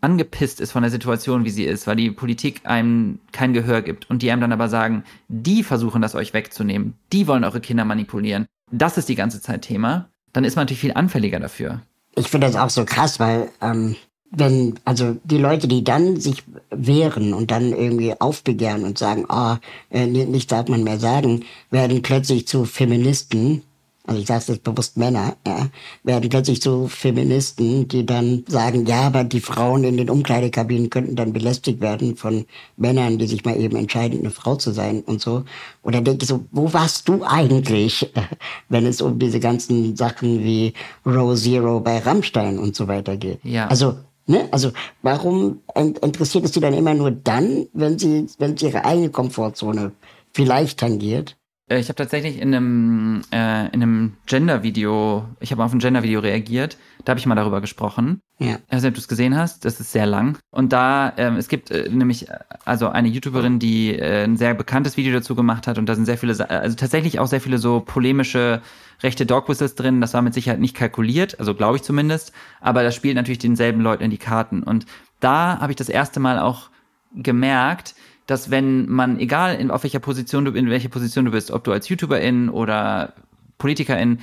angepisst 0.04 0.60
ist 0.62 0.72
von 0.72 0.84
der 0.84 0.91
Situation, 0.91 1.45
wie 1.45 1.49
sie 1.49 1.64
ist, 1.64 1.88
weil 1.88 1.95
die 1.95 2.12
Politik 2.12 2.62
einem 2.66 3.20
kein 3.32 3.54
Gehör 3.54 3.82
gibt 3.82 4.10
und 4.10 4.22
die 4.22 4.32
einem 4.32 4.41
dann 4.41 4.51
aber 4.51 4.70
sagen, 4.70 5.04
die 5.28 5.64
versuchen 5.64 6.01
das 6.01 6.14
euch 6.16 6.34
wegzunehmen, 6.34 6.93
die 7.12 7.28
wollen 7.28 7.43
eure 7.43 7.62
Kinder 7.62 7.86
manipulieren, 7.86 8.45
das 8.72 8.97
ist 8.97 9.10
die 9.10 9.16
ganze 9.16 9.41
Zeit 9.41 9.62
Thema, 9.64 10.10
dann 10.34 10.43
ist 10.43 10.56
man 10.56 10.64
natürlich 10.64 10.82
viel 10.82 10.93
anfälliger 10.93 11.39
dafür. 11.39 11.82
Ich 12.16 12.28
finde 12.28 12.47
das 12.47 12.56
auch 12.56 12.70
so 12.70 12.86
krass, 12.86 13.20
weil 13.20 13.49
ähm, 13.62 13.95
wenn, 14.30 14.80
also 14.84 15.16
die 15.24 15.38
Leute, 15.38 15.68
die 15.68 15.84
dann 15.84 16.20
sich 16.20 16.43
wehren 16.72 17.34
und 17.34 17.51
dann 17.51 17.72
irgendwie 17.72 18.20
aufbegehren 18.20 18.84
und 18.84 18.97
sagen, 18.97 19.26
ah, 19.30 19.60
äh, 19.91 20.08
ni- 20.08 20.26
nichts 20.26 20.47
darf 20.47 20.68
man 20.68 20.84
mehr 20.84 20.99
sagen, 20.99 21.43
werden 21.70 22.01
plötzlich 22.01 22.47
zu 22.47 22.66
Feministen, 22.66 23.62
also 24.06 24.20
ich 24.20 24.28
sage 24.28 24.43
jetzt 24.49 24.64
bewusst 24.64 24.97
Männer, 24.97 25.38
ja, 25.47 25.68
werden 26.04 26.30
plötzlich 26.30 26.62
zu 26.62 26.88
Feministen, 26.89 27.88
die 27.88 28.06
dann 28.06 28.43
sagen, 28.47 28.86
ja, 28.86 29.01
aber 29.04 29.24
die 29.24 29.39
Frauen 29.39 29.86
in 29.86 29.95
den 29.95 30.10
Umkleidekabinen 30.10 30.89
könnten 30.89 31.16
dann 31.16 31.32
belästigt 31.32 31.80
werden 31.80 32.18
von 32.18 32.45
Männern, 32.76 33.18
die 33.18 33.28
sich 33.28 33.45
mal 33.45 33.56
eben 33.58 33.78
entscheiden, 33.78 34.20
eine 34.20 34.32
Frau 34.32 34.56
zu 34.56 34.72
sein 34.72 35.01
und 35.01 35.22
so. 35.22 35.45
Oder 35.84 36.01
denke 36.01 36.24
ich 36.24 36.30
so, 36.30 36.41
wo 36.51 36.74
warst 36.74 37.08
du 37.08 37.24
eigentlich, 37.24 38.12
wenn 38.70 38.86
es 38.86 39.01
um 39.01 39.20
diese 39.20 39.39
ganzen 39.39 39.95
Sachen 39.95 40.43
wie 40.43 40.74
Row 41.06 41.34
Zero 41.39 41.80
bei 41.80 41.99
Rammstein 41.99 42.60
und 42.60 42.76
so 42.76 42.89
weiter 42.89 43.16
geht? 43.16 43.39
Ja. 43.43 43.68
Also, 43.68 43.95
ne, 44.28 44.49
also 44.51 44.72
warum 45.01 45.62
in- 45.76 45.95
interessiert 45.95 46.43
es 46.43 46.51
die 46.51 46.60
dann 46.60 46.74
immer 46.74 46.93
nur 46.93 47.12
dann, 47.12 47.68
wenn 47.74 47.97
sie, 47.97 48.28
wenn 48.38 48.58
sie 48.58 48.66
ihre 48.66 48.84
eigene 48.84 49.12
Komfortzone 49.12 49.93
vielleicht 50.34 50.80
tangiert? 50.82 51.38
Äh, 51.70 51.80
Ich 51.80 51.88
habe 51.88 51.95
tatsächlich 51.95 52.39
in 52.39 52.53
einem, 52.53 53.22
äh, 53.32 53.68
in 53.68 53.82
einem 53.82 54.14
Gender-Video, 54.26 55.26
ich 55.39 55.51
habe 55.51 55.64
auf 55.64 55.74
ein 55.74 55.80
Gender-Video 55.80 56.20
reagiert, 56.20 56.78
da 57.05 57.11
habe 57.11 57.20
ich 57.20 57.26
mal 57.26 57.36
darüber 57.36 57.61
gesprochen. 57.61 58.22
Ja. 58.39 58.57
Ich 58.68 58.74
weiß 58.76 58.82
nicht, 58.82 58.89
ob 58.89 58.95
du 58.95 58.99
es 58.99 59.07
gesehen 59.07 59.38
hast, 59.38 59.66
das 59.66 59.80
ist 59.80 59.91
sehr 59.91 60.05
lang. 60.05 60.38
Und 60.51 60.74
da, 60.74 61.14
ähm, 61.18 61.36
es 61.36 61.47
gibt 61.47 61.72
äh, 61.72 61.89
nämlich 61.89 62.30
äh, 62.30 62.39
also 62.66 62.89
eine 62.89 63.07
YouTuberin, 63.07 63.59
die 63.59 63.97
äh, 63.97 64.24
ein 64.24 64.38
sehr 64.38 64.53
bekanntes 64.53 64.97
Video 64.97 65.14
dazu 65.14 65.36
gemacht 65.36 65.68
hat 65.68 65.78
und 65.78 65.88
da 65.88 65.95
sind 65.95 66.05
sehr 66.05 66.18
viele, 66.18 66.49
also 66.49 66.76
tatsächlich 66.76 67.20
auch 67.20 67.28
sehr 67.28 67.41
viele 67.41 67.57
so 67.57 67.80
polemische 67.80 68.61
rechte 69.01 69.26
Dog 69.26 69.49
Whistles 69.49 69.76
drin. 69.76 70.01
Das 70.01 70.14
war 70.14 70.22
mit 70.22 70.34
Sicherheit 70.34 70.59
nicht 70.59 70.76
kalkuliert, 70.76 71.39
also 71.39 71.55
glaube 71.55 71.78
ich 71.78 71.84
zumindest, 71.84 72.32
aber 72.61 72.84
das 72.84 72.95
spielt 72.95 73.16
natürlich 73.16 73.39
denselben 73.39 73.82
Leuten 73.82 74.03
in 74.03 74.11
die 74.11 74.18
Karten. 74.18 74.64
Und 74.64 74.86
da 75.20 75.59
habe 75.59 75.72
ich 75.72 75.76
das 75.76 75.89
erste 75.89 76.20
Mal 76.20 76.39
auch 76.39 76.70
gemerkt, 77.16 77.95
dass 78.28 78.51
wenn 78.51 78.89
man, 78.89 79.19
egal 79.19 79.55
in, 79.55 79.71
auf 79.71 79.84
welcher 79.84 79.99
Position 79.99 80.45
du, 80.45 80.51
in 80.51 80.69
welcher 80.69 80.89
Position 80.89 81.26
du 81.26 81.32
bist, 81.32 81.51
ob 81.51 81.63
du 81.63 81.71
als 81.71 81.89
YouTuberin 81.89 82.49
oder 82.49 83.13
Politikerin, 83.57 84.19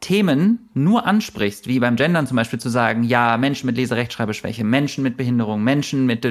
Themen 0.00 0.68
nur 0.74 1.06
ansprichst, 1.06 1.66
wie 1.66 1.80
beim 1.80 1.96
Gendern 1.96 2.26
zum 2.26 2.36
Beispiel 2.36 2.60
zu 2.60 2.68
sagen, 2.68 3.02
ja, 3.02 3.36
Menschen 3.36 3.66
mit 3.66 3.76
Leserechtschreibeschwäche, 3.76 4.62
Menschen 4.62 5.02
mit 5.02 5.16
Behinderung, 5.16 5.64
Menschen 5.64 6.06
mit, 6.06 6.24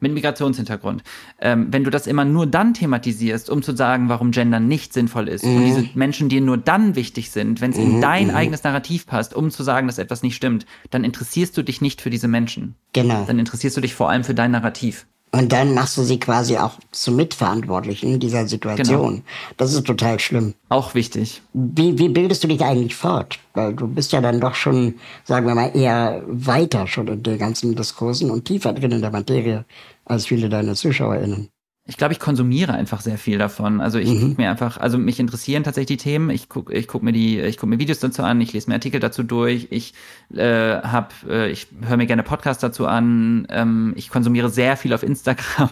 mit 0.00 0.12
Migrationshintergrund. 0.12 1.02
Ähm, 1.40 1.68
wenn 1.70 1.84
du 1.84 1.90
das 1.90 2.06
immer 2.06 2.26
nur 2.26 2.46
dann 2.46 2.74
thematisierst, 2.74 3.48
um 3.48 3.62
zu 3.62 3.74
sagen, 3.74 4.08
warum 4.10 4.30
Gendern 4.30 4.68
nicht 4.68 4.92
sinnvoll 4.92 5.28
ist 5.28 5.44
und 5.44 5.64
diese 5.64 5.88
Menschen 5.94 6.28
dir 6.28 6.42
nur 6.42 6.58
dann 6.58 6.96
wichtig 6.96 7.30
sind, 7.30 7.60
wenn 7.60 7.70
es 7.70 7.78
in 7.78 8.00
dein 8.00 8.30
eigenes 8.30 8.62
Narrativ 8.62 9.06
passt, 9.06 9.34
um 9.34 9.50
zu 9.50 9.62
sagen, 9.62 9.86
dass 9.86 9.98
etwas 9.98 10.22
nicht 10.22 10.36
stimmt, 10.36 10.66
dann 10.90 11.04
interessierst 11.04 11.56
du 11.56 11.62
dich 11.62 11.80
nicht 11.80 12.02
für 12.02 12.10
diese 12.10 12.28
Menschen. 12.28 12.74
Genau. 12.92 13.24
Dann 13.26 13.38
interessierst 13.38 13.76
du 13.76 13.80
dich 13.80 13.94
vor 13.94 14.10
allem 14.10 14.24
für 14.24 14.34
dein 14.34 14.50
Narrativ. 14.50 15.06
Und 15.30 15.52
dann 15.52 15.74
machst 15.74 15.96
du 15.98 16.02
sie 16.02 16.18
quasi 16.18 16.56
auch 16.56 16.72
zum 16.90 17.16
Mitverantwortlichen 17.16 18.18
dieser 18.18 18.48
Situation. 18.48 19.10
Genau. 19.16 19.22
Das 19.58 19.74
ist 19.74 19.86
total 19.86 20.18
schlimm. 20.18 20.54
Auch 20.70 20.94
wichtig. 20.94 21.42
Wie, 21.52 21.98
wie 21.98 22.08
bildest 22.08 22.44
du 22.44 22.48
dich 22.48 22.62
eigentlich 22.62 22.96
fort? 22.96 23.38
Weil 23.52 23.74
du 23.74 23.86
bist 23.86 24.12
ja 24.12 24.20
dann 24.20 24.40
doch 24.40 24.54
schon, 24.54 24.94
sagen 25.24 25.46
wir 25.46 25.54
mal, 25.54 25.76
eher 25.76 26.22
weiter 26.26 26.86
schon 26.86 27.08
in 27.08 27.22
den 27.22 27.38
ganzen 27.38 27.74
Diskursen 27.74 28.30
und 28.30 28.46
tiefer 28.46 28.72
drin 28.72 28.92
in 28.92 29.02
der 29.02 29.10
Materie 29.10 29.64
als 30.06 30.26
viele 30.26 30.48
deiner 30.48 30.74
ZuschauerInnen. 30.74 31.50
Ich 31.88 31.96
glaube, 31.96 32.12
ich 32.12 32.20
konsumiere 32.20 32.74
einfach 32.74 33.00
sehr 33.00 33.16
viel 33.16 33.38
davon. 33.38 33.80
Also 33.80 33.98
ich 33.98 34.10
guck 34.20 34.36
mir 34.36 34.50
einfach, 34.50 34.76
also 34.76 34.98
mich 34.98 35.18
interessieren 35.18 35.64
tatsächlich 35.64 35.98
die 35.98 36.04
Themen. 36.04 36.28
Ich 36.28 36.50
guck, 36.50 36.70
ich 36.70 36.86
guck 36.86 37.02
mir 37.02 37.12
die, 37.12 37.40
ich 37.40 37.56
guck 37.56 37.70
mir 37.70 37.78
Videos 37.78 37.98
dazu 37.98 38.22
an, 38.22 38.42
ich 38.42 38.52
lese 38.52 38.68
mir 38.68 38.74
Artikel 38.74 39.00
dazu 39.00 39.22
durch, 39.22 39.68
ich 39.70 39.94
äh, 40.34 40.82
hab, 40.82 41.14
äh, 41.26 41.50
ich 41.50 41.68
höre 41.80 41.96
mir 41.96 42.04
gerne 42.04 42.22
Podcasts 42.22 42.60
dazu 42.60 42.86
an, 42.86 43.46
ähm, 43.48 43.94
ich 43.96 44.10
konsumiere 44.10 44.50
sehr 44.50 44.76
viel 44.76 44.92
auf 44.92 45.02
Instagram. 45.02 45.70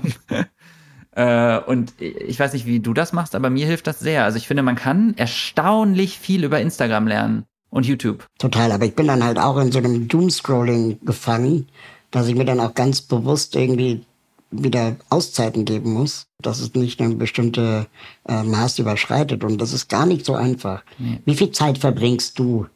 äh, 1.13 1.59
und 1.59 1.93
ich 2.01 2.41
weiß 2.41 2.55
nicht, 2.55 2.65
wie 2.65 2.81
du 2.81 2.95
das 2.95 3.13
machst, 3.13 3.35
aber 3.35 3.51
mir 3.51 3.67
hilft 3.67 3.87
das 3.87 4.01
sehr. 4.01 4.25
Also 4.25 4.39
ich 4.39 4.47
finde, 4.47 4.63
man 4.63 4.77
kann 4.77 5.13
erstaunlich 5.19 6.19
viel 6.19 6.45
über 6.45 6.59
Instagram 6.59 7.09
lernen 7.09 7.45
und 7.69 7.85
YouTube. 7.85 8.27
Total, 8.39 8.73
aber 8.73 8.87
ich 8.87 8.95
bin 8.95 9.07
dann 9.07 9.23
halt 9.23 9.39
auch 9.39 9.59
in 9.59 9.71
so 9.71 9.81
einem 9.81 10.09
Doomscrolling 10.09 10.99
gefangen, 11.05 11.69
dass 12.11 12.27
ich 12.27 12.35
mir 12.35 12.47
dann 12.47 12.61
auch 12.61 12.73
ganz 12.73 13.03
bewusst 13.03 13.55
irgendwie 13.55 14.07
wieder 14.51 14.97
Auszeiten 15.11 15.65
geben 15.65 15.93
muss, 15.93 16.27
dass 16.41 16.61
es 16.61 16.75
nicht 16.75 17.01
eine 17.01 17.15
bestimmte 17.17 17.87
äh, 18.29 18.43
Maß 18.43 18.79
überschreitet. 18.79 19.45
Und 19.45 19.59
das 19.61 19.73
ist 19.73 19.89
gar 19.89 20.07
nicht 20.07 20.25
so 20.25 20.35
einfach. 20.35 20.83
Wie 21.25 21.35
viel 21.35 21.51
Zeit 21.51 21.79
verbringst 21.79 22.39
du 22.39 22.67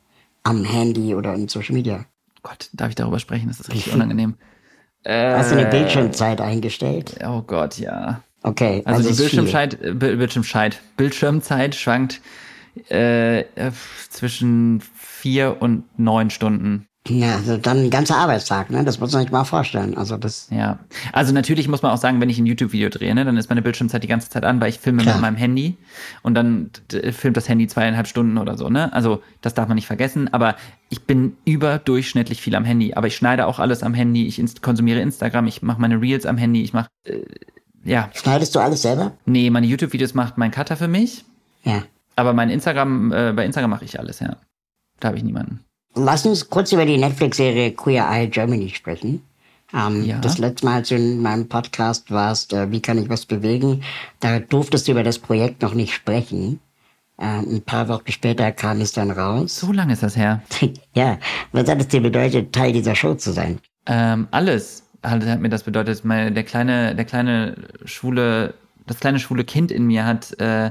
am 0.43 0.65
Handy 0.65 1.15
oder 1.15 1.35
in 1.35 1.49
Social 1.49 1.75
Media? 1.75 2.05
Gott, 2.43 2.71
darf 2.73 2.89
ich 2.91 2.95
darüber 2.95 3.19
sprechen? 3.19 3.49
Das 3.49 3.61
ist 3.61 3.71
richtig 3.73 3.93
unangenehm. 3.93 4.35
Hast 5.07 5.53
du 5.53 5.57
eine 5.59 5.71
Bildschirmzeit 5.71 6.41
eingestellt? 6.41 7.17
Oh 7.27 7.43
Gott, 7.43 7.79
ja. 7.79 8.23
Okay, 8.43 8.83
Also, 8.85 9.03
die 9.03 9.09
ist 9.11 9.17
viel. 9.17 9.25
Bildschirmzeit, 9.25 9.75
äh, 9.83 9.93
Bild- 9.95 10.19
Bildschirmzeit, 10.19 10.81
Bildschirmzeit 10.97 11.75
schwankt 11.75 12.21
äh, 12.91 13.41
äh, 13.41 13.73
zwischen 14.09 14.83
vier 14.95 15.57
und 15.61 15.85
neun 15.99 16.31
Stunden. 16.31 16.87
Ja, 17.11 17.35
also 17.37 17.57
dann 17.57 17.85
ein 17.85 17.91
ganzer 17.91 18.17
Arbeitstag, 18.17 18.71
ne? 18.71 18.85
Das 18.85 19.01
muss 19.01 19.13
man 19.13 19.23
sich 19.23 19.33
mal 19.33 19.45
vorstellen. 19.45 19.97
Also 19.97 20.17
das, 20.17 20.49
Ja. 20.51 20.79
Also 21.13 21.33
natürlich 21.33 21.67
muss 21.67 21.83
man 21.83 21.93
auch 21.93 21.99
sagen, 21.99 22.21
wenn 22.21 22.31
ich 22.31 22.39
ein 22.39 22.47
YouTube-Video 22.47 22.89
drehe, 22.89 23.15
ne, 23.15 23.25
dann 23.25 23.37
ist 23.37 23.49
meine 23.49 23.63
Bildschirmzeit 23.63 24.03
die 24.03 24.09
ganze 24.09 24.31
Zeit 24.31 24.45
an, 24.45 24.61
weil 24.61 24.69
ich 24.69 24.79
filme 24.79 25.03
Klar. 25.03 25.17
mit 25.17 25.23
meinem 25.23 25.37
Handy 25.37 25.77
und 26.23 26.35
dann 26.35 26.71
filmt 27.13 27.37
das 27.37 27.49
Handy 27.49 27.67
zweieinhalb 27.67 28.07
Stunden 28.07 28.39
oder 28.39 28.57
so, 28.57 28.71
ne? 28.71 28.93
Also 28.93 29.23
das 29.41 29.55
darf 29.55 29.67
man 29.67 29.75
nicht 29.75 29.87
vergessen. 29.87 30.33
Aber 30.33 30.55
ich 30.89 31.03
bin 31.03 31.37
überdurchschnittlich 31.45 32.41
viel 32.41 32.55
am 32.55 32.65
Handy. 32.65 32.95
Aber 32.95 33.09
ich 33.09 33.17
schneide 33.17 33.47
auch 33.47 33.59
alles 33.59 33.83
am 33.83 33.95
Handy. 33.95 34.27
Ich 34.27 34.39
inst 34.39 34.63
konsumiere 34.63 35.01
Instagram. 35.01 35.47
Ich 35.49 35.63
mache 35.63 35.81
meine 35.81 36.01
Reels 36.01 36.27
am 36.27 36.37
Handy. 36.37 36.63
Ich 36.63 36.73
mache 36.73 36.89
äh, 37.05 37.23
ja, 37.85 38.11
schneidest 38.13 38.55
du 38.55 38.61
alles 38.61 38.83
selber? 38.83 39.13
nee, 39.25 39.49
meine 39.51 39.67
YouTube-Videos 39.67 40.15
macht 40.15 40.39
mein 40.39 40.51
Cutter 40.51 40.77
für 40.77 40.89
mich. 40.89 41.25
Ja. 41.65 41.83
Aber 42.15 42.35
mein 42.35 42.51
Instagram, 42.51 43.13
äh, 43.13 43.33
bei 43.33 43.47
Instagram 43.47 43.71
mache 43.71 43.85
ich 43.85 43.99
alles, 43.99 44.21
ja. 44.21 44.37
Da 44.99 45.09
habe 45.09 45.17
ich 45.17 45.25
niemanden. 45.25 45.65
Lass 45.95 46.25
uns 46.25 46.49
kurz 46.49 46.73
über 46.73 46.87
die 46.87 46.99
Netflix-Serie 46.99 47.73
Queer 47.73 48.09
Eye 48.09 48.29
Germany 48.29 48.69
sprechen. 48.71 49.23
Ähm, 49.75 50.05
Ja. 50.05 50.19
Das 50.19 50.39
letzte 50.39 50.67
Mal, 50.67 50.77
als 50.77 50.89
du 50.89 50.97
in 50.97 51.21
meinem 51.21 51.49
Podcast 51.49 52.11
warst, 52.11 52.53
äh, 52.53 52.71
wie 52.71 52.81
kann 52.81 52.99
ich 52.99 53.09
was 53.09 53.27
bewegen, 53.27 53.83
da 54.21 54.39
durftest 54.39 54.89
du 54.89 54.93
über 54.93 55.03
das 55.03 55.19
Projekt 55.19 55.63
noch 55.63 55.75
nicht 55.75 55.95
sprechen. 55.95 56.61
Äh, 57.19 57.25
ein 57.25 57.63
paar 57.63 57.89
Wochen 57.89 58.11
später 58.11 58.51
kam 58.53 58.81
es 58.81 58.93
dann 58.93 59.11
raus. 59.11 59.59
So 59.61 59.73
lange 59.73 59.93
ist 59.93 60.03
das 60.03 60.17
her. 60.17 60.43
ja, 60.95 61.19
was 61.53 61.69
hat 61.69 61.81
es 61.81 61.89
dir 61.89 62.01
bedeutet, 62.01 62.53
Teil 62.53 62.73
dieser 62.73 62.95
Show 62.95 63.15
zu 63.15 63.33
sein? 63.33 63.61
Ähm, 63.87 64.29
alles 64.31 64.85
hat, 65.03 65.25
hat, 65.25 65.41
mir 65.41 65.49
das 65.49 65.65
bedeutet. 65.65 66.05
Meine, 66.05 66.33
der 66.33 66.45
kleine, 66.45 66.95
der 66.95 67.05
kleine 67.05 67.57
schwule, 67.85 68.55
das 68.87 69.01
kleine 69.01 69.19
schwule 69.19 69.45
Kind 69.45 69.71
in 69.71 69.87
mir 69.87 70.07
hat, 70.07 70.39
äh, 70.41 70.71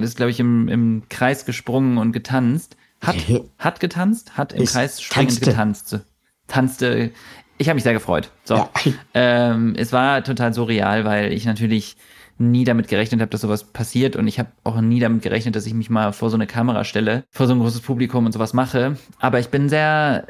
ist 0.00 0.16
glaube 0.16 0.30
ich 0.30 0.40
im, 0.40 0.68
im 0.68 1.02
Kreis 1.08 1.44
gesprungen 1.44 1.98
und 1.98 2.12
getanzt. 2.12 2.76
Hat, 3.00 3.16
hat 3.58 3.80
getanzt, 3.80 4.36
hat 4.36 4.52
im 4.52 4.62
ist 4.62 4.72
Kreis 4.72 5.00
springend 5.00 5.40
getanzt. 5.40 6.00
Tanzte. 6.48 7.10
Ich 7.58 7.68
habe 7.68 7.74
mich 7.74 7.84
sehr 7.84 7.92
gefreut. 7.92 8.30
So. 8.44 8.56
Ja. 8.56 8.70
Ähm, 9.14 9.74
es 9.76 9.92
war 9.92 10.24
total 10.24 10.52
surreal, 10.52 11.04
weil 11.04 11.32
ich 11.32 11.44
natürlich 11.44 11.96
nie 12.38 12.64
damit 12.64 12.88
gerechnet 12.88 13.20
habe, 13.20 13.30
dass 13.30 13.40
sowas 13.40 13.64
passiert 13.64 14.16
und 14.16 14.28
ich 14.28 14.38
habe 14.38 14.50
auch 14.62 14.80
nie 14.80 15.00
damit 15.00 15.22
gerechnet, 15.22 15.56
dass 15.56 15.66
ich 15.66 15.74
mich 15.74 15.90
mal 15.90 16.12
vor 16.12 16.30
so 16.30 16.36
eine 16.36 16.46
Kamera 16.46 16.84
stelle, 16.84 17.24
vor 17.30 17.46
so 17.46 17.52
ein 17.52 17.58
großes 17.58 17.80
Publikum 17.80 18.26
und 18.26 18.32
sowas 18.32 18.54
mache. 18.54 18.96
Aber 19.18 19.40
ich 19.40 19.48
bin 19.48 19.68
sehr, 19.68 20.26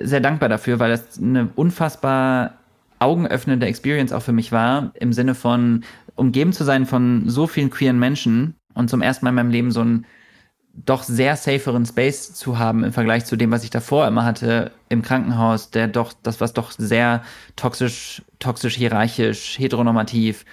sehr 0.00 0.20
dankbar 0.20 0.48
dafür, 0.48 0.80
weil 0.80 0.90
das 0.90 1.18
eine 1.18 1.50
unfassbar 1.54 2.54
augenöffnende 2.98 3.66
Experience 3.66 4.12
auch 4.12 4.22
für 4.22 4.32
mich 4.32 4.52
war, 4.52 4.92
im 4.94 5.12
Sinne 5.12 5.34
von 5.34 5.84
umgeben 6.14 6.52
zu 6.52 6.64
sein 6.64 6.86
von 6.86 7.28
so 7.28 7.46
vielen 7.46 7.70
queeren 7.70 7.98
Menschen 7.98 8.54
und 8.74 8.90
zum 8.90 9.02
ersten 9.02 9.24
Mal 9.24 9.30
in 9.30 9.36
meinem 9.36 9.50
Leben 9.50 9.70
so 9.70 9.80
einen 9.80 10.04
doch 10.74 11.02
sehr 11.02 11.36
saferen 11.36 11.84
Space 11.84 12.32
zu 12.32 12.58
haben 12.58 12.82
im 12.84 12.92
Vergleich 12.92 13.24
zu 13.26 13.36
dem, 13.36 13.50
was 13.50 13.64
ich 13.64 13.70
davor 13.70 14.06
immer 14.06 14.24
hatte 14.24 14.72
im 14.88 15.02
Krankenhaus, 15.02 15.70
der 15.70 15.88
doch, 15.88 16.12
das 16.22 16.40
was 16.40 16.54
doch 16.54 16.70
sehr 16.70 17.22
toxisch, 17.56 18.22
toxisch 18.38 18.76
hierarchisch, 18.76 19.58
heteronormativ 19.58 20.44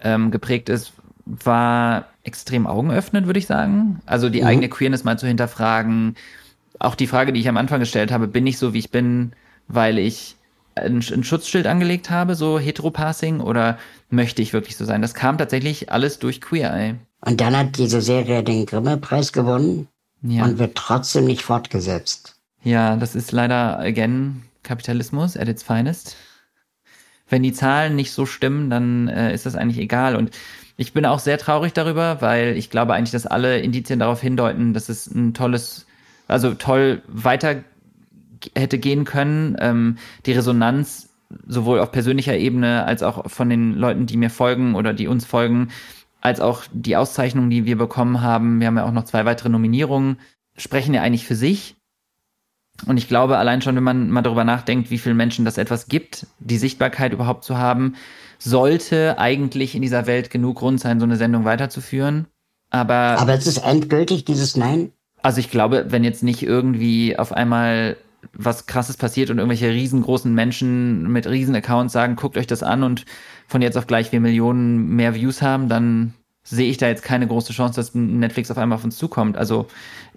ähm, 0.00 0.30
geprägt 0.30 0.68
ist, 0.68 0.92
war 1.24 2.06
extrem 2.24 2.66
augenöffnend, 2.66 3.26
würde 3.26 3.38
ich 3.38 3.46
sagen. 3.46 4.00
Also 4.06 4.28
die 4.28 4.40
mhm. 4.40 4.46
eigene 4.48 4.68
Queerness 4.68 5.04
mal 5.04 5.18
zu 5.18 5.26
hinterfragen. 5.26 6.16
Auch 6.78 6.94
die 6.94 7.06
Frage, 7.06 7.32
die 7.32 7.40
ich 7.40 7.48
am 7.48 7.56
Anfang 7.56 7.80
gestellt 7.80 8.10
habe, 8.10 8.26
bin 8.26 8.46
ich 8.46 8.58
so, 8.58 8.74
wie 8.74 8.78
ich 8.78 8.90
bin, 8.90 9.32
weil 9.68 9.98
ich 9.98 10.36
ein, 10.74 10.96
ein 10.96 11.24
Schutzschild 11.24 11.66
angelegt 11.66 12.10
habe, 12.10 12.34
so 12.34 12.58
Heteropassing, 12.58 13.40
oder 13.40 13.78
möchte 14.08 14.42
ich 14.42 14.52
wirklich 14.52 14.76
so 14.76 14.84
sein? 14.84 15.02
Das 15.02 15.14
kam 15.14 15.38
tatsächlich 15.38 15.92
alles 15.92 16.18
durch 16.18 16.40
Queer 16.40 16.72
Eye. 16.72 16.94
Und 17.20 17.40
dann 17.40 17.56
hat 17.56 17.76
diese 17.78 18.00
Serie 18.00 18.42
den 18.42 18.66
Grimme-Preis 18.66 19.32
gewonnen 19.32 19.88
ja. 20.22 20.44
und 20.44 20.58
wird 20.58 20.74
trotzdem 20.74 21.26
nicht 21.26 21.42
fortgesetzt. 21.42 22.36
Ja, 22.62 22.96
das 22.96 23.14
ist 23.14 23.32
leider, 23.32 23.78
again, 23.78 24.42
Kapitalismus 24.62 25.36
at 25.36 25.48
its 25.48 25.62
finest 25.62 26.16
wenn 27.30 27.42
die 27.42 27.52
Zahlen 27.52 27.96
nicht 27.96 28.12
so 28.12 28.26
stimmen, 28.26 28.68
dann 28.68 29.08
äh, 29.08 29.32
ist 29.32 29.46
das 29.46 29.54
eigentlich 29.54 29.78
egal. 29.78 30.16
Und 30.16 30.30
ich 30.76 30.92
bin 30.92 31.06
auch 31.06 31.20
sehr 31.20 31.38
traurig 31.38 31.72
darüber, 31.72 32.20
weil 32.20 32.56
ich 32.56 32.70
glaube 32.70 32.94
eigentlich, 32.94 33.12
dass 33.12 33.26
alle 33.26 33.60
Indizien 33.60 34.00
darauf 34.00 34.20
hindeuten, 34.20 34.74
dass 34.74 34.88
es 34.88 35.06
ein 35.06 35.32
tolles, 35.32 35.86
also 36.28 36.54
toll 36.54 37.02
weiter 37.06 37.62
hätte 38.56 38.78
gehen 38.78 39.04
können. 39.04 39.56
Ähm, 39.60 39.96
die 40.26 40.32
Resonanz 40.32 41.08
sowohl 41.46 41.78
auf 41.78 41.92
persönlicher 41.92 42.36
Ebene 42.36 42.84
als 42.84 43.04
auch 43.04 43.30
von 43.30 43.48
den 43.48 43.74
Leuten, 43.74 44.06
die 44.06 44.16
mir 44.16 44.30
folgen 44.30 44.74
oder 44.74 44.92
die 44.92 45.06
uns 45.06 45.24
folgen, 45.24 45.68
als 46.20 46.40
auch 46.40 46.64
die 46.72 46.96
Auszeichnungen, 46.96 47.50
die 47.50 47.64
wir 47.64 47.76
bekommen 47.76 48.20
haben. 48.20 48.60
Wir 48.60 48.66
haben 48.66 48.76
ja 48.76 48.84
auch 48.84 48.92
noch 48.92 49.04
zwei 49.04 49.24
weitere 49.24 49.48
Nominierungen, 49.48 50.18
sprechen 50.56 50.94
ja 50.94 51.02
eigentlich 51.02 51.26
für 51.26 51.36
sich. 51.36 51.76
Und 52.86 52.96
ich 52.96 53.08
glaube, 53.08 53.38
allein 53.38 53.60
schon, 53.62 53.76
wenn 53.76 53.82
man 53.82 54.10
mal 54.10 54.22
darüber 54.22 54.44
nachdenkt, 54.44 54.90
wie 54.90 54.98
vielen 54.98 55.16
Menschen 55.16 55.44
das 55.44 55.58
etwas 55.58 55.88
gibt, 55.88 56.26
die 56.38 56.58
Sichtbarkeit 56.58 57.12
überhaupt 57.12 57.44
zu 57.44 57.58
haben, 57.58 57.94
sollte 58.38 59.18
eigentlich 59.18 59.74
in 59.74 59.82
dieser 59.82 60.06
Welt 60.06 60.30
genug 60.30 60.58
Grund 60.58 60.80
sein, 60.80 60.98
so 60.98 61.04
eine 61.04 61.16
Sendung 61.16 61.44
weiterzuführen. 61.44 62.26
Aber. 62.70 63.18
Aber 63.18 63.34
es 63.34 63.46
ist 63.46 63.58
endgültig, 63.58 64.24
dieses 64.24 64.56
Nein? 64.56 64.92
Also 65.22 65.40
ich 65.40 65.50
glaube, 65.50 65.86
wenn 65.88 66.04
jetzt 66.04 66.22
nicht 66.22 66.42
irgendwie 66.42 67.18
auf 67.18 67.32
einmal 67.32 67.98
was 68.32 68.66
krasses 68.66 68.96
passiert 68.96 69.30
und 69.30 69.38
irgendwelche 69.38 69.70
riesengroßen 69.70 70.32
Menschen 70.32 71.10
mit 71.10 71.26
riesen 71.26 71.54
Accounts 71.54 71.92
sagen, 71.92 72.16
guckt 72.16 72.36
euch 72.36 72.46
das 72.46 72.62
an 72.62 72.82
und 72.82 73.04
von 73.48 73.62
jetzt 73.62 73.76
auf 73.76 73.86
gleich 73.86 74.12
wir 74.12 74.20
Millionen 74.20 74.88
mehr 74.94 75.14
Views 75.14 75.42
haben, 75.42 75.68
dann 75.68 76.14
sehe 76.42 76.70
ich 76.70 76.78
da 76.78 76.88
jetzt 76.88 77.02
keine 77.02 77.26
große 77.26 77.52
Chance, 77.52 77.76
dass 77.76 77.94
Netflix 77.94 78.50
auf 78.50 78.58
einmal 78.58 78.76
auf 78.76 78.84
uns 78.84 78.96
zukommt. 78.96 79.36
Also 79.36 79.66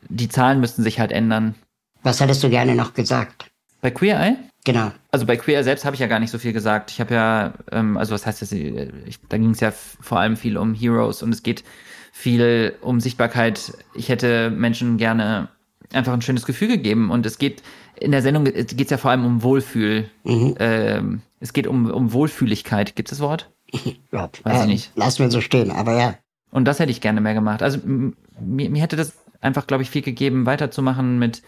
die 0.09 0.29
Zahlen 0.29 0.59
müssten 0.59 0.83
sich 0.83 0.99
halt 0.99 1.11
ändern. 1.11 1.55
Was 2.01 2.19
hättest 2.19 2.43
du 2.43 2.49
gerne 2.49 2.75
noch 2.75 2.93
gesagt? 2.93 3.51
Bei 3.81 3.91
Queer 3.91 4.19
Eye? 4.19 4.35
Genau. 4.65 4.91
Also 5.11 5.25
bei 5.25 5.35
Queer 5.35 5.59
Eye 5.59 5.63
selbst 5.63 5.85
habe 5.85 5.95
ich 5.95 5.99
ja 5.99 6.07
gar 6.07 6.19
nicht 6.19 6.31
so 6.31 6.37
viel 6.37 6.53
gesagt. 6.53 6.91
Ich 6.91 6.99
habe 6.99 7.13
ja, 7.13 7.53
ähm, 7.71 7.97
also 7.97 8.13
was 8.13 8.25
heißt 8.25 8.41
das? 8.41 8.51
Ich, 8.51 9.19
da 9.29 9.37
ging 9.37 9.51
es 9.51 9.59
ja 9.59 9.71
vor 9.71 10.19
allem 10.19 10.37
viel 10.37 10.57
um 10.57 10.73
Heroes 10.73 11.21
und 11.21 11.33
es 11.33 11.43
geht 11.43 11.63
viel 12.11 12.75
um 12.81 12.99
Sichtbarkeit. 12.99 13.73
Ich 13.93 14.09
hätte 14.09 14.49
Menschen 14.49 14.97
gerne 14.97 15.49
einfach 15.91 16.13
ein 16.13 16.21
schönes 16.21 16.45
Gefühl 16.45 16.67
gegeben 16.67 17.11
und 17.11 17.25
es 17.25 17.37
geht 17.37 17.61
in 18.03 18.11
der 18.11 18.21
Sendung 18.21 18.43
geht 18.43 18.81
es 18.81 18.89
ja 18.89 18.97
vor 18.97 19.11
allem 19.11 19.25
um 19.25 19.43
Wohlfühl. 19.43 20.09
Mhm. 20.23 20.55
Ähm, 20.59 21.21
es 21.39 21.53
geht 21.53 21.67
um, 21.67 21.89
um 21.89 22.11
Wohlfühligkeit. 22.11 22.95
Gibt 22.95 23.11
es 23.11 23.17
das 23.17 23.23
Wort? 23.23 23.49
Ja, 24.11 24.29
Weiß 24.43 24.59
äh, 24.59 24.61
ich 24.61 24.67
nicht. 24.67 24.91
Lass 24.95 25.19
mir 25.19 25.31
so 25.31 25.41
stehen, 25.41 25.71
aber 25.71 25.97
ja. 25.97 26.15
Und 26.51 26.65
das 26.65 26.79
hätte 26.79 26.91
ich 26.91 27.01
gerne 27.01 27.21
mehr 27.21 27.33
gemacht. 27.33 27.63
Also 27.63 27.79
mir, 27.83 28.69
mir 28.69 28.81
hätte 28.81 28.95
das 28.95 29.13
einfach, 29.41 29.65
glaube 29.65 29.83
ich, 29.83 29.89
viel 29.89 30.03
gegeben, 30.03 30.45
weiterzumachen 30.45 31.17
mit 31.17 31.41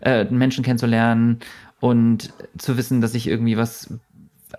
äh, 0.00 0.24
Menschen 0.24 0.62
kennenzulernen 0.62 1.40
und 1.80 2.32
zu 2.58 2.76
wissen, 2.76 3.00
dass 3.00 3.14
ich 3.14 3.26
irgendwie 3.26 3.56
was 3.56 3.92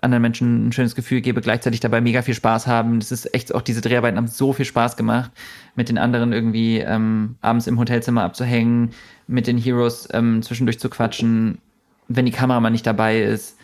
anderen 0.02 0.22
Menschen 0.22 0.68
ein 0.68 0.72
schönes 0.72 0.94
Gefühl 0.94 1.20
gebe, 1.20 1.40
gleichzeitig 1.40 1.80
dabei 1.80 2.00
mega 2.00 2.22
viel 2.22 2.34
Spaß 2.34 2.66
haben. 2.66 2.98
Das 2.98 3.12
ist 3.12 3.32
echt 3.34 3.54
auch 3.54 3.62
diese 3.62 3.80
Dreharbeiten 3.80 4.16
haben 4.16 4.26
so 4.26 4.52
viel 4.52 4.64
Spaß 4.64 4.96
gemacht, 4.96 5.30
mit 5.76 5.88
den 5.88 5.98
anderen 5.98 6.32
irgendwie 6.32 6.80
ähm, 6.80 7.36
abends 7.40 7.66
im 7.66 7.78
Hotelzimmer 7.78 8.24
abzuhängen, 8.24 8.90
mit 9.26 9.46
den 9.46 9.58
Heroes 9.58 10.08
ähm, 10.12 10.42
zwischendurch 10.42 10.78
zu 10.78 10.88
quatschen, 10.88 11.58
wenn 12.08 12.26
die 12.26 12.32
Kamera 12.32 12.60
mal 12.60 12.70
nicht 12.70 12.86
dabei 12.86 13.22
ist. 13.22 13.56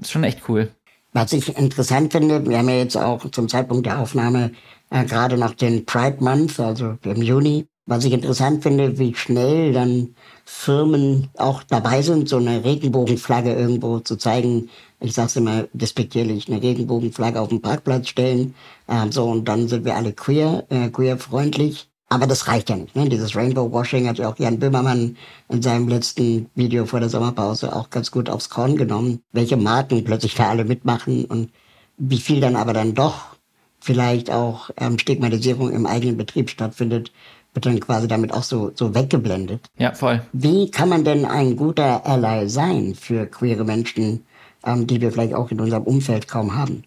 ist 0.00 0.10
schon 0.10 0.24
echt 0.24 0.48
cool. 0.48 0.70
Was 1.12 1.32
ich 1.32 1.56
interessant 1.56 2.12
finde, 2.12 2.46
wir 2.46 2.58
haben 2.58 2.68
ja 2.68 2.76
jetzt 2.76 2.96
auch 2.96 3.30
zum 3.30 3.48
Zeitpunkt 3.48 3.86
der 3.86 3.98
Aufnahme 3.98 4.52
äh, 4.90 5.04
gerade 5.04 5.36
noch 5.36 5.54
den 5.54 5.84
Pride 5.86 6.22
Month, 6.22 6.60
also 6.60 6.98
im 7.02 7.22
Juni. 7.22 7.66
Was 7.86 8.04
ich 8.04 8.12
interessant 8.12 8.62
finde, 8.62 8.98
wie 8.98 9.14
schnell 9.14 9.72
dann 9.72 10.14
Firmen 10.44 11.30
auch 11.38 11.62
dabei 11.62 12.02
sind, 12.02 12.28
so 12.28 12.36
eine 12.36 12.62
Regenbogenflagge 12.62 13.54
irgendwo 13.54 14.00
zu 14.00 14.16
zeigen. 14.16 14.68
Ich 15.00 15.14
sag's 15.14 15.36
immer 15.36 15.64
despektierlich, 15.72 16.48
eine 16.48 16.60
Regenbogenflagge 16.60 17.40
auf 17.40 17.48
dem 17.48 17.62
Parkplatz 17.62 18.08
stellen. 18.08 18.54
Äh, 18.86 19.10
so, 19.10 19.24
und 19.24 19.46
dann 19.48 19.68
sind 19.68 19.86
wir 19.86 19.96
alle 19.96 20.12
queer, 20.12 20.66
äh, 20.68 20.90
queer-freundlich. 20.90 21.88
Aber 22.10 22.26
das 22.26 22.48
reicht 22.48 22.70
ja 22.70 22.76
nicht. 22.76 22.96
Ne? 22.96 23.08
Dieses 23.08 23.36
Rainbow 23.36 23.70
Washing 23.70 24.08
hat 24.08 24.18
ja 24.18 24.28
auch 24.28 24.38
Jan 24.38 24.58
Böhmermann 24.58 25.16
in 25.48 25.62
seinem 25.62 25.88
letzten 25.88 26.48
Video 26.54 26.86
vor 26.86 27.00
der 27.00 27.10
Sommerpause 27.10 27.74
auch 27.74 27.90
ganz 27.90 28.10
gut 28.10 28.30
aufs 28.30 28.48
Korn 28.48 28.76
genommen, 28.76 29.20
welche 29.32 29.56
Marken 29.56 30.04
plötzlich 30.04 30.34
da 30.34 30.48
alle 30.48 30.64
mitmachen 30.64 31.26
und 31.26 31.50
wie 31.98 32.18
viel 32.18 32.40
dann 32.40 32.56
aber 32.56 32.72
dann 32.72 32.94
doch 32.94 33.36
vielleicht 33.80 34.30
auch 34.30 34.70
ähm, 34.78 34.98
Stigmatisierung 34.98 35.70
im 35.72 35.86
eigenen 35.86 36.16
Betrieb 36.16 36.50
stattfindet, 36.50 37.12
wird 37.54 37.66
dann 37.66 37.80
quasi 37.80 38.08
damit 38.08 38.32
auch 38.32 38.42
so, 38.42 38.72
so 38.74 38.94
weggeblendet. 38.94 39.68
Ja, 39.78 39.92
voll. 39.94 40.22
Wie 40.32 40.70
kann 40.70 40.88
man 40.88 41.04
denn 41.04 41.24
ein 41.24 41.56
guter 41.56 42.06
Ally 42.06 42.48
sein 42.48 42.94
für 42.94 43.26
queere 43.26 43.64
Menschen, 43.64 44.24
ähm, 44.64 44.86
die 44.86 45.00
wir 45.00 45.12
vielleicht 45.12 45.34
auch 45.34 45.50
in 45.50 45.60
unserem 45.60 45.84
Umfeld 45.84 46.28
kaum 46.28 46.56
haben? 46.56 46.84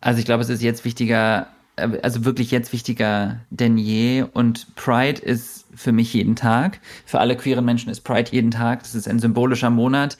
Also 0.00 0.18
ich 0.18 0.24
glaube, 0.24 0.42
es 0.42 0.48
ist 0.48 0.62
jetzt 0.62 0.84
wichtiger, 0.84 1.48
also 1.80 2.24
wirklich 2.24 2.50
jetzt 2.50 2.72
wichtiger 2.72 3.40
denn 3.50 3.78
je. 3.78 4.24
Und 4.32 4.74
Pride 4.76 5.20
ist 5.20 5.66
für 5.74 5.92
mich 5.92 6.12
jeden 6.14 6.36
Tag. 6.36 6.80
Für 7.06 7.20
alle 7.20 7.36
queeren 7.36 7.64
Menschen 7.64 7.90
ist 7.90 8.02
Pride 8.02 8.30
jeden 8.32 8.50
Tag. 8.50 8.80
Das 8.82 8.94
ist 8.94 9.08
ein 9.08 9.18
symbolischer 9.18 9.70
Monat. 9.70 10.18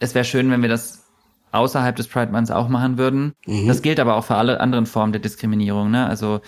Es 0.00 0.14
wäre 0.14 0.24
schön, 0.24 0.50
wenn 0.50 0.62
wir 0.62 0.68
das 0.68 1.02
außerhalb 1.52 1.94
des 1.94 2.08
Pride 2.08 2.32
Months 2.32 2.50
auch 2.50 2.68
machen 2.68 2.98
würden. 2.98 3.34
Mhm. 3.46 3.68
Das 3.68 3.82
gilt 3.82 4.00
aber 4.00 4.16
auch 4.16 4.24
für 4.24 4.36
alle 4.36 4.60
anderen 4.60 4.86
Formen 4.86 5.12
der 5.12 5.20
Diskriminierung. 5.20 5.90
Ne? 5.90 6.06
Also 6.06 6.40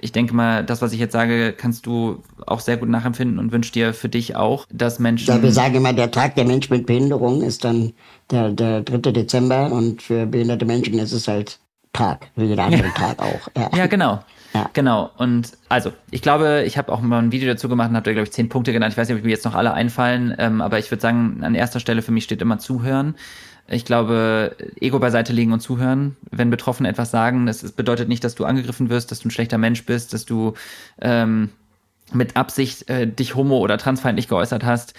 ich 0.00 0.12
denke 0.12 0.34
mal, 0.34 0.64
das, 0.64 0.82
was 0.82 0.92
ich 0.92 0.98
jetzt 0.98 1.12
sage, 1.12 1.52
kannst 1.52 1.86
du 1.86 2.22
auch 2.46 2.60
sehr 2.60 2.76
gut 2.76 2.88
nachempfinden 2.88 3.38
und 3.38 3.52
wünsch 3.52 3.70
dir 3.72 3.94
für 3.94 4.08
dich 4.08 4.36
auch, 4.36 4.66
dass 4.72 4.98
Menschen. 4.98 5.28
Ja, 5.28 5.42
wir 5.42 5.52
sagen 5.52 5.74
immer, 5.76 5.92
der 5.92 6.10
Tag 6.10 6.34
der 6.34 6.44
Mensch 6.44 6.70
mit 6.70 6.86
Behinderung 6.86 7.42
ist 7.42 7.64
dann 7.64 7.92
der, 8.30 8.50
der 8.50 8.82
3. 8.82 9.12
Dezember 9.12 9.70
und 9.70 10.02
für 10.02 10.26
behinderte 10.26 10.64
Menschen 10.64 10.98
ist 10.98 11.12
es 11.12 11.28
halt 11.28 11.60
Tag, 11.92 12.28
wie 12.36 12.44
jeder 12.44 12.64
andere 12.64 12.84
ja. 12.84 12.90
Tag 12.90 13.18
auch. 13.18 13.48
Ja, 13.56 13.70
ja 13.76 13.86
genau. 13.86 14.22
Ja. 14.54 14.70
Genau. 14.72 15.10
Und 15.16 15.52
also, 15.68 15.92
ich 16.10 16.22
glaube, 16.22 16.64
ich 16.66 16.76
habe 16.76 16.92
auch 16.92 17.00
mal 17.00 17.18
ein 17.18 17.32
Video 17.32 17.48
dazu 17.48 17.68
gemacht 17.68 17.90
und 17.90 17.96
habe 17.96 18.04
da, 18.04 18.12
glaube 18.12 18.24
ich, 18.24 18.32
zehn 18.32 18.48
Punkte 18.48 18.72
genannt. 18.72 18.92
Ich 18.92 18.98
weiß 18.98 19.08
nicht, 19.08 19.18
ob 19.18 19.24
mir 19.24 19.30
jetzt 19.30 19.44
noch 19.44 19.54
alle 19.54 19.72
einfallen, 19.72 20.34
ähm, 20.38 20.60
aber 20.60 20.78
ich 20.78 20.90
würde 20.90 21.00
sagen, 21.00 21.40
an 21.42 21.54
erster 21.54 21.80
Stelle 21.80 22.02
für 22.02 22.12
mich 22.12 22.24
steht 22.24 22.42
immer 22.42 22.58
Zuhören. 22.58 23.14
Ich 23.68 23.84
glaube, 23.84 24.56
Ego 24.80 24.98
beiseite 24.98 25.32
legen 25.32 25.52
und 25.52 25.60
zuhören. 25.60 26.16
Wenn 26.30 26.50
Betroffene 26.50 26.88
etwas 26.88 27.10
sagen, 27.10 27.46
das 27.46 27.72
bedeutet 27.72 28.08
nicht, 28.08 28.24
dass 28.24 28.34
du 28.34 28.44
angegriffen 28.44 28.90
wirst, 28.90 29.10
dass 29.10 29.20
du 29.20 29.28
ein 29.28 29.30
schlechter 29.30 29.56
Mensch 29.56 29.86
bist, 29.86 30.12
dass 30.12 30.24
du 30.24 30.54
ähm, 31.00 31.50
mit 32.12 32.36
Absicht 32.36 32.90
äh, 32.90 33.06
dich 33.06 33.34
homo- 33.34 33.60
oder 33.60 33.78
transfeindlich 33.78 34.28
geäußert 34.28 34.64
hast. 34.64 34.94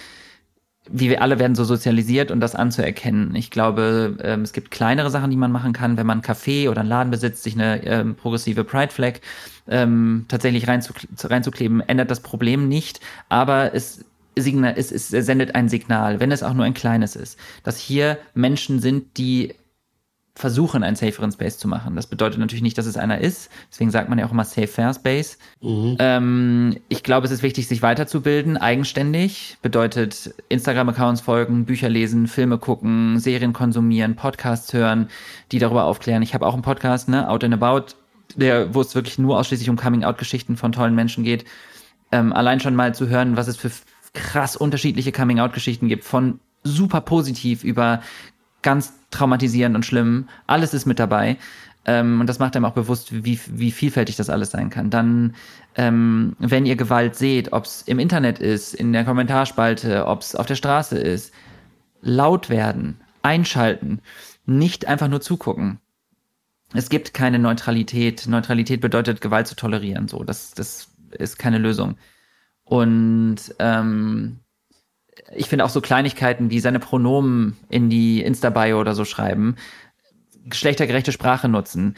Wie 0.89 1.09
wir 1.09 1.21
alle 1.21 1.39
werden 1.39 1.55
so 1.55 1.63
sozialisiert 1.63 2.29
und 2.29 2.39
das 2.39 2.55
anzuerkennen. 2.55 3.35
Ich 3.35 3.51
glaube, 3.51 4.17
ähm, 4.21 4.41
es 4.41 4.51
gibt 4.51 4.71
kleinere 4.71 5.09
Sachen, 5.09 5.31
die 5.31 5.37
man 5.37 5.51
machen 5.51 5.73
kann, 5.73 5.97
wenn 5.97 6.05
man 6.05 6.21
einen 6.21 6.35
Café 6.35 6.69
oder 6.69 6.81
einen 6.81 6.89
Laden 6.89 7.11
besitzt, 7.11 7.43
sich 7.43 7.55
eine 7.55 7.83
ähm, 7.85 8.15
progressive 8.15 8.63
Pride 8.63 8.91
Flag 8.91 9.13
ähm, 9.67 10.25
tatsächlich 10.27 10.67
reinzukleben, 10.67 11.81
ändert 11.81 12.11
das 12.11 12.19
Problem 12.19 12.67
nicht, 12.67 12.99
aber 13.29 13.73
es 13.73 14.03
Signal, 14.35 14.73
es, 14.75 14.91
es 14.91 15.09
sendet 15.09 15.53
ein 15.55 15.69
Signal, 15.69 16.19
wenn 16.19 16.31
es 16.31 16.43
auch 16.43 16.53
nur 16.53 16.65
ein 16.65 16.73
kleines 16.73 17.15
ist, 17.15 17.37
dass 17.63 17.77
hier 17.77 18.17
Menschen 18.33 18.79
sind, 18.79 19.17
die 19.17 19.53
versuchen, 20.35 20.83
einen 20.83 20.95
saferen 20.95 21.31
Space 21.31 21.59
zu 21.59 21.67
machen. 21.67 21.95
Das 21.95 22.07
bedeutet 22.07 22.39
natürlich 22.39 22.63
nicht, 22.63 22.77
dass 22.77 22.87
es 22.87 22.97
einer 22.97 23.19
ist. 23.19 23.51
Deswegen 23.71 23.91
sagt 23.91 24.09
man 24.09 24.17
ja 24.17 24.25
auch 24.25 24.31
immer 24.31 24.43
Safe 24.43 24.67
Fair 24.67 24.93
Space. 24.93 25.37
Mhm. 25.61 25.95
Ähm, 25.99 26.77
ich 26.89 27.03
glaube, 27.03 27.27
es 27.27 27.31
ist 27.31 27.43
wichtig, 27.43 27.67
sich 27.67 27.83
weiterzubilden, 27.83 28.57
eigenständig. 28.57 29.57
Bedeutet 29.61 30.33
Instagram-Accounts 30.49 31.21
folgen, 31.21 31.65
Bücher 31.65 31.87
lesen, 31.89 32.27
Filme 32.27 32.57
gucken, 32.57 33.19
Serien 33.19 33.53
konsumieren, 33.53 34.15
Podcasts 34.15 34.73
hören, 34.73 35.09
die 35.51 35.59
darüber 35.59 35.83
aufklären. 35.83 36.23
Ich 36.23 36.33
habe 36.33 36.47
auch 36.47 36.53
einen 36.53 36.63
Podcast, 36.63 37.09
ne, 37.09 37.29
Out 37.29 37.43
and 37.43 37.53
About, 37.53 37.93
der, 38.35 38.73
wo 38.73 38.81
es 38.81 38.95
wirklich 38.95 39.19
nur 39.19 39.37
ausschließlich 39.37 39.69
um 39.69 39.77
Coming-out-Geschichten 39.77 40.57
von 40.57 40.71
tollen 40.71 40.95
Menschen 40.95 41.23
geht. 41.23 41.45
Ähm, 42.11 42.33
allein 42.33 42.59
schon 42.59 42.75
mal 42.75 42.95
zu 42.95 43.07
hören, 43.07 43.37
was 43.37 43.47
es 43.47 43.57
für 43.57 43.71
krass 44.13 44.55
unterschiedliche 44.55 45.11
Coming-out-Geschichten 45.11 45.89
gibt, 45.89 46.05
von 46.05 46.39
super 46.63 47.01
positiv 47.01 47.63
über 47.63 48.01
ganz 48.63 48.93
traumatisierend 49.11 49.75
und 49.75 49.85
schlimm. 49.85 50.27
Alles 50.47 50.73
ist 50.73 50.85
mit 50.85 50.99
dabei. 50.99 51.37
Ähm, 51.85 52.21
und 52.21 52.27
das 52.27 52.39
macht 52.39 52.55
einem 52.55 52.65
auch 52.65 52.73
bewusst, 52.73 53.23
wie, 53.25 53.39
wie 53.47 53.71
vielfältig 53.71 54.15
das 54.15 54.29
alles 54.29 54.51
sein 54.51 54.69
kann. 54.69 54.89
Dann, 54.89 55.35
ähm, 55.75 56.35
wenn 56.39 56.65
ihr 56.65 56.75
Gewalt 56.75 57.15
seht, 57.15 57.51
ob 57.51 57.65
es 57.65 57.81
im 57.83 57.99
Internet 57.99 58.39
ist, 58.39 58.73
in 58.73 58.93
der 58.93 59.03
Kommentarspalte, 59.03 60.07
ob 60.07 60.21
es 60.21 60.35
auf 60.35 60.45
der 60.45 60.55
Straße 60.55 60.97
ist, 60.97 61.33
laut 62.01 62.49
werden, 62.49 63.01
einschalten, 63.21 63.99
nicht 64.45 64.87
einfach 64.87 65.09
nur 65.09 65.21
zugucken. 65.21 65.79
Es 66.73 66.89
gibt 66.89 67.13
keine 67.13 67.39
Neutralität. 67.39 68.27
Neutralität 68.27 68.81
bedeutet, 68.81 69.21
Gewalt 69.21 69.47
zu 69.47 69.55
tolerieren. 69.55 70.07
So, 70.07 70.23
das, 70.23 70.51
das 70.51 70.89
ist 71.11 71.37
keine 71.37 71.57
Lösung. 71.57 71.97
Und 72.63 73.37
ähm, 73.59 74.39
ich 75.35 75.47
finde 75.47 75.65
auch 75.65 75.69
so 75.69 75.81
Kleinigkeiten 75.81 76.49
wie 76.49 76.59
seine 76.59 76.79
Pronomen 76.79 77.57
in 77.69 77.89
die 77.89 78.21
Insta-Bio 78.21 78.79
oder 78.79 78.95
so 78.95 79.05
schreiben, 79.05 79.55
geschlechtergerechte 80.45 81.11
Sprache 81.11 81.47
nutzen, 81.47 81.95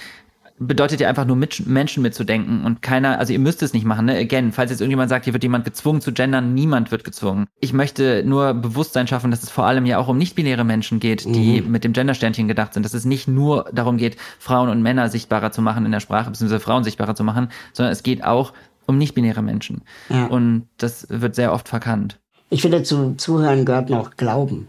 bedeutet 0.58 1.02
ja 1.02 1.10
einfach 1.10 1.26
nur 1.26 1.36
mit 1.36 1.68
Menschen 1.68 2.02
mitzudenken 2.02 2.64
und 2.64 2.82
keiner, 2.82 3.20
also 3.20 3.34
ihr 3.34 3.40
müsst 3.40 3.62
es 3.62 3.74
nicht 3.74 3.86
machen, 3.86 4.06
ne? 4.06 4.18
Again, 4.18 4.54
falls 4.54 4.72
jetzt 4.72 4.80
irgendjemand 4.80 5.10
sagt, 5.10 5.26
hier 5.26 5.34
wird 5.34 5.44
jemand 5.44 5.66
gezwungen 5.66 6.00
zu 6.00 6.14
gendern, 6.14 6.54
niemand 6.54 6.92
wird 6.92 7.04
gezwungen. 7.04 7.46
Ich 7.60 7.74
möchte 7.74 8.24
nur 8.26 8.54
Bewusstsein 8.54 9.08
schaffen, 9.08 9.32
dass 9.32 9.44
es 9.44 9.50
vor 9.50 9.66
allem 9.66 9.86
ja 9.86 9.98
auch 9.98 10.08
um 10.08 10.18
nicht-binäre 10.18 10.64
Menschen 10.64 11.02
geht, 11.02 11.26
die 11.26 11.62
mhm. 11.62 11.72
mit 11.72 11.84
dem 11.84 11.92
Gendersternchen 11.92 12.48
gedacht 12.48 12.74
sind, 12.74 12.84
dass 12.84 12.94
es 12.94 13.04
nicht 13.04 13.28
nur 13.28 13.66
darum 13.74 13.98
geht, 13.98 14.16
Frauen 14.40 14.70
und 14.70 14.82
Männer 14.82 15.10
sichtbarer 15.10 15.52
zu 15.52 15.62
machen 15.62 15.86
in 15.86 15.92
der 15.92 16.00
Sprache, 16.00 16.30
beziehungsweise 16.30 16.62
Frauen 16.64 16.86
sichtbarer 16.86 17.16
zu 17.16 17.26
machen, 17.26 17.50
sondern 17.74 17.92
es 17.92 18.04
geht 18.04 18.24
auch 18.24 18.54
um 18.86 18.98
nicht-binäre 18.98 19.42
Menschen. 19.42 19.82
Ja. 20.10 20.28
Und 20.28 20.68
das 20.78 21.08
wird 21.10 21.36
sehr 21.36 21.52
oft 21.52 21.68
verkannt. 21.68 22.20
Ich 22.50 22.62
finde, 22.62 22.84
zum 22.84 23.18
Zuhören 23.18 23.66
gehört 23.66 23.90
noch 23.90 24.18
Glauben. 24.18 24.68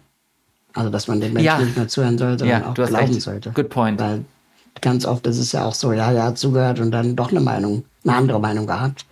Also, 0.73 0.91
dass 0.91 1.09
man 1.09 1.21
den 1.21 1.33
Menschen 1.33 1.47
ja. 1.47 1.59
nicht 1.59 1.77
nur 1.77 1.89
zuhören 1.89 2.19
sollte, 2.19 2.41
sondern 2.41 2.63
ja, 2.63 2.69
auch 2.69 2.75
glauben 2.75 2.95
recht. 2.95 3.23
sollte. 3.23 3.51
Good 3.53 3.71
point. 3.71 3.99
Weil 3.99 4.25
ganz 4.81 5.07
oft 5.07 5.27
ist 5.27 5.39
es 5.39 5.53
ja 5.53 5.65
auch 5.65 5.75
so, 5.75 5.93
ja, 5.93 6.13
er 6.13 6.25
hat 6.25 6.39
zugehört 6.39 6.81
und 6.81 6.91
dann 6.91 7.17
doch 7.17 7.31
eine 7.31 7.41
Meinung, 7.41 7.85
eine 8.05 8.15
andere 8.15 8.41
Meinung 8.41 8.67
gehabt. 8.67 9.07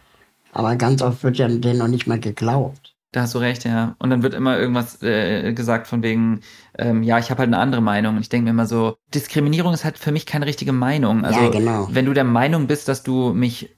Aber 0.53 0.77
ganz 0.77 1.03
oft 1.03 1.25
wird 1.25 1.39
ja 1.39 1.49
denen 1.49 1.79
noch 1.79 1.89
nicht 1.89 2.07
mal 2.07 2.21
geglaubt. 2.21 2.95
Da 3.13 3.23
hast 3.23 3.35
du 3.35 3.39
recht, 3.39 3.65
ja. 3.65 3.95
Und 3.99 4.11
dann 4.11 4.23
wird 4.23 4.35
immer 4.35 4.59
irgendwas 4.59 5.01
äh, 5.03 5.53
gesagt 5.53 5.87
von 5.87 6.03
wegen, 6.03 6.41
ähm, 6.77 7.03
ja, 7.03 7.19
ich 7.19 7.31
habe 7.31 7.39
halt 7.39 7.49
eine 7.49 7.59
andere 7.59 7.81
Meinung. 7.81 8.17
Und 8.17 8.23
ich 8.23 8.29
denke 8.29 8.45
mir 8.45 8.51
immer 8.51 8.67
so, 8.67 8.97
Diskriminierung 9.15 9.73
ist 9.73 9.85
halt 9.85 9.99
für 9.99 10.11
mich 10.11 10.27
keine 10.27 10.47
richtige 10.47 10.73
Meinung. 10.73 11.25
Also, 11.25 11.41
ja, 11.41 11.49
genau. 11.49 11.89
wenn 11.91 12.07
du 12.07 12.13
der 12.13 12.25
Meinung 12.25 12.67
bist, 12.67 12.89
dass 12.89 13.05
du 13.05 13.33
mich 13.33 13.71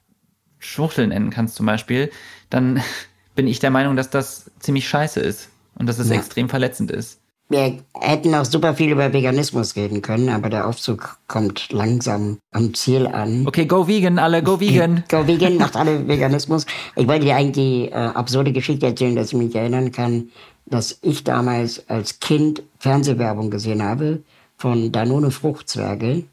Schwuchtel 0.59 1.07
nennen 1.07 1.29
kannst 1.29 1.55
zum 1.55 1.67
Beispiel, 1.67 2.11
dann 2.49 2.81
bin 3.37 3.47
ich 3.47 3.59
der 3.59 3.71
Meinung, 3.71 3.95
dass 3.95 4.09
das 4.09 4.51
ziemlich 4.59 4.89
scheiße 4.89 5.21
ist 5.21 5.47
und 5.79 5.87
dass 5.87 5.99
es 5.99 6.09
ja. 6.09 6.15
extrem 6.15 6.49
verletzend 6.49 6.91
ist. 6.91 7.19
Wir 7.49 7.79
hätten 7.93 8.35
auch 8.35 8.43
super 8.43 8.73
viel 8.73 8.91
über 8.91 9.13
Veganismus 9.13 9.77
reden 9.77 10.01
können, 10.01 10.27
aber 10.27 10.49
der 10.49 10.67
Aufzug 10.67 11.17
kommt 11.27 11.71
langsam 11.71 12.39
am 12.51 12.73
Ziel 12.73 13.07
an. 13.07 13.47
Okay, 13.47 13.65
go 13.65 13.87
vegan, 13.87 14.19
alle, 14.19 14.43
go 14.43 14.59
vegan. 14.59 15.05
go 15.09 15.25
vegan, 15.25 15.55
macht 15.55 15.77
alle 15.77 16.05
Veganismus. 16.09 16.65
Ich 16.97 17.07
wollte 17.07 17.23
dir 17.25 17.37
eigentlich 17.37 17.53
die 17.53 17.85
äh, 17.89 17.93
absurde 17.93 18.51
Geschichte 18.51 18.87
erzählen, 18.87 19.15
dass 19.15 19.27
ich 19.27 19.37
mich 19.37 19.55
erinnern 19.55 19.93
kann, 19.93 20.29
dass 20.65 20.97
ich 21.01 21.23
damals 21.23 21.87
als 21.87 22.19
Kind 22.19 22.63
Fernsehwerbung 22.79 23.49
gesehen 23.49 23.81
habe 23.81 24.23
von 24.57 24.91
Danone 24.91 25.31
Fruchtzwerge 25.31 26.25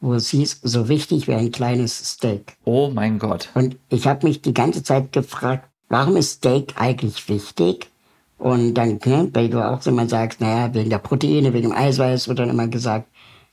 wo 0.00 0.14
es 0.14 0.28
hieß, 0.28 0.60
so 0.62 0.88
wichtig 0.88 1.26
wie 1.26 1.34
ein 1.34 1.50
kleines 1.50 2.12
Steak. 2.12 2.56
Oh 2.64 2.90
mein 2.92 3.18
Gott. 3.18 3.50
Und 3.54 3.76
ich 3.88 4.06
habe 4.06 4.26
mich 4.26 4.42
die 4.42 4.54
ganze 4.54 4.82
Zeit 4.82 5.12
gefragt, 5.12 5.67
warum 5.88 6.16
ist 6.16 6.32
Steak 6.32 6.74
eigentlich 6.76 7.28
wichtig? 7.28 7.90
Und 8.38 8.74
dann, 8.74 9.00
ne, 9.04 9.28
weil 9.32 9.48
du 9.48 9.64
auch 9.66 9.84
immer 9.86 10.08
sagst, 10.08 10.40
naja, 10.40 10.72
wegen 10.72 10.90
der 10.90 10.98
Proteine, 10.98 11.52
wegen 11.52 11.70
dem 11.70 11.76
Eiweiß 11.76 12.28
wird 12.28 12.38
dann 12.38 12.50
immer 12.50 12.68
gesagt. 12.68 13.08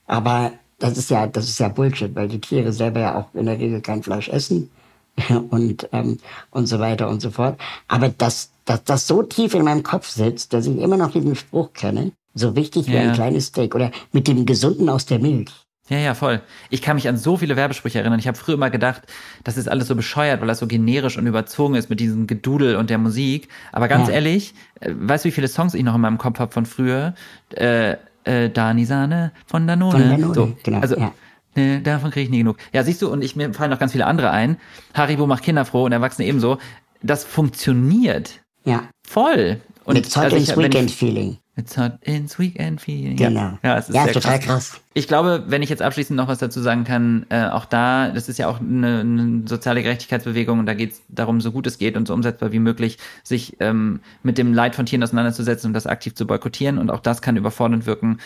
Aber 0.05 0.51
das 0.77 0.97
ist 0.97 1.09
ja, 1.09 1.25
das 1.25 1.45
ist 1.45 1.59
ja 1.59 1.69
Bullshit, 1.69 2.15
weil 2.15 2.27
die 2.27 2.39
Tiere 2.39 2.71
selber 2.71 2.99
ja 2.99 3.15
auch 3.15 3.33
in 3.33 3.47
der 3.47 3.59
Regel 3.59 3.81
kein 3.81 4.03
Fleisch 4.03 4.29
essen 4.29 4.69
und 5.49 5.89
ähm, 5.91 6.19
und 6.51 6.67
so 6.67 6.79
weiter 6.79 7.09
und 7.09 7.21
so 7.21 7.31
fort. 7.31 7.59
Aber 7.87 8.09
dass, 8.09 8.51
dass 8.65 8.83
das 8.83 9.07
so 9.07 9.23
tief 9.23 9.55
in 9.55 9.63
meinem 9.63 9.83
Kopf 9.83 10.07
sitzt, 10.07 10.53
dass 10.53 10.67
ich 10.67 10.77
immer 10.77 10.97
noch 10.97 11.11
diesen 11.11 11.35
Spruch 11.35 11.73
kenne, 11.73 12.11
so 12.35 12.55
wichtig 12.55 12.87
wie 12.87 12.93
ja. 12.93 13.01
ein 13.01 13.13
kleines 13.13 13.47
Steak 13.47 13.73
oder 13.73 13.91
mit 14.11 14.27
dem 14.27 14.45
Gesunden 14.45 14.89
aus 14.89 15.05
der 15.05 15.19
Milch. 15.19 15.64
Ja, 15.87 15.97
ja, 15.97 16.13
voll. 16.15 16.41
Ich 16.71 16.81
kann 16.81 16.95
mich 16.95 17.07
an 17.07 17.15
so 17.15 17.37
viele 17.37 17.55
Werbesprüche 17.55 17.99
erinnern. 17.99 18.17
Ich 18.17 18.27
habe 18.27 18.37
früher 18.37 18.55
immer 18.55 18.71
gedacht, 18.71 19.03
das 19.43 19.55
ist 19.55 19.69
alles 19.69 19.87
so 19.87 19.95
bescheuert, 19.95 20.41
weil 20.41 20.47
das 20.47 20.57
so 20.57 20.65
generisch 20.65 21.17
und 21.17 21.27
überzogen 21.27 21.75
ist 21.75 21.91
mit 21.91 21.99
diesem 21.99 22.25
Gedudel 22.25 22.75
und 22.75 22.89
der 22.89 22.97
Musik. 22.97 23.49
Aber 23.71 23.87
ganz 23.87 24.07
ja. 24.07 24.15
ehrlich, 24.15 24.55
äh, 24.79 24.91
weißt 24.95 25.25
du, 25.25 25.29
wie 25.29 25.31
viele 25.31 25.47
Songs 25.47 25.75
ich 25.75 25.83
noch 25.83 25.93
in 25.93 26.01
meinem 26.01 26.17
Kopf 26.17 26.39
habe 26.39 26.51
von 26.51 26.65
früher? 26.65 27.13
Äh, 27.53 27.97
äh, 28.23 28.49
Dani 28.49 28.85
Sahne 28.85 29.31
von 29.45 29.67
Danone. 29.67 29.91
Von 29.91 30.09
Danone, 30.09 30.33
so, 30.33 30.57
genau. 30.63 30.79
Also, 30.79 30.97
ja. 30.97 31.13
Ne, 31.55 31.81
davon 31.81 32.11
kriege 32.11 32.25
ich 32.25 32.29
nie 32.29 32.39
genug. 32.39 32.57
Ja, 32.73 32.83
siehst 32.83 33.01
du, 33.01 33.09
und 33.09 33.23
ich 33.23 33.35
mir 33.35 33.53
fallen 33.53 33.69
noch 33.71 33.79
ganz 33.79 33.93
viele 33.93 34.07
andere 34.07 34.31
ein. 34.31 34.57
Haribo 34.93 35.25
macht 35.27 35.43
Kinder 35.43 35.63
froh 35.63 35.85
und 35.85 35.91
Erwachsene 35.91 36.27
ebenso. 36.27 36.57
Das 37.01 37.23
funktioniert. 37.23 38.41
Ja. 38.65 38.89
Voll. 39.07 39.61
Und 39.85 39.95
Mit 39.95 40.15
Hot 40.15 40.33
also 40.33 40.57
Weekend 40.57 40.91
Feeling. 40.91 41.37
It's 41.57 41.77
hot 41.77 41.99
ins 42.01 42.37
weekend 42.37 42.81
feeling. 42.81 43.15
Genau. 43.15 43.57
Ja, 43.63 43.77
es 43.77 43.87
ist 43.87 43.95
ja, 43.95 44.07
total 44.07 44.39
krass. 44.39 44.71
krass. 44.71 44.81
Ich 44.93 45.07
glaube, 45.07 45.45
wenn 45.47 45.63
ich 45.63 45.69
jetzt 45.69 45.81
abschließend 45.81 46.17
noch 46.17 46.27
was 46.27 46.39
dazu 46.39 46.61
sagen 46.61 46.83
kann, 46.83 47.25
äh, 47.29 47.45
auch 47.45 47.63
da, 47.63 48.09
das 48.09 48.27
ist 48.27 48.37
ja 48.37 48.49
auch 48.49 48.59
eine, 48.59 48.99
eine 48.99 49.47
soziale 49.47 49.81
Gerechtigkeitsbewegung 49.81 50.59
und 50.59 50.65
da 50.65 50.73
geht 50.73 50.91
es 50.91 51.01
darum, 51.07 51.39
so 51.39 51.53
gut 51.53 51.65
es 51.65 51.77
geht 51.77 51.95
und 51.95 52.09
so 52.09 52.13
umsetzbar 52.13 52.51
wie 52.51 52.59
möglich, 52.59 52.97
sich 53.23 53.55
ähm, 53.61 54.01
mit 54.21 54.37
dem 54.37 54.53
Leid 54.53 54.75
von 54.75 54.85
Tieren 54.85 55.01
auseinanderzusetzen 55.01 55.69
und 55.69 55.73
das 55.73 55.87
aktiv 55.87 56.13
zu 56.13 56.27
boykottieren 56.27 56.77
und 56.77 56.91
auch 56.91 56.99
das 56.99 57.21
kann 57.21 57.37
überfordernd 57.37 57.85
wirken. 57.85 58.19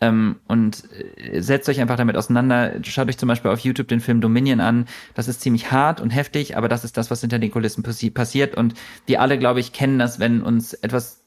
Ähm, 0.00 0.36
und 0.46 0.88
äh, 1.16 1.40
setzt 1.40 1.68
euch 1.68 1.80
einfach 1.80 1.96
damit 1.96 2.16
auseinander. 2.16 2.74
Schaut 2.82 3.08
euch 3.08 3.18
zum 3.18 3.28
Beispiel 3.28 3.50
auf 3.50 3.60
YouTube 3.60 3.88
den 3.88 4.00
Film 4.00 4.20
Dominion 4.20 4.60
an. 4.60 4.86
Das 5.14 5.28
ist 5.28 5.40
ziemlich 5.40 5.70
hart 5.70 6.00
und 6.00 6.10
heftig, 6.10 6.56
aber 6.56 6.68
das 6.68 6.84
ist 6.84 6.96
das, 6.96 7.10
was 7.10 7.20
hinter 7.20 7.38
den 7.38 7.50
Kulissen 7.50 7.82
passi 7.82 8.10
passiert. 8.10 8.54
Und 8.54 8.74
wir 9.06 9.20
alle, 9.20 9.38
glaube 9.38 9.60
ich, 9.60 9.72
kennen 9.72 9.98
das, 9.98 10.18
wenn 10.18 10.42
uns 10.42 10.72
etwas 10.72 11.20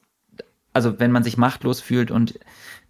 also 0.74 0.98
wenn 0.98 1.12
man 1.12 1.22
sich 1.22 1.38
machtlos 1.38 1.80
fühlt 1.80 2.10
und 2.10 2.38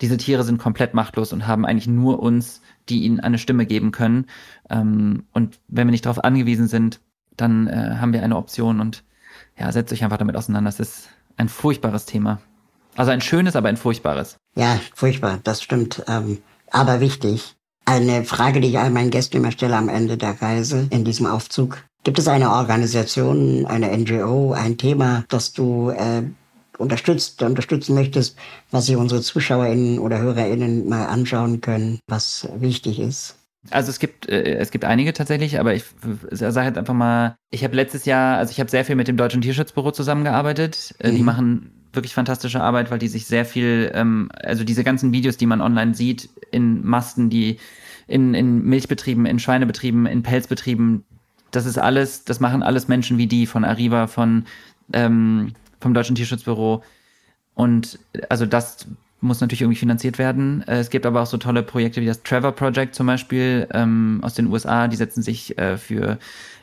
diese 0.01 0.17
Tiere 0.17 0.43
sind 0.43 0.59
komplett 0.59 0.95
machtlos 0.95 1.33
und 1.33 1.47
haben 1.47 1.65
eigentlich 1.67 1.87
nur 1.87 2.19
uns, 2.19 2.63
die 2.89 3.05
ihnen 3.05 3.21
eine 3.21 3.39
Stimme 3.39 3.67
geben 3.67 3.93
können. 3.93 4.27
Ähm, 4.71 5.25
und 5.33 5.61
wenn 5.69 5.87
wir 5.87 5.93
nicht 5.93 6.07
darauf 6.07 6.25
angewiesen 6.25 6.67
sind, 6.67 7.01
dann 7.37 7.69
äh, 7.69 7.97
haben 8.01 8.13
wir 8.13 8.23
eine 8.23 8.37
Option 8.37 8.81
und 8.81 9.05
ja, 9.59 9.71
setzt 9.71 9.93
euch 9.93 10.03
einfach 10.03 10.17
damit 10.17 10.35
auseinander. 10.35 10.69
Das 10.69 10.81
ist 10.81 11.11
ein 11.37 11.49
furchtbares 11.49 12.07
Thema. 12.07 12.41
Also 12.97 13.11
ein 13.11 13.21
schönes, 13.21 13.57
aber 13.57 13.69
ein 13.69 13.77
furchtbares. 13.77 14.37
Ja, 14.57 14.79
furchtbar, 14.95 15.41
das 15.43 15.63
stimmt. 15.63 16.03
Ähm, 16.09 16.39
aber 16.71 17.01
wichtig. 17.01 17.55
Eine 17.87 18.25
Frage, 18.25 18.61
die 18.61 18.69
ich 18.69 18.79
all 18.79 18.91
meinen 18.91 19.11
Gästen 19.11 19.37
immer 19.37 19.53
stelle 19.53 19.77
am 19.77 19.89
Ende 19.89 20.17
der 20.17 20.41
Reise 20.41 20.87
in 20.91 21.05
diesem 21.05 21.27
Aufzug. 21.27 21.85
Gibt 22.03 22.19
es 22.19 22.29
eine 22.29 22.51
Organisation, 22.51 23.67
eine 23.67 23.97
NGO, 23.97 24.53
ein 24.53 24.79
Thema, 24.79 25.25
das 25.29 25.53
du 25.53 25.91
äh, 25.91 26.23
unterstützt, 26.79 27.43
unterstützen 27.43 27.95
möchtest, 27.95 28.37
was 28.71 28.87
sich 28.87 28.97
unsere 28.97 29.23
ZuschauerInnen 29.23 29.99
oder 29.99 30.19
HörerInnen 30.19 30.89
mal 30.89 31.07
anschauen 31.07 31.61
können, 31.61 31.99
was 32.07 32.49
wichtig 32.57 33.01
ist? 33.01 33.37
Also 33.71 33.91
es 33.91 33.99
gibt 33.99 34.29
äh, 34.29 34.57
es 34.57 34.71
gibt 34.71 34.85
einige 34.85 35.13
tatsächlich, 35.15 35.59
aber 35.59 35.75
ich 35.75 35.85
sage 36.31 36.67
jetzt 36.67 36.79
einfach 36.79 36.95
mal, 36.95 37.37
ich 37.51 37.65
habe 37.65 37.75
letztes 37.75 38.05
Jahr, 38.05 38.37
also 38.37 38.51
ich 38.51 38.61
habe 38.61 38.71
sehr 38.71 38.85
viel 38.85 38.97
mit 38.97 39.09
dem 39.09 39.17
Deutschen 39.17 39.41
Tierschutzbüro 39.41 39.91
zusammengearbeitet. 39.91 40.95
Äh, 40.99 41.13
mhm. 41.13 41.17
Die 41.17 41.23
machen 41.23 41.84
wirklich 41.97 42.15
fantastische 42.15 42.61
Arbeit, 42.61 42.91
weil 42.91 42.99
die 42.99 43.09
sich 43.09 43.27
sehr 43.27 43.45
viel, 43.45 43.91
ähm, 43.95 44.29
also 44.43 44.65
diese 44.65 44.85
ganzen 44.85 45.13
Videos, 45.13 45.37
die 45.37 45.47
man 45.47 45.61
online 45.61 45.95
sieht, 45.95 46.29
in 46.51 46.85
Masten, 46.85 47.31
die 47.31 47.59
in, 48.07 48.35
in 48.35 48.65
Milchbetrieben, 48.65 49.27
in 49.27 49.39
Schweinebetrieben, 49.39 50.07
in 50.07 50.23
Pelzbetrieben, 50.23 51.05
das 51.51 51.67
ist 51.67 51.79
alles, 51.79 52.25
das 52.25 52.41
machen 52.41 52.63
alles 52.63 52.89
Menschen 52.89 53.19
wie 53.19 53.27
die 53.27 53.47
von 53.47 53.65
Arriva, 53.65 54.07
von 54.07 54.45
ähm, 54.93 55.53
vom 55.81 55.95
Deutschen 55.95 56.17
Tierschutzbüro. 56.17 56.83
Und 57.55 57.99
also 58.29 58.47
das 58.47 58.87
muss 59.21 59.41
natürlich 59.41 59.63
irgendwie 59.63 59.79
finanziert 59.79 60.19
werden. 60.19 60.63
Äh, 60.69 60.79
es 60.79 60.91
gibt 60.91 61.07
aber 61.07 61.23
auch 61.23 61.27
so 61.27 61.39
tolle 61.39 61.63
Projekte 61.63 62.01
wie 62.01 62.07
das 62.07 62.23
Trevor 62.23 62.53
Project 62.53 62.95
zum 62.95 63.07
Beispiel 63.07 63.67
ähm, 63.73 64.21
aus 64.23 64.35
den 64.35 64.47
USA, 64.49 64.89
die 64.89 64.97
setzen 64.97 65.23
sich 65.23 65.59
äh, 65.59 65.77
für 65.77 66.19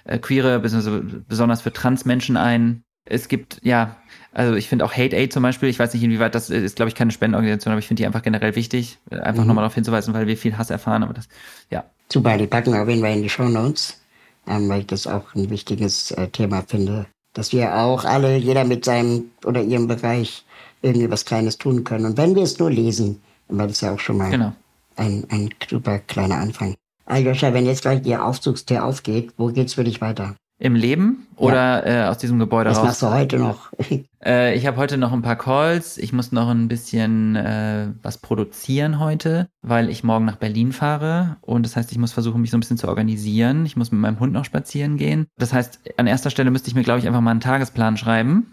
äh, 0.06 0.20
queere, 0.20 0.60
besonders 0.60 1.62
für 1.62 1.74
Transmenschen 1.74 2.38
ein. 2.38 2.84
Es 3.06 3.28
gibt, 3.28 3.60
ja, 3.64 3.98
also 4.34 4.56
ich 4.56 4.70
finde 4.70 4.86
auch 4.86 4.94
Hate 4.94 5.16
Aid 5.16 5.34
zum 5.34 5.44
Beispiel, 5.44 5.70
ich 5.70 5.80
weiß 5.80 5.94
nicht 5.94 6.04
inwieweit, 6.04 6.36
das 6.36 6.50
ist, 6.50 6.78
glaube 6.78 6.90
ich, 6.90 6.96
keine 6.96 7.12
Spendenorganisation, 7.12 7.72
aber 7.72 7.80
ich 7.80 7.88
finde 7.88 8.02
die 8.02 8.06
einfach 8.06 8.22
generell 8.22 8.56
wichtig, 8.56 8.98
einfach 9.10 9.42
mhm. 9.42 9.48
nochmal 9.48 9.64
darauf 9.64 9.76
hinzuweisen, 9.76 10.14
weil 10.14 10.28
wir 10.28 10.38
viel 10.38 10.58
Hass 10.58 10.70
erfahren, 10.70 11.04
aber 11.04 11.14
das, 11.14 11.28
ja. 11.70 11.84
Super, 12.12 12.38
die 12.38 12.48
packen 12.48 12.74
wir 12.74 12.82
auf 12.82 12.90
jeden 12.90 13.02
Fall 13.02 13.14
in 13.14 13.24
die 13.24 13.30
Show 13.30 13.50
Notes, 13.50 14.02
ähm, 14.48 14.70
weil 14.70 14.82
ich 14.82 14.88
das 14.88 15.08
auch 15.08 15.36
ein 15.36 15.50
wichtiges 15.50 16.12
äh, 16.12 16.28
Thema 16.30 16.64
finde, 16.66 17.08
dass 17.34 17.52
wir 17.52 17.76
auch 17.76 18.06
alle, 18.06 18.38
jeder 18.38 18.64
mit 18.64 18.86
seinem 18.86 19.32
oder 19.46 19.62
ihrem 19.62 19.88
Bereich 19.88 20.46
irgendwie 20.82 21.12
was 21.12 21.26
Kleines 21.26 21.58
tun 21.58 21.84
können. 21.84 22.06
Und 22.06 22.18
wenn 22.18 22.36
wir 22.36 22.44
es 22.44 22.58
nur 22.58 22.72
lesen, 22.72 23.22
dann 23.48 23.58
war 23.58 23.68
das 23.68 23.82
ja 23.82 23.94
auch 23.94 24.00
schon 24.00 24.18
mal 24.18 24.30
genau. 24.30 24.54
ein, 24.96 25.26
ein 25.30 25.50
super 25.70 26.00
kleiner 26.00 26.38
Anfang. 26.38 26.76
Aljoscha, 27.06 27.54
wenn 27.54 27.66
jetzt 27.66 27.82
gleich 27.82 28.06
Ihr 28.06 28.24
Aufzugstür 28.24 28.86
aufgeht, 28.86 29.34
wo 29.38 29.48
geht's 29.48 29.74
für 29.74 29.84
dich 29.84 30.00
weiter? 30.00 30.36
Im 30.62 30.76
Leben 30.76 31.26
oder 31.38 31.88
ja. 31.88 32.06
äh, 32.06 32.08
aus 32.08 32.20
diesem 32.20 32.38
Gebäude 32.38 32.70
was 32.70 32.78
raus? 32.78 32.84
Was 32.84 33.02
machst 33.02 33.02
du 33.02 33.18
heute 33.18 33.40
noch? 33.40 33.72
äh, 34.24 34.56
ich 34.56 34.68
habe 34.68 34.78
heute 34.78 35.00
noch 35.00 35.12
ein 35.12 35.24
paar 35.24 35.36
Calls. 35.36 35.98
Ich 35.98 36.14
muss 36.14 36.32
noch 36.32 36.50
ein 36.50 36.68
bisschen 36.68 37.36
äh, 37.36 37.88
was 38.04 38.20
produzieren 38.20 39.00
heute, 39.00 39.48
weil 39.64 39.90
ich 39.90 40.04
morgen 40.04 40.26
nach 40.26 40.36
Berlin 40.36 40.72
fahre. 40.72 41.38
Und 41.42 41.66
das 41.66 41.76
heißt, 41.76 41.92
ich 41.92 41.98
muss 41.98 42.14
versuchen, 42.14 42.42
mich 42.42 42.52
so 42.52 42.58
ein 42.58 42.60
bisschen 42.60 42.78
zu 42.78 42.88
organisieren. 42.88 43.66
Ich 43.66 43.76
muss 43.76 43.92
mit 43.92 44.00
meinem 44.00 44.20
Hund 44.20 44.34
noch 44.34 44.46
spazieren 44.46 44.98
gehen. 44.98 45.26
Das 45.40 45.52
heißt, 45.52 45.80
an 45.98 46.06
erster 46.06 46.30
Stelle 46.30 46.52
müsste 46.52 46.70
ich 46.70 46.76
mir, 46.76 46.84
glaube 46.84 47.00
ich, 47.00 47.08
einfach 47.08 47.22
mal 47.22 47.32
einen 47.32 47.40
Tagesplan 47.40 47.98
schreiben 47.98 48.46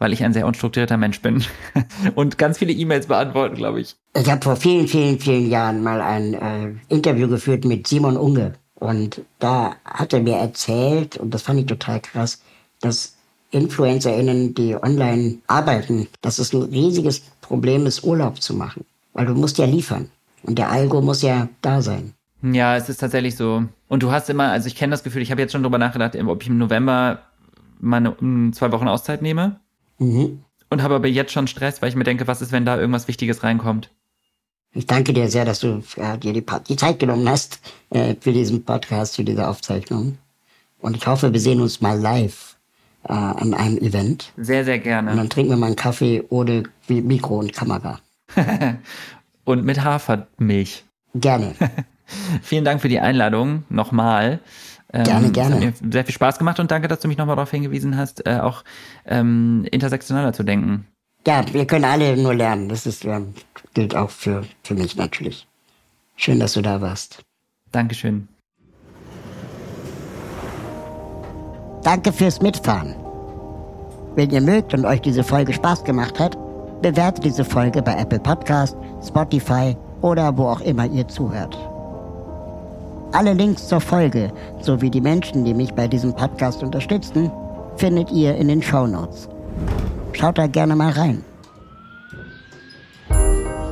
weil 0.00 0.12
ich 0.12 0.24
ein 0.24 0.32
sehr 0.32 0.46
unstrukturierter 0.46 0.96
Mensch 0.96 1.22
bin 1.22 1.44
und 2.16 2.36
ganz 2.36 2.58
viele 2.58 2.72
E-Mails 2.72 3.06
beantworten, 3.06 3.54
glaube 3.54 3.80
ich. 3.80 3.94
Ich 4.14 4.28
habe 4.28 4.42
vor 4.42 4.56
vielen, 4.56 4.88
vielen, 4.88 5.20
vielen 5.20 5.48
Jahren 5.48 5.82
mal 5.82 6.00
ein 6.00 6.34
äh, 6.34 6.74
Interview 6.92 7.28
geführt 7.28 7.64
mit 7.64 7.86
Simon 7.86 8.16
Unge 8.16 8.54
und 8.84 9.22
da 9.38 9.76
hat 9.86 10.12
er 10.12 10.20
mir 10.20 10.36
erzählt, 10.36 11.16
und 11.16 11.32
das 11.32 11.40
fand 11.40 11.58
ich 11.60 11.66
total 11.66 12.00
krass, 12.00 12.42
dass 12.82 13.16
InfluencerInnen, 13.50 14.52
die 14.54 14.76
online 14.76 15.38
arbeiten, 15.46 16.06
dass 16.20 16.38
es 16.38 16.52
ein 16.52 16.64
riesiges 16.64 17.20
Problem 17.40 17.86
ist, 17.86 18.04
Urlaub 18.04 18.42
zu 18.42 18.52
machen. 18.52 18.84
Weil 19.14 19.24
du 19.24 19.34
musst 19.34 19.56
ja 19.56 19.64
liefern. 19.64 20.10
Und 20.42 20.58
der 20.58 20.70
Algo 20.70 21.00
muss 21.00 21.22
ja 21.22 21.48
da 21.62 21.80
sein. 21.80 22.12
Ja, 22.42 22.76
es 22.76 22.90
ist 22.90 22.98
tatsächlich 22.98 23.36
so. 23.36 23.64
Und 23.88 24.02
du 24.02 24.12
hast 24.12 24.28
immer, 24.28 24.50
also 24.50 24.66
ich 24.66 24.76
kenne 24.76 24.90
das 24.90 25.02
Gefühl, 25.02 25.22
ich 25.22 25.30
habe 25.30 25.40
jetzt 25.40 25.52
schon 25.52 25.62
drüber 25.62 25.78
nachgedacht, 25.78 26.14
ob 26.16 26.42
ich 26.42 26.48
im 26.48 26.58
November 26.58 27.22
meine 27.80 28.14
zwei 28.52 28.70
Wochen 28.70 28.88
Auszeit 28.88 29.22
nehme 29.22 29.60
Mhm. 29.98 30.42
Und 30.68 30.82
habe 30.82 30.96
aber 30.96 31.06
jetzt 31.06 31.32
schon 31.32 31.46
Stress, 31.46 31.80
weil 31.80 31.88
ich 31.88 31.94
mir 31.94 32.04
denke, 32.04 32.26
was 32.26 32.42
ist, 32.42 32.50
wenn 32.50 32.66
da 32.66 32.76
irgendwas 32.76 33.06
Wichtiges 33.06 33.44
reinkommt? 33.44 33.90
Ich 34.74 34.86
danke 34.86 35.12
dir 35.12 35.28
sehr, 35.28 35.44
dass 35.44 35.60
du 35.60 35.82
ja, 35.96 36.16
dir 36.16 36.32
die, 36.32 36.44
die, 36.68 36.76
Zeit 36.76 36.98
genommen 36.98 37.28
hast 37.28 37.60
äh, 37.90 38.16
für 38.20 38.32
diesen 38.32 38.64
Podcast, 38.64 39.14
für 39.14 39.24
diese 39.24 39.46
Aufzeichnung. 39.46 40.18
Und 40.80 40.96
ich 40.96 41.06
hoffe, 41.06 41.32
wir 41.32 41.40
sehen 41.40 41.60
uns 41.60 41.80
mal 41.80 41.98
live 41.98 42.56
äh, 43.04 43.12
an 43.12 43.54
einem 43.54 43.78
Event. 43.78 44.32
Sehr, 44.36 44.64
sehr 44.64 44.80
gerne. 44.80 45.12
Und 45.12 45.16
dann 45.16 45.30
trinken 45.30 45.50
wir 45.50 45.56
mal 45.56 45.66
einen 45.66 45.76
Kaffee 45.76 46.24
ohne 46.28 46.64
Mikro 46.88 47.38
und 47.38 47.52
Kamera. 47.52 48.00
und 49.44 49.64
mit 49.64 49.84
Hafermilch. 49.84 50.84
Gerne. 51.14 51.54
Vielen 52.42 52.64
Dank 52.64 52.82
für 52.82 52.88
die 52.88 52.98
Einladung 52.98 53.62
nochmal. 53.68 54.40
Ähm, 54.92 55.04
gerne, 55.04 55.30
gerne. 55.30 55.56
Es 55.56 55.64
hat 55.64 55.82
mir 55.82 55.92
sehr 55.92 56.04
viel 56.04 56.14
Spaß 56.14 56.38
gemacht 56.38 56.58
und 56.58 56.70
danke, 56.70 56.88
dass 56.88 57.00
du 57.00 57.08
mich 57.08 57.16
nochmal 57.16 57.36
darauf 57.36 57.50
hingewiesen 57.50 57.96
hast, 57.96 58.26
äh, 58.26 58.40
auch 58.40 58.64
ähm, 59.06 59.66
intersektionaler 59.70 60.32
zu 60.32 60.42
denken. 60.42 60.86
Ja, 61.26 61.44
wir 61.52 61.66
können 61.66 61.84
alle 61.84 62.16
nur 62.16 62.34
lernen. 62.34 62.68
Das 62.68 62.86
ist, 62.86 63.04
ja, 63.04 63.22
gilt 63.74 63.94
auch 63.94 64.10
für, 64.10 64.44
für 64.62 64.74
mich 64.74 64.96
natürlich. 64.96 65.46
Schön, 66.16 66.40
dass 66.40 66.54
du 66.54 66.62
da 66.62 66.80
warst. 66.80 67.24
Dankeschön. 67.72 68.28
Danke 71.82 72.12
fürs 72.12 72.40
Mitfahren. 72.40 72.94
Wenn 74.14 74.30
ihr 74.30 74.40
mögt 74.40 74.72
und 74.72 74.84
euch 74.86 75.02
diese 75.02 75.24
Folge 75.24 75.52
Spaß 75.52 75.84
gemacht 75.84 76.18
hat, 76.18 76.38
bewertet 76.80 77.24
diese 77.24 77.44
Folge 77.44 77.82
bei 77.82 77.94
Apple 77.96 78.20
Podcast, 78.20 78.76
Spotify 79.06 79.76
oder 80.00 80.36
wo 80.36 80.46
auch 80.46 80.60
immer 80.60 80.86
ihr 80.86 81.06
zuhört. 81.08 81.58
Alle 83.12 83.32
Links 83.32 83.68
zur 83.68 83.80
Folge 83.80 84.32
sowie 84.60 84.90
die 84.90 85.00
Menschen, 85.00 85.44
die 85.44 85.54
mich 85.54 85.72
bei 85.74 85.88
diesem 85.88 86.14
Podcast 86.14 86.62
unterstützen, 86.62 87.30
findet 87.76 88.10
ihr 88.10 88.34
in 88.36 88.48
den 88.48 88.62
Show 88.62 88.86
Notes. 88.86 89.28
Schaut 90.12 90.38
da 90.38 90.46
gerne 90.46 90.76
mal 90.76 90.92
rein. 90.92 91.24